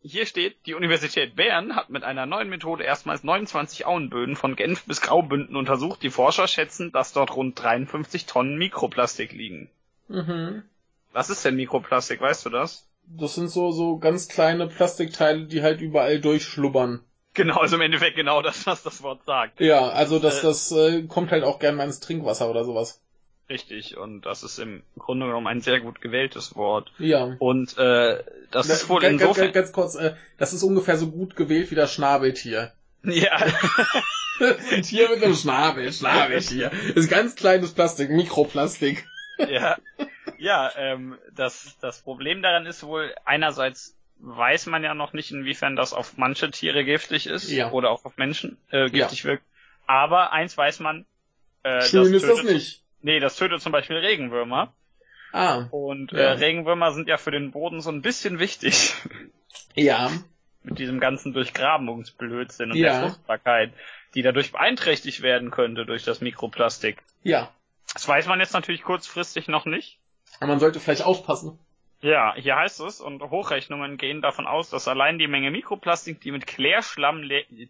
hier 0.00 0.26
steht, 0.26 0.66
die 0.66 0.74
Universität 0.74 1.36
Bern 1.36 1.76
hat 1.76 1.90
mit 1.90 2.02
einer 2.02 2.26
neuen 2.26 2.48
Methode 2.48 2.82
erstmals 2.82 3.22
29 3.22 3.86
Auenböden 3.86 4.34
von 4.34 4.56
Genf 4.56 4.84
bis 4.84 5.00
Graubünden 5.00 5.54
untersucht. 5.54 6.02
Die 6.02 6.10
Forscher 6.10 6.48
schätzen, 6.48 6.90
dass 6.90 7.12
dort 7.12 7.36
rund 7.36 7.62
53 7.62 8.26
Tonnen 8.26 8.58
Mikroplastik 8.58 9.32
liegen. 9.32 9.70
Mhm. 10.08 10.64
Was 11.12 11.30
ist 11.30 11.44
denn 11.44 11.54
Mikroplastik, 11.54 12.20
weißt 12.20 12.44
du 12.46 12.50
das? 12.50 12.88
Das 13.06 13.34
sind 13.34 13.48
so, 13.48 13.72
so 13.72 13.98
ganz 13.98 14.28
kleine 14.28 14.68
Plastikteile, 14.68 15.46
die 15.46 15.62
halt 15.62 15.80
überall 15.80 16.20
durchschlubbern. 16.20 17.00
Genau, 17.34 17.58
also 17.58 17.76
im 17.76 17.82
Endeffekt 17.82 18.16
genau 18.16 18.42
das, 18.42 18.66
was 18.66 18.82
das 18.82 19.02
Wort 19.02 19.24
sagt. 19.24 19.60
Ja, 19.60 19.88
also 19.88 20.18
das, 20.18 20.40
äh, 20.40 20.42
das 20.42 20.72
äh, 20.72 21.02
kommt 21.02 21.30
halt 21.30 21.44
auch 21.44 21.58
gern 21.58 21.76
mal 21.76 21.84
ins 21.84 22.00
Trinkwasser 22.00 22.48
oder 22.50 22.64
sowas. 22.64 23.00
Richtig, 23.48 23.96
und 23.96 24.22
das 24.22 24.42
ist 24.42 24.58
im 24.58 24.82
Grunde 24.98 25.26
genommen 25.26 25.46
ein 25.46 25.60
sehr 25.60 25.80
gut 25.80 26.00
gewähltes 26.00 26.56
Wort. 26.56 26.92
Ja. 26.98 27.36
Und 27.38 27.76
äh, 27.76 28.22
das 28.50 28.68
Na, 28.68 28.74
ist 28.74 28.88
wohl 28.88 29.00
ganz, 29.00 29.20
insofern... 29.20 29.52
Ganz, 29.52 29.54
ganz 29.54 29.72
kurz, 29.72 29.94
äh, 29.94 30.14
das 30.38 30.52
ist 30.52 30.62
ungefähr 30.62 30.96
so 30.96 31.10
gut 31.10 31.36
gewählt 31.36 31.70
wie 31.70 31.74
das 31.74 31.92
Schnabeltier. 31.92 32.72
Ja. 33.04 33.36
ein 34.70 34.82
Tier 34.82 35.08
mit 35.10 35.22
einem 35.22 35.34
Schnabel, 35.34 35.92
Schnabeltier. 35.92 36.70
Ist 36.94 37.10
ganz 37.10 37.34
kleines 37.34 37.72
Plastik, 37.72 38.10
Mikroplastik. 38.10 39.06
ja. 39.50 39.76
Ja, 40.42 40.72
ähm, 40.76 41.16
das, 41.32 41.78
das 41.80 42.02
Problem 42.02 42.42
daran 42.42 42.66
ist 42.66 42.82
wohl 42.82 43.14
einerseits 43.24 43.96
weiß 44.18 44.66
man 44.66 44.82
ja 44.82 44.92
noch 44.92 45.12
nicht, 45.12 45.30
inwiefern 45.30 45.76
das 45.76 45.92
auf 45.92 46.16
manche 46.16 46.50
Tiere 46.50 46.84
giftig 46.84 47.28
ist 47.28 47.48
ja. 47.48 47.70
oder 47.70 47.90
auch 47.90 48.04
auf 48.04 48.16
Menschen 48.16 48.58
äh, 48.72 48.90
giftig 48.90 49.22
ja. 49.22 49.30
wirkt. 49.30 49.44
Aber 49.86 50.32
eins 50.32 50.58
weiß 50.58 50.80
man. 50.80 51.06
Äh, 51.62 51.82
Schön 51.82 52.12
das 52.12 52.22
ist 52.24 52.28
das 52.28 52.42
nicht. 52.42 52.82
Nee, 53.02 53.20
das 53.20 53.36
tötet 53.36 53.62
zum 53.62 53.70
Beispiel 53.70 53.96
Regenwürmer. 53.98 54.74
Ah. 55.32 55.68
Und 55.70 56.12
äh, 56.12 56.24
ja. 56.24 56.32
Regenwürmer 56.32 56.90
sind 56.90 57.06
ja 57.06 57.18
für 57.18 57.30
den 57.30 57.52
Boden 57.52 57.80
so 57.80 57.90
ein 57.90 58.02
bisschen 58.02 58.38
wichtig. 58.40 58.94
Ja. 59.74 60.10
Mit 60.62 60.78
diesem 60.78 61.00
ganzen 61.00 61.32
Durchgrabungsblödsinn 61.32 62.72
und 62.72 62.76
ja. 62.76 63.00
der 63.00 63.08
Fruchtbarkeit, 63.08 63.72
die 64.14 64.22
dadurch 64.22 64.52
beeinträchtigt 64.52 65.22
werden 65.22 65.50
könnte 65.50 65.86
durch 65.86 66.04
das 66.04 66.20
Mikroplastik. 66.20 67.02
Ja. 67.22 67.50
Das 67.94 68.06
weiß 68.06 68.26
man 68.26 68.40
jetzt 68.40 68.52
natürlich 68.52 68.82
kurzfristig 68.82 69.48
noch 69.48 69.64
nicht. 69.64 69.98
Aber 70.40 70.48
man 70.48 70.60
sollte 70.60 70.80
vielleicht 70.80 71.04
aufpassen. 71.04 71.58
Ja, 72.00 72.34
hier 72.34 72.56
heißt 72.56 72.80
es, 72.80 73.00
und 73.00 73.22
Hochrechnungen 73.22 73.96
gehen 73.96 74.22
davon 74.22 74.48
aus, 74.48 74.70
dass 74.70 74.88
allein 74.88 75.20
die 75.20 75.28
Menge 75.28 75.52
Mikroplastik, 75.52 76.20
die 76.20 76.32
mit 76.32 76.48
Klärschlamm 76.48 77.22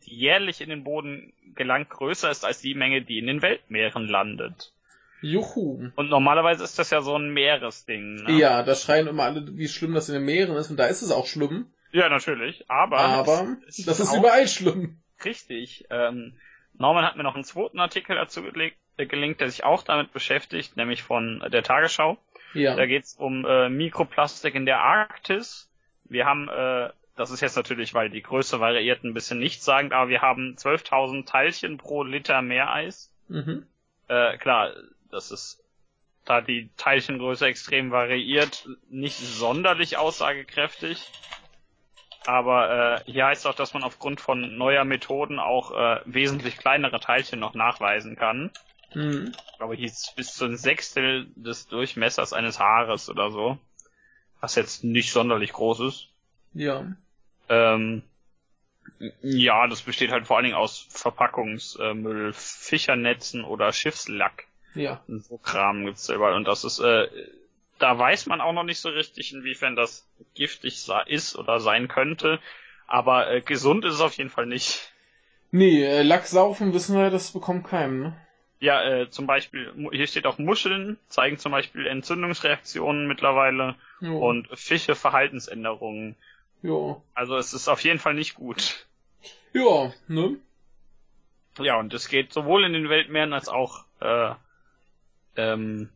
jährlich 0.04 0.62
in 0.62 0.70
den 0.70 0.84
Boden 0.84 1.34
gelangt, 1.54 1.90
größer 1.90 2.30
ist 2.30 2.44
als 2.44 2.62
die 2.62 2.74
Menge, 2.74 3.02
die 3.02 3.18
in 3.18 3.26
den 3.26 3.42
Weltmeeren 3.42 4.08
landet. 4.08 4.72
Juhu. 5.20 5.90
Und 5.94 6.08
normalerweise 6.08 6.64
ist 6.64 6.78
das 6.78 6.90
ja 6.90 7.02
so 7.02 7.14
ein 7.14 7.34
Meeresding. 7.34 8.24
Ne? 8.24 8.38
Ja, 8.38 8.62
da 8.62 8.74
schreien 8.74 9.06
immer 9.06 9.24
alle, 9.24 9.46
wie 9.56 9.68
schlimm 9.68 9.92
das 9.92 10.08
in 10.08 10.14
den 10.14 10.24
Meeren 10.24 10.56
ist, 10.56 10.70
und 10.70 10.78
da 10.78 10.86
ist 10.86 11.02
es 11.02 11.10
auch 11.10 11.26
schlimm. 11.26 11.66
Ja, 11.92 12.08
natürlich, 12.08 12.64
aber... 12.70 13.00
Aber 13.00 13.58
es, 13.68 13.80
es 13.80 13.84
das 13.84 14.00
ist 14.00 14.16
überall 14.16 14.48
schlimm. 14.48 14.98
Richtig. 15.22 15.84
Ähm, 15.90 16.38
Norman 16.72 17.04
hat 17.04 17.16
mir 17.16 17.22
noch 17.22 17.34
einen 17.34 17.44
zweiten 17.44 17.78
Artikel 17.78 18.16
dazu 18.16 18.42
gelegt, 18.42 18.78
äh, 18.96 19.04
gelinkt, 19.04 19.42
der 19.42 19.50
sich 19.50 19.62
auch 19.62 19.82
damit 19.82 20.12
beschäftigt, 20.12 20.76
nämlich 20.76 21.02
von 21.02 21.44
der 21.52 21.62
Tagesschau. 21.62 22.16
Ja. 22.54 22.76
Da 22.76 22.86
geht's 22.86 23.14
um 23.14 23.44
äh, 23.44 23.68
Mikroplastik 23.68 24.54
in 24.54 24.66
der 24.66 24.80
Arktis. 24.80 25.70
wir 26.04 26.26
haben, 26.26 26.48
äh, 26.48 26.90
das 27.16 27.30
ist 27.30 27.40
jetzt 27.40 27.56
natürlich, 27.56 27.94
weil 27.94 28.10
die 28.10 28.22
Größe 28.22 28.60
variiert 28.60 29.04
ein 29.04 29.14
bisschen 29.14 29.38
nichtssagend, 29.38 29.92
aber 29.92 30.08
wir 30.08 30.22
haben 30.22 30.56
12.000 30.56 31.26
Teilchen 31.26 31.78
pro 31.78 32.02
Liter 32.02 32.42
Meereis. 32.42 33.12
Mhm. 33.28 33.66
Äh, 34.08 34.36
klar, 34.38 34.72
das 35.10 35.30
ist, 35.30 35.62
da 36.24 36.40
die 36.40 36.70
Teilchengröße 36.76 37.46
extrem 37.46 37.90
variiert, 37.90 38.68
nicht 38.88 39.16
sonderlich 39.16 39.96
aussagekräftig. 39.96 41.10
Aber 42.24 43.02
äh, 43.06 43.10
hier 43.10 43.26
heißt 43.26 43.46
auch, 43.46 43.54
dass 43.54 43.74
man 43.74 43.82
aufgrund 43.82 44.20
von 44.20 44.56
neuer 44.56 44.84
Methoden 44.84 45.38
auch 45.40 45.72
äh, 45.72 46.00
wesentlich 46.04 46.56
kleinere 46.56 47.00
Teilchen 47.00 47.40
noch 47.40 47.54
nachweisen 47.54 48.16
kann. 48.16 48.50
Mhm. 48.94 49.32
Ich 49.50 49.58
glaube, 49.58 49.76
hieß 49.76 50.14
bis 50.16 50.34
zu 50.34 50.44
ein 50.44 50.56
Sechstel 50.56 51.26
des 51.36 51.66
Durchmessers 51.66 52.32
eines 52.32 52.58
Haares 52.58 53.08
oder 53.08 53.30
so. 53.30 53.58
Was 54.40 54.56
jetzt 54.56 54.84
nicht 54.84 55.12
sonderlich 55.12 55.52
groß 55.52 55.80
ist. 55.80 56.08
Ja. 56.54 56.86
Ähm, 57.48 58.02
ja, 59.20 59.66
das 59.66 59.82
besteht 59.82 60.10
halt 60.10 60.26
vor 60.26 60.36
allen 60.36 60.44
Dingen 60.44 60.56
aus 60.56 60.86
Verpackungsmüll, 60.90 62.32
Fischernetzen 62.32 63.44
oder 63.44 63.72
Schiffslack. 63.72 64.46
Ja. 64.74 65.02
Und 65.08 65.24
so 65.24 65.38
Kram 65.38 65.84
gibt's 65.84 66.08
überall. 66.08 66.34
Und 66.34 66.46
das 66.46 66.64
ist, 66.64 66.78
äh, 66.80 67.08
da 67.78 67.98
weiß 67.98 68.26
man 68.26 68.40
auch 68.40 68.52
noch 68.52 68.62
nicht 68.64 68.80
so 68.80 68.88
richtig, 68.88 69.32
inwiefern 69.32 69.76
das 69.76 70.06
giftig 70.34 70.88
ist 71.06 71.36
oder 71.36 71.60
sein 71.60 71.88
könnte. 71.88 72.40
Aber 72.86 73.30
äh, 73.30 73.40
gesund 73.40 73.84
ist 73.84 73.94
es 73.94 74.00
auf 74.00 74.14
jeden 74.14 74.30
Fall 74.30 74.46
nicht. 74.46 74.92
Nee, 75.50 75.84
äh, 75.84 76.02
Lacksaufen 76.02 76.72
wissen 76.72 76.96
wir, 76.96 77.10
das 77.10 77.32
bekommt 77.32 77.66
keinem, 77.66 78.02
ne? 78.02 78.16
Ja, 78.62 78.80
äh, 78.84 79.10
zum 79.10 79.26
Beispiel, 79.26 79.74
hier 79.90 80.06
steht 80.06 80.24
auch 80.24 80.38
Muscheln, 80.38 80.96
zeigen 81.08 81.36
zum 81.36 81.50
Beispiel 81.50 81.84
Entzündungsreaktionen 81.84 83.08
mittlerweile 83.08 83.74
Jo. 83.98 84.24
und 84.24 84.46
Fische 84.56 84.94
Verhaltensänderungen. 84.94 86.14
Ja. 86.62 87.02
Also 87.12 87.36
es 87.36 87.54
ist 87.54 87.66
auf 87.66 87.82
jeden 87.82 87.98
Fall 87.98 88.14
nicht 88.14 88.36
gut. 88.36 88.86
Ja, 89.52 89.92
ne? 90.06 90.36
Ja, 91.58 91.80
und 91.80 91.92
es 91.92 92.06
geht 92.06 92.32
sowohl 92.32 92.62
in 92.62 92.72
den 92.72 92.88
Weltmeeren 92.88 93.32
als 93.32 93.48
auch 93.48 93.84
äh, 93.98 94.32
ähm, 95.34 95.88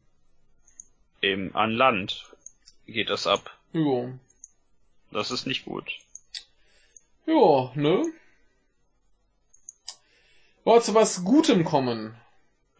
eben 1.22 1.54
an 1.54 1.70
Land 1.70 2.34
geht 2.88 3.10
das 3.10 3.28
ab. 3.28 3.56
Ja. 3.74 4.08
Das 5.12 5.30
ist 5.30 5.46
nicht 5.46 5.66
gut. 5.66 6.00
Ja, 7.26 7.70
ne? 7.76 8.02
Wollt 10.64 10.82
zu 10.82 10.94
was 10.94 11.24
Gutem 11.24 11.62
kommen? 11.62 12.16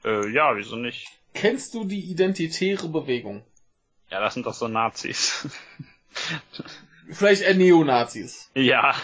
Äh, 0.06 0.28
ja, 0.30 0.56
wieso 0.56 0.76
nicht? 0.76 1.08
Kennst 1.34 1.74
du 1.74 1.84
die 1.84 2.00
identitäre 2.10 2.88
Bewegung? 2.88 3.44
Ja, 4.10 4.20
das 4.20 4.34
sind 4.34 4.46
doch 4.46 4.54
so 4.54 4.68
Nazis. 4.68 5.48
Vielleicht 7.10 7.42
eher 7.42 7.54
Neonazis. 7.54 8.50
ja. 8.54 8.94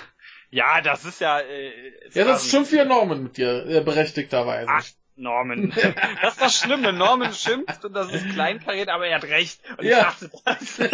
Ja, 0.55 0.83
das 0.83 1.07
ist 1.07 1.21
ja. 1.23 1.41
Äh, 1.41 1.93
Ja, 2.13 2.25
das 2.25 2.45
ist 2.45 2.51
schon 2.51 2.67
für 2.67 2.85
Norman 2.85 3.23
mit 3.23 3.39
dir, 3.39 3.65
äh, 3.67 3.81
berechtigterweise. 3.81 4.69
Ach, 4.71 4.85
Norman. 5.17 5.73
Das 6.23 6.35
ist 6.35 6.43
das 6.43 6.59
Schlimme. 6.59 6.93
Norman 6.93 7.33
schimpft 7.33 7.83
und 7.87 7.95
das 7.95 8.13
ist 8.13 8.29
kleinkariert, 8.31 8.91
aber 8.91 9.07
er 9.07 9.17
hat 9.17 9.25
recht. 9.25 9.61
Und 9.79 9.85
Ja. 9.87 10.15
ich 10.21 10.29
dachte 10.29 10.31
das. 10.45 10.79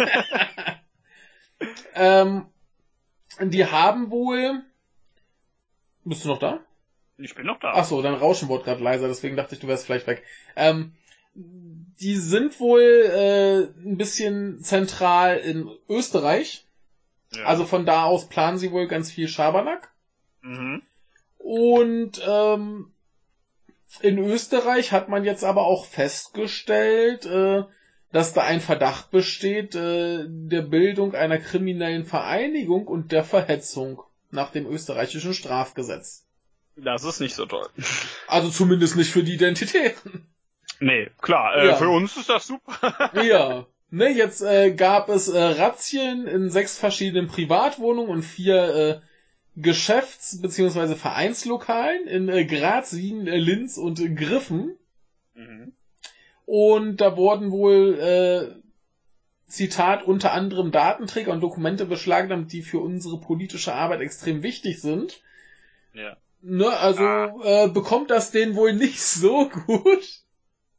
ähm, 1.95 2.45
die 3.41 3.65
haben 3.65 4.09
wohl. 4.11 4.63
Bist 6.05 6.23
du 6.23 6.29
noch 6.29 6.39
da? 6.39 6.59
Ich 7.19 7.35
bin 7.35 7.45
noch 7.45 7.59
da. 7.59 7.73
Ach 7.73 7.85
so, 7.85 8.01
dein 8.01 8.13
Rauschen 8.13 8.47
wurde 8.47 8.63
gerade 8.63 8.83
leiser, 8.83 9.07
deswegen 9.07 9.35
dachte 9.35 9.55
ich, 9.55 9.61
du 9.61 9.67
wärst 9.67 9.85
vielleicht 9.85 10.07
weg. 10.07 10.23
Ähm, 10.55 10.93
die 11.35 12.15
sind 12.15 12.59
wohl 12.59 12.81
äh, 12.81 13.87
ein 13.87 13.97
bisschen 13.97 14.61
zentral 14.61 15.37
in 15.37 15.69
Österreich. 15.89 16.65
Ja. 17.33 17.43
Also 17.43 17.65
von 17.65 17.85
da 17.85 18.05
aus 18.05 18.27
planen 18.27 18.57
sie 18.57 18.71
wohl 18.71 18.87
ganz 18.87 19.11
viel 19.11 19.27
Schabernack. 19.27 19.91
Mhm. 20.41 20.81
Und 21.37 22.21
ähm, 22.27 22.91
in 24.01 24.17
Österreich 24.17 24.91
hat 24.91 25.09
man 25.09 25.25
jetzt 25.25 25.43
aber 25.43 25.63
auch 25.63 25.85
festgestellt, 25.85 27.25
äh, 27.25 27.63
dass 28.11 28.33
da 28.33 28.43
ein 28.43 28.61
Verdacht 28.61 29.11
besteht 29.11 29.75
äh, 29.75 30.25
der 30.27 30.61
Bildung 30.61 31.13
einer 31.13 31.37
kriminellen 31.37 32.05
Vereinigung 32.05 32.87
und 32.87 33.11
der 33.11 33.23
Verhetzung 33.23 34.01
nach 34.31 34.51
dem 34.51 34.65
österreichischen 34.65 35.33
Strafgesetz. 35.33 36.25
Das 36.83 37.03
ist 37.03 37.19
nicht 37.19 37.35
so 37.35 37.45
toll. 37.45 37.67
Also 38.27 38.49
zumindest 38.49 38.95
nicht 38.95 39.11
für 39.11 39.23
die 39.23 39.33
Identitäten. 39.33 40.27
Nee, 40.79 41.09
klar, 41.21 41.55
äh, 41.57 41.67
Ja. 41.67 41.75
für 41.75 41.89
uns 41.89 42.15
ist 42.17 42.29
das 42.29 42.47
super. 42.47 43.11
ja. 43.23 43.65
Ne, 43.91 44.09
jetzt 44.09 44.41
äh, 44.41 44.71
gab 44.71 45.09
es 45.09 45.27
äh, 45.29 45.39
Razzien 45.41 46.27
in 46.27 46.49
sechs 46.51 46.77
verschiedenen 46.77 47.27
Privatwohnungen 47.27 48.09
und 48.11 48.21
vier 48.21 48.75
äh, 48.75 48.99
Geschäfts- 49.59 50.39
bzw. 50.41 50.95
Vereinslokalen 50.95 52.07
in 52.07 52.29
äh, 52.29 52.45
Graz, 52.45 52.95
Wien, 52.95 53.25
äh, 53.27 53.37
Linz 53.37 53.77
und 53.77 53.99
äh, 53.99 54.09
Griffen. 54.09 54.77
Mhm. 55.33 55.73
Und 56.45 56.97
da 57.01 57.17
wurden 57.17 57.51
wohl, 57.51 57.95
äh, 57.99 58.59
Zitat, 59.47 60.03
unter 60.03 60.31
anderem 60.33 60.71
Datenträger 60.71 61.31
und 61.31 61.41
Dokumente 61.41 61.85
beschlagnahmt, 61.85 62.53
die 62.53 62.61
für 62.61 62.79
unsere 62.79 63.19
politische 63.19 63.73
Arbeit 63.73 64.01
extrem 64.01 64.43
wichtig 64.43 64.79
sind. 64.81 65.21
Ja. 65.93 66.15
Ne, 66.41 66.69
also 66.69 67.03
Ah. 67.03 67.33
äh, 67.43 67.67
bekommt 67.67 68.11
das 68.11 68.31
denen 68.31 68.55
wohl 68.55 68.73
nicht 68.73 69.01
so 69.03 69.49
gut. 69.49 70.23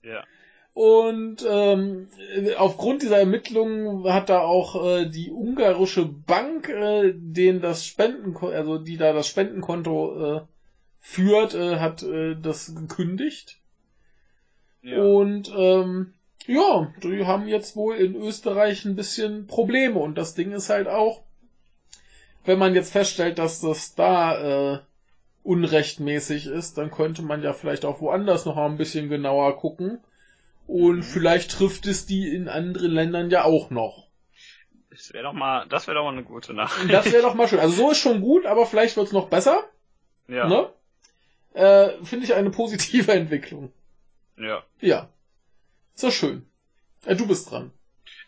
Ja. 0.02 0.24
Und 0.72 1.44
ähm, 1.46 2.08
äh, 2.34 2.54
aufgrund 2.54 3.02
dieser 3.02 3.18
Ermittlungen 3.18 4.04
hat 4.10 4.28
da 4.30 4.40
auch 4.40 4.82
äh, 4.86 5.06
die 5.10 5.30
ungarische 5.30 6.06
Bank, 6.06 6.68
äh, 6.68 7.12
den 7.14 7.60
das 7.60 7.84
Spendenkonto, 7.84 8.56
also 8.56 8.78
die 8.78 8.96
da 8.96 9.12
das 9.12 9.26
Spendenkonto 9.26 10.36
äh, 10.36 10.40
führt, 11.00 11.54
äh, 11.54 11.76
hat 11.78 12.02
äh, 12.02 12.36
das 12.40 12.74
gekündigt. 12.74 13.58
ja. 14.82 15.02
Und 15.02 15.52
ähm, 15.54 16.14
ja, 16.46 16.92
die 17.02 17.26
haben 17.26 17.46
jetzt 17.48 17.76
wohl 17.76 17.96
in 17.96 18.14
Österreich 18.14 18.84
ein 18.84 18.96
bisschen 18.96 19.46
Probleme. 19.46 19.98
Und 19.98 20.16
das 20.16 20.34
Ding 20.34 20.52
ist 20.52 20.70
halt 20.70 20.88
auch, 20.88 21.22
wenn 22.44 22.58
man 22.58 22.74
jetzt 22.74 22.92
feststellt, 22.92 23.38
dass 23.38 23.60
das 23.60 23.94
da 23.94 24.74
äh, 24.74 24.78
unrechtmäßig 25.42 26.46
ist, 26.46 26.78
dann 26.78 26.90
könnte 26.90 27.22
man 27.22 27.42
ja 27.42 27.52
vielleicht 27.52 27.84
auch 27.84 28.00
woanders 28.00 28.44
noch 28.44 28.56
mal 28.56 28.66
ein 28.66 28.76
bisschen 28.76 29.08
genauer 29.08 29.56
gucken. 29.56 29.98
Und 30.66 30.98
Mhm. 30.98 31.02
vielleicht 31.02 31.50
trifft 31.50 31.86
es 31.86 32.06
die 32.06 32.28
in 32.34 32.48
anderen 32.48 32.92
Ländern 32.92 33.30
ja 33.30 33.44
auch 33.44 33.70
noch. 33.70 34.06
Das 34.90 35.12
wäre 35.12 35.24
doch 35.24 35.32
mal, 35.32 35.66
das 35.68 35.86
wäre 35.86 35.96
doch 35.96 36.04
mal 36.04 36.12
eine 36.12 36.24
gute 36.24 36.52
Nachricht. 36.54 36.92
Das 36.92 37.10
wäre 37.12 37.22
doch 37.22 37.34
mal 37.34 37.48
schön. 37.48 37.58
Also 37.60 37.74
so 37.74 37.90
ist 37.90 37.98
schon 37.98 38.20
gut, 38.20 38.46
aber 38.46 38.66
vielleicht 38.66 38.96
wird's 38.96 39.12
noch 39.12 39.28
besser. 39.28 39.64
ja. 40.28 40.46
Ne? 40.48 40.68
Äh, 41.54 42.04
Finde 42.04 42.24
ich 42.26 42.34
eine 42.34 42.50
positive 42.50 43.12
Entwicklung. 43.12 43.72
Ja. 44.36 44.62
Ja. 44.80 45.08
Ist 45.94 46.04
doch 46.04 46.12
schön. 46.12 46.46
Äh, 47.04 47.16
du 47.16 47.26
bist 47.26 47.50
dran. 47.50 47.72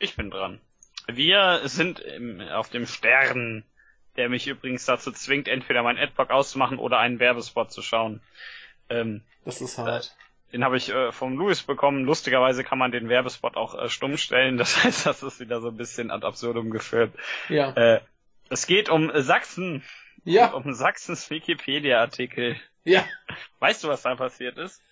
Ich 0.00 0.16
bin 0.16 0.30
dran. 0.30 0.60
Wir 1.06 1.60
sind 1.64 2.00
im, 2.00 2.40
auf 2.40 2.68
dem 2.70 2.86
Stern, 2.86 3.64
der 4.16 4.28
mich 4.28 4.46
übrigens 4.46 4.84
dazu 4.84 5.12
zwingt, 5.12 5.48
entweder 5.48 5.82
mein 5.82 5.98
Adblock 5.98 6.30
auszumachen 6.30 6.78
oder 6.78 6.98
einen 6.98 7.18
Werbespot 7.18 7.72
zu 7.72 7.82
schauen. 7.82 8.20
Ähm, 8.90 9.22
Das 9.44 9.60
ist 9.60 9.78
hart. 9.78 10.14
den 10.52 10.64
habe 10.64 10.76
ich 10.76 10.90
äh, 10.90 11.12
vom 11.12 11.36
Louis 11.36 11.62
bekommen. 11.62 12.04
Lustigerweise 12.04 12.62
kann 12.64 12.78
man 12.78 12.92
den 12.92 13.08
Werbespot 13.08 13.56
auch 13.56 13.74
äh, 13.74 13.88
stumm 13.88 14.16
stellen. 14.16 14.56
Das 14.58 14.84
heißt, 14.84 15.06
das 15.06 15.22
ist 15.22 15.40
wieder 15.40 15.60
so 15.60 15.68
ein 15.68 15.76
bisschen 15.76 16.10
ad 16.10 16.26
absurdum 16.26 16.70
geführt. 16.70 17.12
Ja. 17.48 17.72
Äh, 17.72 18.00
es 18.50 18.66
geht 18.66 18.88
um 18.90 19.10
Sachsen. 19.14 19.82
Ja. 20.24 20.52
Um 20.52 20.72
Sachsens 20.74 21.30
Wikipedia-Artikel. 21.30 22.56
Ja. 22.84 23.04
Weißt 23.60 23.82
du, 23.82 23.88
was 23.88 24.02
da 24.02 24.14
passiert 24.14 24.58
ist? 24.58 24.82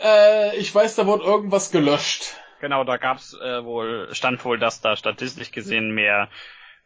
Äh, 0.00 0.56
ich 0.56 0.74
weiß, 0.74 0.96
da 0.96 1.06
wurde 1.06 1.24
irgendwas 1.24 1.70
gelöscht. 1.70 2.34
Genau, 2.60 2.82
da 2.84 2.96
gab's 2.96 3.34
äh, 3.34 3.64
wohl, 3.64 4.08
stand 4.12 4.44
wohl, 4.44 4.58
dass 4.58 4.80
da 4.80 4.96
statistisch 4.96 5.52
gesehen 5.52 5.92
mehr 5.94 6.28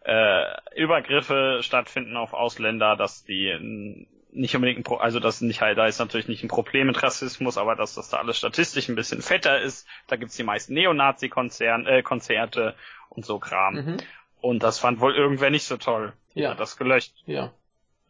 äh, 0.04 0.44
Übergriffe 0.74 1.60
stattfinden 1.62 2.16
auf 2.16 2.32
Ausländer, 2.32 2.96
dass 2.96 3.24
die 3.24 4.06
nicht 4.32 4.54
unbedingt 4.54 4.80
ein 4.80 4.82
Pro 4.82 4.96
also 4.96 5.20
das 5.20 5.40
nicht 5.42 5.60
halt, 5.60 5.78
da 5.78 5.86
ist 5.86 5.98
natürlich 5.98 6.28
nicht 6.28 6.42
ein 6.42 6.48
Problem 6.48 6.86
mit 6.86 7.02
Rassismus, 7.02 7.58
aber 7.58 7.76
dass 7.76 7.94
das 7.94 8.08
da 8.08 8.16
alles 8.18 8.38
statistisch 8.38 8.88
ein 8.88 8.94
bisschen 8.94 9.22
fetter 9.22 9.60
ist. 9.60 9.86
Da 10.06 10.16
gibt's 10.16 10.36
die 10.36 10.42
meisten 10.42 10.74
Neonazi-Konzerne 10.74 11.88
äh, 11.88 12.02
Konzerte 12.02 12.74
und 13.10 13.24
so 13.24 13.38
Kram. 13.38 13.74
Mhm. 13.74 13.96
Und 14.40 14.62
das 14.62 14.78
fand 14.78 15.00
wohl 15.00 15.14
irgendwer 15.14 15.50
nicht 15.50 15.64
so 15.64 15.76
toll. 15.76 16.14
Ja. 16.34 16.50
Hat 16.50 16.60
das 16.60 16.76
gelöscht. 16.76 17.12
Ja. 17.26 17.52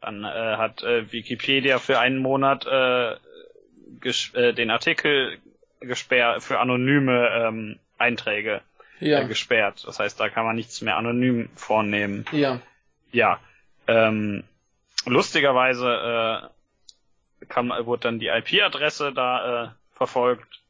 Dann 0.01 0.25
äh, 0.25 0.57
hat 0.57 0.83
äh, 0.83 1.13
Wikipedia 1.13 1.79
für 1.79 1.99
einen 1.99 2.19
Monat 2.19 2.67
äh, 2.67 3.13
äh, 3.13 4.53
den 4.55 4.71
Artikel 4.71 5.39
gesperrt 5.81 6.43
für 6.43 6.61
anonyme 6.61 7.29
ähm, 7.29 7.79
Einträge 7.99 8.63
Ja. 9.05 9.23
gesperrt. 9.25 9.85
Das 9.87 9.99
heißt, 9.99 10.19
da 10.21 10.29
kann 10.29 10.45
man 10.45 10.57
nichts 10.57 10.81
mehr 10.81 10.97
anonym 10.97 11.49
vornehmen. 11.55 12.25
Ja. 12.33 12.61
Ja. 13.11 13.41
Ähm, 13.87 14.45
lustigerweise 15.07 16.51
äh, 17.41 17.47
kam, 17.47 17.71
wurde 17.85 18.03
dann 18.03 18.19
die 18.19 18.29
IP-Adresse 18.29 19.13
da 19.13 19.65
äh, 19.65 19.69
verfolgt. 19.97 20.61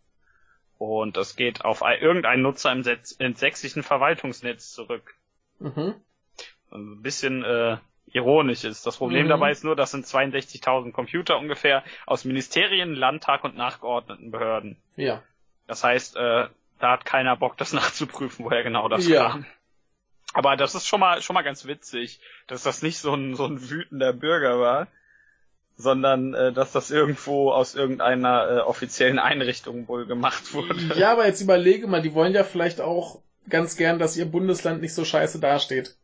Und 0.79 1.17
das 1.17 1.37
geht 1.37 1.65
auf 1.65 1.83
ein- 1.83 2.01
irgendeinen 2.01 2.43
Nutzer 2.43 2.73
im, 2.73 2.85
im 3.19 3.35
sächsischen 3.35 3.83
Verwaltungsnetz 3.83 4.73
zurück. 4.73 5.15
Mhm. 5.61 5.95
Ein 6.73 7.03
bisschen 7.03 7.45
äh, 7.45 7.77
ironisch 8.11 8.65
ist. 8.65 8.85
Das 8.87 8.97
Problem 8.97 9.27
Mhm. 9.27 9.29
dabei 9.31 9.51
ist 9.53 9.63
nur, 9.63 9.77
das 9.77 9.91
sind 9.93 10.07
62.000 10.07 10.93
Computer 10.93 11.39
ungefähr 11.39 11.85
aus 12.07 12.25
Ministerien, 12.25 12.95
Landtag 12.95 13.45
und 13.45 13.57
nachgeordneten 13.57 14.31
Behörden. 14.31 14.77
Ja. 14.97 15.23
Das 15.69 15.85
heißt, 15.85 16.17
äh, 16.17 16.49
da 16.83 16.93
hat 16.93 17.05
keiner 17.05 17.37
Bock, 17.37 17.57
das 17.57 17.73
nachzuprüfen, 17.81 18.45
woher 18.45 18.63
genau 18.63 18.89
das 18.89 19.07
Ja. 19.07 19.31
kam. 19.31 19.47
Aber 20.35 20.57
das 20.57 20.75
ist 20.75 20.87
schon 20.87 21.01
mal 21.01 21.21
schon 21.21 21.35
mal 21.35 21.43
ganz 21.43 21.67
witzig, 21.67 22.21
dass 22.47 22.63
das 22.63 22.83
nicht 22.83 22.99
so 22.99 23.15
ein 23.15 23.35
so 23.37 23.45
ein 23.45 23.71
wütender 23.71 24.13
Bürger 24.15 24.59
war, 24.59 24.87
sondern 25.77 26.33
äh, 26.35 26.53
dass 26.53 26.73
das 26.73 26.91
irgendwo 26.91 27.53
aus 27.53 27.75
irgendeiner 27.75 28.49
äh, 28.51 28.59
offiziellen 28.61 29.19
Einrichtung 29.19 29.89
wohl 29.89 30.07
gemacht 30.07 30.55
wurde. 30.55 30.99
Ja, 30.99 31.13
aber 31.13 31.27
jetzt 31.27 31.43
überlege 31.43 31.87
mal, 31.87 32.01
die 32.03 32.15
wollen 32.15 32.33
ja 32.35 32.45
vielleicht 32.45 32.81
auch 32.81 33.21
ganz 33.49 33.77
gern, 33.77 33.99
dass 33.99 34.17
ihr 34.17 34.25
Bundesland 34.25 34.81
nicht 34.81 34.95
so 34.95 35.05
scheiße 35.05 35.39
dasteht. 35.39 35.97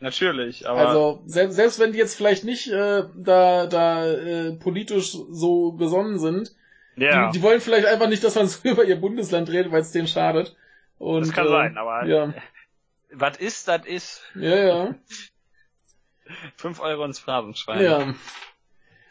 Natürlich, 0.00 0.68
aber 0.68 0.80
Also 0.88 1.22
selbst, 1.26 1.54
selbst 1.54 1.78
wenn 1.78 1.92
die 1.92 1.98
jetzt 1.98 2.16
vielleicht 2.16 2.44
nicht 2.44 2.70
äh, 2.70 3.04
da 3.16 3.66
da 3.66 4.06
äh, 4.06 4.52
politisch 4.52 5.12
so 5.30 5.72
gesonnen 5.72 6.18
sind, 6.18 6.54
ja, 6.96 7.26
die, 7.30 7.38
die 7.38 7.42
wollen 7.42 7.60
vielleicht 7.60 7.86
einfach 7.86 8.08
nicht, 8.08 8.22
dass 8.24 8.34
man 8.34 8.46
so 8.48 8.68
über 8.68 8.84
ihr 8.84 8.96
Bundesland 9.00 9.48
redet, 9.50 9.72
weil 9.72 9.80
es 9.80 9.92
denen 9.92 10.08
schadet. 10.08 10.56
Und, 10.98 11.22
das 11.26 11.32
kann 11.32 11.46
äh, 11.46 11.50
sein, 11.50 11.78
aber 11.78 12.06
Ja, 12.06 12.34
was 13.12 13.36
ist, 13.38 13.68
das 13.68 13.84
ist. 13.86 14.22
ja, 14.34 14.56
ja. 14.56 14.94
Fünf 16.56 16.80
Euro 16.80 17.04
ins 17.04 17.18
Phrasenschwein. 17.18 17.82
ja. 17.82 18.14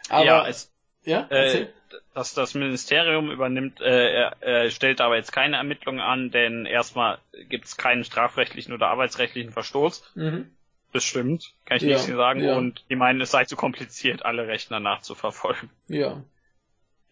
Aber, 0.10 0.26
ja, 0.26 0.48
es, 0.48 0.72
ja, 1.04 1.28
äh, 1.30 1.68
dass 2.14 2.34
das 2.34 2.54
Ministerium 2.56 3.30
übernimmt, 3.32 3.80
äh, 3.82 4.12
er, 4.14 4.36
er 4.42 4.70
stellt 4.72 5.00
aber 5.00 5.16
jetzt 5.16 5.32
keine 5.32 5.58
Ermittlungen 5.58 6.00
an, 6.02 6.32
denn 6.32 6.66
erstmal 6.66 7.20
gibt 7.50 7.66
es 7.66 7.78
keinen 7.78 8.04
strafrechtlichen 8.04 8.74
oder 8.74 8.88
arbeitsrechtlichen 8.88 9.52
Verstoß. 9.52 10.12
Mhm. 10.16 10.50
Bestimmt, 10.92 11.54
kann 11.66 11.78
ich 11.78 11.84
Ja, 11.84 11.90
nichts 11.90 12.08
sagen. 12.08 12.44
ja. 12.44 12.56
Und 12.56 12.84
die 12.90 12.96
meinen, 12.96 13.20
es 13.22 13.32
sei 13.32 13.46
zu 13.46 13.56
kompliziert, 13.56 14.26
alle 14.26 14.48
Rechner 14.48 14.80
nachzuverfolgen. 14.80 15.70
Ja, 15.88 16.22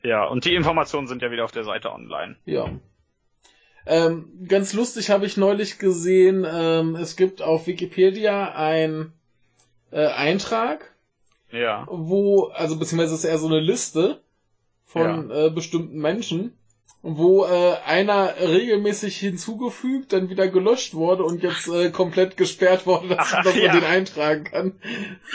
Ja, 0.03 0.25
und 0.25 0.45
die 0.45 0.55
Informationen 0.55 1.07
sind 1.07 1.21
ja 1.21 1.31
wieder 1.31 1.45
auf 1.45 1.51
der 1.51 1.63
Seite 1.63 1.91
online. 1.91 2.35
ja. 2.45 2.69
Ähm, 3.87 4.45
ganz 4.47 4.73
lustig 4.73 5.09
habe 5.09 5.25
ich 5.25 5.37
neulich 5.37 5.79
gesehen, 5.79 6.45
ähm, 6.47 6.95
es 6.95 7.15
gibt 7.15 7.41
auf 7.41 7.65
Wikipedia 7.65 8.53
ein 8.53 9.11
äh, 9.91 10.05
Eintrag, 10.05 10.93
Ja. 11.51 11.87
wo, 11.89 12.45
also 12.53 12.77
beziehungsweise 12.77 13.15
ist 13.15 13.23
eher 13.23 13.39
so 13.39 13.47
eine 13.47 13.59
Liste 13.59 14.21
von 14.85 15.31
äh, 15.31 15.49
bestimmten 15.49 15.97
Menschen, 15.97 16.55
wo 17.03 17.45
äh, 17.45 17.77
einer 17.85 18.35
regelmäßig 18.39 19.17
hinzugefügt, 19.17 20.13
dann 20.13 20.29
wieder 20.29 20.47
gelöscht 20.47 20.93
wurde 20.93 21.23
und 21.23 21.41
jetzt 21.41 21.67
äh, 21.67 21.89
komplett 21.89 22.37
gesperrt 22.37 22.85
wurde, 22.85 23.07
dass, 23.15 23.33
Ach, 23.33 23.43
dass 23.43 23.55
man 23.55 23.63
ja. 23.63 23.73
den 23.73 23.83
eintragen 23.83 24.43
kann. 24.43 24.79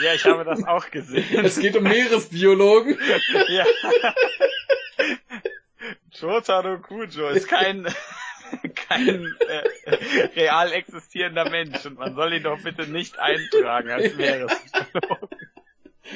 Ja, 0.01 0.13
ich 0.13 0.23
habe 0.25 0.45
das 0.45 0.63
auch 0.63 0.89
gesehen. 0.89 1.25
Es 1.45 1.59
geht 1.59 1.75
um 1.75 1.83
Meeresbiologen. 1.83 2.97
ja. 3.49 3.65
Jotaro 6.11 6.79
Kujo 6.79 7.27
ist 7.29 7.47
kein, 7.47 7.85
kein 8.87 9.35
äh, 9.47 9.93
real 10.35 10.71
existierender 10.71 11.49
Mensch 11.49 11.85
und 11.85 11.99
man 11.99 12.15
soll 12.15 12.33
ihn 12.33 12.43
doch 12.43 12.61
bitte 12.63 12.87
nicht 12.87 13.19
eintragen 13.19 13.91
als 13.91 14.15
Meeresbiologe. 14.15 15.29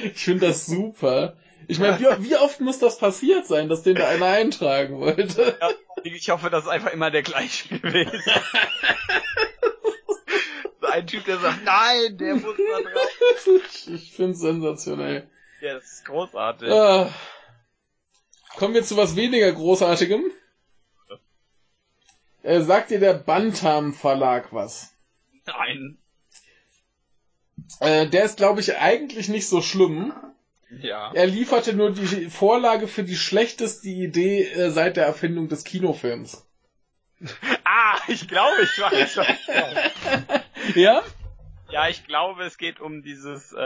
Ich 0.04 0.24
finde 0.24 0.48
das 0.48 0.66
super. 0.66 1.36
Ich 1.68 1.80
meine, 1.80 2.00
wie, 2.00 2.30
wie 2.30 2.36
oft 2.36 2.60
muss 2.60 2.80
das 2.80 2.98
passiert 2.98 3.46
sein, 3.46 3.70
dass 3.70 3.84
den 3.84 3.96
da 3.96 4.08
einer 4.08 4.26
eintragen 4.38 5.00
wollte? 5.00 5.58
Ja, 5.60 5.70
ich 6.04 6.30
hoffe, 6.30 6.50
das 6.50 6.64
ist 6.64 6.70
einfach 6.70 6.92
immer 6.92 7.12
der 7.12 7.24
gleiche 7.24 7.80
gewesen. 7.80 8.22
ein 10.92 11.08
Typ, 11.08 11.26
der 11.26 11.40
sagt, 11.40 11.64
nein, 11.64 12.18
der 12.18 12.36
muss 12.36 12.56
da 12.58 12.82
drauf. 12.82 13.48
Ich 13.88 14.12
finde 14.14 14.34
es 14.34 14.40
sensationell. 14.40 15.30
Ja, 15.62 15.76
das 15.76 15.86
ist 15.86 16.06
großartig. 16.06 16.70
Ah. 16.70 17.14
Kommen 18.58 18.74
wir 18.74 18.84
zu 18.84 18.98
was 18.98 19.16
weniger 19.16 19.52
Großartigem. 19.52 20.24
Äh, 22.44 22.62
sagt 22.62 22.90
dir 22.90 23.00
der 23.00 23.14
Bantam 23.14 23.94
Verlag 23.94 24.52
was? 24.52 24.94
Nein. 25.46 25.98
Äh, 27.80 28.08
der 28.08 28.26
ist, 28.26 28.38
glaube 28.38 28.60
ich, 28.60 28.76
eigentlich 28.78 29.30
nicht 29.30 29.48
so 29.48 29.62
schlimm. 29.62 30.14
Ja. 30.80 31.12
Er 31.14 31.28
lieferte 31.28 31.74
nur 31.74 31.92
die 31.92 32.30
Vorlage 32.30 32.88
für 32.88 33.04
die 33.04 33.16
schlechteste 33.16 33.90
Idee 33.90 34.44
äh, 34.44 34.70
seit 34.70 34.98
der 34.98 35.06
Erfindung 35.06 35.50
des 35.50 35.64
Kinofilms. 35.64 36.48
Ah, 37.74 37.98
ich 38.10 38.28
glaube, 38.28 38.64
ich 38.64 38.82
weiß 38.82 39.18
was. 39.18 40.76
Ja? 40.76 41.02
Ja, 41.72 41.88
ich 41.88 42.06
glaube, 42.06 42.44
es 42.44 42.58
geht 42.58 42.82
um 42.82 43.02
dieses 43.02 43.54
äh, 43.58 43.62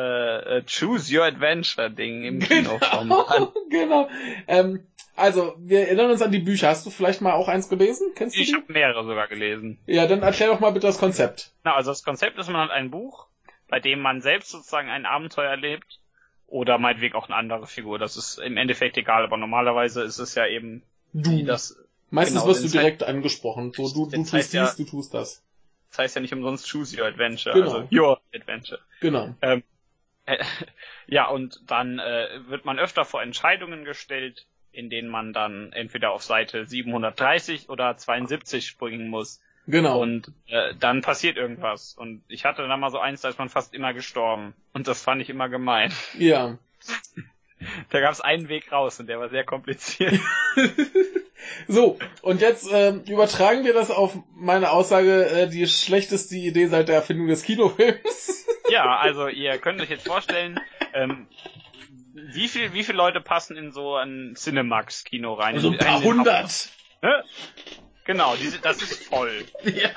äh, 0.57 0.63
Choose 0.63 1.17
Your 1.17 1.25
Adventure 1.25 1.89
Ding 1.89 2.23
im 2.23 2.39
Kinoformat. 2.39 3.51
genau. 3.71 4.07
Ähm, 4.47 4.85
also, 5.15 5.55
wir 5.57 5.87
erinnern 5.87 6.11
uns 6.11 6.21
an 6.21 6.31
die 6.31 6.39
Bücher. 6.39 6.67
Hast 6.67 6.85
du 6.85 6.91
vielleicht 6.91 7.21
mal 7.21 7.33
auch 7.33 7.47
eins 7.47 7.67
gelesen? 7.67 8.11
Kennst 8.15 8.37
du 8.37 8.41
Ich 8.41 8.53
habe 8.53 8.71
mehrere 8.71 9.03
sogar 9.05 9.27
gelesen. 9.27 9.79
Ja, 9.87 10.05
dann 10.05 10.21
erklär 10.21 10.49
doch 10.49 10.59
mal 10.59 10.71
bitte 10.71 10.85
das 10.85 10.99
Konzept. 10.99 11.51
Na, 11.63 11.73
also 11.75 11.89
das 11.89 12.03
Konzept 12.03 12.37
ist, 12.37 12.47
man 12.49 12.61
hat 12.61 12.71
ein 12.71 12.91
Buch, 12.91 13.27
bei 13.67 13.79
dem 13.79 14.01
man 14.01 14.21
selbst 14.21 14.51
sozusagen 14.51 14.89
ein 14.89 15.07
Abenteuer 15.07 15.49
erlebt 15.49 15.99
oder 16.47 16.77
meinetwegen 16.77 17.15
auch 17.15 17.25
eine 17.27 17.35
andere 17.35 17.67
Figur. 17.67 17.99
Das 17.99 18.17
ist 18.17 18.37
im 18.39 18.57
Endeffekt 18.57 18.97
egal, 18.97 19.23
aber 19.23 19.37
normalerweise 19.37 20.03
ist 20.03 20.19
es 20.19 20.35
ja 20.35 20.45
eben 20.47 20.83
Du. 21.13 21.43
das. 21.45 21.77
Meistens 22.11 22.41
genau, 22.41 22.47
wirst 22.53 22.63
du 22.63 22.69
direkt 22.69 23.03
angesprochen. 23.03 23.73
So, 23.73 23.89
du, 23.91 24.09
du 24.09 24.17
tust 24.17 24.33
heißt 24.33 24.53
dies, 24.53 24.59
ja- 24.59 24.73
du 24.77 24.83
tust 24.85 25.13
das. 25.13 25.43
Das 25.89 25.99
heißt 25.99 26.15
ja 26.15 26.21
nicht 26.21 26.33
umsonst 26.33 26.69
Choose 26.71 26.99
Your 26.99 27.07
Adventure, 27.07 27.53
Genau. 27.55 27.71
also 27.73 27.87
Your 27.91 28.21
Adventure. 28.33 28.79
Genau. 29.01 29.33
Äh, 29.41 29.61
Ja, 31.07 31.27
und 31.27 31.61
dann 31.67 31.99
äh, 31.99 32.27
wird 32.47 32.65
man 32.65 32.79
öfter 32.79 33.05
vor 33.05 33.21
Entscheidungen 33.21 33.85
gestellt, 33.85 34.47
in 34.71 34.89
denen 34.89 35.07
man 35.09 35.33
dann 35.33 35.71
entweder 35.71 36.11
auf 36.11 36.23
Seite 36.23 36.65
730 36.65 37.69
oder 37.69 37.95
72 37.95 38.65
springen 38.65 39.07
muss. 39.09 39.39
Genau. 39.67 39.99
Und 40.01 40.31
äh, 40.47 40.73
dann 40.79 41.01
passiert 41.01 41.37
irgendwas. 41.37 41.95
Und 41.97 42.21
ich 42.27 42.45
hatte 42.45 42.67
dann 42.67 42.79
mal 42.79 42.91
so 42.91 42.99
eins, 42.99 43.21
da 43.21 43.29
ist 43.29 43.39
man 43.39 43.49
fast 43.49 43.73
immer 43.73 43.93
gestorben. 43.93 44.53
Und 44.73 44.87
das 44.87 45.01
fand 45.01 45.21
ich 45.21 45.29
immer 45.29 45.49
gemein. 45.49 45.91
ja. 46.17 46.57
Da 47.89 47.99
gab 48.01 48.11
es 48.11 48.21
einen 48.21 48.47
Weg 48.49 48.71
raus 48.71 48.99
und 48.99 49.07
der 49.07 49.17
war 49.19 49.29
sehr 49.29 49.43
kompliziert. 49.45 50.19
So, 51.67 51.97
und 52.21 52.41
jetzt 52.41 52.67
ähm, 52.71 53.03
übertragen 53.07 53.63
wir 53.65 53.73
das 53.73 53.91
auf 53.91 54.17
meine 54.35 54.71
Aussage, 54.71 55.25
äh, 55.27 55.47
die 55.47 55.67
schlechteste 55.67 56.35
Idee 56.35 56.67
seit 56.67 56.87
der 56.87 56.95
Erfindung 56.95 57.27
des 57.27 57.43
Kinofilms. 57.43 58.45
ja, 58.69 58.97
also 58.97 59.27
ihr 59.27 59.57
könnt 59.59 59.79
euch 59.81 59.89
jetzt 59.89 60.07
vorstellen, 60.07 60.59
ähm, 60.93 61.27
wie 62.13 62.47
viel, 62.47 62.73
wie 62.73 62.83
viele 62.83 62.97
Leute 62.97 63.21
passen 63.21 63.57
in 63.57 63.71
so 63.71 63.95
ein 63.95 64.33
Cinemax-Kino 64.35 65.33
rein? 65.33 65.55
Also 65.55 65.67
ein 65.69 65.73
In- 65.73 65.79
paar 65.79 66.01
hundert. 66.03 66.69
Genau, 68.05 68.35
diese, 68.35 68.59
das 68.59 68.81
ist 68.81 69.03
voll. 69.03 69.45
Ja. 69.63 69.89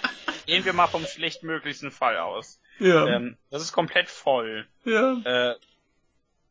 Gehen 0.46 0.64
wir 0.64 0.72
mal 0.72 0.86
vom 0.86 1.04
schlechtmöglichsten 1.04 1.90
Fall 1.90 2.16
aus. 2.16 2.58
Ja. 2.78 3.06
Ähm, 3.06 3.36
das 3.50 3.62
ist 3.62 3.72
komplett 3.72 4.08
voll. 4.08 4.66
ja. 4.84 5.20
Äh, 5.52 5.56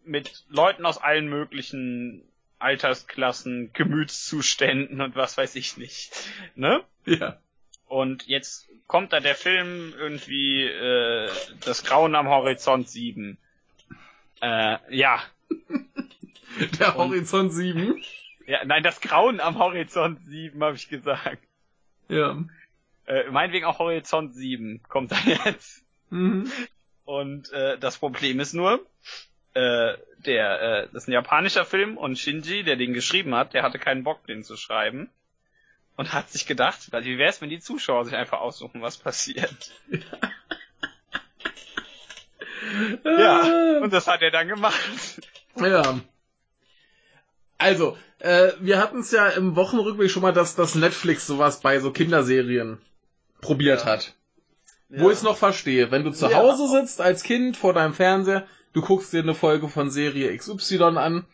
mit 0.03 0.45
Leuten 0.49 0.85
aus 0.85 0.97
allen 0.99 1.27
möglichen 1.27 2.23
Altersklassen, 2.59 3.71
Gemütszuständen 3.73 5.01
und 5.01 5.15
was 5.15 5.37
weiß 5.37 5.55
ich 5.55 5.75
nicht. 5.77 6.13
Ne? 6.55 6.81
Ja. 7.05 7.37
Und 7.87 8.25
jetzt 8.27 8.69
kommt 8.87 9.11
da 9.13 9.19
der 9.19 9.35
Film 9.35 9.93
irgendwie 9.97 10.63
äh, 10.63 11.29
Das 11.65 11.83
Grauen 11.83 12.15
am 12.15 12.29
Horizont 12.29 12.89
7. 12.89 13.37
Äh, 14.41 14.77
ja. 14.95 15.21
Der 16.79 16.95
Horizont 16.95 17.51
7. 17.53 18.01
ja. 18.47 18.63
Nein, 18.65 18.81
das 18.83 19.01
Grauen 19.01 19.39
am 19.39 19.59
Horizont 19.59 20.19
7, 20.25 20.63
habe 20.63 20.75
ich 20.75 20.87
gesagt. 20.89 21.43
Ja. 22.09 22.37
Äh, 23.05 23.29
meinetwegen 23.31 23.65
auch 23.65 23.79
Horizont 23.79 24.35
7 24.35 24.81
kommt 24.83 25.11
da 25.11 25.17
jetzt. 25.45 25.83
Mhm. 26.09 26.51
Und 27.05 27.51
äh, 27.53 27.77
das 27.77 27.97
Problem 27.97 28.39
ist 28.39 28.53
nur, 28.53 28.85
äh, 29.53 29.93
der, 30.17 30.61
äh, 30.61 30.87
das 30.91 31.03
ist 31.03 31.07
ein 31.07 31.13
japanischer 31.13 31.65
Film 31.65 31.97
und 31.97 32.17
Shinji, 32.17 32.63
der 32.63 32.75
den 32.75 32.93
geschrieben 32.93 33.33
hat, 33.33 33.53
der 33.53 33.63
hatte 33.63 33.79
keinen 33.79 34.03
Bock, 34.03 34.25
den 34.27 34.43
zu 34.43 34.57
schreiben. 34.57 35.09
Und 35.95 36.13
hat 36.13 36.29
sich 36.29 36.45
gedacht, 36.45 36.91
wie 36.91 37.17
wär's, 37.17 37.41
wenn 37.41 37.49
die 37.49 37.59
Zuschauer 37.59 38.05
sich 38.05 38.13
einfach 38.13 38.39
aussuchen, 38.39 38.81
was 38.81 38.97
passiert. 38.97 39.71
Ja, 43.03 43.79
und 43.81 43.93
das 43.93 44.07
hat 44.07 44.21
er 44.21 44.31
dann 44.31 44.47
gemacht. 44.47 45.21
Ja. 45.55 45.99
Also, 47.57 47.97
äh, 48.19 48.51
wir 48.59 48.79
hatten 48.79 48.99
es 48.99 49.11
ja 49.11 49.27
im 49.29 49.55
Wochenrückblick 49.55 50.11
schon 50.11 50.21
mal, 50.21 50.33
dass 50.33 50.55
das 50.55 50.75
Netflix 50.75 51.25
sowas 51.27 51.59
bei 51.61 51.79
so 51.79 51.91
Kinderserien 51.91 52.79
probiert 53.41 53.81
Ja. 53.81 53.85
hat. 53.93 54.13
Wo 54.89 55.09
ich 55.09 55.17
es 55.17 55.23
noch 55.23 55.37
verstehe. 55.37 55.91
Wenn 55.91 56.03
du 56.05 56.11
zu 56.11 56.27
Ja. 56.29 56.37
Hause 56.37 56.67
sitzt 56.69 57.01
als 57.01 57.23
Kind 57.23 57.57
vor 57.57 57.73
deinem 57.73 57.93
Fernseher, 57.93 58.47
du 58.73 58.81
guckst 58.81 59.11
dir 59.11 59.21
eine 59.21 59.35
Folge 59.35 59.67
von 59.67 59.89
Serie 59.91 60.35
XY 60.37 60.83
an 60.97 61.25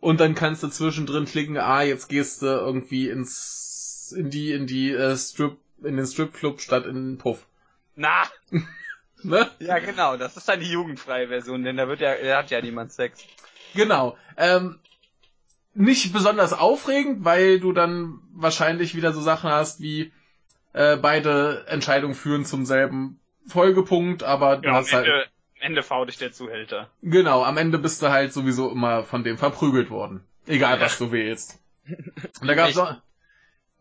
und 0.00 0.20
dann 0.20 0.34
kannst 0.34 0.62
du 0.62 0.68
zwischendrin 0.68 1.24
klicken, 1.24 1.56
ah, 1.56 1.82
jetzt 1.82 2.08
gehst 2.08 2.42
du 2.42 2.46
irgendwie 2.46 3.08
ins 3.08 4.14
in 4.16 4.28
die 4.28 4.52
in 4.52 4.66
die 4.66 4.90
äh, 4.92 5.16
Strip 5.16 5.56
in 5.82 5.96
den 5.96 6.06
Stripclub 6.06 6.60
statt 6.60 6.84
in 6.84 6.94
den 6.94 7.18
Puff. 7.18 7.46
Na, 7.96 8.24
Ne? 9.22 9.50
Ja, 9.58 9.78
genau, 9.78 10.16
das 10.16 10.36
ist 10.36 10.48
dann 10.48 10.60
die 10.60 10.70
jugendfreie 10.70 11.28
Version, 11.28 11.62
denn 11.62 11.76
da 11.76 11.86
wird 11.88 12.00
ja, 12.00 12.14
da 12.16 12.38
hat 12.38 12.50
ja 12.50 12.60
niemand 12.62 12.90
Sex. 12.92 13.20
Genau. 13.74 14.16
Ähm, 14.38 14.78
nicht 15.74 16.12
besonders 16.12 16.52
aufregend, 16.52 17.24
weil 17.24 17.60
du 17.60 17.72
dann 17.72 18.20
wahrscheinlich 18.32 18.94
wieder 18.94 19.12
so 19.12 19.20
Sachen 19.20 19.50
hast 19.50 19.80
wie 19.80 20.12
äh, 20.72 20.96
beide 20.96 21.66
Entscheidungen 21.68 22.14
führen 22.14 22.44
zum 22.44 22.66
selben 22.66 23.20
Folgepunkt, 23.46 24.22
aber 24.22 24.56
du 24.56 24.68
Ja, 24.68 24.74
hast 24.74 24.92
halt. 24.92 25.06
Ende, 25.06 25.22
am 25.24 25.62
Ende 25.62 25.82
faul 25.82 26.06
dich 26.06 26.18
der 26.18 26.32
Zuhälter. 26.32 26.90
Genau, 27.02 27.42
am 27.44 27.56
Ende 27.56 27.78
bist 27.78 28.02
du 28.02 28.08
halt 28.10 28.32
sowieso 28.32 28.70
immer 28.70 29.04
von 29.04 29.24
dem 29.24 29.38
verprügelt 29.38 29.90
worden. 29.90 30.24
Egal, 30.46 30.80
was 30.80 30.98
du 30.98 31.12
wählst. 31.12 31.58
Und 32.40 32.46
da 32.48 32.54
gab's 32.54 32.74
noch, 32.76 33.00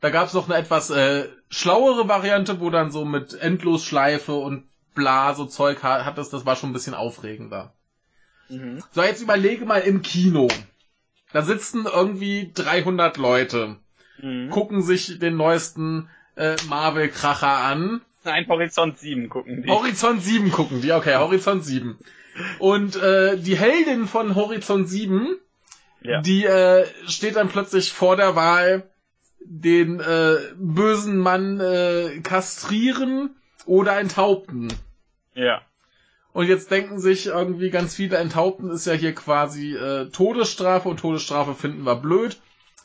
da 0.01 0.09
gab's 0.09 0.33
noch 0.33 0.49
eine 0.49 0.57
etwas 0.57 0.89
äh, 0.89 1.27
schlauere 1.49 2.07
Variante, 2.07 2.59
wo 2.59 2.69
dann 2.69 2.91
so 2.91 3.05
mit 3.05 3.33
Endlosschleife 3.33 4.33
und 4.33 4.65
bla 4.95 5.33
so 5.35 5.45
Zeug 5.45 5.83
ha- 5.83 6.05
hattest, 6.05 6.33
das 6.33 6.45
war 6.45 6.55
schon 6.55 6.69
ein 6.71 6.73
bisschen 6.73 6.93
aufregender. 6.93 7.73
Mhm. 8.49 8.83
So, 8.91 9.03
jetzt 9.03 9.21
überlege 9.21 9.65
mal 9.65 9.79
im 9.81 10.01
Kino. 10.01 10.47
Da 11.31 11.41
sitzen 11.43 11.85
irgendwie 11.85 12.51
300 12.53 13.17
Leute, 13.17 13.77
Mhm. 14.21 14.49
gucken 14.49 14.81
sich 14.81 15.19
den 15.19 15.37
neuesten 15.37 16.09
äh, 16.35 16.55
Marvel-Kracher 16.67 17.57
an. 17.57 18.01
Nein, 18.23 18.47
Horizont 18.47 18.99
7 18.99 19.29
gucken 19.29 19.63
die. 19.63 19.69
Horizont 19.69 20.21
7 20.21 20.51
gucken 20.51 20.81
die, 20.81 20.91
okay, 20.91 21.15
Horizont 21.15 21.63
7. 21.63 21.97
Und 22.59 22.95
äh, 22.95 23.37
die 23.37 23.57
Heldin 23.57 24.07
von 24.07 24.35
Horizont 24.35 24.89
7, 24.89 25.37
ja. 26.01 26.21
die 26.21 26.45
äh, 26.45 26.85
steht 27.07 27.35
dann 27.37 27.49
plötzlich 27.49 27.91
vor 27.91 28.15
der 28.17 28.35
Wahl, 28.35 28.89
den 29.41 29.99
äh, 29.99 30.35
bösen 30.57 31.17
Mann 31.17 31.59
äh, 31.59 32.19
kastrieren 32.21 33.35
oder 33.65 33.99
enthaupten. 33.99 34.67
ja. 35.33 35.61
Und 36.31 36.47
jetzt 36.47 36.69
denken 36.69 36.99
sich 36.99 37.27
irgendwie 37.27 37.69
ganz 37.69 37.95
viele, 37.95 38.17
enthaupten 38.17 38.69
ist 38.69 38.85
ja 38.85 38.93
hier 38.93 39.15
quasi 39.15 39.75
äh, 39.75 40.09
Todesstrafe 40.09 40.87
und 40.87 40.99
Todesstrafe 40.99 41.55
finden 41.55 41.85
wir 41.85 41.95
blöd. 41.95 42.39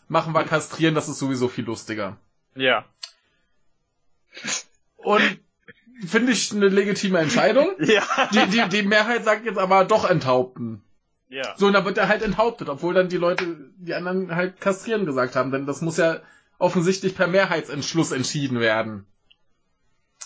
Machen 0.09 0.33
wir 0.33 0.45
kastrieren, 0.45 0.95
das 0.95 1.09
ist 1.09 1.19
sowieso 1.19 1.49
viel 1.49 1.65
lustiger. 1.65 2.17
Ja. 2.55 2.85
Und 4.97 5.41
finde 6.07 6.33
ich 6.33 6.53
eine 6.53 6.69
legitime 6.69 7.19
Entscheidung. 7.19 7.75
Ja. 7.79 8.03
Die, 8.33 8.47
die, 8.51 8.69
die 8.69 8.83
Mehrheit 8.83 9.25
sagt 9.25 9.45
jetzt 9.45 9.59
aber 9.59 9.85
doch 9.85 10.09
enthaupten. 10.09 10.83
Ja. 11.29 11.55
So, 11.57 11.67
und 11.67 11.73
dann 11.73 11.85
wird 11.85 11.99
er 11.99 12.09
halt 12.09 12.23
enthauptet, 12.23 12.69
obwohl 12.69 12.95
dann 12.95 13.09
die 13.09 13.17
Leute, 13.17 13.57
die 13.77 13.95
anderen 13.95 14.35
halt 14.35 14.61
kastrieren 14.61 15.07
gesagt 15.07 15.37
haben, 15.37 15.51
denn 15.51 15.67
das 15.67 15.81
muss 15.81 15.97
ja 15.97 16.21
offensichtlich 16.59 17.17
per 17.17 17.27
Mehrheitsentschluss 17.27 18.13
entschieden 18.13 18.61
werden. 18.61 19.07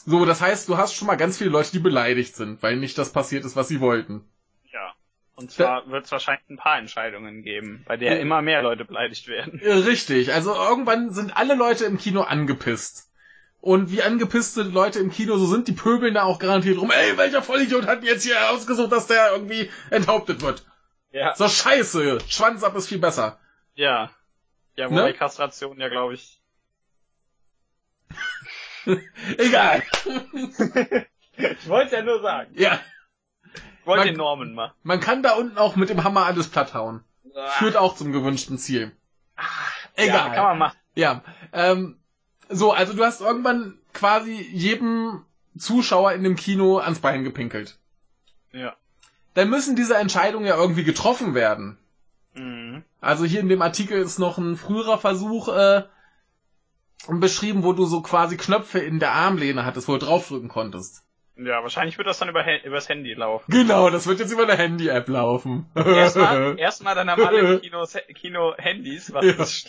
So, 0.09 0.25
das 0.25 0.41
heißt, 0.41 0.71
du 0.71 0.79
hast 0.79 0.95
schon 0.95 1.07
mal 1.07 1.17
ganz 1.17 1.37
viele 1.37 1.51
Leute, 1.51 1.71
die 1.71 1.81
beleidigt 1.81 2.35
sind, 2.35 2.63
weil 2.63 2.77
nicht 2.77 2.97
das 2.97 3.13
passiert 3.13 3.45
ist, 3.45 3.57
was 3.57 3.69
sie 3.69 3.81
wollten. 3.83 4.25
Ja. 4.73 4.95
Und 5.35 5.51
zwar 5.51 5.87
wird 5.91 6.07
es 6.07 6.13
wahrscheinlich 6.13 6.49
ein 6.49 6.57
paar 6.57 6.79
Entscheidungen 6.79 7.43
geben, 7.43 7.85
bei 7.87 7.99
der 7.99 8.19
immer 8.19 8.41
mehr 8.41 8.63
Leute 8.63 8.87
beleidigt 8.87 9.29
werden. 9.29 9.61
Äh, 9.61 9.71
Richtig, 9.71 10.33
also 10.33 10.55
irgendwann 10.55 11.13
sind 11.13 11.37
alle 11.37 11.55
Leute 11.55 11.85
im 11.85 11.99
Kino 11.99 12.23
angepisst. 12.23 13.11
Und 13.61 13.91
wie 13.91 14.03
angepisste 14.03 14.63
Leute 14.63 14.99
im 14.99 15.11
Kino 15.11 15.37
so 15.37 15.45
sind, 15.45 15.69
die 15.69 15.73
pöbeln 15.73 16.15
da 16.15 16.23
auch 16.23 16.39
garantiert 16.39 16.79
rum, 16.79 16.91
ey, 16.91 17.19
welcher 17.19 17.43
Vollidiot 17.43 17.87
hat 17.87 18.03
jetzt 18.03 18.25
hier 18.25 18.51
ausgesucht, 18.51 18.91
dass 18.91 19.09
der 19.09 19.33
irgendwie 19.33 19.69
enthauptet 19.91 20.41
wird? 20.41 20.65
Ja. 21.13 21.35
So 21.35 21.49
scheiße, 21.49 22.19
Schwanz 22.29 22.65
ab 22.65 22.75
ist 22.77 22.89
viel 22.89 22.99
besser. 22.99 23.39
Ja. 23.75 24.11
Ja, 24.77 24.91
wobei 24.91 25.09
Ne? 25.09 25.13
Kastration 25.13 25.79
ja, 25.79 25.89
glaube 25.89 26.15
ich. 26.15 26.38
Egal. 29.39 29.83
Ich 31.37 31.69
wollte 31.69 31.97
ja 31.97 32.03
nur 32.03 32.21
sagen. 32.23 32.53
Ja, 32.55 32.81
Ich 33.55 33.87
wollte 33.87 34.01
Man- 34.01 34.09
den 34.09 34.17
Norman 34.17 34.55
machen. 34.55 34.73
man 34.83 35.01
kann 35.01 35.23
da 35.23 35.33
unten 35.35 35.59
auch 35.59 35.77
mit 35.77 35.89
dem 35.91 36.05
Hammer 36.05 36.25
alles 36.27 36.49
platt 36.49 36.75
hauen. 36.75 37.05
Führt 37.59 37.77
auch 37.77 37.95
zum 37.95 38.13
gewünschten 38.13 38.59
Ziel. 38.59 38.93
Egal. 39.95 40.29
Ja, 40.29 40.35
kann 40.35 40.45
man 40.45 40.59
machen. 40.59 40.77
Ja, 40.95 41.23
ähm, 41.53 41.99
so, 42.49 42.73
also 42.73 42.95
du 42.95 43.05
hast 43.05 43.21
irgendwann 43.21 43.79
quasi 43.93 44.33
jedem 44.53 45.25
Zuschauer 45.57 46.13
in 46.13 46.25
dem 46.25 46.35
Kino 46.37 46.79
ans 46.79 46.99
Bein 47.01 47.23
gepinkelt. 47.25 47.79
Ja. 48.53 48.75
Dann 49.35 49.51
müssen 49.51 49.77
diese 49.77 49.97
Entscheidungen 49.97 50.47
ja 50.47 50.57
irgendwie 50.57 50.83
getroffen 50.85 51.35
werden. 51.35 51.79
Mhm. 52.35 52.83
Also 53.01 53.25
hier 53.25 53.41
in 53.41 53.49
dem 53.49 53.63
Artikel 53.63 54.01
ist 54.01 54.19
noch 54.19 54.39
ein 54.39 54.57
früherer 54.57 54.99
Versuch 54.99 55.49
äh, 55.49 55.85
beschrieben, 57.09 57.63
wo 57.63 57.73
du 57.73 57.85
so 57.87 58.03
quasi 58.03 58.37
Knöpfe 58.37 58.79
in 58.81 58.99
der 58.99 59.13
Armlehne 59.13 59.65
hattest, 59.65 59.89
wo 59.89 59.93
du 59.93 59.99
draufdrücken 59.99 60.49
konntest. 60.49 61.05
Ja, 61.37 61.63
wahrscheinlich 61.63 61.97
wird 61.99 62.09
das 62.09 62.19
dann 62.19 62.29
über 62.29 62.45
übers 62.65 62.89
Handy 62.89 63.15
laufen. 63.15 63.45
Genau, 63.53 63.91
das 63.91 64.09
wird 64.09 64.19
jetzt 64.19 64.33
über 64.33 64.43
eine 64.43 64.57
Handy-App 64.57 65.09
laufen. 65.09 65.67
Erstmal, 65.77 66.59
erstmal 66.59 66.97
dann 66.97 67.09
haben 67.09 67.23
alle 67.25 67.39
im 67.55 67.61
Kino, 67.61 67.85
Kino 68.15 68.55
Handys, 68.59 69.13
was 69.13 69.25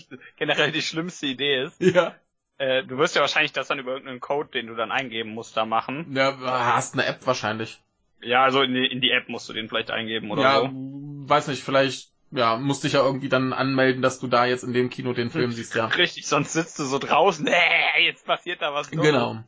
Ja. 0.10 0.18
generell 0.38 0.72
die 0.72 0.82
schlimmste 0.82 1.28
Idee 1.28 1.64
ist. 1.64 1.80
ja. 1.80 2.16
Äh, 2.58 2.84
du 2.84 2.98
wirst 2.98 3.16
ja 3.16 3.22
wahrscheinlich 3.22 3.54
das 3.54 3.68
dann 3.70 3.80
über 3.80 3.92
irgendeinen 3.92 4.20
Code, 4.20 4.50
den 4.50 4.68
du 4.68 4.76
dann 4.76 4.92
eingeben 4.92 5.30
musst, 5.30 5.56
da 5.56 5.66
machen. 5.66 6.14
Ja, 6.14 6.36
hast 6.42 6.94
eine 6.96 7.06
App 7.06 7.26
wahrscheinlich. 7.26 7.80
Ja, 8.22 8.44
also 8.44 8.64
in 8.64 8.74
die, 8.74 8.86
in 8.88 9.00
die 9.00 9.12
App 9.12 9.30
musst 9.30 9.48
du 9.48 9.54
den 9.54 9.70
vielleicht 9.70 9.92
eingeben 9.92 10.30
oder 10.32 10.42
ja, 10.42 10.60
so. 10.62 10.70
weiß 10.74 11.48
nicht, 11.48 11.64
vielleicht, 11.64 12.12
ja, 12.32 12.58
musst 12.58 12.84
dich 12.84 12.94
ja 12.94 13.04
irgendwie 13.04 13.30
dann 13.30 13.54
anmelden, 13.54 14.02
dass 14.02 14.20
du 14.20 14.28
da 14.28 14.46
jetzt 14.46 14.64
in 14.64 14.74
dem 14.74 14.90
Kino 14.90 15.14
den 15.14 15.30
Film 15.32 15.52
siehst, 15.52 15.76
ja. 15.76 15.86
Richtig, 15.98 16.28
sonst 16.28 16.54
sitzt 16.54 16.78
du 16.80 16.84
so 16.86 17.00
draußen, 17.00 17.48
äh, 17.48 18.02
jetzt 18.04 18.26
passiert 18.26 18.62
da 18.62 18.74
was 18.74 18.90
Dummes. 18.90 19.06
Genau. 19.06 19.44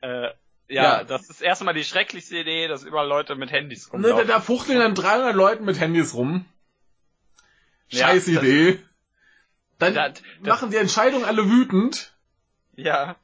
Äh, 0.00 0.28
Ja. 0.68 0.82
ja, 0.98 1.04
das 1.04 1.28
ist 1.28 1.40
erstmal 1.42 1.74
die 1.74 1.84
schrecklichste 1.84 2.38
Idee, 2.38 2.68
dass 2.68 2.84
überall 2.84 3.06
Leute 3.08 3.34
mit 3.34 3.50
Handys 3.52 3.92
Ne, 3.92 4.00
da, 4.02 4.08
rumlaufen. 4.08 4.28
da 4.28 4.40
fuchteln 4.40 4.78
dann 4.78 4.94
300 4.94 5.34
Leuten 5.34 5.64
mit 5.64 5.78
Handys 5.80 6.14
rum. 6.14 6.44
Ja, 7.88 8.08
Scheiß 8.08 8.26
das- 8.26 8.34
Idee. 8.42 8.80
Dann 9.78 9.94
Das- 9.94 10.14
das- 10.14 10.22
machen 10.48 10.70
die 10.70 10.76
Entscheidung 10.76 11.24
alle 11.24 11.48
wütend. 11.50 12.14
ja. 12.76 13.16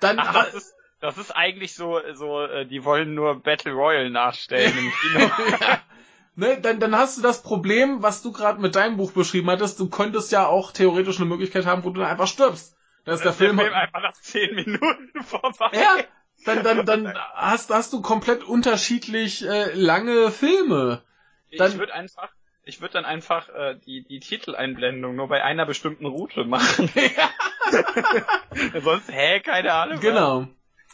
Dann 0.00 0.18
Ach, 0.18 0.32
das 0.34 0.52
ist, 0.54 0.74
das 1.00 1.16
ist 1.16 1.30
eigentlich 1.30 1.74
so, 1.74 1.98
so, 2.12 2.42
äh, 2.42 2.66
die 2.66 2.84
wollen 2.84 3.14
nur 3.14 3.40
Battle 3.42 3.72
Royale 3.72 4.10
nachstellen 4.10 4.76
im 4.76 4.92
Kino. 4.92 5.30
ne, 6.36 6.60
dann, 6.60 6.78
dann 6.80 6.96
hast 6.96 7.18
du 7.18 7.22
das 7.22 7.42
Problem, 7.42 8.02
was 8.02 8.22
du 8.22 8.30
gerade 8.32 8.60
mit 8.60 8.76
deinem 8.76 8.96
Buch 8.96 9.12
beschrieben 9.12 9.50
hattest. 9.50 9.80
Du 9.80 9.88
könntest 9.90 10.30
ja 10.32 10.46
auch 10.46 10.70
theoretisch 10.72 11.16
eine 11.18 11.26
Möglichkeit 11.26 11.66
haben, 11.66 11.82
wo 11.84 11.90
du 11.90 12.00
dann 12.00 12.10
einfach 12.10 12.28
stirbst. 12.28 12.76
Da 13.04 13.12
ist 13.12 13.20
der 13.24 13.32
der 13.32 13.32
Film, 13.34 13.58
Film 13.58 13.72
einfach 13.72 14.02
nach 14.02 14.12
zehn 14.14 14.54
Minuten 14.54 15.22
vorbei. 15.24 15.70
ja, 15.74 15.96
dann, 16.44 16.62
dann, 16.62 16.86
dann 16.86 17.14
hast, 17.34 17.70
hast 17.70 17.92
du 17.92 18.02
komplett 18.02 18.44
unterschiedlich 18.44 19.44
äh, 19.46 19.72
lange 19.74 20.30
Filme. 20.30 21.02
dann- 21.56 21.72
ich 21.72 21.78
würde 21.78 21.94
einfach, 21.94 22.30
ich 22.64 22.80
würde 22.80 22.94
dann 22.94 23.04
einfach 23.04 23.48
äh, 23.48 23.78
die, 23.86 24.02
die 24.04 24.18
Titeleinblendung 24.20 25.14
nur 25.14 25.28
bei 25.28 25.42
einer 25.44 25.66
bestimmten 25.66 26.06
Route 26.06 26.44
machen. 26.44 26.90
Sonst, 28.82 29.10
hä, 29.10 29.40
keine 29.40 29.72
Ahnung. 29.72 30.00
genau. 30.00 30.48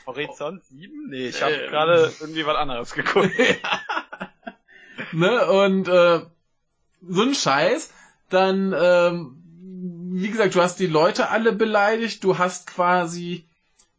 Horizont 0.06 0.64
7? 0.64 1.08
Nee, 1.10 1.28
ich 1.28 1.42
habe 1.42 1.54
Ähm. 1.54 1.70
gerade 1.70 2.12
irgendwie 2.20 2.44
was 2.44 2.56
anderes 2.56 2.92
geguckt. 2.92 3.30
ne, 5.12 5.46
und 5.46 5.88
äh, 5.88 6.20
so 7.08 7.22
ein 7.22 7.34
Scheiß, 7.34 7.92
dann, 8.30 8.74
ähm, 8.76 9.36
wie 10.12 10.30
gesagt, 10.30 10.54
du 10.54 10.62
hast 10.62 10.78
die 10.78 10.86
Leute 10.86 11.30
alle 11.30 11.52
beleidigt, 11.52 12.22
du 12.24 12.38
hast 12.38 12.66
quasi, 12.66 13.46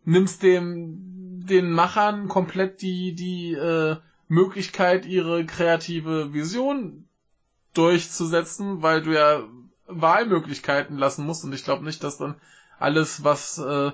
nimmst 0.05 0.43
dem, 0.43 1.45
den 1.45 1.71
Machern 1.71 2.27
komplett 2.27 2.81
die, 2.81 3.13
die 3.15 3.53
äh, 3.53 3.97
Möglichkeit, 4.27 5.05
ihre 5.05 5.45
kreative 5.45 6.33
Vision 6.33 7.07
durchzusetzen, 7.73 8.81
weil 8.81 9.01
du 9.01 9.11
ja 9.13 9.43
Wahlmöglichkeiten 9.87 10.97
lassen 10.97 11.25
musst. 11.25 11.43
Und 11.43 11.53
ich 11.53 11.63
glaube 11.63 11.83
nicht, 11.83 12.03
dass 12.03 12.17
dann 12.17 12.35
alles, 12.79 13.23
was 13.23 13.57
äh, 13.57 13.91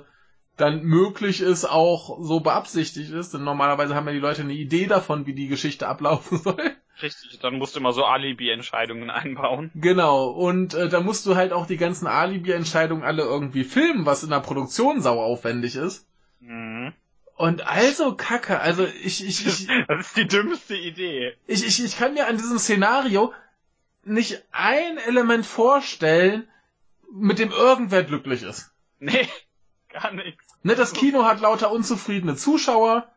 dann 0.57 0.83
möglich 0.83 1.41
ist, 1.41 1.65
auch 1.65 2.19
so 2.21 2.41
beabsichtigt 2.41 3.11
ist, 3.11 3.33
denn 3.33 3.43
normalerweise 3.43 3.95
haben 3.95 4.07
ja 4.07 4.13
die 4.13 4.19
Leute 4.19 4.41
eine 4.41 4.53
Idee 4.53 4.87
davon, 4.87 5.25
wie 5.25 5.33
die 5.33 5.47
Geschichte 5.47 5.87
ablaufen 5.87 6.37
soll. 6.43 6.75
Richtig, 7.01 7.39
dann 7.39 7.57
musst 7.57 7.75
du 7.75 7.79
immer 7.79 7.93
so 7.93 8.05
Alibi-Entscheidungen 8.05 9.09
einbauen. 9.21 9.71
Genau, 9.75 10.27
und 10.27 10.73
äh, 10.73 10.89
da 10.89 10.99
musst 11.01 11.25
du 11.25 11.35
halt 11.35 11.53
auch 11.53 11.67
die 11.67 11.77
ganzen 11.77 12.07
Alibi-Entscheidungen 12.07 13.03
alle 13.03 13.23
irgendwie 13.23 13.63
filmen, 13.63 14.05
was 14.05 14.23
in 14.23 14.29
der 14.29 14.39
Produktion 14.41 15.01
sau 15.01 15.21
aufwendig 15.21 15.75
ist. 15.75 16.07
Mhm. 16.39 16.93
Und 17.35 17.65
also 17.65 18.15
Kacke, 18.15 18.59
also 18.59 18.85
ich, 18.85 19.25
ich, 19.25 19.45
ich, 19.47 19.67
Das 19.87 20.07
ist 20.07 20.17
die 20.17 20.27
dümmste 20.27 20.75
Idee. 20.75 21.33
ich, 21.47 21.65
ich, 21.65 21.83
ich 21.83 21.97
kann 21.97 22.13
mir 22.13 22.27
an 22.27 22.37
diesem 22.37 22.59
Szenario 22.59 23.33
nicht 24.03 24.43
ein 24.51 24.97
Element 24.97 25.45
vorstellen, 25.45 26.47
mit 27.13 27.39
dem 27.39 27.51
irgendwer 27.51 28.03
glücklich 28.03 28.43
ist. 28.43 28.71
Nee, 28.99 29.27
gar 29.89 30.11
nichts. 30.11 30.43
Ne, 30.63 30.75
das 30.75 30.93
Kino 30.93 31.23
hat 31.23 31.39
lauter 31.39 31.71
unzufriedene 31.71 32.35
Zuschauer. 32.35 33.09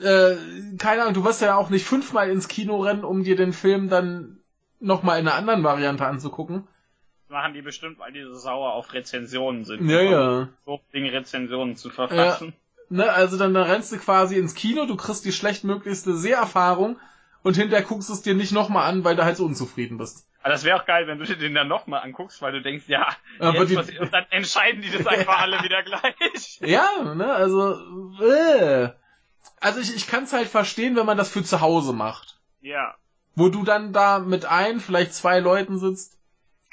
Äh, 0.00 0.36
keine 0.78 1.02
Ahnung, 1.02 1.14
du 1.14 1.24
wirst 1.24 1.42
ja 1.42 1.56
auch 1.56 1.70
nicht 1.70 1.84
fünfmal 1.86 2.30
ins 2.30 2.48
Kino 2.48 2.78
rennen, 2.82 3.04
um 3.04 3.24
dir 3.24 3.36
den 3.36 3.52
Film 3.52 3.88
dann 3.88 4.38
nochmal 4.80 5.18
in 5.18 5.26
einer 5.26 5.36
anderen 5.36 5.64
Variante 5.64 6.06
anzugucken. 6.06 6.68
Das 7.28 7.30
machen 7.34 7.52
die 7.54 7.62
bestimmt, 7.62 7.98
weil 7.98 8.12
die 8.12 8.22
so 8.22 8.34
sauer 8.34 8.72
auf 8.72 8.92
Rezensionen 8.94 9.64
sind. 9.64 9.88
Ja, 9.88 10.00
ja. 10.00 10.48
So 10.64 10.80
Dinge 10.94 11.12
Rezensionen 11.12 11.76
zu 11.76 11.90
verfassen. 11.90 12.54
ne, 12.88 13.10
also 13.10 13.36
dann, 13.36 13.52
dann 13.54 13.68
rennst 13.68 13.92
du 13.92 13.98
quasi 13.98 14.36
ins 14.36 14.54
Kino, 14.54 14.86
du 14.86 14.96
kriegst 14.96 15.24
die 15.24 15.32
schlechtmöglichste 15.32 16.14
Seherfahrung 16.16 16.98
und 17.42 17.56
hinterher 17.56 17.84
guckst 17.84 18.08
du 18.08 18.12
es 18.12 18.22
dir 18.22 18.34
nicht 18.34 18.52
nochmal 18.52 18.88
an, 18.88 19.04
weil 19.04 19.16
du 19.16 19.24
halt 19.24 19.36
so 19.36 19.44
unzufrieden 19.44 19.98
bist. 19.98 20.26
Aber 20.40 20.50
das 20.52 20.64
wäre 20.64 20.80
auch 20.80 20.86
geil, 20.86 21.06
wenn 21.08 21.18
du 21.18 21.24
dir 21.24 21.36
den 21.36 21.54
dann 21.54 21.68
nochmal 21.68 22.02
anguckst, 22.02 22.40
weil 22.40 22.52
du 22.52 22.62
denkst, 22.62 22.84
ja, 22.86 23.08
Aber 23.40 23.64
die- 23.66 23.76
und 23.76 24.12
dann 24.14 24.24
entscheiden 24.30 24.80
die 24.80 24.90
das 24.90 25.06
einfach 25.06 25.40
alle 25.40 25.60
wieder 25.62 25.82
gleich. 25.82 26.60
Ja, 26.62 27.14
ne, 27.14 27.32
also, 27.32 27.74
äh. 28.22 28.90
Also 29.60 29.80
ich, 29.80 29.94
ich 29.94 30.06
kann 30.06 30.24
es 30.24 30.32
halt 30.32 30.48
verstehen, 30.48 30.96
wenn 30.96 31.06
man 31.06 31.18
das 31.18 31.30
für 31.30 31.42
zu 31.42 31.60
Hause 31.60 31.92
macht. 31.92 32.40
Ja. 32.60 32.94
Wo 33.34 33.48
du 33.48 33.64
dann 33.64 33.92
da 33.92 34.18
mit 34.18 34.44
ein, 34.46 34.80
vielleicht 34.80 35.14
zwei 35.14 35.40
Leuten 35.40 35.78
sitzt 35.78 36.16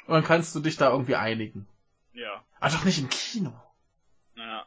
und 0.06 0.14
dann 0.14 0.24
kannst 0.24 0.54
du 0.54 0.60
dich 0.60 0.76
da 0.76 0.90
irgendwie 0.90 1.16
einigen. 1.16 1.66
Ja. 2.12 2.42
Aber 2.60 2.72
doch 2.72 2.84
nicht 2.84 2.98
im 2.98 3.08
Kino. 3.08 3.52
Ja. 4.36 4.66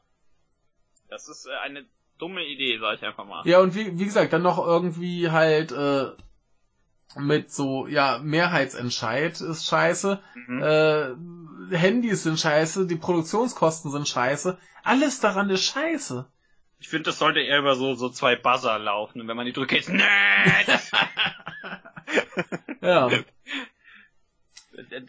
Das 1.10 1.27
ist 1.27 1.45
äh, 1.45 1.56
eine 1.64 1.86
dumme 2.18 2.44
Idee, 2.45 2.77
sag 2.80 2.95
ich 2.98 3.03
einfach 3.06 3.26
mal. 3.26 3.48
Ja, 3.48 3.60
und 3.60 3.76
wie, 3.76 3.98
wie 3.99 4.06
gesagt, 4.06 4.34
dann 4.34 4.41
noch 4.41 4.57
irgendwie 4.57 5.31
halt 5.31 5.72
äh, 5.72 6.11
mit 7.15 7.52
so, 7.52 7.88
ja, 7.88 8.19
Mehrheitsentscheid 8.19 9.41
ist 9.41 9.65
scheiße, 9.65 10.22
Mhm. 10.36 10.61
äh, 10.61 11.76
Handys 11.77 12.23
sind 12.23 12.40
scheiße, 12.40 12.88
die 12.88 12.95
Produktionskosten 12.95 13.91
sind 13.91 14.07
scheiße, 14.07 14.57
alles 14.84 15.19
daran 15.19 15.49
ist 15.49 15.64
scheiße. 15.64 16.27
Ich 16.80 16.88
finde, 16.88 17.03
das 17.10 17.19
sollte 17.19 17.41
eher 17.41 17.60
über 17.60 17.76
so, 17.76 17.93
so 17.95 18.10
zwei 18.10 18.35
Buzzer 18.35 18.80
laufen. 18.80 19.22
Und 19.22 19.27
wenn 19.27 19.35
man 19.38 19.45
die 19.45 19.53
drückt, 19.53 19.72
geht's, 19.72 19.88
nee! 19.89 20.03
Ja, 22.81 23.10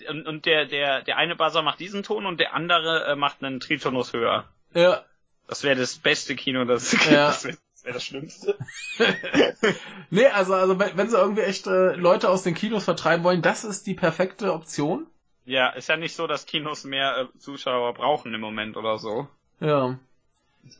und 0.08 0.26
und 0.26 0.46
der, 0.46 0.66
der, 0.66 1.02
der 1.02 1.16
eine 1.16 1.36
Buzzer 1.36 1.62
macht 1.62 1.78
diesen 1.80 2.02
Ton 2.02 2.26
und 2.26 2.40
der 2.40 2.54
andere 2.54 3.04
äh, 3.06 3.16
macht 3.16 3.42
einen 3.42 3.60
Tritonus 3.60 4.12
höher. 4.12 4.48
ja, 4.74 5.04
Das 5.46 5.62
wäre 5.62 5.76
das 5.76 5.96
beste 5.96 6.34
Kino, 6.34 6.64
das, 6.64 6.92
Ja. 7.08 7.26
das 7.28 7.44
wäre 7.44 7.56
das, 7.74 7.84
wär 7.84 7.92
das 7.92 8.04
Schlimmste. 8.04 8.58
Nee, 10.10 10.26
also, 10.26 10.54
also 10.54 10.78
wenn 10.80 10.96
wenn 10.96 11.08
sie 11.08 11.16
irgendwie 11.16 11.42
echt 11.42 11.68
äh, 11.68 11.92
Leute 11.94 12.28
aus 12.30 12.42
den 12.42 12.54
Kinos 12.54 12.84
vertreiben 12.84 13.22
wollen, 13.22 13.42
das 13.42 13.62
ist 13.62 13.86
die 13.86 13.94
perfekte 13.94 14.52
Option. 14.52 15.06
Ja, 15.44 15.68
ist 15.68 15.88
ja 15.88 15.96
nicht 15.96 16.16
so, 16.16 16.26
dass 16.26 16.46
Kinos 16.46 16.82
mehr 16.82 17.16
äh, 17.32 17.38
Zuschauer 17.38 17.94
brauchen 17.94 18.34
im 18.34 18.40
Moment 18.40 18.76
oder 18.76 18.98
so. 18.98 19.28
Ja. 19.60 19.98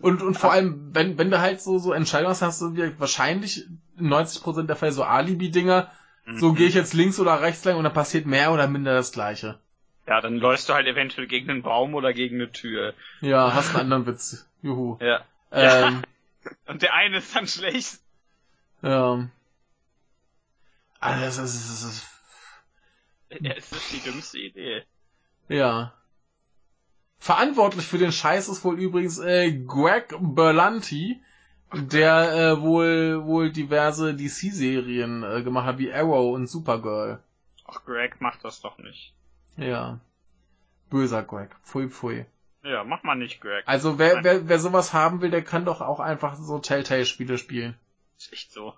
Und, 0.01 0.23
und 0.23 0.35
vor 0.35 0.53
allem, 0.53 0.95
wenn, 0.95 1.19
wenn 1.19 1.31
du 1.31 1.41
halt 1.41 1.61
so, 1.61 1.79
so 1.79 1.93
Entscheidungen 1.93 2.31
hast, 2.31 2.43
hast 2.43 2.61
du 2.63 2.75
wahrscheinlich 2.99 3.67
in 3.99 4.09
90% 4.09 4.67
der 4.67 4.77
Fälle 4.77 4.93
so 4.93 5.03
Alibi-Dinger, 5.05 5.91
so 6.37 6.53
Mhm. 6.53 6.55
gehe 6.57 6.69
ich 6.69 6.75
jetzt 6.75 6.95
links 6.95 7.19
oder 7.19 7.41
rechts 7.43 7.65
lang 7.65 7.77
und 7.77 7.85
dann 7.85 7.93
passiert 7.93 8.25
mehr 8.27 8.53
oder 8.53 8.67
minder 8.69 8.95
das 8.95 9.13
Gleiche. 9.13 9.59
Ja, 10.07 10.21
dann 10.21 10.37
läufst 10.37 10.69
du 10.69 10.75
halt 10.75 10.87
eventuell 10.87 11.27
gegen 11.27 11.51
einen 11.51 11.63
Baum 11.63 11.95
oder 11.95 12.13
gegen 12.13 12.37
eine 12.37 12.51
Tür. 12.53 12.95
Ja, 13.21 13.53
hast 13.55 13.71
einen 13.71 13.93
anderen 13.93 14.07
Witz. 14.07 14.47
Juhu. 14.63 14.97
Ja. 15.01 15.25
Ähm, 15.53 16.03
Und 16.67 16.83
der 16.83 16.95
eine 16.95 17.19
ist 17.19 17.35
dann 17.35 17.47
schlecht. 17.47 17.99
ja. 18.83 19.29
Also, 21.01 21.21
das 21.43 21.55
ist, 21.55 21.71
das 21.71 21.83
ist, 21.85 22.07
Ja, 23.41 23.53
es 23.57 23.73
ist 23.73 23.93
die 23.93 24.01
dümmste 24.01 24.39
Idee. 24.39 24.85
ja. 25.49 25.93
Verantwortlich 27.21 27.87
für 27.87 27.99
den 27.99 28.13
Scheiß 28.13 28.49
ist 28.49 28.65
wohl 28.65 28.81
übrigens 28.81 29.19
äh, 29.19 29.53
Greg 29.53 30.15
Berlanti, 30.19 31.21
der 31.73 32.33
äh, 32.33 32.61
wohl 32.63 33.25
wohl 33.27 33.53
diverse 33.53 34.15
DC-Serien 34.15 35.23
äh, 35.23 35.43
gemacht 35.43 35.67
hat, 35.67 35.79
wie 35.79 35.93
Arrow 35.93 36.35
und 36.35 36.47
Supergirl. 36.47 37.23
Ach, 37.67 37.85
Greg, 37.85 38.17
mach 38.21 38.39
das 38.39 38.63
doch 38.63 38.79
nicht. 38.79 39.15
Ja. 39.59 40.01
Böser 40.89 41.23
Greg. 41.23 41.51
Pfui 41.63 41.91
pfui. 41.91 42.25
Ja, 42.63 42.85
mach 42.85 43.03
mal 43.03 43.17
nicht, 43.17 43.43
Greg. 43.43 43.65
Also 43.67 43.99
wer, 43.99 44.25
wer, 44.25 44.49
wer 44.49 44.59
sowas 44.59 44.95
haben 44.95 45.21
will, 45.21 45.31
der 45.31 45.45
kann 45.45 45.67
doch 45.67 45.83
auch 45.83 46.01
einfach 46.01 46.37
so 46.37 46.59
Telltale-Spiele 46.59 47.37
spielen. 47.37 47.77
Ist 48.17 48.33
echt 48.33 48.51
so. 48.51 48.75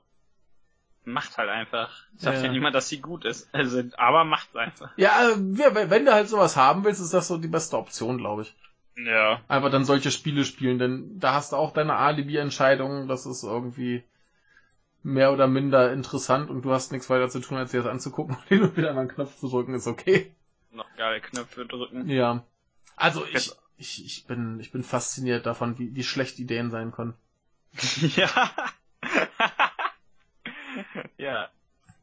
Macht 1.05 1.37
halt 1.37 1.49
einfach. 1.49 1.91
Sagt 2.17 2.39
Ja. 2.39 2.45
ja 2.45 2.53
niemand, 2.53 2.75
dass 2.75 2.89
sie 2.89 3.01
gut 3.01 3.25
ist. 3.25 3.53
Also, 3.53 3.83
aber 3.97 4.25
macht's 4.25 4.55
einfach. 4.55 4.91
Ja, 4.97 5.31
ja, 5.31 5.75
wenn 5.75 5.91
wenn 5.91 6.05
du 6.05 6.13
halt 6.13 6.29
sowas 6.29 6.57
haben 6.57 6.85
willst, 6.85 7.01
ist 7.01 7.13
das 7.13 7.27
so 7.29 7.39
die 7.39 7.49
beste 7.49 7.77
Option, 7.77 8.19
glaube 8.19 8.43
ich. 8.43 8.55
Ja. 8.97 9.41
Einfach 9.49 9.71
dann 9.71 9.85
solche 9.85 10.11
Spiele 10.11 10.45
spielen, 10.45 10.79
denn 10.79 11.19
da 11.19 11.35
hast 11.35 11.53
du 11.53 11.57
auch 11.57 11.73
deine 11.73 11.97
Alibi-Entscheidungen, 11.97 13.09
das 13.09 13.27
ist 13.27 13.43
irgendwie 13.43 14.05
mehr 15.03 15.33
oder 15.33 15.49
minder 15.49 15.93
interessant 15.93 16.51
und 16.51 16.63
du 16.63 16.71
hast 16.73 16.93
nichts 16.93 17.11
weiter 17.11 17.29
zu 17.29 17.41
tun, 17.41 17.57
als 17.59 17.73
dir 17.73 17.83
das 17.83 17.91
anzugucken 17.91 18.37
und 18.37 18.45
hin 18.49 18.63
und 18.63 18.77
wieder 18.77 18.93
mal 18.93 19.01
einen 19.01 19.09
Knopf 19.09 19.37
zu 19.39 19.49
drücken, 19.49 19.75
ist 19.75 19.87
okay. 19.87 20.33
Noch 20.71 20.87
geile 20.97 21.21
Knöpfe 21.21 21.67
drücken. 21.67 22.09
Ja. 22.09 22.45
Also 22.97 23.25
ich, 23.27 23.53
ich, 23.77 24.05
ich 24.05 24.27
bin, 24.27 24.61
ich 24.61 24.71
bin 24.71 24.83
fasziniert 24.85 25.47
davon, 25.47 25.79
wie, 25.79 25.95
wie 25.95 26.05
schlecht 26.05 26.39
Ideen 26.39 26.71
sein 26.71 26.93
können. 26.93 27.15
ja. 28.17 28.51
Ja. 31.23 31.49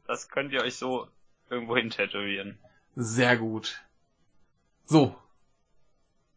Das 0.06 0.28
könnt 0.28 0.52
ihr 0.52 0.62
euch 0.62 0.76
so 0.76 1.08
irgendwo 1.48 1.76
hin 1.76 1.90
tätowieren. 1.90 2.58
Sehr 2.96 3.36
gut. 3.36 3.80
So. 4.86 5.14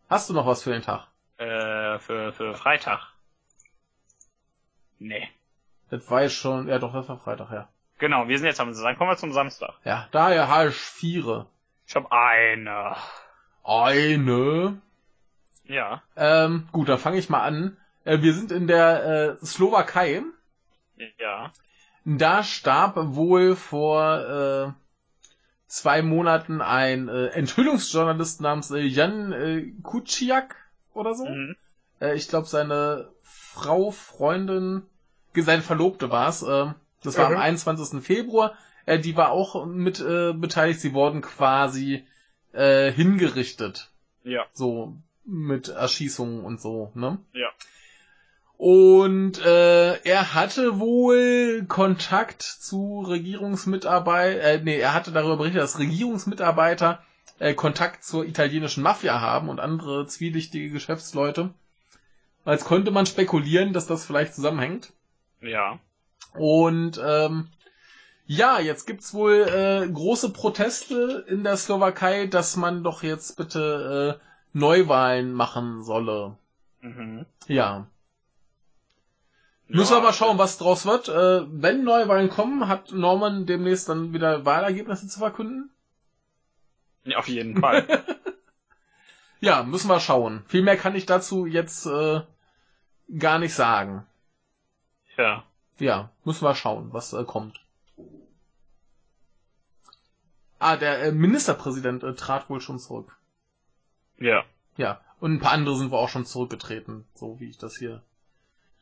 Hast 0.10 0.30
du 0.30 0.34
noch 0.34 0.46
was 0.46 0.64
für 0.64 0.72
den 0.72 0.84
Tag? 0.84 1.08
Äh, 1.38 1.98
für, 2.00 2.32
für 2.34 2.54
Freitag. 2.54 3.12
Nee. 5.00 5.28
Das 5.90 6.10
war 6.10 6.24
ich 6.26 6.36
schon, 6.36 6.68
ja 6.68 6.78
doch, 6.80 6.94
das 6.94 7.10
war 7.10 7.18
Freitag, 7.18 7.52
ja. 7.52 7.68
Genau, 7.98 8.28
wir 8.28 8.38
sind 8.38 8.48
jetzt 8.48 8.60
am 8.60 8.74
Dann 8.74 8.98
kommen 8.98 9.10
wir 9.10 9.18
zum 9.18 9.34
Samstag. 9.34 9.74
Ja, 9.84 10.08
daher 10.12 10.48
habe 10.48 10.70
ich 10.70 10.76
vier. 10.76 11.48
Ich 11.88 11.96
habe 11.96 12.12
eine. 12.12 12.96
Eine. 13.64 14.82
Ja. 15.64 16.04
Ähm, 16.16 16.68
gut, 16.72 16.90
dann 16.90 17.00
fange 17.00 17.18
ich 17.18 17.30
mal 17.30 17.44
an. 17.44 17.78
Äh, 18.04 18.22
wir 18.22 18.34
sind 18.34 18.52
in 18.52 18.68
der 18.68 19.38
äh, 19.42 19.46
Slowakei. 19.46 20.22
Ja. 21.18 21.52
Da 22.06 22.44
starb 22.44 22.96
wohl 23.16 23.56
vor 23.56 24.76
äh, 24.76 24.84
zwei 25.68 26.02
Monaten 26.02 26.62
ein 26.62 27.08
äh, 27.08 27.28
Enthüllungsjournalist 27.28 28.42
namens 28.42 28.72
äh, 28.72 28.80
Jan 28.80 29.32
äh, 29.32 29.72
Kuciak 29.82 30.56
oder 30.94 31.16
so. 31.16 31.26
Mhm. 31.26 31.56
Äh, 32.02 32.16
ich 32.16 32.28
glaube, 32.28 32.48
seine 32.48 33.10
Frau, 33.24 33.92
Freundin, 33.92 34.84
seine 35.36 35.62
Verlobte 35.62 36.10
war 36.12 36.30
es. 36.30 36.44
Äh, 36.44 36.74
das 37.04 37.18
war 37.18 37.30
Mhm. 37.30 37.36
am 37.38 37.42
21. 37.42 38.04
Februar. 38.04 38.58
Äh, 38.86 39.00
die 39.00 39.16
war 39.16 39.32
auch 39.32 39.66
mit 39.66 40.00
äh, 40.02 40.34
beteiligt. 40.34 40.82
Sie 40.82 40.94
wurden 40.94 41.22
quasi 41.22 42.06
äh, 42.52 42.92
hingerichtet. 42.92 43.92
Ja. 44.24 44.46
So 44.54 44.98
mit 45.26 45.70
Erschießungen 45.70 46.44
und 46.44 46.60
so, 46.62 46.92
ne? 46.96 47.18
Ja. 47.34 47.50
Und 48.58 49.44
äh, 49.44 49.96
er 50.04 50.34
hatte 50.34 50.80
wohl 50.80 51.66
Kontakt 51.68 52.44
zu 52.44 53.02
Regierungsmitarbeitern, 53.02 54.42
äh, 54.42 54.64
nee, 54.64 54.78
er 54.78 54.94
hatte 54.94 55.12
darüber 55.12 55.38
berichtet, 55.38 55.62
dass 55.62 55.80
Regierungsmitarbeiter 55.80 57.04
äh, 57.40 57.54
Kontakt 57.54 58.04
zur 58.04 58.26
italienischen 58.26 58.84
Mafia 58.84 59.20
haben 59.20 59.50
und 59.50 59.60
andere 59.60 60.08
zwielichtige 60.08 60.70
Geschäftsleute. 60.70 61.54
Als 62.46 62.64
konnte 62.66 62.92
man 62.92 63.06
spekulieren, 63.06 63.74
dass 63.74 63.88
das 63.88 64.06
vielleicht 64.06 64.36
zusammenhängt. 64.36 64.94
Ja. 65.42 65.80
Und 66.34 67.02
ähm, 67.04 67.50
ja, 68.26 68.60
jetzt 68.60 68.86
gibt's 68.86 69.14
wohl 69.14 69.42
äh, 69.48 69.90
große 69.90 70.32
Proteste 70.32 71.26
in 71.28 71.44
der 71.44 71.58
Slowakei, 71.58 72.28
dass 72.28 72.56
man 72.56 72.84
doch 72.84 73.04
jetzt 73.04 73.36
bitte 73.38 74.20
äh, 74.22 74.58
Neuwahlen 74.58 75.34
machen 75.34 75.84
solle. 75.84 76.38
Mhm. 76.82 77.26
Ja. 77.48 77.88
Müssen 79.74 79.92
wir 79.92 79.98
Ja, 79.98 80.04
mal 80.04 80.14
schauen, 80.14 80.38
was 80.38 80.58
draus 80.58 80.86
wird. 80.86 81.10
Äh, 81.10 81.46
wenn 81.52 81.84
Neuwahlen 81.84 82.30
kommen, 82.30 82.68
hat 82.68 82.92
Norman 82.92 83.46
demnächst 83.46 83.90
dann 83.90 84.14
wieder 84.14 84.46
Wahlergebnisse 84.46 85.08
zu 85.08 85.20
verkünden? 85.20 85.72
Ja, 87.04 87.18
auf 87.18 87.28
jeden 87.28 87.60
Fall. 87.60 87.86
Ja, 89.40 89.64
müssen 89.64 89.90
wir 89.90 90.00
schauen. 90.00 90.46
Viel 90.48 90.62
mehr 90.62 90.78
kann 90.78 90.96
ich 90.96 91.06
dazu 91.06 91.46
jetzt 91.46 91.86
äh, 91.86 92.22
gar 93.20 93.40
nicht 93.40 93.54
sagen. 93.54 94.06
ja. 95.18 95.44
Ja, 95.80 96.12
müssen 96.24 96.46
wir 96.46 96.56
schauen, 96.56 96.94
was 96.94 97.12
äh, 97.12 97.26
kommt. 97.26 97.60
Ah, 100.60 100.78
der 100.78 101.02
äh, 101.04 101.12
Ministerpräsident 101.12 102.04
äh, 102.04 102.14
trat 102.16 102.50
wohl 102.50 102.62
schon 102.62 102.80
zurück. 102.80 103.18
Ja. 104.18 104.46
Ja, 104.78 105.02
und 105.20 105.34
ein 105.34 105.40
paar 105.42 105.52
andere 105.52 105.76
sind 105.76 105.92
wohl 105.92 105.98
auch 106.00 106.08
schon 106.10 106.26
zurückgetreten, 106.26 107.06
so 107.16 107.40
wie 107.42 107.50
ich 107.50 107.58
das 107.58 107.76
hier 107.76 108.02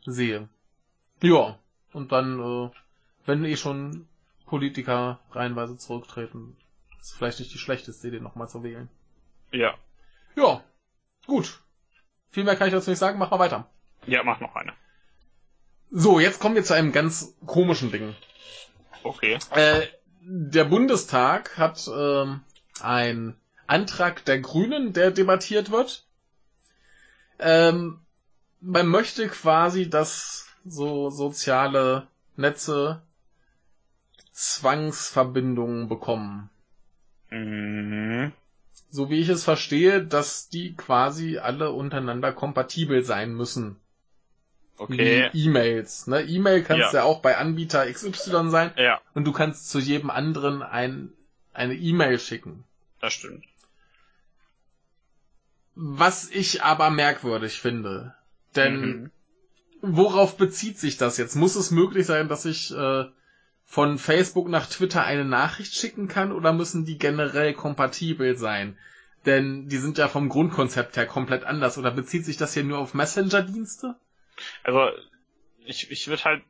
sehe. 0.06 0.48
Ja, 1.22 1.58
und 1.94 2.12
dann, 2.12 2.40
äh, 2.40 2.70
wenn 3.26 3.46
eh 3.46 3.56
schon 3.56 4.08
Politiker 4.46 5.20
reihenweise 5.32 5.78
zurücktreten, 5.78 6.58
ist 7.00 7.14
vielleicht 7.14 7.40
nicht 7.40 7.54
die 7.54 7.60
schlechteste 7.60 8.08
Idee, 8.08 8.20
nochmal 8.20 8.50
zu 8.50 8.64
wählen. 8.64 8.90
Ja. 9.52 9.76
Ja, 10.36 10.64
gut. 11.28 11.62
Viel 12.32 12.44
mehr 12.44 12.56
kann 12.56 12.68
ich 12.68 12.74
dazu 12.74 12.90
nicht 12.90 13.00
sagen, 13.00 13.20
mach 13.20 13.32
mal 13.32 13.40
weiter. 13.40 13.70
Ja, 14.08 14.24
mach 14.24 14.40
noch 14.40 14.56
eine. 14.56 14.74
So, 15.92 16.20
jetzt 16.20 16.40
kommen 16.40 16.56
wir 16.56 16.64
zu 16.64 16.74
einem 16.74 16.92
ganz 16.92 17.36
komischen 17.46 17.92
Ding. 17.92 18.16
Okay. 19.04 19.38
Äh, 19.52 19.88
der 20.22 20.66
Bundestag 20.66 21.58
hat 21.58 21.90
ähm, 21.94 22.42
einen 22.82 23.36
Antrag 23.68 24.24
der 24.26 24.40
Grünen, 24.40 24.94
der 24.94 25.12
debattiert 25.12 25.72
wird. 25.72 26.06
Ähm, 27.40 28.00
man 28.60 28.88
möchte 28.88 29.28
quasi, 29.28 29.90
dass 29.90 30.51
so 30.66 31.10
soziale 31.10 32.08
Netze 32.36 33.02
Zwangsverbindungen 34.32 35.88
bekommen. 35.90 36.50
Mhm. 37.30 38.32
So 38.90 39.10
wie 39.10 39.20
ich 39.20 39.30
es 39.30 39.44
verstehe, 39.44 40.04
dass 40.06 40.50
die 40.50 40.76
quasi 40.76 41.38
alle 41.38 41.72
untereinander 41.72 42.34
kompatibel 42.34 43.04
sein 43.04 43.34
müssen. 43.34 43.78
Okay. 44.78 45.30
E-Mails. 45.34 46.08
Ne? 46.08 46.24
E-Mail 46.24 46.64
kannst 46.64 46.94
Ja. 46.94 47.00
ja 47.02 47.04
auch 47.04 47.22
bei 47.22 47.38
Anbieter 47.38 47.86
XY 47.92 48.50
sein 48.50 48.72
Ja, 48.78 49.00
und 49.14 49.26
du 49.26 49.32
kannst 49.32 49.70
zu 49.70 49.80
jedem 49.80 50.10
anderen 50.10 50.64
ein, 50.64 51.10
eine 51.54 51.76
E-Mail 51.76 52.20
schicken. 52.20 52.64
das 53.00 53.14
stimmt. 53.14 53.46
Was 55.76 56.30
ich 56.30 56.64
aber 56.64 56.90
merkwürdig 56.90 57.60
finde. 57.62 58.14
Denn 58.56 58.82
Mhm. 58.82 59.12
Worauf 59.82 60.38
bezieht 60.38 60.78
sich 60.80 60.98
das 60.98 61.18
jetzt? 61.18 61.36
Muss 61.36 61.56
es 61.56 61.72
möglich 61.72 62.06
sein, 62.06 62.28
dass 62.28 62.46
ich 62.46 62.74
äh, 62.76 63.06
von 63.66 63.98
Facebook 63.98 64.48
nach 64.48 64.68
Twitter 64.68 65.04
eine 65.04 65.26
Nachricht 65.26 65.74
schicken 65.74 66.08
kann 66.08 66.32
oder 66.32 66.54
müssen 66.54 66.86
die 66.86 66.98
generell 66.98 67.54
kompatibel 67.54 68.38
sein? 68.38 68.78
Denn 69.26 69.68
die 69.68 69.78
sind 69.78 69.98
ja 69.98 70.08
vom 70.08 70.30
Grundkonzept 70.30 70.98
her 70.98 71.06
komplett 71.06 71.44
anders. 71.44 71.78
Oder 71.78 71.92
bezieht 71.92 72.26
sich 72.26 72.38
das 72.38 72.54
hier 72.54 72.64
nur 72.64 72.80
auf 72.80 72.94
Messenger-Dienste? 72.94 73.96
Also 74.64 74.90
ich, 75.66 75.92
ich 75.92 76.08
würde 76.08 76.24
halt 76.24 76.44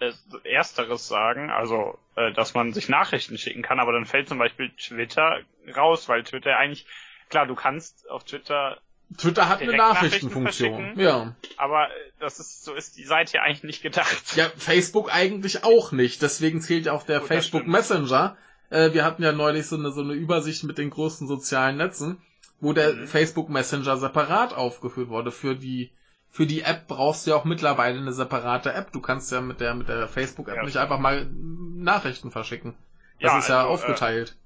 äh, 0.00 0.12
ersteres 0.44 1.06
sagen, 1.06 1.50
also 1.50 1.98
äh, 2.16 2.32
dass 2.32 2.54
man 2.54 2.72
sich 2.72 2.88
Nachrichten 2.88 3.38
schicken 3.38 3.62
kann, 3.62 3.78
aber 3.78 3.92
dann 3.92 4.06
fällt 4.06 4.28
zum 4.28 4.38
Beispiel 4.38 4.70
Twitter 4.70 5.40
raus, 5.76 6.08
weil 6.08 6.24
Twitter 6.24 6.56
eigentlich, 6.56 6.86
klar, 7.28 7.46
du 7.46 7.54
kannst 7.54 8.08
auf 8.10 8.24
Twitter, 8.24 8.80
Twitter 9.18 9.48
hat 9.48 9.60
eine 9.62 9.76
Nachrichtenfunktion. 9.76 10.98
Ja. 10.98 11.34
aber 11.56 11.86
äh, 11.88 11.90
das 12.20 12.38
ist, 12.40 12.64
so 12.64 12.74
ist 12.74 12.96
die 12.96 13.04
Seite 13.04 13.36
ja 13.38 13.42
eigentlich 13.42 13.62
nicht 13.64 13.82
gedacht. 13.82 14.36
Ja, 14.36 14.48
Facebook 14.56 15.12
eigentlich 15.14 15.64
auch 15.64 15.92
nicht. 15.92 16.22
Deswegen 16.22 16.60
zählt 16.60 16.86
ja 16.86 16.92
auch 16.92 17.02
der 17.04 17.18
Gut, 17.20 17.28
Facebook. 17.28 17.66
Messenger. 17.66 18.36
Äh, 18.70 18.92
wir 18.94 19.04
hatten 19.04 19.22
ja 19.22 19.32
neulich 19.32 19.66
so 19.66 19.76
eine, 19.76 19.90
so 19.92 20.00
eine 20.02 20.12
Übersicht 20.14 20.64
mit 20.64 20.78
den 20.78 20.90
großen 20.90 21.26
sozialen 21.28 21.76
Netzen, 21.76 22.20
wo 22.60 22.72
der 22.72 22.92
Mhm. 22.94 23.06
Facebook 23.06 23.48
Messenger 23.48 23.96
separat 23.96 24.54
aufgeführt 24.54 25.08
wurde. 25.08 25.30
Für 25.32 25.56
die, 25.56 25.90
für 26.30 26.46
die 26.46 26.62
App 26.62 26.86
brauchst 26.86 27.26
du 27.26 27.32
ja 27.32 27.36
auch 27.36 27.44
mittlerweile 27.44 27.98
eine 27.98 28.12
separate 28.12 28.72
App. 28.72 28.92
Du 28.92 29.00
kannst 29.00 29.30
ja 29.32 29.40
mit 29.40 29.60
der, 29.60 29.74
mit 29.74 29.88
der 29.88 30.08
Facebook 30.08 30.48
App 30.48 30.56
Ja. 30.56 30.62
nicht 30.64 30.76
einfach 30.78 30.98
mal 30.98 31.28
Nachrichten 31.30 32.30
verschicken. 32.30 32.74
Das 33.20 33.32
Ja, 33.32 33.38
ist 33.38 33.48
ja 33.48 33.56
also, 33.60 33.68
äh, 33.68 33.72
aufgeteilt. 33.74 34.36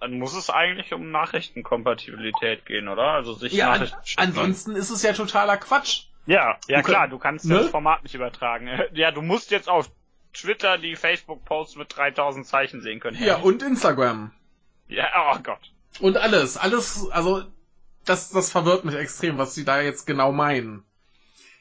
Dann 0.00 0.18
muss 0.18 0.34
es 0.36 0.50
eigentlich 0.50 0.92
um 0.92 1.10
Nachrichtenkompatibilität 1.10 2.66
gehen, 2.66 2.88
oder? 2.88 3.12
Also 3.12 3.34
sich 3.34 3.52
ja, 3.52 3.72
an, 3.72 3.80
Nachrichten 3.80 4.20
ansonsten 4.20 4.76
ist 4.76 4.90
es 4.90 5.02
ja 5.02 5.12
totaler 5.12 5.56
Quatsch. 5.56 6.04
Ja, 6.26 6.58
ja 6.68 6.82
Du 6.82 6.88
klar, 6.88 7.08
du 7.08 7.18
kannst 7.18 7.46
ne? 7.46 7.54
das 7.54 7.68
Format 7.68 8.02
nicht 8.02 8.14
übertragen. 8.14 8.68
Ja, 8.92 9.10
du 9.10 9.22
musst 9.22 9.50
jetzt 9.50 9.68
auf 9.68 9.90
Twitter 10.32 10.76
die 10.76 10.96
Facebook-Posts 10.96 11.76
mit 11.76 11.96
3000 11.96 12.46
Zeichen 12.46 12.82
sehen 12.82 13.00
können. 13.00 13.22
Ja, 13.22 13.36
und 13.36 13.62
Instagram. 13.62 14.32
Ja, 14.88 15.32
oh 15.32 15.38
Gott. 15.42 15.72
Und 16.00 16.18
alles, 16.18 16.56
alles, 16.56 17.08
also 17.10 17.44
das, 18.04 18.30
das 18.30 18.50
verwirrt 18.50 18.84
mich 18.84 18.94
extrem, 18.94 19.38
was 19.38 19.54
sie 19.54 19.64
da 19.64 19.80
jetzt 19.80 20.06
genau 20.06 20.32
meinen. 20.32 20.84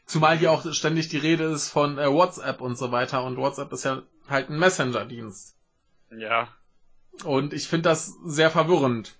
Zumal 0.05 0.37
hier 0.37 0.51
auch 0.51 0.71
ständig 0.73 1.09
die 1.09 1.17
Rede 1.17 1.45
ist 1.45 1.69
von 1.69 1.97
äh, 1.97 2.11
WhatsApp 2.11 2.61
und 2.61 2.77
so 2.77 2.91
weiter 2.91 3.23
und 3.23 3.37
WhatsApp 3.37 3.71
ist 3.71 3.85
ja 3.85 4.03
halt 4.29 4.49
ein 4.49 4.59
Messenger-Dienst. 4.59 5.55
Ja. 6.11 6.49
Und 7.23 7.53
ich 7.53 7.67
finde 7.67 7.89
das 7.89 8.13
sehr 8.25 8.51
verwirrend. 8.51 9.15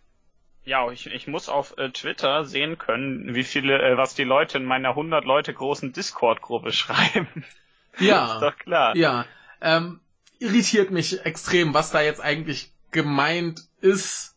Ja, 0.63 0.89
ich, 0.91 1.05
ich 1.07 1.27
muss 1.27 1.47
auf 1.47 1.77
äh, 1.77 1.91
Twitter 1.91 2.43
sehen 2.43 2.77
können, 2.77 3.35
wie 3.35 3.43
viele, 3.43 3.81
äh, 3.81 3.97
was 3.97 4.15
die 4.15 4.23
Leute 4.23 4.57
in 4.57 4.65
meiner 4.65 4.89
100 4.89 5.23
Leute 5.23 5.53
großen 5.53 5.93
Discord-Gruppe 5.93 6.71
schreiben. 6.73 7.45
ist 7.93 8.01
Ja, 8.01 8.39
doch 8.39 8.57
klar. 8.57 8.95
ja. 8.95 9.25
Ähm, 9.61 9.99
irritiert 10.39 10.91
mich 10.91 11.23
extrem, 11.25 11.73
was 11.73 11.91
da 11.91 12.01
jetzt 12.01 12.21
eigentlich 12.21 12.71
gemeint 12.91 13.61
ist. 13.81 14.35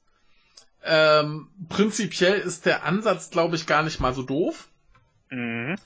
Ähm, 0.84 1.48
prinzipiell 1.68 2.38
ist 2.38 2.66
der 2.66 2.84
Ansatz, 2.84 3.30
glaube 3.30 3.56
ich, 3.56 3.66
gar 3.66 3.82
nicht 3.82 4.00
mal 4.00 4.12
so 4.14 4.22
doof. 4.22 4.68
Mhm. 5.30 5.76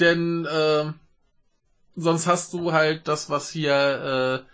Denn 0.00 0.46
äh, 0.46 0.92
sonst 1.96 2.26
hast 2.26 2.52
du 2.52 2.72
halt 2.72 3.08
das, 3.08 3.30
was 3.30 3.50
hier 3.50 4.44
äh, 4.46 4.52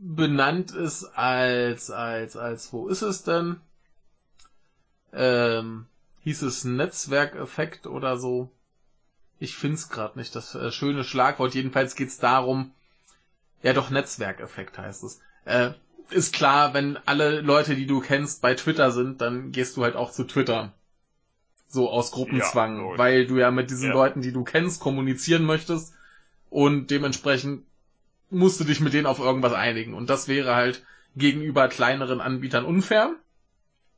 benannt 0.00 0.70
ist 0.72 1.04
als, 1.16 1.90
als, 1.90 2.36
als, 2.36 2.72
wo 2.72 2.88
ist 2.88 3.02
es 3.02 3.22
denn? 3.22 3.56
Ähm, 5.12 5.86
hieß 6.22 6.42
es 6.42 6.64
Netzwerkeffekt 6.64 7.86
oder 7.86 8.16
so? 8.18 8.50
Ich 9.38 9.56
find's 9.56 9.88
grad 9.88 10.16
nicht, 10.16 10.34
das 10.34 10.54
äh, 10.54 10.70
schöne 10.72 11.04
Schlagwort. 11.04 11.54
Jedenfalls 11.54 11.94
geht's 11.94 12.18
darum, 12.18 12.72
ja 13.62 13.72
doch, 13.72 13.90
Netzwerkeffekt 13.90 14.78
heißt 14.78 15.04
es. 15.04 15.20
Äh, 15.44 15.70
ist 16.10 16.32
klar, 16.32 16.72
wenn 16.74 16.96
alle 17.06 17.40
Leute, 17.40 17.74
die 17.74 17.86
du 17.86 18.00
kennst, 18.00 18.40
bei 18.40 18.54
Twitter 18.54 18.92
sind, 18.92 19.20
dann 19.20 19.52
gehst 19.52 19.76
du 19.76 19.82
halt 19.82 19.96
auch 19.96 20.12
zu 20.12 20.24
Twitter. 20.24 20.72
So 21.68 21.90
aus 21.90 22.12
Gruppenzwang, 22.12 22.92
Ja, 22.92 22.98
weil 22.98 23.26
du 23.26 23.38
ja 23.38 23.50
mit 23.50 23.70
diesen 23.70 23.88
Ja. 23.88 23.94
Leuten, 23.94 24.22
die 24.22 24.32
du 24.32 24.44
kennst, 24.44 24.80
kommunizieren 24.80 25.44
möchtest 25.44 25.94
und 26.48 26.90
dementsprechend 26.90 27.64
musst 28.30 28.60
du 28.60 28.64
dich 28.64 28.80
mit 28.80 28.92
denen 28.92 29.06
auf 29.06 29.18
irgendwas 29.18 29.52
einigen. 29.52 29.94
Und 29.94 30.10
das 30.10 30.28
wäre 30.28 30.54
halt 30.54 30.84
gegenüber 31.14 31.68
kleineren 31.68 32.20
Anbietern 32.20 32.64
unfair. 32.64 33.14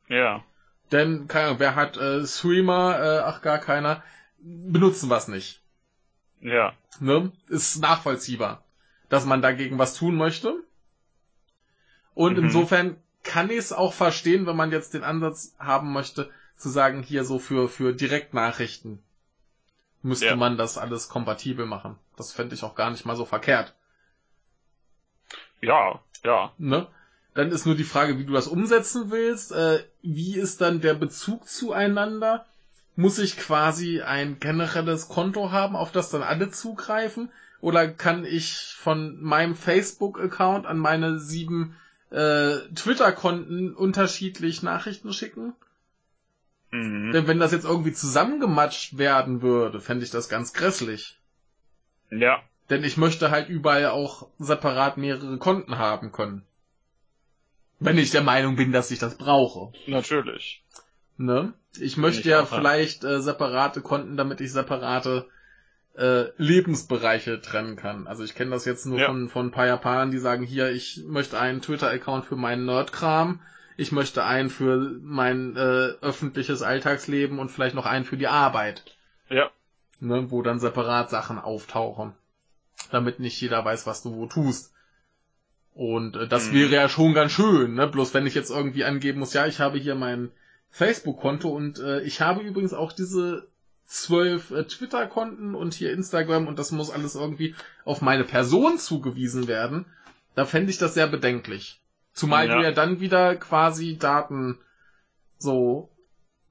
Ja. 0.08 0.44
Denn, 0.92 1.28
keine 1.28 1.46
Ahnung, 1.48 1.58
wer 1.60 1.74
hat 1.74 1.96
äh, 1.96 2.26
Streamer, 2.26 2.98
äh, 2.98 3.18
ach 3.24 3.42
gar 3.42 3.58
keiner, 3.58 4.02
benutzen 4.38 5.10
was 5.10 5.28
nicht. 5.28 5.60
Ja. 6.40 6.72
Ne? 7.00 7.32
Ist 7.48 7.80
nachvollziehbar, 7.80 8.64
dass 9.08 9.24
man 9.26 9.42
dagegen 9.42 9.78
was 9.78 9.94
tun 9.94 10.16
möchte. 10.16 10.62
Und 12.14 12.36
Mhm. 12.38 12.44
insofern 12.44 12.96
kann 13.22 13.50
ich 13.50 13.58
es 13.58 13.72
auch 13.72 13.92
verstehen, 13.92 14.46
wenn 14.46 14.56
man 14.56 14.72
jetzt 14.72 14.94
den 14.94 15.04
Ansatz 15.04 15.54
haben 15.58 15.92
möchte, 15.92 16.30
zu 16.56 16.68
sagen, 16.70 17.02
hier 17.02 17.24
so 17.24 17.38
für, 17.38 17.68
für 17.68 17.92
Direktnachrichten 17.92 19.02
müsste 20.02 20.26
Ja. 20.26 20.36
man 20.36 20.56
das 20.56 20.78
alles 20.78 21.08
kompatibel 21.08 21.66
machen. 21.66 21.96
Das 22.16 22.32
fände 22.32 22.54
ich 22.54 22.62
auch 22.64 22.74
gar 22.74 22.90
nicht 22.90 23.04
mal 23.04 23.16
so 23.16 23.24
verkehrt. 23.24 23.74
Ja. 25.60 26.00
Ja. 26.24 26.52
Ne? 26.58 26.86
Dann 27.34 27.50
ist 27.50 27.66
nur 27.66 27.76
die 27.76 27.84
Frage, 27.84 28.18
wie 28.18 28.24
du 28.24 28.32
das 28.32 28.48
umsetzen 28.48 29.10
willst. 29.10 29.52
Äh, 29.52 29.84
wie 30.02 30.34
ist 30.34 30.60
dann 30.60 30.80
der 30.80 30.94
Bezug 30.94 31.48
zueinander? 31.48 32.46
Muss 32.96 33.18
ich 33.18 33.36
quasi 33.36 34.02
ein 34.02 34.40
generelles 34.40 35.08
Konto 35.08 35.52
haben, 35.52 35.76
auf 35.76 35.92
das 35.92 36.10
dann 36.10 36.22
alle 36.22 36.50
zugreifen? 36.50 37.30
Oder 37.60 37.88
kann 37.88 38.24
ich 38.24 38.74
von 38.76 39.20
meinem 39.22 39.54
Facebook-Account 39.54 40.66
an 40.66 40.78
meine 40.78 41.18
sieben 41.18 41.76
äh, 42.10 42.56
Twitter-Konten 42.74 43.74
unterschiedlich 43.74 44.62
Nachrichten 44.62 45.12
schicken? 45.12 45.54
Mhm. 46.70 47.12
Denn 47.12 47.26
wenn 47.26 47.38
das 47.38 47.52
jetzt 47.52 47.64
irgendwie 47.64 47.92
zusammengematscht 47.92 48.98
werden 48.98 49.42
würde, 49.42 49.80
fände 49.80 50.04
ich 50.04 50.10
das 50.10 50.28
ganz 50.28 50.52
grässlich. 50.52 51.18
Ja. 52.10 52.42
Denn 52.70 52.84
ich 52.84 52.96
möchte 52.96 53.30
halt 53.30 53.48
überall 53.48 53.86
auch 53.86 54.28
separat 54.38 54.98
mehrere 54.98 55.38
Konten 55.38 55.78
haben 55.78 56.12
können. 56.12 56.44
Wenn 57.80 57.98
ich 57.98 58.10
der 58.10 58.22
Meinung 58.22 58.56
bin, 58.56 58.72
dass 58.72 58.90
ich 58.90 58.98
das 58.98 59.16
brauche. 59.16 59.72
Natürlich. 59.86 60.64
Ne? 61.16 61.52
Ich 61.78 61.96
möchte 61.96 62.20
ich 62.20 62.26
ja 62.26 62.40
ja. 62.40 62.46
vielleicht 62.46 63.04
äh, 63.04 63.20
separate 63.20 63.80
Konten, 63.80 64.16
damit 64.16 64.40
ich 64.40 64.52
separate 64.52 65.28
äh, 65.96 66.26
Lebensbereiche 66.36 67.40
trennen 67.40 67.76
kann. 67.76 68.06
Also 68.06 68.24
ich 68.24 68.34
kenne 68.34 68.50
das 68.50 68.64
jetzt 68.64 68.86
nur 68.86 68.98
Ja. 68.98 69.06
von, 69.06 69.28
von 69.28 69.46
ein 69.46 69.50
paar 69.50 69.66
Japanern, 69.66 70.10
die 70.10 70.18
sagen, 70.18 70.44
hier, 70.44 70.70
ich 70.70 71.02
möchte 71.06 71.38
einen 71.38 71.60
Twitter-Account 71.60 72.24
für 72.24 72.36
meinen 72.36 72.66
Nerdkram, 72.66 73.40
ich 73.76 73.92
möchte 73.92 74.24
einen 74.24 74.50
für 74.50 74.98
mein 75.00 75.56
äh, 75.56 75.92
öffentliches 76.00 76.62
Alltagsleben 76.62 77.38
und 77.38 77.50
vielleicht 77.50 77.74
noch 77.76 77.86
einen 77.86 78.04
für 78.04 78.16
die 78.16 78.28
Arbeit. 78.28 78.84
Ja. 79.28 79.50
Ne? 80.00 80.30
Wo 80.30 80.42
dann 80.42 80.60
separat 80.60 81.10
Sachen 81.10 81.38
auftauchen. 81.38 82.14
Damit 82.90 83.20
nicht 83.20 83.40
jeder 83.40 83.64
weiß, 83.64 83.86
was 83.86 84.02
du 84.02 84.14
wo 84.14 84.26
tust. 84.26 84.72
Und 85.74 86.16
äh, 86.16 86.26
das 86.28 86.48
Mhm. 86.50 86.54
wäre 86.54 86.70
ja 86.74 86.88
schon 86.88 87.14
ganz 87.14 87.32
schön, 87.32 87.74
ne? 87.74 87.86
Bloß 87.86 88.14
wenn 88.14 88.26
ich 88.26 88.34
jetzt 88.34 88.50
irgendwie 88.50 88.84
angeben 88.84 89.20
muss, 89.20 89.32
ja, 89.34 89.46
ich 89.46 89.60
habe 89.60 89.78
hier 89.78 89.94
mein 89.94 90.30
Facebook-Konto 90.70 91.48
und 91.48 91.78
äh, 91.78 92.00
ich 92.02 92.20
habe 92.20 92.40
übrigens 92.42 92.72
auch 92.74 92.92
diese 92.92 93.46
zwölf 93.86 94.50
äh, 94.50 94.64
Twitter-Konten 94.64 95.54
und 95.54 95.74
hier 95.74 95.92
Instagram 95.92 96.46
und 96.46 96.58
das 96.58 96.72
muss 96.72 96.90
alles 96.90 97.14
irgendwie 97.14 97.54
auf 97.84 98.00
meine 98.02 98.24
Person 98.24 98.78
zugewiesen 98.78 99.48
werden. 99.48 99.86
Da 100.34 100.44
fände 100.44 100.70
ich 100.70 100.78
das 100.78 100.94
sehr 100.94 101.06
bedenklich. 101.06 101.80
Zumal 102.12 102.48
Ja. 102.48 102.56
du 102.56 102.62
ja 102.64 102.72
dann 102.72 103.00
wieder 103.00 103.36
quasi 103.36 103.96
Daten 103.96 104.58
so 105.38 105.88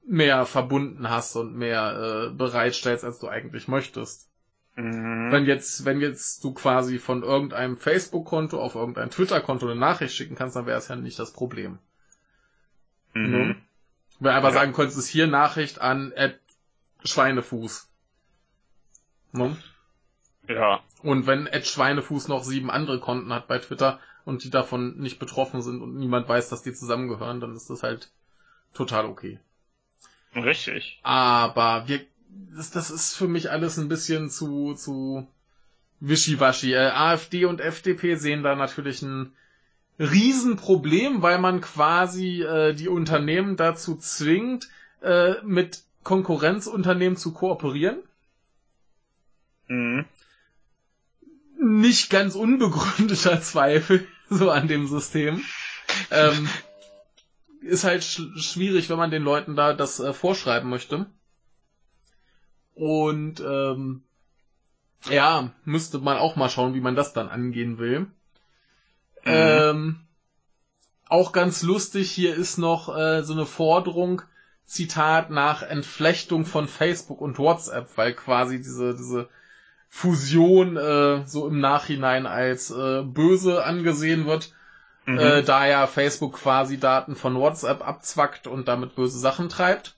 mehr 0.06 0.46
verbunden 0.46 1.10
hast 1.10 1.36
und 1.36 1.54
mehr 1.54 2.28
äh, 2.30 2.34
bereitstellst, 2.34 3.04
als 3.04 3.18
du 3.18 3.28
eigentlich 3.28 3.68
möchtest. 3.68 4.27
Mhm. 4.78 5.32
Wenn 5.32 5.44
jetzt, 5.46 5.84
wenn 5.84 6.00
jetzt 6.00 6.44
du 6.44 6.54
quasi 6.54 7.00
von 7.00 7.24
irgendeinem 7.24 7.76
Facebook-Konto 7.76 8.62
auf 8.62 8.76
irgendein 8.76 9.10
Twitter-Konto 9.10 9.66
eine 9.66 9.74
Nachricht 9.74 10.14
schicken 10.14 10.36
kannst, 10.36 10.54
dann 10.54 10.66
wäre 10.66 10.78
es 10.78 10.86
ja 10.86 10.94
nicht 10.94 11.18
das 11.18 11.32
Problem. 11.32 11.80
Mhm. 13.12 13.30
Ne? 13.30 13.56
Wenn 14.20 14.32
einfach 14.32 14.50
Ja. 14.50 14.54
sagen 14.60 14.72
könntest, 14.72 15.08
hier 15.08 15.26
Nachricht 15.26 15.80
an 15.80 16.12
Ed 16.12 16.38
Schweinefuß. 17.04 17.88
Ne? 19.32 19.56
Ja. 20.48 20.80
Und 21.02 21.26
wenn 21.26 21.48
Ed 21.48 21.66
Schweinefuß 21.66 22.28
noch 22.28 22.44
sieben 22.44 22.70
andere 22.70 23.00
Konten 23.00 23.32
hat 23.32 23.48
bei 23.48 23.58
Twitter 23.58 23.98
und 24.24 24.44
die 24.44 24.50
davon 24.50 24.96
nicht 24.98 25.18
betroffen 25.18 25.60
sind 25.60 25.82
und 25.82 25.96
niemand 25.96 26.28
weiß, 26.28 26.50
dass 26.50 26.62
die 26.62 26.72
zusammengehören, 26.72 27.40
dann 27.40 27.56
ist 27.56 27.68
das 27.68 27.82
halt 27.82 28.12
total 28.74 29.06
okay. 29.06 29.40
Richtig. 30.36 31.00
Aber 31.02 31.88
wir, 31.88 32.06
das, 32.28 32.70
das 32.70 32.90
ist 32.90 33.14
für 33.14 33.28
mich 33.28 33.50
alles 33.50 33.78
ein 33.78 33.88
bisschen 33.88 34.30
zu, 34.30 34.74
zu 34.74 35.26
wischiwaschi. 36.00 36.72
Äh, 36.72 36.90
AfD 36.90 37.44
und 37.44 37.60
FDP 37.60 38.16
sehen 38.16 38.42
da 38.42 38.54
natürlich 38.54 39.02
ein 39.02 39.32
Riesenproblem, 39.98 41.22
weil 41.22 41.38
man 41.38 41.60
quasi 41.60 42.42
äh, 42.42 42.74
die 42.74 42.88
Unternehmen 42.88 43.56
dazu 43.56 43.96
zwingt, 43.96 44.68
äh, 45.02 45.34
mit 45.42 45.82
Konkurrenzunternehmen 46.04 47.16
zu 47.16 47.32
kooperieren. 47.32 47.98
Mhm. 49.66 50.04
Nicht 51.60 52.10
ganz 52.10 52.34
unbegründeter 52.34 53.40
Zweifel 53.42 54.06
so 54.30 54.50
an 54.50 54.68
dem 54.68 54.86
System. 54.86 55.42
Ähm, 56.10 56.48
ist 57.60 57.84
halt 57.84 58.04
sch 58.04 58.20
schwierig, 58.36 58.88
wenn 58.88 58.98
man 58.98 59.10
den 59.10 59.22
Leuten 59.22 59.56
da 59.56 59.72
das 59.72 59.98
äh, 60.00 60.12
vorschreiben 60.12 60.70
möchte. 60.70 61.06
Und 62.78 63.40
ähm, 63.40 64.02
ja, 65.10 65.50
müsste 65.64 65.98
man 65.98 66.16
auch 66.16 66.36
mal 66.36 66.48
schauen, 66.48 66.74
wie 66.74 66.80
man 66.80 66.94
das 66.94 67.12
dann 67.12 67.28
angehen 67.28 67.78
will. 67.78 68.00
Mhm. 68.00 68.06
Ähm, 69.24 70.00
auch 71.08 71.32
ganz 71.32 71.62
lustig, 71.62 72.10
hier 72.10 72.36
ist 72.36 72.56
noch 72.56 72.94
äh, 72.96 73.22
so 73.22 73.32
eine 73.32 73.46
Forderung, 73.46 74.22
Zitat, 74.64 75.30
nach 75.30 75.62
Entflechtung 75.62 76.44
von 76.44 76.68
Facebook 76.68 77.20
und 77.20 77.38
WhatsApp, 77.38 77.88
weil 77.96 78.12
quasi 78.12 78.58
diese, 78.58 78.94
diese 78.94 79.28
Fusion 79.88 80.76
äh, 80.76 81.26
so 81.26 81.48
im 81.48 81.58
Nachhinein 81.58 82.26
als 82.26 82.70
äh, 82.70 83.02
böse 83.02 83.64
angesehen 83.64 84.26
wird, 84.26 84.52
Mhm. 85.06 85.18
äh, 85.18 85.42
da 85.42 85.66
ja 85.66 85.86
Facebook 85.86 86.34
quasi 86.34 86.78
Daten 86.78 87.16
von 87.16 87.34
WhatsApp 87.36 87.80
abzwackt 87.80 88.46
und 88.46 88.68
damit 88.68 88.94
böse 88.94 89.18
Sachen 89.18 89.48
treibt. 89.48 89.96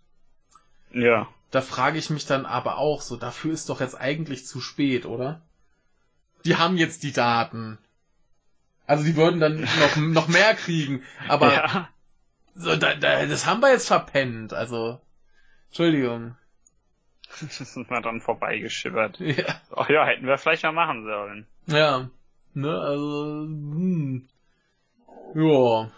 ja. 0.93 1.27
Da 1.51 1.61
frage 1.61 1.99
ich 1.99 2.11
mich 2.11 2.27
dann 2.27 2.47
aber 2.47 2.79
auch 2.79 3.03
so, 3.03 3.17
dafür 3.17 3.53
ist 3.53 3.69
doch 3.69 3.81
jetzt 3.81 4.01
eigentlich 4.01 4.47
zu 4.47 4.61
spät, 4.61 5.05
oder? 5.05 5.43
Die 6.45 6.57
haben 6.57 6.77
jetzt 6.77 7.03
die 7.03 7.13
Daten. 7.13 7.79
Also 8.87 9.05
die 9.05 9.17
würden 9.17 9.41
dann 9.41 9.61
noch, 9.61 9.97
noch 9.97 10.29
mehr 10.29 10.55
kriegen, 10.55 11.03
aber 11.29 11.53
ja. 11.53 11.89
so, 12.55 12.77
da, 12.77 12.95
da, 12.95 13.27
das 13.27 13.47
haben 13.47 13.61
wir 13.61 13.71
jetzt 13.71 13.89
verpennt, 13.89 14.53
also. 14.53 15.01
Entschuldigung. 15.69 16.37
Das 17.41 17.61
ist 17.61 17.77
mal 17.91 18.03
dann 18.03 18.21
vorbeigeschippert. 18.21 19.21
Ja. 19.21 19.61
Ach 19.77 19.89
ja, 19.89 20.05
hätten 20.05 20.27
wir 20.27 20.39
vielleicht 20.39 20.65
mal 20.65 20.73
machen 20.73 21.05
sollen. 21.05 21.47
Ja. 21.67 22.11
Ne, 22.55 22.79
also. 22.81 23.45
Hm. 23.45 24.29
Ja. 25.35 25.91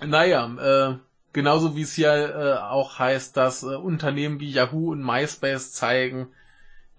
Naja, 0.00 0.46
äh, 0.58 0.98
genauso 1.36 1.76
wie 1.76 1.82
es 1.82 1.92
hier 1.92 2.08
äh, 2.10 2.58
auch 2.58 2.98
heißt, 2.98 3.36
dass 3.36 3.62
äh, 3.62 3.76
Unternehmen 3.76 4.40
wie 4.40 4.50
Yahoo 4.50 4.92
und 4.92 5.04
MySpace 5.04 5.70
zeigen, 5.72 6.28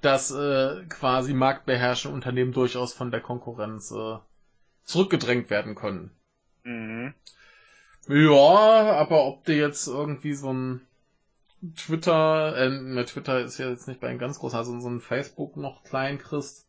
dass 0.01 0.29
äh, 0.29 0.85
quasi 0.89 1.33
marktbeherrschende 1.33 2.13
Unternehmen 2.13 2.53
durchaus 2.53 2.93
von 2.93 3.09
der 3.09 3.19
Konkurrenz 3.19 3.89
äh, 3.91 4.17
zurückgedrängt 4.83 5.49
werden 5.49 5.73
können. 5.73 6.11
Mhm. 6.63 7.15
Ja, 8.07 8.93
aber 8.93 9.25
ob 9.25 9.43
du 9.45 9.55
jetzt 9.55 9.87
irgendwie 9.87 10.33
so 10.33 10.53
ein 10.53 10.81
Twitter, 11.75 12.55
äh, 12.55 12.69
ne, 12.69 13.05
Twitter 13.05 13.39
ist 13.39 13.57
ja 13.57 13.67
jetzt 13.69 13.87
nicht 13.87 13.99
bei 13.99 14.07
einem 14.07 14.19
ganz 14.19 14.37
groß, 14.37 14.53
also 14.53 14.79
so 14.79 14.87
ein 14.87 15.01
Facebook 15.01 15.57
noch 15.57 15.83
klein 15.83 16.19
kriegst. 16.19 16.66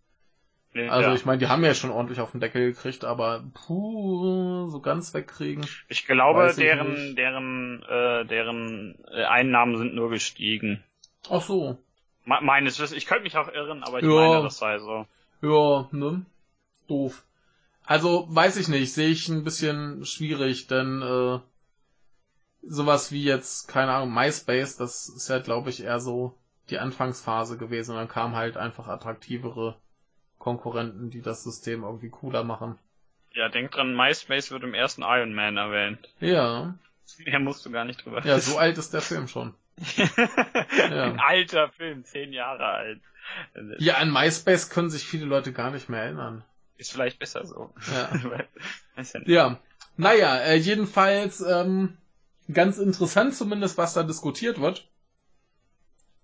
Also 0.74 1.08
ja. 1.10 1.14
ich 1.14 1.24
meine, 1.24 1.38
die 1.38 1.48
haben 1.48 1.64
ja 1.64 1.74
schon 1.74 1.90
ordentlich 1.90 2.20
auf 2.20 2.32
den 2.32 2.40
Deckel 2.40 2.72
gekriegt, 2.72 3.04
aber 3.04 3.42
puh, 3.54 4.68
so 4.68 4.80
ganz 4.80 5.14
wegkriegen. 5.14 5.66
Ich 5.88 6.06
glaube, 6.06 6.40
Weiß 6.40 6.58
ich 6.58 6.64
deren, 6.64 7.16
deren, 7.16 7.82
äh, 7.88 8.24
deren 8.26 8.98
äh, 9.10 9.24
Einnahmen 9.24 9.76
sind 9.78 9.94
nur 9.94 10.10
gestiegen. 10.10 10.84
Ach 11.30 11.42
so. 11.42 11.78
Me 12.24 12.38
meines 12.42 12.78
Wissens. 12.78 12.96
Ich 12.96 13.06
könnte 13.06 13.24
mich 13.24 13.36
auch 13.36 13.52
irren, 13.52 13.82
aber 13.82 13.98
ich 13.98 14.04
Ja. 14.04 14.10
meine, 14.10 14.42
das 14.42 14.58
sei 14.58 14.78
so. 14.78 15.06
Ja, 15.40 15.88
ne? 15.90 16.24
Doof. 16.86 17.24
Also, 17.84 18.26
weiß 18.28 18.58
ich 18.58 18.68
nicht, 18.68 18.92
sehe 18.92 19.08
ich 19.08 19.28
ein 19.28 19.44
bisschen 19.44 20.04
schwierig, 20.04 20.66
denn 20.66 21.00
äh, 21.00 21.38
sowas 22.62 23.10
wie 23.10 23.24
jetzt, 23.24 23.68
keine 23.68 23.92
Ahnung, 23.92 24.12
MySpace, 24.12 24.76
das 24.76 25.08
ist 25.08 25.28
ja, 25.28 25.38
glaube 25.38 25.70
ich, 25.70 25.82
eher 25.82 25.98
so 25.98 26.34
die 26.68 26.78
Anfangsphase 26.78 27.56
gewesen 27.56 27.92
und 27.92 27.96
dann 27.96 28.08
kamen 28.08 28.36
halt 28.36 28.58
einfach 28.58 28.88
attraktivere 28.88 29.76
Konkurrenten, 30.48 31.10
die 31.10 31.20
das 31.20 31.44
System 31.44 31.82
irgendwie 31.82 32.08
cooler 32.08 32.42
machen. 32.42 32.78
Ja, 33.32 33.50
denk 33.50 33.72
dran, 33.72 33.94
MySpace 33.94 34.50
wird 34.50 34.64
im 34.64 34.72
ersten 34.72 35.02
Iron 35.02 35.34
Man 35.34 35.58
erwähnt. 35.58 36.08
Ja, 36.20 36.74
Ja, 37.26 37.38
musst 37.38 37.64
du 37.64 37.70
gar 37.70 37.84
nicht 37.84 38.04
drüber 38.04 38.24
ja, 38.24 38.38
so 38.38 38.58
alt 38.58 38.78
ist 38.78 38.92
der 38.92 39.00
Film 39.00 39.28
schon. 39.28 39.54
Ein 40.90 41.20
alter 41.20 41.68
Film, 41.70 42.04
zehn 42.04 42.32
Jahre 42.32 42.64
alt. 42.64 43.00
Ja, 43.78 43.98
an 43.98 44.12
MySpace 44.12 44.70
können 44.70 44.90
sich 44.90 45.04
viele 45.04 45.26
Leute 45.26 45.52
gar 45.52 45.70
nicht 45.70 45.88
mehr 45.88 46.02
erinnern. 46.02 46.44
Ist 46.76 46.92
vielleicht 46.92 47.18
besser 47.18 47.46
so. 47.46 47.72
Ja. 47.92 48.10
Ja. 48.96 49.20
Ja, 49.26 49.60
naja, 49.96 50.38
äh, 50.38 50.56
jedenfalls 50.56 51.40
ähm, 51.40 51.96
ganz 52.52 52.78
interessant 52.78 53.36
zumindest, 53.36 53.78
was 53.78 53.94
da 53.94 54.02
diskutiert 54.02 54.60
wird. 54.60 54.88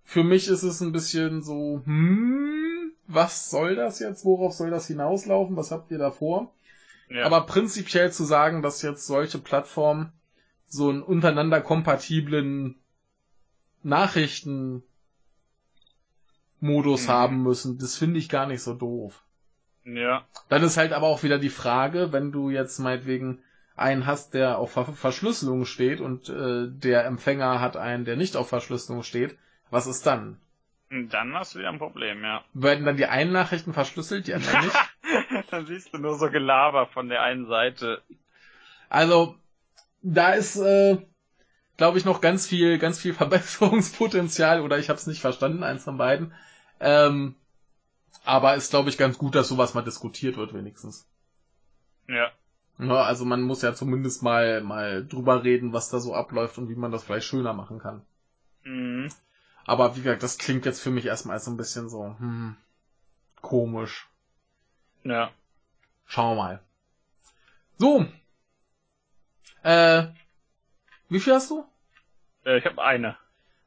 Für 0.02 0.24
mich 0.24 0.48
ist 0.48 0.64
es 0.64 0.80
ein 0.80 0.90
bisschen 0.90 1.42
so, 1.42 1.82
hm, 1.84 2.73
was 3.06 3.50
soll 3.50 3.76
das 3.76 3.98
jetzt? 3.98 4.24
Worauf 4.24 4.52
soll 4.54 4.70
das 4.70 4.86
hinauslaufen? 4.86 5.56
Was 5.56 5.70
habt 5.70 5.90
ihr 5.90 5.98
da 5.98 6.10
vor? 6.10 6.52
Ja. 7.08 7.24
Aber 7.26 7.42
prinzipiell 7.42 8.10
zu 8.12 8.24
sagen, 8.24 8.62
dass 8.62 8.82
jetzt 8.82 9.06
solche 9.06 9.38
Plattformen 9.38 10.12
so 10.68 10.88
einen 10.88 11.02
untereinander 11.02 11.60
kompatiblen 11.60 12.76
Nachrichtenmodus 13.82 14.84
Mhm. 16.60 17.08
haben 17.08 17.42
müssen, 17.42 17.78
das 17.78 17.96
finde 17.96 18.18
ich 18.18 18.28
gar 18.28 18.46
nicht 18.46 18.62
so 18.62 18.74
doof. 18.74 19.22
ja. 19.84 20.24
Dann 20.48 20.62
ist 20.62 20.78
halt 20.78 20.92
aber 20.92 21.06
auch 21.08 21.22
wieder 21.22 21.38
die 21.38 21.50
Frage, 21.50 22.10
wenn 22.12 22.32
du 22.32 22.48
jetzt 22.48 22.78
meinetwegen 22.78 23.42
einen 23.76 24.06
hast, 24.06 24.32
der 24.32 24.58
auf 24.58 24.72
Ver 24.72 24.86
Verschlüsselung 24.86 25.66
steht 25.66 26.00
und 26.00 26.28
äh, 26.30 26.68
der 26.70 27.04
Empfänger 27.04 27.60
hat 27.60 27.76
einen, 27.76 28.04
der 28.06 28.16
nicht 28.16 28.36
auf 28.36 28.48
Verschlüsselung 28.48 29.02
steht, 29.02 29.36
was 29.70 29.86
ist 29.86 30.06
dann? 30.06 30.38
Dann 31.10 31.34
hast 31.34 31.54
du 31.54 31.58
wieder 31.58 31.70
ein 31.70 31.78
Problem, 31.78 32.22
ja. 32.22 32.44
Werden 32.52 32.84
dann 32.84 32.96
die 32.96 33.06
einen 33.06 33.32
Nachrichten 33.32 33.72
verschlüsselt, 33.72 34.26
die 34.26 34.34
anderen 34.34 34.64
nicht? 34.64 34.76
Dann 35.50 35.66
siehst 35.66 35.92
du 35.92 35.98
nur 35.98 36.16
so 36.18 36.30
Gelaber 36.30 36.86
von 36.86 37.08
der 37.08 37.22
einen 37.22 37.46
Seite. 37.46 38.02
Also, 38.88 39.36
da 40.02 40.32
ist, 40.32 40.56
äh, 40.56 40.98
glaube 41.76 41.98
ich, 41.98 42.04
noch 42.04 42.20
ganz 42.20 42.46
viel, 42.46 42.78
ganz 42.78 43.00
viel 43.00 43.14
Verbesserungspotenzial 43.20 44.60
oder 44.60 44.78
ich 44.78 44.88
habe 44.88 44.98
es 44.98 45.06
nicht 45.06 45.20
verstanden, 45.20 45.62
eins 45.62 45.84
von 45.84 45.96
beiden. 45.96 46.32
Ähm, 46.80 47.34
aber 48.24 48.54
ist, 48.54 48.70
glaube 48.70 48.88
ich, 48.88 48.98
ganz 48.98 49.18
gut, 49.18 49.34
dass 49.34 49.48
sowas 49.48 49.74
mal 49.74 49.82
diskutiert 49.82 50.36
wird, 50.36 50.54
wenigstens. 50.54 51.08
Ja. 52.08 52.30
Ja, 52.78 53.02
also 53.02 53.24
man 53.24 53.42
muss 53.42 53.62
ja 53.62 53.74
zumindest 53.74 54.22
mal, 54.22 54.60
mal 54.60 55.06
drüber 55.06 55.44
reden, 55.44 55.72
was 55.72 55.90
da 55.90 56.00
so 56.00 56.14
abläuft 56.14 56.58
und 56.58 56.68
wie 56.68 56.74
man 56.74 56.90
das 56.90 57.04
vielleicht 57.04 57.26
schöner 57.26 57.52
machen 57.52 57.78
kann. 57.78 58.02
Mhm. 58.64 59.08
Aber 59.66 59.96
wie 59.96 60.02
gesagt, 60.02 60.22
das 60.22 60.38
klingt 60.38 60.66
jetzt 60.66 60.80
für 60.80 60.90
mich 60.90 61.06
erstmal 61.06 61.38
so 61.40 61.50
ein 61.50 61.56
bisschen 61.56 61.88
so, 61.88 62.16
hm, 62.18 62.56
komisch. 63.40 64.08
Ja. 65.04 65.30
Schauen 66.06 66.36
wir 66.36 66.42
mal. 66.42 66.60
So. 67.78 68.06
Äh, 69.62 70.08
wie 71.08 71.20
viel 71.20 71.34
hast 71.34 71.50
du? 71.50 71.64
Äh, 72.44 72.58
ich 72.58 72.66
habe 72.66 72.82
eine. 72.82 73.16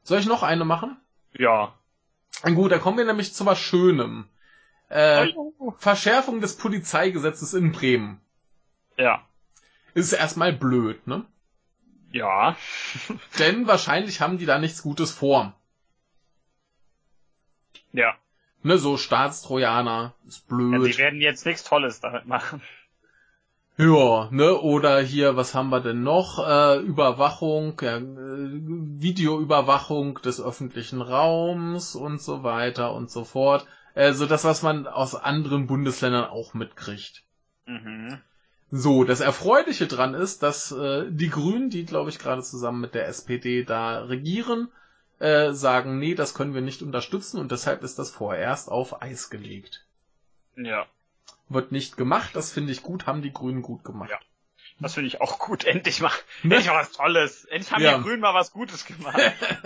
Soll 0.02 0.20
ich 0.20 0.26
noch 0.26 0.42
eine 0.42 0.64
machen? 0.64 0.96
Ja. 1.32 1.74
Gut, 2.42 2.70
da 2.70 2.78
kommen 2.78 2.98
wir 2.98 3.04
nämlich 3.04 3.34
zu 3.34 3.44
was 3.46 3.58
Schönem. 3.58 4.28
Äh, 4.88 5.32
Oh. 5.34 5.74
Verschärfung 5.78 6.40
des 6.40 6.56
Polizeigesetzes 6.56 7.52
in 7.52 7.72
Bremen. 7.72 8.20
Ja. 8.96 9.26
Ist 9.94 10.12
erstmal 10.12 10.52
blöd, 10.52 11.06
ne? 11.06 11.26
Ja. 12.12 12.56
Denn 13.38 13.66
wahrscheinlich 13.66 14.20
haben 14.20 14.38
die 14.38 14.46
da 14.46 14.58
nichts 14.58 14.82
Gutes 14.82 15.10
vor. 15.12 15.54
Ja. 17.92 18.14
Ne, 18.62 18.78
so 18.78 18.96
Staatstrojaner 18.96 20.14
ist 20.26 20.44
ja. 20.50 20.56
blöd. 20.56 20.92
Sie 20.92 20.98
werden 20.98 21.20
jetzt 21.20 21.46
nichts 21.46 21.64
Tolles 21.64 22.00
damit 22.00 22.26
machen. 22.26 22.62
Ja, 23.76 24.28
ne, 24.32 24.56
oder 24.56 25.00
hier, 25.00 25.36
was 25.36 25.54
haben 25.54 25.70
wir 25.70 25.80
denn 25.80 26.02
noch? 26.02 26.44
Äh, 26.44 26.80
Überwachung, 26.80 27.80
ja, 27.80 27.98
äh, 27.98 28.02
Videoüberwachung 28.02 30.20
des 30.20 30.40
öffentlichen 30.40 31.00
Raums 31.00 31.94
und 31.94 32.20
so 32.20 32.42
weiter 32.42 32.92
und 32.92 33.08
so 33.08 33.22
fort. 33.22 33.66
Also 33.94 34.26
das, 34.26 34.44
was 34.44 34.62
man 34.62 34.88
aus 34.88 35.14
anderen 35.14 35.68
Bundesländern 35.68 36.24
auch 36.24 36.54
mitkriegt. 36.54 37.22
Mhm. 37.66 38.18
So, 38.72 39.04
das 39.04 39.20
Erfreuliche 39.20 39.86
dran 39.86 40.14
ist, 40.14 40.42
dass 40.42 40.72
äh, 40.72 41.04
die 41.08 41.30
Grünen, 41.30 41.70
die 41.70 41.86
glaube 41.86 42.10
ich 42.10 42.18
gerade 42.18 42.42
zusammen 42.42 42.80
mit 42.80 42.94
der 42.94 43.06
SPD 43.06 43.62
da 43.62 44.00
regieren, 44.00 44.72
äh, 45.18 45.52
sagen, 45.52 45.98
nee, 45.98 46.14
das 46.14 46.34
können 46.34 46.54
wir 46.54 46.60
nicht 46.60 46.82
unterstützen 46.82 47.38
und 47.40 47.50
deshalb 47.52 47.82
ist 47.82 47.98
das 47.98 48.10
vorerst 48.10 48.70
auf 48.70 49.02
Eis 49.02 49.30
gelegt. 49.30 49.84
Ja. 50.56 50.86
Wird 51.48 51.72
nicht 51.72 51.96
gemacht, 51.96 52.30
das 52.34 52.52
finde 52.52 52.72
ich 52.72 52.82
gut, 52.82 53.06
haben 53.06 53.22
die 53.22 53.32
Grünen 53.32 53.62
gut 53.62 53.84
gemacht. 53.84 54.10
Ja. 54.10 54.18
Das 54.80 54.94
finde 54.94 55.08
ich 55.08 55.20
auch 55.20 55.38
gut. 55.38 55.64
Endlich 55.64 56.00
mal, 56.00 56.12
Ne? 56.42 56.54
endlich 56.54 56.66
mal 56.68 56.80
was 56.80 56.92
Tolles. 56.92 57.44
Endlich 57.46 57.72
haben 57.72 57.82
Ja. 57.82 57.96
die 57.98 58.04
Grünen 58.04 58.20
mal 58.20 58.34
was 58.34 58.52
Gutes 58.52 58.84
gemacht. 58.86 59.18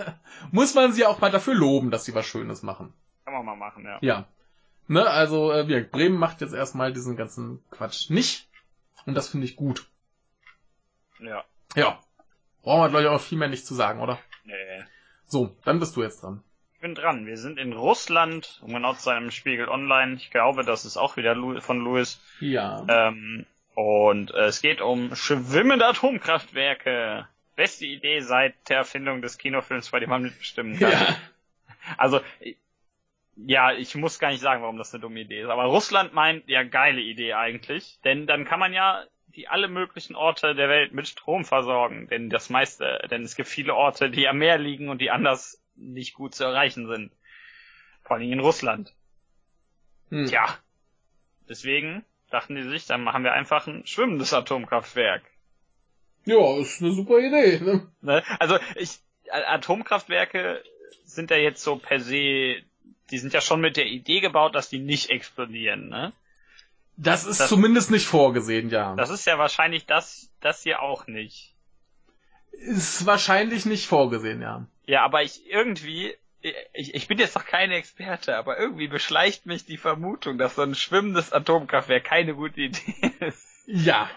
Muss 0.51 0.73
man 0.73 0.93
sie 0.93 1.05
auch 1.05 1.19
mal 1.21 1.31
dafür 1.31 1.53
loben, 1.53 1.91
dass 1.91 2.05
sie 2.05 2.15
was 2.15 2.25
Schönes 2.25 2.63
machen. 2.63 2.93
Kann 3.25 3.33
man 3.33 3.45
mal 3.45 3.55
machen, 3.55 3.83
ja. 3.85 3.99
Ja. 4.01 4.27
Ne, 4.87 5.07
also 5.07 5.51
äh, 5.53 5.81
Bremen 5.83 6.17
macht 6.17 6.41
jetzt 6.41 6.53
erstmal 6.53 6.91
diesen 6.93 7.15
ganzen 7.15 7.63
Quatsch 7.69 8.09
nicht. 8.09 8.49
Und 9.05 9.13
das 9.15 9.29
finde 9.29 9.45
ich 9.45 9.55
gut. 9.55 9.87
Ja. 11.19 11.43
Ja. 11.75 11.99
Brauchen 12.63 12.81
wir, 12.81 12.89
glaube 12.89 13.03
ich, 13.03 13.09
auch 13.09 13.21
viel 13.21 13.37
mehr 13.37 13.47
nicht 13.49 13.65
zu 13.65 13.75
sagen, 13.75 14.01
oder? 14.01 14.19
Nee. 14.45 14.83
So, 15.33 15.57
dann 15.65 15.79
bist 15.79 15.95
du 15.95 16.03
jetzt 16.03 16.21
dran. 16.21 16.43
Ich 16.75 16.79
bin 16.79 16.93
dran. 16.93 17.25
Wir 17.25 17.37
sind 17.37 17.57
in 17.57 17.73
Russland, 17.73 18.61
um 18.61 18.71
genau 18.71 18.93
zu 18.93 19.01
sein, 19.01 19.23
im 19.23 19.31
Spiegel 19.31 19.67
Online. 19.67 20.13
Ich 20.13 20.29
glaube, 20.29 20.63
das 20.63 20.85
ist 20.85 20.95
auch 20.95 21.17
wieder 21.17 21.35
von 21.59 21.79
Louis. 21.79 22.21
Ja. 22.39 22.85
Ähm, 22.87 23.47
und 23.73 24.29
äh, 24.29 24.45
es 24.45 24.61
geht 24.61 24.79
um 24.79 25.15
schwimmende 25.15 25.87
Atomkraftwerke. 25.87 27.27
Beste 27.55 27.87
Idee 27.87 28.19
seit 28.19 28.53
der 28.69 28.77
Erfindung 28.77 29.23
des 29.23 29.39
Kinofilms, 29.39 29.89
bei 29.89 29.99
dem 29.99 30.11
man 30.11 30.21
mitbestimmen 30.21 30.77
kann. 30.77 30.91
ja. 30.91 31.15
Also, 31.97 32.21
ja, 33.35 33.73
ich 33.73 33.95
muss 33.95 34.19
gar 34.19 34.29
nicht 34.29 34.41
sagen, 34.41 34.61
warum 34.61 34.77
das 34.77 34.93
eine 34.93 35.01
dumme 35.01 35.19
Idee 35.19 35.41
ist. 35.41 35.49
Aber 35.49 35.63
Russland 35.63 36.13
meint, 36.13 36.47
ja, 36.47 36.61
geile 36.61 37.01
Idee 37.01 37.33
eigentlich. 37.33 37.99
Denn 38.03 38.27
dann 38.27 38.45
kann 38.45 38.59
man 38.59 38.71
ja 38.71 39.03
die 39.35 39.47
alle 39.47 39.67
möglichen 39.67 40.15
Orte 40.15 40.55
der 40.55 40.69
Welt 40.69 40.93
mit 40.93 41.07
Strom 41.07 41.45
versorgen. 41.45 42.07
Denn 42.07 42.29
das 42.29 42.49
meiste, 42.49 43.05
denn 43.09 43.23
es 43.23 43.35
gibt 43.35 43.49
viele 43.49 43.75
Orte, 43.75 44.09
die 44.09 44.27
am 44.27 44.37
Meer 44.37 44.57
liegen 44.57 44.89
und 44.89 44.99
die 45.01 45.11
anders 45.11 45.61
nicht 45.75 46.13
gut 46.13 46.35
zu 46.35 46.43
erreichen 46.43 46.87
sind. 46.87 47.11
Vor 48.03 48.17
allem 48.17 48.31
in 48.31 48.39
Russland. 48.39 48.93
Hm. 50.09 50.27
Tja. 50.27 50.57
Deswegen 51.49 52.05
dachten 52.29 52.55
die 52.55 52.63
sich, 52.63 52.85
dann 52.85 53.03
machen 53.03 53.23
wir 53.23 53.33
einfach 53.33 53.67
ein 53.67 53.85
schwimmendes 53.85 54.33
Atomkraftwerk. 54.33 55.23
Ja, 56.25 56.57
ist 56.59 56.81
eine 56.81 56.91
super 56.91 57.19
Idee. 57.19 57.59
Ne? 57.59 57.91
Ne? 58.01 58.23
Also 58.39 58.57
ich, 58.75 58.99
Atomkraftwerke 59.29 60.63
sind 61.05 61.31
ja 61.31 61.37
jetzt 61.37 61.63
so 61.63 61.75
per 61.75 61.99
se, 61.99 62.61
die 63.11 63.17
sind 63.17 63.33
ja 63.33 63.41
schon 63.41 63.61
mit 63.61 63.77
der 63.77 63.87
Idee 63.87 64.19
gebaut, 64.19 64.55
dass 64.55 64.69
die 64.69 64.79
nicht 64.79 65.09
explodieren, 65.09 65.89
ne? 65.89 66.13
Das 66.95 67.25
ist 67.25 67.39
Das- 67.39 67.49
zumindest 67.49 67.89
nicht 67.91 68.05
vorgesehen, 68.05 68.69
ja. 68.69 68.95
Das 68.95 69.09
ist 69.09 69.25
ja 69.25 69.37
wahrscheinlich 69.37 69.85
das, 69.85 70.29
das 70.41 70.61
hier 70.63 70.81
auch 70.81 71.07
nicht. 71.07 71.53
ist 72.51 73.05
wahrscheinlich 73.05 73.65
nicht 73.65 73.87
vorgesehen, 73.87 74.41
ja. 74.41 74.65
Ja, 74.85 75.03
aber 75.03 75.23
ich 75.23 75.49
irgendwie, 75.49 76.13
ich, 76.73 76.93
ich 76.93 77.07
bin 77.07 77.17
jetzt 77.17 77.35
noch 77.35 77.45
kein 77.45 77.71
Experte, 77.71 78.37
aber 78.37 78.59
irgendwie 78.59 78.87
beschleicht 78.87 79.45
mich 79.45 79.65
die 79.65 79.77
Vermutung, 79.77 80.37
dass 80.37 80.55
so 80.55 80.61
ein 80.61 80.75
schwimmendes 80.75 81.33
Atomkraftwerk 81.33 82.03
keine 82.03 82.35
gute 82.35 82.61
Idee 82.61 83.11
ist. 83.21 83.47
Ja. 83.65 84.09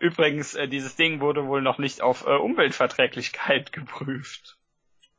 Übrigens, 0.00 0.54
äh, 0.54 0.68
dieses 0.68 0.94
Ding 0.96 1.20
wurde 1.20 1.46
wohl 1.46 1.60
noch 1.60 1.78
nicht 1.78 2.02
auf 2.02 2.24
äh, 2.26 2.30
Umweltverträglichkeit 2.36 3.72
geprüft. 3.72 4.56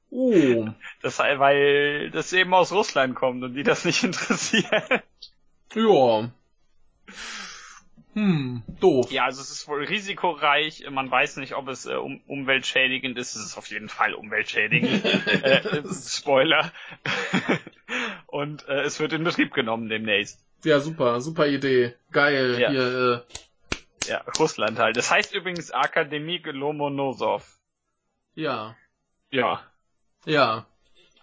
Oh. 0.09 0.69
Das, 1.01 1.19
weil 1.19 2.11
das 2.11 2.31
eben 2.31 2.53
aus 2.53 2.71
Russland 2.71 3.15
kommt 3.15 3.43
und 3.43 3.55
die 3.55 3.63
das 3.63 3.83
nicht 3.83 4.03
interessiert. 4.05 5.03
Ja. 5.73 6.29
Hm, 8.13 8.63
doof. 8.79 9.11
Ja, 9.11 9.25
also 9.25 9.41
es 9.41 9.51
ist 9.51 9.67
wohl 9.67 9.83
risikoreich. 9.83 10.89
Man 10.89 11.11
weiß 11.11 11.35
nicht, 11.37 11.53
ob 11.53 11.67
es 11.67 11.85
äh, 11.85 11.95
um, 11.95 12.21
umweltschädigend 12.27 13.17
ist. 13.17 13.35
Es 13.35 13.43
ist 13.45 13.57
auf 13.57 13.67
jeden 13.67 13.89
Fall 13.89 14.13
umweltschädigend. 14.13 15.03
äh, 15.43 15.83
Spoiler. 15.93 16.71
und 18.27 18.67
äh, 18.69 18.83
es 18.83 19.01
wird 19.01 19.11
in 19.11 19.25
Betrieb 19.25 19.53
genommen 19.53 19.89
demnächst. 19.89 20.39
Ja, 20.63 20.79
super, 20.79 21.19
super 21.19 21.47
Idee. 21.47 21.93
Geil. 22.11 22.57
Ja. 22.57 22.71
Hier, 22.71 23.25
Ja, 24.07 24.23
Russland 24.39 24.79
halt. 24.79 24.95
Das 24.95 25.11
heißt 25.11 25.33
übrigens 25.33 25.71
Akademie 25.71 26.37
Lomonosov. 26.37 27.59
äh, 28.35 28.41
ja. 28.43 28.75
Ja. 29.29 29.61
Ja. 30.25 30.67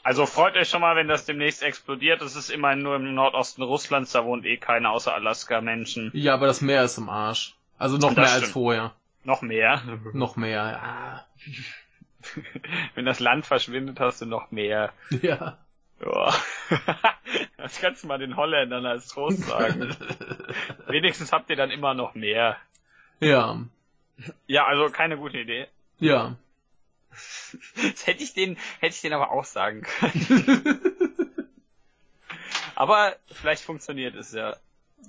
Also 0.04 0.26
freut 0.26 0.56
euch 0.56 0.68
schon 0.68 0.80
mal, 0.80 0.96
wenn 0.96 1.08
das 1.08 1.24
demnächst 1.26 1.62
explodiert. 1.62 2.22
Es 2.22 2.34
ist 2.36 2.50
immerhin 2.50 2.82
nur 2.82 2.96
im 2.96 3.14
Nordosten 3.14 3.62
Russlands, 3.62 4.12
da 4.12 4.24
wohnt 4.24 4.44
eh 4.46 4.56
keiner 4.56 4.90
außer 4.90 5.14
Alaska 5.14 5.60
Menschen. 5.60 6.10
Ja, 6.14 6.34
aber 6.34 6.46
das 6.46 6.60
Meer 6.60 6.82
ist 6.84 6.98
im 6.98 7.08
Arsch. 7.08 7.54
Also 7.78 7.96
noch 7.98 8.08
Das 8.14 8.16
mehr 8.16 8.24
als 8.26 8.36
stimmt. 8.38 8.52
vorher. 8.52 8.92
Noch 9.24 9.42
mehr. 9.42 9.82
Noch 10.12 10.36
mehr. 10.36 10.62
Ah. 10.82 11.26
wenn 12.94 13.04
das 13.04 13.20
Land 13.20 13.46
verschwindet, 13.46 14.00
hast 14.00 14.20
du 14.22 14.26
noch 14.26 14.50
mehr. 14.50 14.92
Ja. 15.10 15.58
Ja. 16.04 16.34
Das 17.56 17.80
kannst 17.80 18.02
du 18.02 18.08
mal 18.08 18.18
den 18.18 18.36
Holländern 18.36 18.86
als 18.86 19.08
Trost 19.08 19.44
sagen. 19.44 19.96
Wenigstens 20.88 21.32
habt 21.32 21.48
ihr 21.50 21.54
dann 21.56 21.70
immer 21.70 21.94
noch 21.94 22.14
mehr. 22.14 22.56
Ja. 23.20 23.60
Ja, 24.48 24.66
also 24.66 24.88
keine 24.90 25.16
gute 25.16 25.38
Idee. 25.38 25.68
Ja. 25.98 26.34
Das 27.76 28.06
hätte 28.06 28.22
ich 28.22 28.34
den, 28.34 28.56
hätte 28.80 28.94
ich 28.94 29.00
den 29.02 29.12
aber 29.12 29.30
auch 29.30 29.44
sagen 29.44 29.82
können. 29.82 30.80
Aber 32.74 33.16
vielleicht 33.30 33.62
funktioniert 33.62 34.14
es 34.14 34.32
ja. 34.32 34.56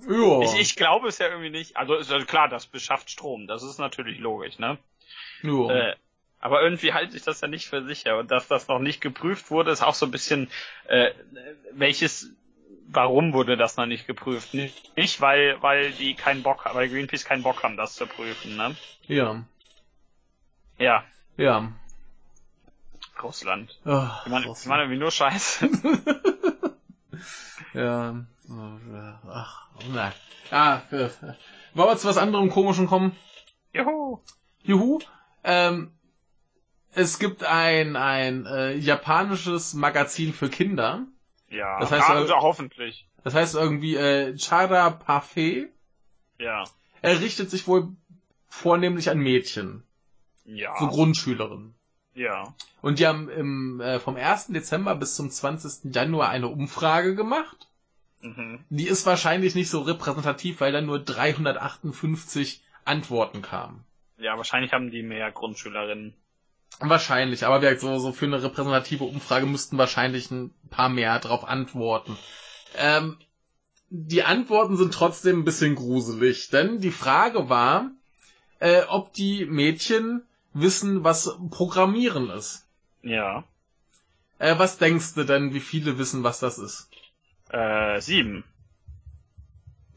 Ja. 0.07 0.41
Ich, 0.41 0.59
ich 0.59 0.75
glaube 0.75 1.07
es 1.07 1.19
ja 1.19 1.27
irgendwie 1.27 1.49
nicht. 1.49 1.77
Also 1.77 1.95
ist 1.95 2.11
ja 2.11 2.23
klar, 2.25 2.49
das 2.49 2.65
beschafft 2.65 3.09
Strom. 3.09 3.47
Das 3.47 3.63
ist 3.63 3.77
natürlich 3.79 4.19
logisch, 4.19 4.59
ne? 4.59 4.77
ja. 5.43 5.69
Äh, 5.69 5.95
aber 6.39 6.61
irgendwie 6.61 6.91
halte 6.91 7.15
ich 7.15 7.23
das 7.23 7.39
ja 7.39 7.47
nicht 7.47 7.67
für 7.67 7.85
sicher. 7.85 8.17
Und 8.17 8.29
dass 8.29 8.49
das 8.49 8.67
noch 8.67 8.79
nicht 8.79 8.99
geprüft 8.99 9.49
wurde, 9.49 9.71
ist 9.71 9.81
auch 9.81 9.93
so 9.93 10.05
ein 10.05 10.11
bisschen, 10.11 10.49
äh, 10.87 11.11
welches, 11.71 12.31
warum 12.87 13.31
wurde 13.31 13.55
das 13.55 13.77
noch 13.77 13.85
nicht 13.85 14.07
geprüft? 14.07 14.53
Nicht, 14.53 14.97
nicht 14.97 15.21
weil, 15.21 15.61
weil 15.61 15.93
die 15.93 16.15
keinen 16.15 16.43
Bock 16.43 16.65
haben, 16.65 16.75
weil 16.75 16.89
Greenpeace 16.89 17.23
keinen 17.23 17.43
Bock 17.43 17.63
haben, 17.63 17.77
das 17.77 17.95
zu 17.95 18.07
prüfen, 18.07 18.57
ne? 18.57 18.75
ja. 19.07 19.43
Ja, 20.77 21.05
Ja. 21.37 21.71
Russland. 23.23 23.79
Oh, 23.85 24.07
Ich 24.25 24.31
meine, 24.31 24.45
ich 24.51 24.65
meine 24.65 24.83
irgendwie 24.83 24.99
nur 24.99 25.11
Scheiße. 25.11 25.69
ja. 27.73 28.15
Ach, 29.29 29.67
nein. 29.89 30.11
Ah, 30.51 30.81
äh, 30.91 31.09
wollen 31.73 31.89
wir 31.89 31.97
zu 31.97 32.07
was 32.07 32.17
anderem 32.17 32.49
Komischen 32.49 32.87
kommen? 32.87 33.15
Juhu. 33.73 34.19
Juhu. 34.63 34.99
Ähm, 35.43 35.91
es 36.93 37.17
gibt 37.19 37.43
ein, 37.43 37.95
ein 37.95 38.45
äh, 38.45 38.73
japanisches 38.75 39.73
Magazin 39.73 40.33
für 40.33 40.49
Kinder. 40.49 41.05
Ja, 41.49 41.79
Das 41.79 41.91
heißt, 41.91 42.09
also 42.09 42.33
äh, 42.33 42.37
hoffentlich. 42.37 43.07
Das 43.23 43.33
heißt 43.33 43.55
irgendwie 43.55 43.95
äh, 43.95 44.37
Chara 44.37 44.89
Parfait. 44.91 45.69
Ja. 46.39 46.65
Er 47.01 47.19
richtet 47.19 47.49
sich 47.49 47.67
wohl 47.67 47.89
vornehmlich 48.47 49.09
an 49.09 49.17
Mädchen, 49.17 49.83
Ja. 50.45 50.77
so 50.77 50.87
Grundschülerinnen. 50.87 51.73
Ja. 52.13 52.53
Und 52.81 52.99
die 52.99 53.07
haben 53.07 53.29
im, 53.29 53.81
äh, 53.81 53.99
vom 53.99 54.15
1. 54.15 54.47
Dezember 54.47 54.95
bis 54.95 55.15
zum 55.15 55.29
20. 55.29 55.93
Januar 55.93 56.29
eine 56.29 56.47
Umfrage 56.47 57.15
gemacht. 57.15 57.67
Mhm. 58.21 58.63
Die 58.69 58.87
ist 58.87 59.05
wahrscheinlich 59.05 59.55
nicht 59.55 59.69
so 59.69 59.81
repräsentativ, 59.81 60.61
weil 60.61 60.71
dann 60.71 60.85
nur 60.85 60.99
358 60.99 62.61
Antworten 62.85 63.41
kamen. 63.41 63.83
Ja, 64.17 64.37
wahrscheinlich 64.37 64.71
haben 64.71 64.91
die 64.91 65.03
mehr 65.03 65.31
Grundschülerinnen. 65.31 66.13
Wahrscheinlich, 66.79 67.45
aber 67.45 67.59
gesagt, 67.59 67.81
so, 67.81 67.99
so 67.99 68.11
für 68.11 68.25
eine 68.25 68.41
repräsentative 68.41 69.03
Umfrage 69.03 69.45
müssten 69.45 69.77
wahrscheinlich 69.77 70.31
ein 70.31 70.53
paar 70.69 70.89
mehr 70.89 71.19
drauf 71.19 71.47
antworten. 71.47 72.17
Ähm, 72.75 73.17
die 73.89 74.23
Antworten 74.23 74.75
sind 74.75 74.93
trotzdem 74.93 75.39
ein 75.39 75.45
bisschen 75.45 75.75
gruselig, 75.75 76.49
denn 76.49 76.79
die 76.79 76.91
Frage 76.91 77.47
war, 77.47 77.91
äh, 78.59 78.81
ob 78.87 79.13
die 79.13 79.45
Mädchen 79.45 80.23
wissen, 80.53 81.03
was 81.03 81.37
Programmieren 81.51 82.29
ist. 82.29 82.65
Ja. 83.01 83.43
Äh, 84.39 84.57
was 84.57 84.77
denkst 84.77 85.13
du 85.15 85.23
denn, 85.23 85.53
wie 85.53 85.59
viele 85.59 85.97
wissen, 85.97 86.23
was 86.23 86.39
das 86.39 86.57
ist? 86.57 86.89
Äh, 87.49 87.99
sieben. 88.01 88.43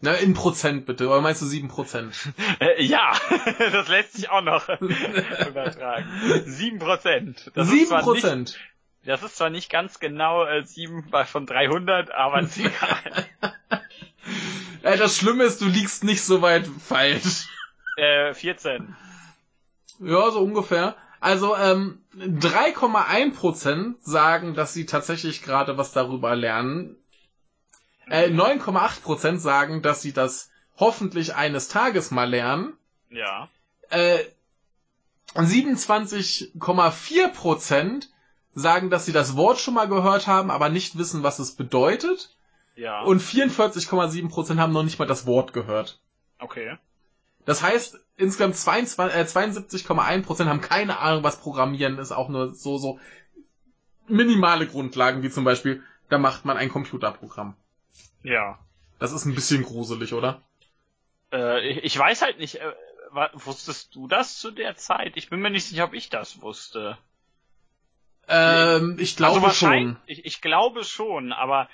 Na, 0.03 0.13
in 0.13 0.35
Prozent 0.35 0.85
bitte, 0.87 1.09
oder 1.09 1.21
meinst 1.23 1.41
du 1.43 1.47
sieben 1.47 1.69
Prozent? 1.69 2.15
Äh, 2.61 2.83
ja, 2.85 3.13
das 3.59 3.89
lässt 3.89 4.15
sich 4.15 4.31
auch 4.31 4.43
noch 4.43 4.69
übertragen. 4.81 6.07
Sieben 6.47 6.79
Prozent. 6.79 7.51
Das 7.55 7.67
ist 7.69 7.73
Sieben 7.73 7.87
zwar 7.87 7.99
nicht- 8.13 8.23
Prozent. 8.23 8.59
Das 9.05 9.23
ist 9.23 9.37
zwar 9.37 9.51
nicht 9.51 9.71
ganz 9.71 10.01
genau 10.01 10.45
äh, 10.45 10.65
sieben 10.65 11.09
bei- 11.11 11.25
von 11.25 11.47
300, 11.47 12.11
aber 12.11 12.41
ist 12.41 12.59
egal. 12.59 13.27
Äh, 14.83 14.97
das 14.97 15.17
Schlimme 15.17 15.45
ist, 15.45 15.61
du 15.61 15.67
liegst 15.67 16.03
nicht 16.03 16.23
so 16.23 16.43
weit 16.43 16.67
falsch. 16.85 17.47
äh, 17.97 18.35
14. 18.35 18.97
Ja, 20.01 20.31
so 20.31 20.41
ungefähr. 20.41 20.97
Also 21.21 21.57
ähm, 21.57 22.03
3,1% 22.17 23.95
sagen, 24.01 24.55
dass 24.55 24.73
sie 24.73 24.87
tatsächlich 24.87 25.43
gerade 25.43 25.77
was 25.79 25.93
darüber 25.93 26.37
lernen. 26.37 26.97
Äh, 28.09 28.29
9,8% 28.29 29.39
sagen, 29.39 29.83
dass 29.83 30.03
sie 30.03 30.13
das 30.13 30.51
hoffentlich 30.79 31.35
eines 31.35 31.69
Tages 31.69 32.11
mal 32.11 32.29
lernen. 32.29 32.75
Ja. 33.11 33.49
Äh, 33.91 34.19
27,4% 35.35 38.07
sagen, 38.55 38.91
dass 38.91 39.07
sie 39.07 39.13
das 39.13 39.37
Wort 39.37 39.59
schon 39.59 39.75
mal 39.75 39.89
gehört 39.89 40.27
haben, 40.27 40.51
aber 40.51 40.69
nicht 40.69 40.99
wissen, 40.99 41.23
was 41.23 41.39
es 41.39 41.55
bedeutet. 41.57 42.37
Ja. 42.75 43.03
Und 43.03 43.23
44,7% 43.23 44.59
haben 44.59 44.73
noch 44.73 44.83
nicht 44.83 44.99
mal 44.99 45.07
das 45.07 45.27
Wort 45.27 45.53
gehört. 45.53 46.01
okay. 46.39 46.77
Das 47.47 47.63
heißt, 47.63 47.99
insgesamt 48.17 48.57
22, 48.57 49.17
äh, 49.17 49.23
72,1% 49.23 50.47
haben 50.47 50.61
keine 50.61 50.99
Ahnung, 50.99 51.23
was 51.23 51.41
Programmieren 51.41 51.99
ist, 51.99 52.13
auch 52.13 52.29
nur 52.29 52.55
so, 52.55 52.77
so 52.77 53.01
minimale 54.09 54.67
Grundlagen, 54.67 55.23
wie 55.23 55.31
zum 55.31 55.45
Beispiel, 55.45 55.83
da 56.09 56.19
macht 56.19 56.45
man 56.45 56.57
ein 56.57 56.69
Computerprogramm. 56.69 57.57
Ja. 58.23 58.59
Das 58.99 59.13
ist 59.13 59.25
ein 59.25 59.35
bisschen 59.35 59.63
gruselig, 59.63 60.13
oder? 60.13 60.43
Äh, 61.33 61.69
ich, 61.69 61.85
ich 61.85 61.99
weiß 61.99 62.23
halt 62.23 62.39
nicht, 62.39 62.57
äh, 62.57 62.73
wusstest 63.35 63.95
du 63.95 64.09
das 64.09 64.39
zu 64.39 64.51
der 64.51 64.77
Zeit? 64.77 65.17
Ich 65.17 65.31
bin 65.31 65.41
mir 65.41 65.51
nicht 65.51 65.67
sicher, 65.67 65.85
ob 65.85 65.95
ich 65.95 66.09
das 66.11 66.43
wusste. 66.43 66.99
Ähm, 68.29 68.97
ich 68.99 69.17
glaube 69.17 69.47
also 69.47 69.67
schon. 69.67 69.97
ich, 70.07 70.25
ich 70.25 70.41
glaube 70.41 70.83
schon, 70.83 71.33
aber 71.33 71.69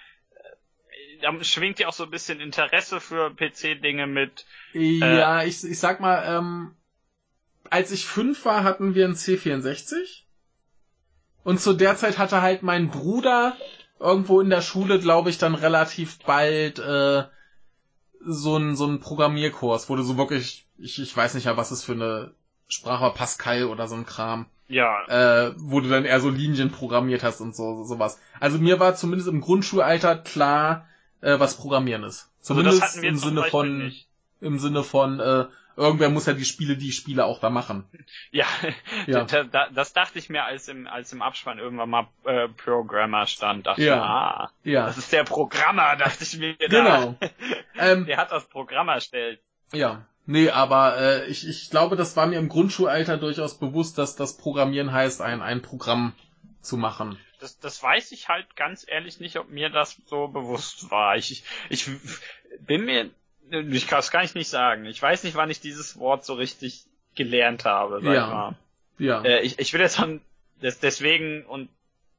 da 1.22 1.44
schwingt 1.44 1.78
ja 1.78 1.88
auch 1.88 1.92
so 1.92 2.04
ein 2.04 2.10
bisschen 2.10 2.40
Interesse 2.40 3.00
für 3.00 3.30
PC-Dinge 3.34 4.06
mit. 4.06 4.44
Ja, 4.72 5.42
ich, 5.42 5.64
ich 5.64 5.78
sag 5.78 6.00
mal, 6.00 6.22
ähm, 6.26 6.74
als 7.70 7.90
ich 7.92 8.06
fünf 8.06 8.44
war, 8.44 8.64
hatten 8.64 8.94
wir 8.94 9.04
einen 9.04 9.14
C64. 9.14 10.24
Und 11.44 11.60
zu 11.60 11.72
der 11.72 11.96
Zeit 11.96 12.18
hatte 12.18 12.42
halt 12.42 12.62
mein 12.62 12.90
Bruder 12.90 13.56
irgendwo 13.98 14.40
in 14.40 14.50
der 14.50 14.62
Schule, 14.62 14.98
glaube 15.00 15.30
ich, 15.30 15.38
dann 15.38 15.54
relativ 15.54 16.18
bald 16.20 16.78
äh, 16.78 17.24
so 18.24 18.56
ein 18.56 18.76
so 18.76 18.86
ein 18.86 19.00
Programmierkurs, 19.00 19.88
wo 19.88 19.96
du 19.96 20.02
so 20.02 20.16
wirklich, 20.16 20.66
ich, 20.78 21.00
ich 21.00 21.16
weiß 21.16 21.34
nicht 21.34 21.44
ja, 21.44 21.56
was 21.56 21.70
es 21.70 21.82
für 21.84 21.92
eine 21.92 22.34
Sprache 22.68 23.02
war, 23.02 23.14
Pascal 23.14 23.64
oder 23.64 23.88
so 23.88 23.94
ein 23.96 24.06
Kram, 24.06 24.46
Ja, 24.68 25.04
äh, 25.06 25.52
wo 25.56 25.80
du 25.80 25.88
dann 25.88 26.04
eher 26.04 26.20
so 26.20 26.30
Linien 26.30 26.70
programmiert 26.70 27.22
hast 27.22 27.40
und 27.40 27.54
so 27.56 27.84
sowas. 27.84 28.20
Also 28.40 28.58
mir 28.58 28.80
war 28.80 28.94
zumindest 28.94 29.28
im 29.28 29.40
Grundschulalter 29.40 30.16
klar, 30.16 30.86
äh, 31.22 31.38
was 31.40 31.56
Programmieren 31.56 32.04
ist. 32.04 32.30
also 32.40 32.54
Zumindest 32.54 32.82
das 32.82 32.90
hatten 32.90 33.02
wir 33.02 33.08
im 33.08 33.16
zum 33.16 33.28
Sinne 33.30 33.42
von 33.44 33.92
im 34.40 34.58
Sinne 34.58 34.82
von, 34.82 35.20
irgendwer 35.76 36.10
muss 36.10 36.26
ja 36.26 36.32
die 36.32 36.44
Spiele, 36.44 36.76
die 36.76 36.92
Spiele 36.92 37.24
auch 37.24 37.40
da 37.40 37.48
machen. 37.50 37.84
Ja, 38.32 38.46
Ja. 39.06 39.24
Da, 39.24 39.44
da, 39.44 39.68
das 39.74 39.92
dachte 39.92 40.18
ich 40.18 40.28
mir, 40.28 40.44
als 40.44 40.68
im, 40.68 40.86
als 40.86 41.12
im 41.12 41.22
Abspann 41.22 41.58
irgendwann 41.58 41.90
mal 41.90 42.08
äh, 42.24 42.48
Programmer 42.48 43.26
stand. 43.26 43.66
Dachte 43.66 43.82
Ja. 43.82 43.94
ich 43.94 44.00
mir, 44.00 44.06
ah, 44.06 44.50
Ja, 44.64 44.86
das 44.86 44.98
ist 44.98 45.12
der 45.12 45.24
Programmer, 45.24 45.96
dachte 45.98 46.24
ich 46.24 46.36
mir. 46.38 46.56
da. 46.58 46.66
genau. 46.66 47.14
ähm, 47.78 48.06
Der 48.06 48.16
hat 48.18 48.32
das 48.32 48.44
Programm 48.48 48.88
erstellt. 48.88 49.40
ja, 49.72 50.04
nee, 50.26 50.50
aber 50.50 50.98
äh, 50.98 51.26
ich, 51.26 51.46
ich 51.48 51.70
glaube, 51.70 51.96
das 51.96 52.16
war 52.16 52.26
mir 52.26 52.38
im 52.38 52.48
Grundschulalter 52.48 53.16
durchaus 53.16 53.58
bewusst, 53.58 53.96
dass 53.98 54.16
das 54.16 54.36
Programmieren 54.36 54.92
heißt, 54.92 55.20
ein, 55.22 55.40
ein 55.42 55.62
Programm 55.62 56.12
zu 56.60 56.76
machen. 56.76 57.18
Das, 57.42 57.58
das 57.58 57.82
weiß 57.82 58.12
ich 58.12 58.28
halt 58.28 58.56
ganz 58.56 58.86
ehrlich 58.88 59.20
nicht, 59.20 59.36
ob 59.36 59.50
mir 59.50 59.68
das 59.68 59.98
so 60.06 60.28
bewusst 60.28 60.90
war. 60.90 61.16
Ich, 61.16 61.42
ich 61.68 61.86
bin 62.60 62.84
mir, 62.84 63.10
ich 63.50 63.86
kann, 63.86 63.98
das 63.98 64.10
kann 64.10 64.24
ich 64.24 64.34
nicht 64.34 64.48
sagen. 64.48 64.86
Ich 64.86 65.02
weiß 65.02 65.24
nicht, 65.24 65.34
wann 65.34 65.50
ich 65.50 65.60
dieses 65.60 65.98
Wort 65.98 66.24
so 66.24 66.34
richtig 66.34 66.84
gelernt 67.14 67.64
habe. 67.64 68.00
Sag 68.02 68.14
Ja. 68.14 68.24
ich 68.24 68.32
mal. 68.32 68.54
Ja. 68.98 69.22
Äh, 69.24 69.40
ich, 69.42 69.58
ich 69.58 69.72
will 69.72 69.80
jetzt 69.80 69.98
dann 69.98 70.20
des, 70.62 70.78
deswegen 70.78 71.44
und 71.46 71.68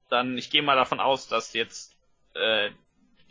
dann, 0.09 0.37
ich 0.37 0.49
gehe 0.49 0.61
mal 0.61 0.75
davon 0.75 0.99
aus, 0.99 1.27
dass 1.27 1.53
jetzt 1.53 1.95
äh, 2.35 2.69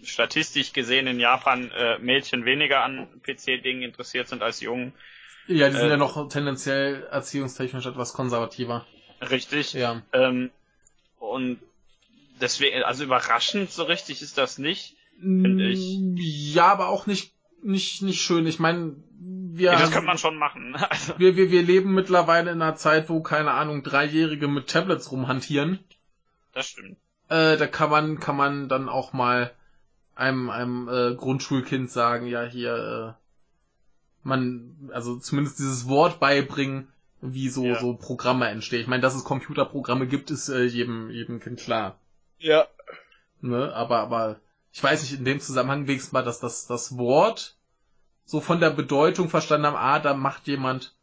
statistisch 0.02 0.72
gesehen 0.72 1.06
in 1.06 1.20
Japan 1.20 1.70
äh, 1.70 1.98
Mädchen 1.98 2.44
weniger 2.44 2.82
an 2.82 3.06
PC-Dingen 3.22 3.82
interessiert 3.82 4.28
sind 4.28 4.42
als 4.42 4.60
Jungen. 4.60 4.92
ja, 5.46 5.68
die 5.68 5.76
sind 5.76 5.86
äh, 5.86 5.90
ja 5.90 5.96
noch 5.96 6.28
tendenziell 6.28 7.04
erziehungstechnisch 7.10 7.86
etwas 7.86 8.14
konservativer. 8.14 8.86
Richtig. 9.20 9.74
Ja. 9.74 10.02
Ähm, 10.12 10.50
und 11.18 11.60
deswegen, 12.42 12.82
also 12.82 13.04
überraschend 13.04 13.70
so 13.70 13.84
richtig 13.84 14.20
ist 14.22 14.36
das 14.36 14.58
nicht. 14.58 14.96
Finde 15.18 15.68
ich. 15.70 15.98
Ja, 16.54 16.66
aber 16.66 16.88
auch 16.88 17.06
nicht, 17.06 17.32
nicht, 17.62 18.02
nicht 18.02 18.20
schön. 18.20 18.46
Ich 18.46 18.58
meine, 18.58 18.96
wir, 19.20 19.72
Ja, 19.72 19.78
das 19.78 19.90
könnte 19.92 20.06
man 20.06 20.18
schon 20.18 20.36
machen. 20.36 20.76
Also, 20.90 21.14
wir, 21.18 21.36
wir, 21.36 21.50
wir 21.50 21.62
leben 21.62 21.94
mittlerweile 21.94 22.50
in 22.50 22.60
einer 22.60 22.74
Zeit, 22.76 23.08
wo, 23.08 23.20
keine 23.22 23.52
Ahnung, 23.52 23.82
Dreijährige 23.82 24.48
mit 24.48 24.68
Tablets 24.68 25.12
rumhantieren. 25.12 25.78
das 26.52 26.66
stimmt. 26.68 26.96
Äh, 27.28 27.56
da 27.56 27.66
kann 27.66 27.88
man, 27.90 28.20
kann 28.20 28.36
man 28.36 28.68
dann 28.68 28.88
auch 28.88 29.12
mal 29.12 29.52
einem, 30.14 30.50
einem 30.50 30.88
äh, 30.88 31.14
Grundschulkind 31.14 31.90
sagen, 31.90 32.26
ja, 32.26 32.42
hier, 32.44 33.16
äh, 33.16 33.22
man, 34.22 34.90
also 34.92 35.16
zumindest 35.18 35.58
dieses 35.58 35.88
Wort 35.88 36.20
beibringen, 36.20 36.88
wie 37.20 37.48
so, 37.48 37.64
Ja. 37.64 37.80
so 37.80 37.94
Programme 37.94 38.48
entstehen. 38.48 38.80
Ich 38.80 38.86
meine, 38.88 39.02
dass 39.02 39.14
es 39.14 39.24
Computerprogramme 39.24 40.06
gibt, 40.08 40.30
ist 40.30 40.48
äh, 40.48 40.64
jedem, 40.64 41.10
jedem 41.10 41.40
Kind 41.40 41.60
klar. 41.60 41.98
Ja. 42.42 42.66
Ne? 43.40 43.72
Aber, 43.74 43.98
aber 44.00 44.36
ich 44.72 44.82
weiß 44.82 45.02
nicht, 45.02 45.18
in 45.18 45.24
dem 45.24 45.40
Zusammenhang 45.40 45.86
wenigstens 45.86 46.12
mal, 46.12 46.22
dass 46.24 46.40
das, 46.40 46.66
das 46.66 46.96
Wort 46.96 47.56
so 48.24 48.40
von 48.40 48.60
der 48.60 48.70
Bedeutung 48.70 49.28
verstanden 49.28 49.66
haben, 49.66 49.76
ah, 49.76 49.98
da 49.98 50.14
macht 50.14 50.46
jemand 50.46 50.94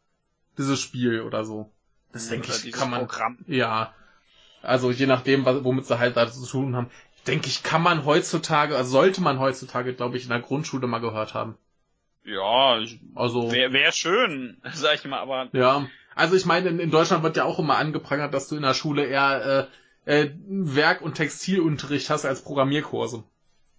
dieses 0.58 0.80
Spiel 0.80 1.20
oder 1.22 1.44
so. 1.44 1.70
Das 2.12 2.28
denke 2.28 2.50
ich, 2.50 2.72
kann 2.72 2.90
man. 2.90 3.00
Programm. 3.00 3.38
Ja. 3.46 3.94
Also 4.62 4.90
je 4.90 5.06
nachdem, 5.06 5.44
was- 5.44 5.62
womit 5.64 5.86
sie 5.86 5.98
halt 5.98 6.16
da 6.16 6.30
zu 6.30 6.44
tun 6.46 6.74
haben, 6.76 6.90
denke 7.26 7.46
ich, 7.46 7.62
kann 7.62 7.82
man 7.82 8.04
heutzutage, 8.04 8.76
also 8.76 8.90
sollte 8.90 9.20
man 9.22 9.38
heutzutage, 9.38 9.94
glaube 9.94 10.16
ich, 10.16 10.24
in 10.24 10.30
der 10.30 10.40
Grundschule 10.40 10.86
mal 10.86 10.98
gehört 11.00 11.34
haben. 11.34 11.56
Ja, 12.24 12.78
ich- 12.78 12.98
Also, 13.14 13.52
wäre 13.52 13.72
wär 13.72 13.92
schön, 13.92 14.60
sag 14.74 14.96
ich 14.96 15.04
mal, 15.04 15.18
aber 15.20 15.48
ja. 15.52 15.86
Also 16.14 16.34
ich 16.36 16.44
meine, 16.44 16.68
in, 16.70 16.80
in 16.80 16.90
Deutschland 16.90 17.22
wird 17.22 17.36
ja 17.36 17.44
auch 17.44 17.58
immer 17.58 17.76
angeprangert, 17.76 18.34
dass 18.34 18.48
du 18.48 18.56
in 18.56 18.62
der 18.62 18.74
Schule 18.74 19.04
eher 19.06 19.68
äh, 19.70 19.74
äh, 20.10 20.30
Werk- 20.48 21.02
und 21.02 21.14
Textilunterricht 21.14 22.10
hast 22.10 22.24
als 22.24 22.42
Programmierkurse. 22.42 23.22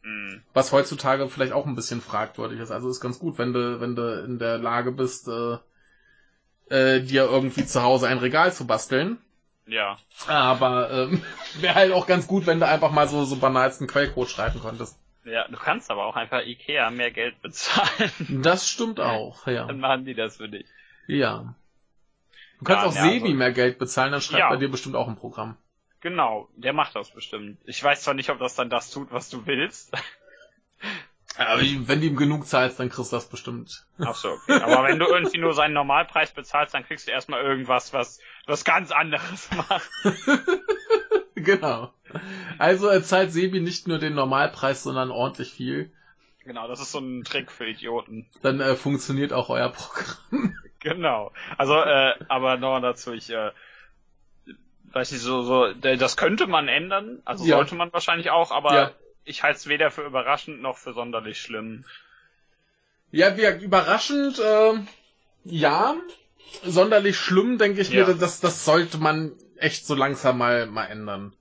mh, 0.04 0.40
Was 0.54 0.72
heutzutage 0.72 1.28
vielleicht 1.30 1.54
auch 1.54 1.66
ein 1.66 1.76
bisschen 1.76 2.02
fragwürdig 2.02 2.60
ist. 2.60 2.72
Also 2.72 2.90
ist 2.90 3.02
ganz 3.02 3.20
gut, 3.20 3.38
wenn 3.38 3.54
du, 3.54 3.82
wenn 3.82 3.96
du 3.96 4.24
in 4.24 4.40
der 4.40 4.58
Lage 4.58 4.92
bist, 4.92 5.28
äh, 5.28 5.58
äh, 6.70 7.02
dir 7.02 7.26
irgendwie 7.26 7.66
zu 7.66 7.84
Hause 7.84 8.08
ein 8.08 8.18
Regal 8.20 8.54
zu 8.54 8.66
basteln. 8.66 9.18
ja. 9.66 9.98
Aber 10.28 10.90
ähm, 10.92 11.22
wäre 11.60 11.76
halt 11.76 11.92
auch 11.92 12.08
ganz 12.08 12.28
gut, 12.28 12.46
wenn 12.48 12.60
du 12.60 12.68
einfach 12.68 12.92
mal 12.92 13.08
so, 13.08 13.26
so 13.26 13.36
banalsten 13.36 13.88
Quellcode 13.88 14.30
schreiben 14.30 14.60
konntest. 14.60 14.98
Ja, 15.26 15.48
du 15.48 15.56
kannst 15.58 15.92
aber 15.92 16.06
auch 16.06 16.16
einfach 16.16 16.42
Ikea 16.46 16.90
mehr 16.90 17.12
Geld 17.12 17.42
bezahlen. 17.42 18.12
Das 18.44 18.68
stimmt 18.70 19.00
auch, 19.00 19.46
ja. 19.48 19.66
Dann 19.68 19.80
machen 19.80 20.06
die 20.06 20.16
das 20.16 20.38
für 20.38 20.50
dich. 20.50 20.66
Ja. 21.08 21.54
Du 22.60 22.66
kannst 22.66 22.84
Ja, 22.84 22.90
auch 22.90 22.96
ja, 22.96 23.04
Sebi 23.04 23.26
also- 23.26 23.36
mehr 23.38 23.52
Geld 23.52 23.80
bezahlen, 23.80 24.12
dann 24.14 24.22
schreibt 24.22 24.40
Ja. 24.40 24.50
bei 24.50 24.58
dir 24.58 24.70
bestimmt 24.72 24.96
auch 24.96 25.08
ein 25.10 25.16
Programm. 25.18 25.58
Genau, 26.02 26.50
der 26.56 26.74
macht 26.74 26.96
das 26.96 27.12
bestimmt. 27.12 27.60
Ich 27.66 27.84
weiß 27.84 28.02
zwar 28.02 28.16
nicht, 28.16 28.30
ob 28.30 28.40
das 28.40 28.56
dann 28.56 28.70
das 28.70 28.90
tut, 28.90 29.12
was 29.12 29.30
du 29.30 29.46
willst. 29.46 29.94
Aber 31.38 31.62
wenn 31.62 32.02
du 32.02 32.08
ihm 32.08 32.18
genug 32.18 32.46
zahlst, 32.46 32.80
dann 32.80 32.90
kriegst 32.90 33.12
du 33.12 33.16
das 33.16 33.30
bestimmt. 33.30 33.86
Ach 34.00 34.16
so, 34.16 34.32
okay. 34.32 34.62
Aber 34.62 34.84
wenn 34.84 35.00
du 35.00 35.06
irgendwie 35.06 35.38
nur 35.38 35.54
seinen 35.54 35.74
Normalpreis 35.74 36.32
bezahlst, 36.32 36.74
dann 36.74 36.84
kriegst 36.84 37.08
du 37.08 37.12
erstmal 37.12 37.42
irgendwas, 37.42 37.94
was 37.94 38.20
was 38.48 38.66
ganz 38.66 38.92
anderes 38.92 39.50
macht. 39.52 39.90
genau. 41.36 41.94
Also 42.58 42.88
er 42.88 43.04
zahlt 43.04 43.32
Sebi 43.32 43.62
nicht 43.62 43.88
nur 43.88 44.00
den 44.00 44.16
Normalpreis, 44.16 44.84
sondern 44.84 45.12
ordentlich 45.12 45.54
viel. 45.54 45.92
Genau, 46.44 46.68
das 46.68 46.82
ist 46.82 46.92
so 46.92 47.00
ein 47.00 47.24
Trick 47.24 47.52
für 47.52 47.68
Idioten. 47.68 48.26
Dann 48.42 48.60
äh, 48.60 48.76
funktioniert 48.76 49.32
auch 49.34 49.50
euer 49.50 49.70
Programm. 49.70 50.58
Genau. 50.84 51.32
Also, 51.60 51.76
äh, 51.76 52.16
aber 52.28 52.58
noch 52.58 52.80
dazu, 52.80 53.14
ich 53.14 53.30
äh, 53.30 53.52
weiß 54.94 55.12
nicht, 55.12 55.22
so, 55.22 55.42
so, 55.44 55.74
das 55.74 56.18
könnte 56.18 56.48
man 56.48 56.68
ändern, 56.68 57.22
also 57.26 57.44
Ja. 57.44 57.58
sollte 57.58 57.76
man 57.76 57.92
wahrscheinlich 57.94 58.30
auch, 58.30 58.52
aber 58.52 58.74
Ja. 58.74 58.92
ich 59.24 59.44
halte 59.44 59.58
es 59.58 59.68
weder 59.68 59.92
für 59.92 60.04
überraschend 60.04 60.62
noch 60.62 60.78
für 60.78 60.94
sonderlich 60.94 61.40
schlimm. 61.40 61.86
Ja, 63.12 63.36
wir 63.38 63.60
überraschend, 63.60 64.40
äh, 64.40 64.74
ja. 65.46 65.96
Sonderlich 66.64 67.18
schlimm, 67.18 67.58
denke 67.58 67.82
ich 67.82 67.90
Ja. 67.90 68.06
mir, 68.06 68.14
das, 68.14 68.40
das 68.40 68.66
sollte 68.66 68.98
man 68.98 69.34
echt 69.58 69.86
so 69.86 69.96
langsam 69.96 70.38
mal, 70.38 70.66
mal 70.66 70.86
ändern. 70.86 71.34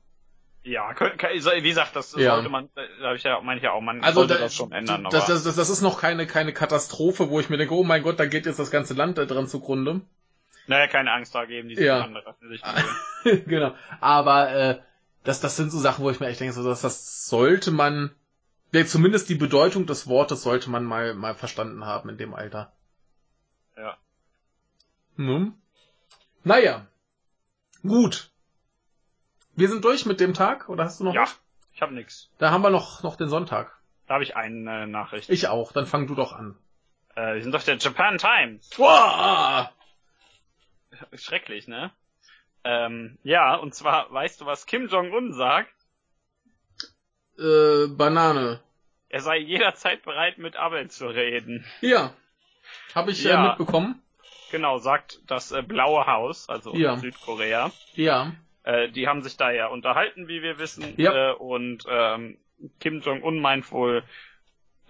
Ja, 0.63 0.95
wie 0.99 1.63
gesagt, 1.63 1.97
das 1.97 2.13
Ja. 2.13 2.35
sollte 2.35 2.49
man, 2.51 2.69
da 2.75 3.07
habe 3.07 3.17
ich 3.17 3.23
ja, 3.23 3.41
meine 3.41 3.59
ich 3.59 3.65
ja 3.65 3.73
auch, 3.73 3.81
man 3.81 4.03
Also 4.03 4.21
sollte 4.21 4.35
da, 4.35 4.41
das 4.41 4.55
schon 4.55 4.73
ändern, 4.73 5.07
das, 5.07 5.25
aber 5.25 5.35
das, 5.35 5.45
das, 5.45 5.57
das 5.57 5.71
ist 5.71 5.81
noch 5.81 6.01
keine, 6.01 6.27
keine 6.27 6.53
Katastrophe, 6.53 7.31
wo 7.31 7.41
ich 7.41 7.49
mir 7.49 7.57
denke, 7.57 7.75
oh 7.75 7.83
mein 7.83 8.03
Gott, 8.03 8.21
da 8.21 8.27
geht 8.27 8.47
jetzt 8.47 8.59
das 8.59 8.71
ganze 8.71 8.95
Land 8.95 9.19
äh, 9.19 9.27
dran 9.27 9.49
zugrunde. 9.49 10.03
Naja, 10.67 10.87
keine 10.87 11.13
Angst 11.13 11.35
da 11.35 11.45
geben, 11.45 11.69
die 11.69 11.75
sind 11.77 11.85
Ja. 11.85 12.03
andere 12.03 12.35
genau. 13.47 13.75
Aber 14.01 14.51
äh, 14.53 14.81
das, 15.25 15.41
das 15.41 15.57
sind 15.57 15.71
so 15.71 15.79
Sachen, 15.79 16.05
wo 16.05 16.11
ich 16.11 16.21
mir 16.21 16.29
echt 16.29 16.41
denke, 16.41 16.53
so, 16.55 16.63
das, 16.65 16.81
das 16.83 17.27
sollte 17.29 17.71
man, 17.71 18.11
ja, 18.73 18.85
zumindest 18.87 19.29
die 19.29 19.35
Bedeutung 19.35 19.87
des 19.87 20.07
Wortes 20.07 20.43
sollte 20.43 20.71
man 20.71 20.85
mal, 20.85 21.15
mal 21.15 21.35
verstanden 21.35 21.85
haben 21.85 22.09
in 22.09 22.19
dem 22.19 22.35
Alter. 22.35 22.73
Ja. 23.77 23.97
Nun. 25.17 25.55
Naja. 26.45 26.87
Gut. 27.83 28.31
Wir 29.57 29.69
sind 29.69 29.85
durch 29.85 30.07
mit 30.07 30.21
dem 30.21 30.33
Tag, 30.35 30.69
oder 30.69 30.85
hast 30.85 31.01
du 31.01 31.05
noch 31.05 31.15
Ja, 31.15 31.23
was? 31.23 31.41
ich 31.73 31.83
habe 31.83 31.95
nix. 31.95 32.31
Da 32.39 32.51
haben 32.51 32.63
wir 32.63 32.71
noch, 32.71 33.03
noch 33.03 33.17
den 33.17 33.29
Sonntag. 33.29 33.79
Da 34.07 34.15
habe 34.15 34.25
ich 34.25 34.37
eine 34.37 34.87
Nachricht. 34.87 35.29
Ich 35.31 35.49
auch, 35.49 35.73
dann 35.73 35.87
fang 35.87 36.07
du 36.07 36.15
doch 36.15 36.33
an. 36.33 36.57
Äh, 37.15 37.35
wir 37.35 37.43
sind 37.43 37.53
doch 37.53 37.63
der 37.63 37.77
Japan 37.77 38.19
Times. 38.19 38.71
Wow! 38.77 39.69
Schrecklich, 41.15 41.69
ne? 41.69 41.91
Ähm, 42.65 43.19
ja, 43.23 43.55
und 43.57 43.75
zwar, 43.75 44.13
weißt 44.13 44.41
du, 44.41 44.47
was 44.47 44.67
Kim 44.67 44.89
Jong-un 44.89 45.33
sagt? 45.33 45.73
Äh, 47.39 47.87
Banane. 47.89 48.61
Er 49.09 49.21
sei 49.21 49.39
jederzeit 49.39 50.03
bereit, 50.03 50.39
mit 50.39 50.57
Abel 50.57 50.89
zu 50.91 51.07
reden. 51.09 51.65
Ja. 51.81 52.13
Habe 52.95 53.11
ich 53.13 53.25
Ja. 53.25 53.45
äh, 53.45 53.49
mitbekommen. 53.49 54.03
Genau, 54.51 54.79
sagt 54.79 55.21
das 55.27 55.53
äh, 55.53 55.63
Blaue 55.63 56.07
Haus, 56.07 56.49
also 56.49 56.75
Ja. 56.75 56.97
Südkorea. 56.97 57.71
Ja. 57.95 58.33
Äh, 58.63 58.91
die 58.91 59.09
haben 59.09 59.23
sich 59.23 59.37
da 59.37 59.51
ja 59.51 59.69
unterhalten, 59.69 60.29
wie 60.29 60.43
wir 60.43 60.59
wissen. 60.59 60.95
Ja. 60.97 61.31
Äh, 61.31 61.35
und 61.35 61.85
ähm, 61.89 62.37
Kim 62.79 63.01
Jong-un 63.01 63.41
meint 63.41 63.73
wohl, 63.73 64.05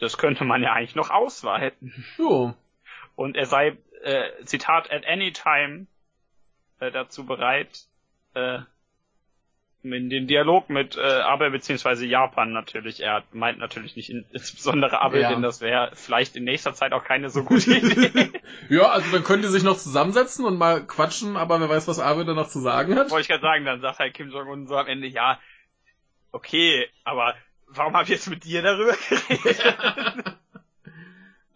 das 0.01 0.19
könnte 0.19 0.45
man 0.45 0.63
ja 0.63 0.73
eigentlich 0.73 0.97
noch 0.97 1.11
ausweiten. 1.11 2.05
Jo. 2.19 2.55
Und 3.15 3.37
er 3.37 3.47
sei, 3.47 3.77
äh, 4.03 4.45
Zitat, 4.45 4.91
at 4.91 5.07
any 5.07 5.33
time 5.33 5.87
äh, 6.81 6.91
dazu 6.91 7.25
bereit, 7.27 7.85
äh, 8.35 8.59
in 9.83 10.11
den 10.11 10.27
Dialog 10.27 10.69
mit 10.69 10.99
äh, 10.99 11.01
Abe 11.01 11.51
beziehungsweise 11.51 12.05
Japan 12.05 12.53
natürlich. 12.53 13.01
Er 13.01 13.25
meint 13.33 13.59
natürlich 13.59 13.97
nicht 13.97 14.11
in, 14.11 14.27
insbesondere 14.33 15.01
Abe, 15.01 15.21
Ja. 15.21 15.31
denn 15.31 15.41
das 15.43 15.61
wäre 15.63 15.93
vielleicht 15.95 16.37
in 16.37 16.45
nächster 16.45 16.75
Zeit 16.75 16.93
auch 16.93 17.03
keine 17.05 17.31
so 17.31 17.45
gute 17.45 17.73
Idee. 17.79 18.31
Ja, 18.69 18.91
also 18.91 19.11
man 19.11 19.25
könnte 19.25 19.49
sich 19.49 19.63
noch 19.63 19.77
zusammensetzen 19.79 20.45
und 20.45 20.59
mal 20.59 20.85
quatschen, 20.87 21.37
aber 21.37 21.61
wer 21.61 21.69
weiß, 21.71 21.89
was 21.89 21.99
Abe 21.99 22.25
da 22.27 22.35
noch 22.35 22.49
zu 22.49 22.61
sagen 22.61 22.95
hat. 22.97 23.11
Wollte 23.11 23.23
ich 23.23 23.29
gerade 23.29 23.41
sagen, 23.43 23.65
dann 23.65 23.81
sagt 23.81 23.99
halt 24.01 24.13
Kim 24.15 24.31
Jong-un 24.31 24.67
so 24.67 24.77
am 24.77 24.87
Ende, 24.87 25.07
ja, 25.07 25.41
okay, 26.31 26.87
aber 27.05 27.35
warum 27.69 27.95
habe 27.95 28.05
ich 28.05 28.11
jetzt 28.11 28.29
mit 28.29 28.45
dir 28.45 28.63
darüber 28.63 28.93
geredet? 29.09 30.37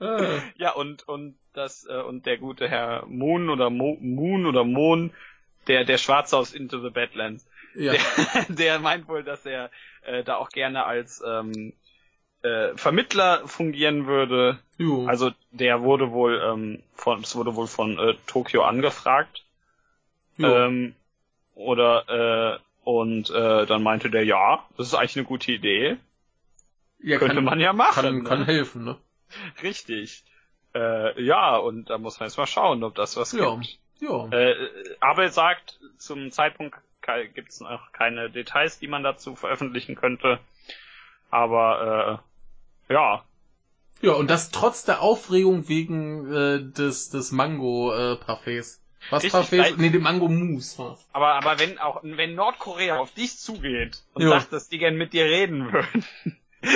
Ah, 0.01 0.41
ja, 0.57 0.73
und, 0.73 1.07
und 1.09 1.37
das, 1.55 1.87
äh, 1.89 2.01
und 2.01 2.27
der 2.27 2.39
gute 2.39 2.69
Herr 2.69 3.07
Moon 3.07 3.49
oder 3.49 3.71
Mo, 3.71 3.97
Moon 4.01 4.47
oder 4.47 4.65
Moon, 4.65 5.13
der, 5.67 5.85
der 5.85 5.99
Schwarze 5.99 6.37
aus 6.37 6.53
Into 6.53 6.81
the 6.81 6.91
Badlands, 6.91 7.47
ja. 7.75 7.93
der, 7.93 8.45
der 8.49 8.79
meint 8.81 9.09
wohl, 9.09 9.23
dass 9.23 9.47
er 9.47 9.71
äh, 10.03 10.23
da 10.23 10.37
auch 10.37 10.51
gerne 10.51 10.85
als 10.85 11.23
ähm, 11.27 11.73
äh, 12.43 12.77
Vermittler 12.77 13.47
fungieren 13.49 14.07
würde. 14.07 14.59
Jo. 14.77 15.07
Also 15.07 15.33
der 15.51 15.83
wurde 15.83 16.13
wohl 16.13 16.41
ähm, 16.45 16.83
von, 16.95 17.23
es 17.23 17.35
wurde 17.35 17.55
wohl 17.55 17.67
von 17.67 17.99
äh, 17.99 18.15
Tokio 18.27 18.65
angefragt. 18.65 19.45
jo. 20.37 20.49
Ähm, 20.49 20.95
oder 21.55 22.59
äh, 22.59 22.59
und 22.85 23.31
äh, 23.31 23.65
dann 23.65 23.83
meinte 23.83 24.11
der, 24.11 24.25
ja, 24.25 24.67
das 24.77 24.89
ist 24.89 24.95
eigentlich 24.95 25.17
eine 25.17 25.25
gute 25.25 25.53
Idee. 25.53 25.97
ja, 26.99 27.19
Könnte 27.19 27.37
kann, 27.37 27.45
man 27.45 27.61
ja 27.61 27.73
machen. 27.73 28.03
kann, 28.03 28.17
ne? 28.19 28.25
kann 28.25 28.45
helfen, 28.45 28.85
ne? 28.85 28.97
Richtig. 29.63 30.25
Äh, 30.75 31.23
ja, 31.23 31.57
und 31.57 31.89
da 31.91 31.99
muss 31.99 32.19
man 32.21 32.29
jetzt 32.29 32.37
mal 32.37 32.47
schauen, 32.47 32.83
ob 32.85 32.95
das 32.95 33.17
was 33.17 33.33
Ja. 33.33 33.55
gibt. 33.57 33.79
Ja. 34.01 34.29
Äh, 34.31 34.55
Abel 35.01 35.31
sagt, 35.31 35.79
zum 35.99 36.31
Zeitpunkt 36.33 36.77
gibt 37.35 37.51
es 37.51 37.61
noch 37.61 37.93
keine 37.93 38.31
Details, 38.31 38.79
die 38.79 38.89
man 38.89 39.03
dazu 39.03 39.37
veröffentlichen 39.37 39.95
könnte. 39.95 40.41
Aber 41.31 42.21
äh, 42.89 42.93
ja, 42.93 43.25
Ja, 44.03 44.13
und 44.13 44.29
das 44.31 44.51
trotz 44.51 44.85
der 44.85 45.01
Aufregung 45.03 45.69
wegen 45.69 46.33
äh, 46.33 46.61
des, 46.63 47.11
des 47.11 47.31
Mango-Parfaits. 47.33 48.81
Was 49.11 49.23
Richtig, 49.23 49.33
Parfaits? 49.33 49.77
Nee, 49.77 49.91
dem 49.91 50.03
Mango-Mousse 50.03 50.79
war's. 50.79 51.07
aber 51.13 51.35
aber 51.35 51.59
wenn 51.59 51.79
auch 51.79 52.01
wenn 52.03 52.35
Nordkorea 52.35 52.97
auf 52.99 53.13
dich 53.13 53.37
zugeht 53.39 54.03
und 54.15 54.23
Jo. 54.23 54.31
sagt, 54.31 54.53
dass 54.53 54.69
die 54.69 54.79
gern 54.79 54.97
mit 54.97 55.13
dir 55.13 55.25
reden 55.27 55.71
würden 55.73 56.05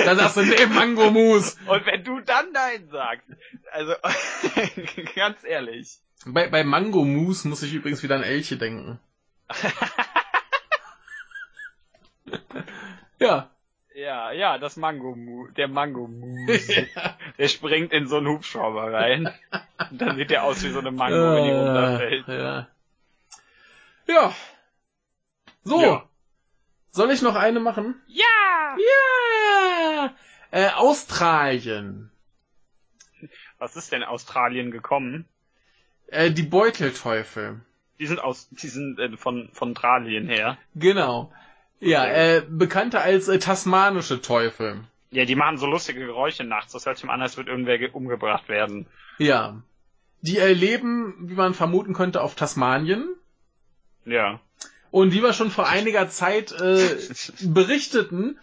Dann 0.05 0.17
sagst 0.17 0.37
du, 0.37 0.41
nee, 0.41 0.65
Mango-Mousse. 0.65 1.57
und 1.67 1.85
wenn 1.85 2.03
du 2.03 2.19
dann 2.21 2.51
nein 2.51 2.87
sagst, 2.89 3.27
also 3.71 3.93
ganz 5.15 5.43
ehrlich, 5.43 5.99
Bei, 6.25 6.47
bei 6.49 6.63
Mango-Mousse 6.63 7.47
muss 7.47 7.63
ich 7.63 7.73
übrigens 7.73 8.03
wieder 8.03 8.15
an 8.15 8.23
Elche 8.23 8.57
denken. 8.57 8.99
ja. 13.19 13.49
ja 13.95 14.31
ja 14.31 14.57
das 14.59 14.77
Mango 14.77 15.47
der 15.57 15.67
Mango 15.67 16.07
der 17.37 17.47
springt 17.47 17.91
in 17.91 18.05
so 18.07 18.17
einen 18.17 18.27
Hubschrauber 18.27 18.93
rein 18.93 19.33
und 19.89 19.99
dann 19.99 20.17
sieht 20.17 20.29
der 20.29 20.43
aus 20.43 20.63
wie 20.63 20.69
so 20.69 20.77
eine 20.79 20.91
Mango, 20.91 21.15
wenn 21.15 21.45
die 21.45 21.51
runterfällt. 21.51 22.27
Äh, 22.27 22.37
ja. 22.37 22.67
ja. 24.07 24.35
So. 25.63 25.81
Ja. 25.81 26.09
Soll 26.91 27.11
ich 27.11 27.21
noch 27.21 27.35
eine 27.35 27.59
machen? 27.59 28.01
Ja! 28.07 28.25
Ja. 28.77 30.13
Äh, 30.51 30.69
Australien. 30.75 32.11
Was 33.57 33.75
ist 33.75 33.91
denn 33.91 34.03
Australien 34.03 34.71
gekommen? 34.71 35.25
Äh, 36.07 36.31
die 36.31 36.43
Beutelteufel. 36.43 37.59
Die 37.99 38.07
sind 38.07 38.19
aus, 38.19 38.47
die 38.51 38.67
sind 38.67 38.97
äh, 38.99 39.17
von 39.17 39.49
von 39.53 39.75
Tralien 39.75 40.27
her. 40.27 40.57
Genau. 40.75 41.31
Ja, 41.81 42.03
Okay. 42.03 42.37
äh, 42.37 42.41
bekannter 42.49 43.01
als 43.01 43.27
äh, 43.27 43.39
tasmanische 43.39 44.21
Teufel. 44.21 44.81
Ja, 45.11 45.25
die 45.25 45.35
machen 45.35 45.57
so 45.57 45.65
lustige 45.65 46.05
Geräusche 46.05 46.43
nachts. 46.43 46.71
Das 46.73 46.85
hört 46.85 46.97
sich 46.97 47.09
an, 47.09 47.21
als 47.21 47.35
würde 47.37 47.51
irgendwer 47.51 47.77
ge- 47.77 47.89
umgebracht 47.91 48.47
werden. 48.47 48.85
Ja. 49.17 49.61
Die 50.21 50.37
äh, 50.37 50.53
leben, 50.53 51.15
wie 51.29 51.33
man 51.35 51.53
vermuten 51.53 51.93
könnte, 51.93 52.21
auf 52.21 52.35
Tasmanien. 52.35 53.07
Ja. 54.05 54.39
Und 54.91 55.13
wie 55.13 55.21
wir 55.21 55.33
schon 55.33 55.51
vor 55.51 55.67
einiger 55.67 56.09
Zeit 56.09 56.51
äh, 56.51 56.97
berichteten, 57.41 58.39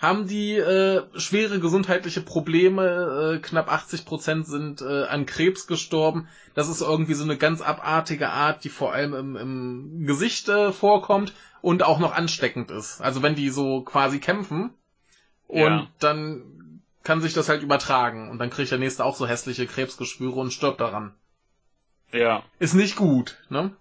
haben 0.00 0.28
die 0.28 0.54
äh, 0.54 1.02
schwere 1.16 1.58
gesundheitliche 1.58 2.20
Probleme. 2.20 3.34
Äh, 3.36 3.38
knapp 3.40 3.70
80 3.70 4.04
Prozent 4.04 4.46
sind 4.46 4.80
äh, 4.80 5.04
an 5.04 5.26
Krebs 5.26 5.66
gestorben. 5.66 6.28
Das 6.54 6.68
ist 6.68 6.82
irgendwie 6.82 7.14
so 7.14 7.24
eine 7.24 7.36
ganz 7.36 7.60
abartige 7.60 8.28
Art, 8.28 8.62
die 8.62 8.68
vor 8.68 8.92
allem 8.92 9.14
im, 9.14 9.36
im 9.36 10.06
Gesicht 10.06 10.48
äh, 10.48 10.72
vorkommt 10.72 11.32
und 11.62 11.82
auch 11.82 11.98
noch 11.98 12.14
ansteckend 12.14 12.70
ist. 12.70 13.00
Also 13.00 13.22
wenn 13.22 13.34
die 13.34 13.50
so 13.50 13.82
quasi 13.82 14.20
kämpfen 14.20 14.70
und 15.48 15.58
Ja. 15.60 15.88
dann 15.98 16.80
kann 17.02 17.20
sich 17.20 17.34
das 17.34 17.48
halt 17.48 17.62
übertragen 17.62 18.30
und 18.30 18.38
dann 18.38 18.50
kriegt 18.50 18.70
der 18.70 18.78
nächste 18.78 19.04
auch 19.04 19.16
so 19.16 19.26
hässliche 19.26 19.66
Krebsgeschwüre 19.66 20.38
und 20.38 20.52
stirbt 20.52 20.80
daran. 20.80 21.14
Ja. 22.12 22.44
Ist 22.60 22.74
nicht 22.74 22.94
gut, 22.96 23.36
ne? 23.48 23.72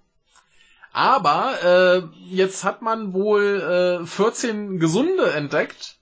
Aber 0.97 1.61
äh, 1.63 2.01
jetzt 2.25 2.63
hat 2.63 2.81
man 2.81 3.13
wohl 3.13 4.01
äh, 4.01 4.05
14 4.07 4.79
Gesunde 4.79 5.31
entdeckt 5.31 5.99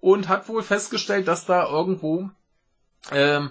und 0.00 0.28
hat 0.28 0.48
wohl 0.48 0.64
festgestellt, 0.64 1.28
dass 1.28 1.46
da 1.46 1.68
irgendwo 1.68 2.28
ähm, 3.12 3.50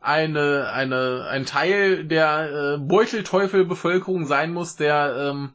eine, 0.00 0.70
eine, 0.72 1.26
ein 1.28 1.44
Teil 1.44 2.06
der 2.06 2.76
äh, 2.76 2.78
Beutelteufel-Bevölkerung 2.78 4.24
sein 4.24 4.54
muss, 4.54 4.76
der 4.76 5.14
ähm, 5.14 5.52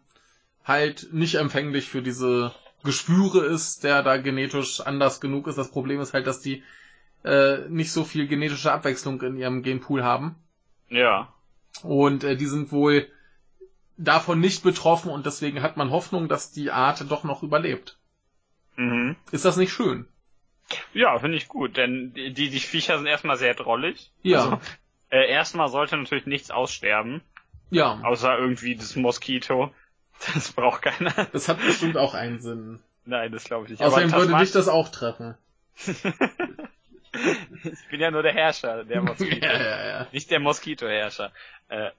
halt 0.65 1.11
nicht 1.11 1.33
empfänglich 1.33 1.89
für 1.89 2.03
diese 2.03 2.53
Geschwüre 2.83 3.43
ist, 3.43 3.83
der 3.83 4.03
da 4.03 4.17
genetisch 4.17 4.81
anders 4.81 5.19
genug 5.19 5.47
ist. 5.47 5.57
Das 5.57 5.71
Problem 5.71 5.99
ist 5.99 6.13
halt, 6.13 6.27
dass 6.27 6.41
die 6.41 6.61
äh, 7.23 7.67
nicht 7.69 7.91
so 7.91 8.03
viel 8.03 8.27
genetische 8.27 8.71
Abwechslung 8.71 9.19
in 9.23 9.35
ihrem 9.35 9.63
Genpool 9.63 10.03
haben. 10.03 10.35
Ja. 10.89 11.33
Und 11.81 12.23
äh, 12.23 12.35
die 12.35 12.45
sind 12.45 12.71
wohl 12.71 13.07
davon 13.97 14.39
nicht 14.39 14.63
betroffen 14.63 15.11
und 15.11 15.25
deswegen 15.25 15.61
hat 15.61 15.77
man 15.77 15.91
Hoffnung, 15.91 16.27
dass 16.27 16.51
die 16.51 16.71
Art 16.71 17.09
doch 17.09 17.23
noch 17.23 17.43
überlebt. 17.43 17.97
Mhm. 18.75 19.15
Ist 19.31 19.45
das 19.45 19.57
nicht 19.57 19.73
schön? 19.73 20.07
Ja, 20.93 21.19
finde 21.19 21.37
ich 21.37 21.47
gut, 21.47 21.77
denn 21.77 22.13
die, 22.13 22.33
die, 22.33 22.59
Viecher 22.59 22.97
sind 22.97 23.07
erstmal 23.07 23.37
sehr 23.37 23.53
drollig. 23.53 24.11
Ja. 24.23 24.43
Also, 24.43 24.59
äh, 25.09 25.29
erstmal 25.29 25.67
sollte 25.67 25.97
natürlich 25.97 26.25
nichts 26.25 26.51
aussterben, 26.51 27.21
Ja. 27.69 27.99
außer 28.03 28.37
irgendwie 28.37 28.75
das 28.75 28.95
Moskito. 28.95 29.73
Das 30.35 30.51
braucht 30.51 30.83
keiner. 30.83 31.11
Das 31.33 31.49
hat 31.49 31.59
bestimmt 31.65 31.97
auch 31.97 32.13
einen 32.13 32.41
Sinn. 32.41 32.79
Nein, 33.05 33.31
das 33.31 33.45
glaube 33.45 33.65
ich 33.65 33.71
nicht. 33.71 33.81
Außerdem 33.81 34.11
würde 34.11 34.37
dich 34.37 34.51
das 34.51 34.67
auch 34.67 34.89
treffen. 34.89 35.35
ich 37.13 37.87
bin 37.89 37.99
ja 37.99 38.11
nur 38.11 38.21
der 38.21 38.33
Herrscher 38.33 38.83
der 38.83 39.01
Moskito. 39.01 39.43
ja, 39.43 39.59
ja, 39.59 39.87
ja. 39.87 40.07
Nicht 40.11 40.29
der 40.29 40.39
Moskito-Herrscher. 40.39 41.31
Äh, 41.69 41.89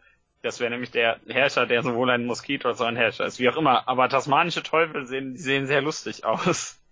das 0.42 0.60
wäre 0.60 0.70
nämlich 0.70 0.90
der 0.90 1.20
Herrscher, 1.28 1.66
der 1.66 1.82
sowohl 1.82 2.10
ein 2.10 2.26
Moskito 2.26 2.68
als 2.68 2.80
auch 2.80 2.86
ein 2.86 2.96
Herrscher 2.96 3.24
ist. 3.26 3.38
Wie 3.38 3.48
auch 3.48 3.56
immer. 3.56 3.88
Aber 3.88 4.08
tasmanische 4.08 4.62
Teufel 4.62 5.06
sehen, 5.06 5.34
die 5.34 5.40
sehen 5.40 5.66
sehr 5.66 5.82
lustig 5.82 6.24
aus. 6.24 6.78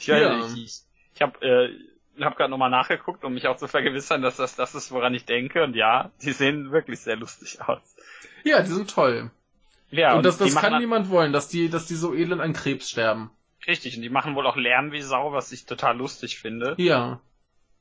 Ich 0.00 0.08
weiß 0.08 0.20
Ja. 0.20 0.46
nicht. 0.48 0.56
Ich, 0.56 0.80
ich 1.14 1.22
habe 1.22 1.46
äh, 1.46 2.24
hab 2.24 2.36
gerade 2.36 2.50
nochmal 2.50 2.70
nachgeguckt, 2.70 3.22
um 3.24 3.34
mich 3.34 3.46
auch 3.46 3.56
zu 3.56 3.68
vergewissern, 3.68 4.20
dass 4.20 4.34
das 4.36 4.56
das 4.56 4.74
ist, 4.74 4.90
woran 4.90 5.14
ich 5.14 5.26
denke. 5.26 5.62
Und 5.62 5.76
ja, 5.76 6.10
die 6.22 6.32
sehen 6.32 6.72
wirklich 6.72 6.98
sehr 6.98 7.14
lustig 7.14 7.60
aus. 7.62 7.78
Ja, 8.42 8.62
die 8.62 8.70
sind 8.72 8.90
toll. 8.90 9.30
Ja, 9.92 10.16
und 10.16 10.24
das, 10.24 10.38
die 10.38 10.44
das 10.44 10.54
machen 10.54 10.70
kann 10.70 10.80
niemand 10.80 11.08
wollen, 11.08 11.32
dass 11.32 11.46
die, 11.48 11.68
dass 11.68 11.86
die 11.86 11.94
so 11.94 12.14
elend 12.14 12.40
an 12.40 12.52
Krebs 12.52 12.90
sterben. 12.90 13.30
Richtig, 13.66 13.94
und 13.96 14.02
die 14.02 14.08
machen 14.08 14.34
wohl 14.34 14.46
auch 14.46 14.56
Lärm 14.56 14.90
wie 14.90 15.02
Sau, 15.02 15.32
was 15.32 15.52
ich 15.52 15.66
total 15.66 15.96
lustig 15.96 16.38
finde. 16.40 16.74
Ja. 16.78 17.20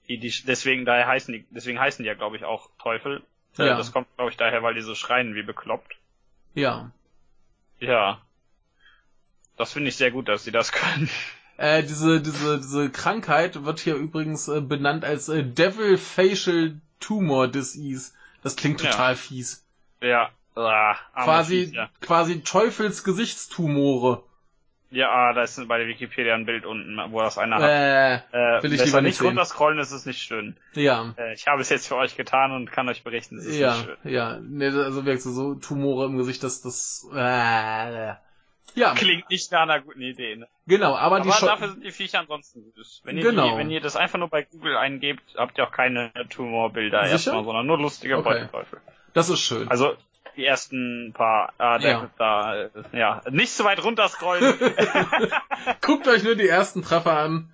Die, 0.09 0.19
die, 0.19 0.31
deswegen 0.45 0.85
daher 0.85 1.07
heißen 1.07 1.33
die, 1.33 1.45
deswegen 1.49 1.79
heißen 1.79 2.03
die 2.03 2.07
ja, 2.07 2.13
glaube 2.15 2.35
ich, 2.35 2.43
auch 2.43 2.69
Teufel. 2.79 3.23
Äh, 3.57 3.67
Ja. 3.67 3.77
Das 3.77 3.91
kommt, 3.91 4.07
glaube 4.15 4.31
ich, 4.31 4.37
daher, 4.37 4.63
weil 4.63 4.73
die 4.75 4.81
so 4.81 4.95
schreien 4.95 5.35
wie 5.35 5.43
bekloppt. 5.43 5.95
Ja. 6.53 6.91
Ja. 7.79 8.21
Das 9.57 9.73
finde 9.73 9.89
ich 9.89 9.95
sehr 9.97 10.11
gut, 10.11 10.27
dass 10.29 10.43
sie 10.43 10.51
das 10.51 10.71
können. 10.71 11.09
Äh, 11.57 11.83
diese, 11.83 12.21
diese, 12.21 12.57
diese 12.59 12.89
Krankheit 12.89 13.65
wird 13.65 13.79
hier 13.79 13.95
übrigens 13.95 14.47
äh, 14.47 14.61
benannt 14.61 15.03
als 15.03 15.27
äh, 15.29 15.43
Devil 15.43 15.97
Facial 15.97 16.79
Tumor 16.99 17.47
Disease. 17.47 18.13
Das 18.43 18.55
klingt 18.55 18.81
Ja. 18.81 18.91
total 18.91 19.15
fies. 19.15 19.63
Ja, 20.01 20.29
Ah, 20.55 20.95
Quasi, 21.13 21.67
Viecher. 21.67 21.89
quasi 22.01 22.41
Teufelsgesichtstumore. 22.41 24.23
Ja, 24.91 25.09
ah, 25.11 25.33
da 25.33 25.43
ist 25.43 25.67
bei 25.67 25.77
der 25.77 25.87
Wikipedia 25.87 26.33
ein 26.33 26.45
Bild 26.47 26.65
unten, 26.65 26.97
wo 27.11 27.21
das 27.21 27.37
einer 27.37 27.57
hat. 27.57 27.61
Äh, 27.61 28.15
Äh, 28.57 28.63
will 28.63 28.73
ich 28.73 28.83
lieber 28.85 29.01
nicht 29.01 29.17
sehen. 29.17 29.27
runterscrollen, 29.27 29.77
das 29.77 29.91
ist 29.91 30.07
nicht 30.07 30.21
schön. 30.21 30.57
ja. 30.73 31.13
Äh, 31.17 31.33
ich 31.35 31.45
habe 31.47 31.61
es 31.61 31.69
jetzt 31.69 31.87
für 31.87 31.95
euch 31.95 32.15
getan 32.17 32.51
und 32.51 32.71
kann 32.71 32.89
euch 32.89 33.03
berichten, 33.03 33.37
es 33.37 33.45
ist 33.45 33.57
Ja, 33.59 33.73
nicht 33.73 33.85
schön. 33.85 33.97
ja. 34.11 34.39
Nee, 34.41 34.65
also 34.69 35.05
wirklich 35.05 35.21
so, 35.23 35.31
so 35.31 35.55
Tumore 35.55 36.05
im 36.07 36.17
Gesicht, 36.17 36.43
das, 36.43 36.61
das, 36.61 37.07
äh, 37.13 38.13
ja, 38.75 38.93
Klingt 38.95 39.29
nicht 39.29 39.51
nach 39.51 39.61
einer 39.63 39.81
guten 39.81 40.01
Idee, 40.01 40.35
ne? 40.37 40.47
genau, 40.67 40.95
aber, 40.95 41.17
Aber 41.17 41.25
die 41.25 41.31
Scho 41.31 41.45
dafür 41.47 41.69
sind 41.69 41.83
die 41.83 41.91
Viecher 41.91 42.19
ansonsten 42.19 42.71
süß. 42.75 43.01
Wenn 43.03 43.17
ihr, 43.17 43.23
Genau. 43.23 43.51
die, 43.51 43.57
wenn 43.57 43.69
ihr 43.71 43.81
das 43.81 43.95
einfach 43.95 44.19
nur 44.19 44.29
bei 44.29 44.43
Google 44.43 44.77
eingebt, 44.77 45.23
habt 45.37 45.57
ihr 45.57 45.65
auch 45.67 45.71
keine 45.71 46.11
Tumorbilder 46.29 47.01
erstmal, 47.03 47.43
sondern 47.43 47.65
nur 47.65 47.77
lustige 47.79 48.17
Okay. 48.17 48.23
Beuteteufel. 48.47 48.79
das 49.13 49.29
ist 49.29 49.39
schön. 49.41 49.67
Also 49.69 49.93
die 50.39 50.45
ersten 50.45 51.11
paar, 51.13 51.53
ah, 51.57 51.77
der, 51.77 51.91
Ja. 51.91 52.09
da, 52.17 52.69
ja, 52.97 53.21
nicht 53.29 53.51
so 53.51 53.65
weit 53.65 53.83
runterscrollen. 53.83 54.57
Guckt 55.81 56.07
euch 56.07 56.23
nur 56.23 56.35
die 56.35 56.47
ersten 56.47 56.81
Treffer 56.81 57.17
an. 57.17 57.53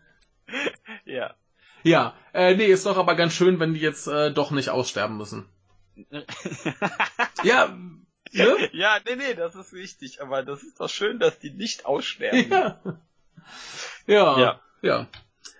ja. 1.03 1.33
Ja, 1.83 2.15
äh, 2.33 2.55
nee, 2.55 2.65
ist 2.65 2.85
doch 2.85 2.97
aber 2.97 3.15
ganz 3.15 3.33
schön, 3.33 3.59
wenn 3.59 3.73
die 3.73 3.79
jetzt 3.79 4.07
äh, 4.07 4.31
doch 4.31 4.51
nicht 4.51 4.69
aussterben 4.69 5.17
müssen. 5.17 5.47
Ja, 7.43 7.67
ne? 8.31 8.69
ja, 8.73 8.97
nee, 9.05 9.15
nee, 9.15 9.33
das 9.35 9.55
ist 9.55 9.71
wichtig, 9.71 10.21
aber 10.21 10.43
das 10.43 10.63
ist 10.63 10.79
doch 10.79 10.89
schön, 10.89 11.19
dass 11.19 11.37
die 11.39 11.51
nicht 11.51 11.85
aussterben. 11.85 12.49
Ja. 12.49 12.81
Ja. 14.07 14.39
Ja. 14.39 14.59
Ja. 14.81 15.07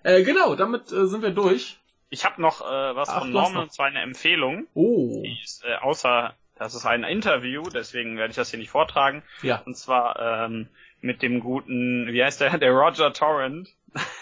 Äh, 0.04 0.24
genau, 0.24 0.56
damit 0.56 0.92
äh, 0.92 1.06
sind 1.08 1.22
wir 1.22 1.32
durch. 1.32 1.78
Ich 2.10 2.26
habe 2.26 2.42
noch 2.42 2.62
äh, 2.62 2.95
was 2.95 3.10
Ach, 3.10 3.20
von 3.20 3.32
Norman, 3.32 3.64
und 3.64 3.74
zwar 3.74 3.86
eine 3.86 4.02
Empfehlung. 4.02 4.68
Oh. 4.74 5.22
Die 5.24 5.40
ist 5.44 5.64
äh, 5.64 5.76
außer, 5.76 6.34
das 6.56 6.74
ist 6.75 6.85
ein 6.85 7.03
Interview, 7.03 7.64
deswegen 7.64 8.17
werde 8.17 8.32
ich 8.32 8.35
das 8.35 8.50
hier 8.50 8.59
nicht 8.59 8.69
vortragen. 8.69 9.24
Ja. 9.42 9.61
Und 9.66 9.75
zwar 9.77 10.45
ähm, 10.45 10.67
mit 11.01 11.22
dem 11.22 11.40
guten, 11.40 12.08
wie 12.11 12.24
heißt 12.24 12.42
der, 12.42 12.58
der 12.58 12.72
Roger 12.72 13.14
Torrent. 13.14 13.69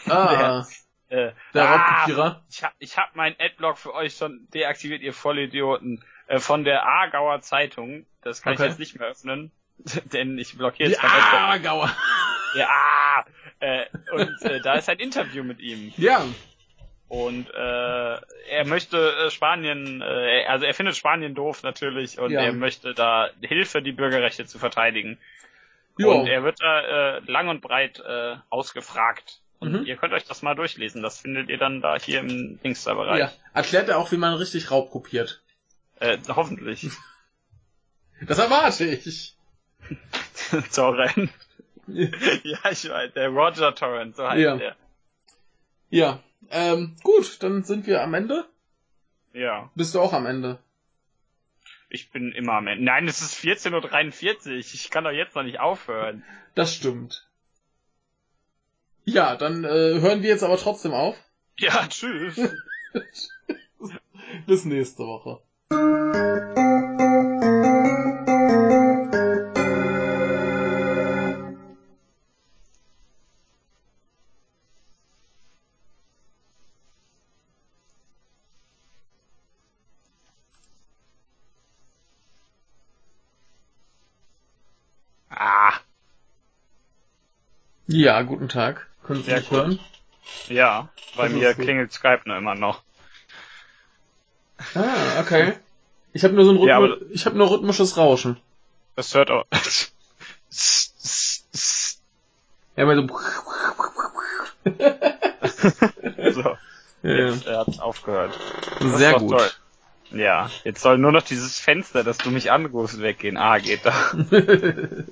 Ah, 0.07 0.65
Äh, 1.09 1.33
der 1.53 1.69
ah. 1.69 2.41
Ich 2.49 2.63
hab, 2.63 2.73
ich 2.79 2.97
hab 2.97 3.15
meinen 3.15 3.35
Adblock 3.39 3.77
für 3.77 3.93
euch 3.93 4.15
schon 4.15 4.47
deaktiviert, 4.51 5.03
ihr 5.03 5.13
Vollidioten. 5.13 6.03
Äh, 6.25 6.39
von 6.39 6.63
der 6.63 6.87
Aargauer 6.87 7.41
Zeitung. 7.41 8.07
Das 8.23 8.41
kann 8.41 8.53
Okay. 8.53 8.63
ich 8.63 8.69
jetzt 8.69 8.79
nicht 8.79 8.97
mehr 8.99 9.09
öffnen. 9.09 9.51
Denn 10.13 10.39
ich 10.39 10.57
blockiere 10.57 10.89
jetzt 10.89 11.03
mein 11.03 11.11
Adblock. 11.11 11.39
Aargauer. 11.39 11.95
Ja, 12.55 13.25
äh, 13.59 13.85
und 14.11 14.41
äh, 14.41 14.59
da 14.61 14.73
ist 14.73 14.89
ein 14.89 14.97
Interview 14.97 15.43
mit 15.43 15.59
ihm. 15.59 15.93
Ja. 15.97 16.25
Und 17.13 17.47
äh, 17.53 18.13
er 18.49 18.65
möchte 18.65 18.97
äh, 18.97 19.29
Spanien, 19.29 20.01
äh, 20.01 20.45
also 20.47 20.65
er 20.65 20.73
findet 20.73 20.95
Spanien 20.95 21.35
doof 21.35 21.61
natürlich 21.61 22.17
und 22.17 22.31
Ja. 22.31 22.41
er 22.41 22.53
möchte 22.53 22.95
da 22.95 23.29
Hilfe, 23.41 23.83
die 23.83 23.91
Bürgerrechte 23.91 24.47
zu 24.47 24.57
verteidigen. 24.57 25.19
Jo. 25.99 26.09
Und 26.21 26.25
er 26.27 26.43
wird 26.43 26.59
da 26.59 27.17
äh, 27.17 27.19
lang 27.27 27.49
und 27.49 27.61
breit 27.61 27.99
äh, 27.99 28.37
ausgefragt. 28.49 29.41
Und 29.59 29.73
Mhm. 29.73 29.85
ihr 29.85 29.95
könnt 29.95 30.11
euch 30.13 30.23
das 30.25 30.41
mal 30.41 30.55
durchlesen. 30.55 31.03
Das 31.03 31.19
findet 31.21 31.49
ihr 31.49 31.59
dann 31.59 31.81
da 31.81 31.99
hier 31.99 32.19
im 32.19 32.59
Dingster-Bereich. 32.63 33.19
ja. 33.19 33.31
Erklärt 33.53 33.89
er 33.89 33.99
auch, 33.99 34.11
wie 34.11 34.17
man 34.17 34.33
richtig 34.33 34.71
Raub 34.71 34.89
kopiert. 34.89 35.43
Äh, 35.99 36.17
hoffentlich. 36.29 36.87
Das 38.25 38.39
erwarte 38.39 38.85
ich. 38.85 39.35
Torrent. 40.73 41.29
ja, 41.87 42.57
ich 42.71 42.89
weiß, 42.89 43.13
der 43.13 43.27
Roger 43.29 43.75
Torrent, 43.75 44.15
so 44.15 44.27
heißt 44.27 44.39
Ja. 44.41 44.55
der. 44.57 44.75
Ja. 45.89 46.19
Ähm, 46.49 46.95
gut, 47.03 47.41
dann 47.43 47.63
sind 47.63 47.87
wir 47.87 48.01
am 48.03 48.13
Ende. 48.13 48.45
Ja, 49.33 49.71
Bist 49.75 49.95
du 49.95 50.01
auch 50.01 50.13
am 50.13 50.25
Ende? 50.25 50.59
ich 51.89 52.09
bin 52.09 52.31
immer 52.31 52.53
am 52.53 52.65
Ende. 52.67 52.83
Nein, 52.83 53.07
es 53.07 53.21
ist 53.21 53.35
14.43 53.35 54.47
Uhr. 54.47 54.53
Ich 54.57 54.89
kann 54.89 55.03
doch 55.03 55.11
jetzt 55.11 55.35
noch 55.35 55.43
nicht 55.43 55.59
aufhören. 55.59 56.23
Das 56.55 56.73
stimmt. 56.73 57.27
Ja, 59.05 59.35
dann 59.35 59.63
äh, 59.63 59.67
hören 59.99 60.23
wir 60.23 60.29
jetzt 60.29 60.43
aber 60.43 60.57
trotzdem 60.57 60.93
auf. 60.93 61.15
Ja, 61.57 61.85
tschüss. 61.87 62.39
Bis 64.47 64.65
nächste 64.65 65.03
Woche. 65.03 65.41
Ja, 87.93 88.23
guten 88.23 88.49
Tag. 88.49 88.87
Können 89.05 89.21
Sie 89.23 89.29
Ja, 89.29 89.37
mich 89.37 89.49
gut. 89.49 89.59
hören? 89.59 89.79
ja, 90.49 90.89
bei 91.15 91.25
Das 91.27 91.33
ist 91.33 91.37
mir 91.39 91.53
gut. 91.53 91.63
klingelt 91.63 91.93
Skype 91.93 92.21
nur 92.25 92.37
immer 92.37 92.55
noch. 92.55 92.81
Ah, 94.73 95.21
okay. 95.21 95.53
Ich 96.11 96.23
habe 96.23 96.33
nur 96.33 96.43
so 96.43 96.51
ein 96.53 96.57
Rhythmi 96.57 96.69
Ja, 96.69 96.95
ich 97.11 97.27
habe 97.27 97.37
nur 97.37 97.51
rhythmisches 97.51 97.95
Rauschen. 97.95 98.37
Das 98.95 99.13
hört 99.13 99.29
auch. 99.29 99.45
Ja, 102.75 102.83
aber 102.83 102.95
so 102.95 103.07
so, 106.31 106.57
ja, 107.03 107.11
jetzt 107.27 107.45
äh, 107.45 107.55
hat's 107.55 107.77
aufgehört. 107.79 108.33
ja. 108.79 108.87
ist 108.87 108.97
sehr 108.97 109.19
gut. 109.19 109.37
toll. 109.37 109.51
Ja, 110.09 110.49
jetzt 110.63 110.81
soll 110.81 110.97
nur 110.97 111.11
noch 111.11 111.21
dieses 111.21 111.59
Fenster, 111.59 112.03
dass 112.03 112.17
du 112.17 112.31
mich 112.31 112.51
anrufst, 112.51 112.99
weggehen. 113.01 113.37
Ah, 113.37 113.59
geht 113.59 113.85
doch. 113.85 114.13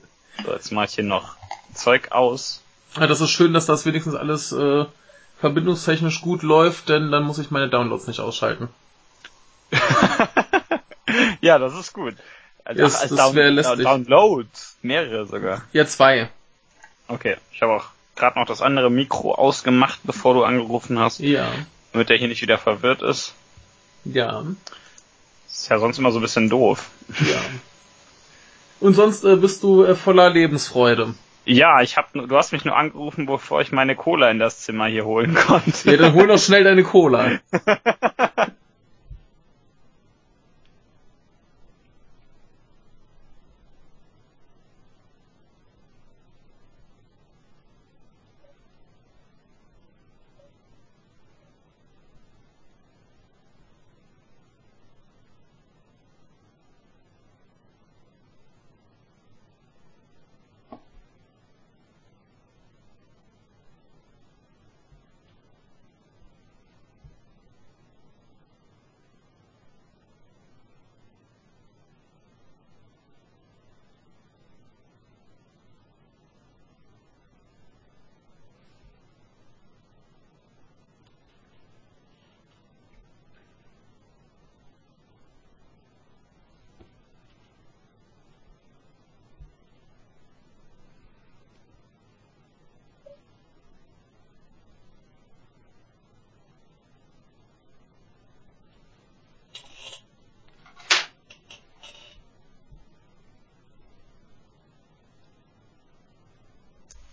So, 0.44 0.54
jetzt 0.54 0.72
mach 0.72 0.86
ich 0.86 0.96
hier 0.96 1.04
noch 1.04 1.36
Zeug 1.76 2.12
aus. 2.12 2.64
Ja, 3.00 3.08
das 3.08 3.22
ist 3.22 3.30
schön, 3.32 3.54
dass 3.54 3.66
das 3.66 3.86
wenigstens 3.86 4.16
alles 4.16 4.52
äh, 4.52 4.86
verbindungstechnisch 5.40 6.22
gut 6.22 6.44
läuft, 6.44 6.90
denn 6.90 7.12
dann 7.12 7.24
muss 7.24 7.40
ich 7.40 7.52
meine 7.52 7.70
Downloads 7.70 8.08
nicht 8.08 8.20
ausschalten. 8.20 8.70
ja, 11.42 11.58
das 11.60 11.74
ist 11.76 11.94
gut. 11.94 12.16
Also, 12.64 12.82
Das- 12.82 12.96
ach, 12.96 13.02
als 13.02 13.10
das 13.10 13.18
Down 13.20 13.36
wär 13.36 13.52
lästig. 13.52 13.84
Downloads. 13.84 14.78
Mehrere 14.82 15.26
sogar. 15.26 15.62
Ja, 15.74 15.86
zwei. 15.86 16.30
Okay, 17.08 17.38
ich 17.54 17.62
habe 17.62 17.74
auch 17.74 17.86
gerade 18.16 18.40
noch 18.40 18.46
das 18.48 18.62
andere 18.62 18.90
Mikro 18.90 19.34
ausgemacht, 19.36 20.00
bevor 20.04 20.34
du 20.34 20.44
angerufen 20.44 21.00
hast, 21.00 21.20
Ja. 21.20 21.52
damit 21.94 22.10
der 22.10 22.18
hier 22.18 22.28
nicht 22.28 22.42
wieder 22.42 22.58
verwirrt 22.58 23.02
ist. 23.02 23.34
Ja. 24.06 24.44
Ist 25.50 25.70
ja 25.70 25.80
sonst 25.80 25.98
immer 25.98 26.12
so 26.12 26.20
ein 26.20 26.22
bisschen 26.22 26.50
doof. 26.50 26.90
Ja. 27.20 27.42
Und 28.80 28.94
sonst 28.96 29.24
äh, 29.24 29.36
bist 29.36 29.64
du 29.64 29.84
äh, 29.84 29.96
voller 29.96 30.30
Lebensfreude. 30.30 31.14
Ja, 31.46 31.82
ich 31.82 31.98
hab, 31.98 32.14
du 32.14 32.36
hast 32.36 32.52
mich 32.52 32.66
nur 32.66 32.76
angerufen, 32.76 33.26
bevor 33.26 33.62
ich 33.62 33.72
meine 33.72 33.96
Cola 33.96 34.30
in 34.30 34.40
das 34.40 34.60
Zimmer 34.60 34.86
hier 34.86 35.06
holen 35.06 35.34
konnte. 35.36 35.92
Ja, 35.92 35.98
dann 35.98 36.14
hol 36.14 36.28
doch 36.28 36.40
schnell 36.40 36.64
deine 36.64 36.84
Cola. 36.84 37.40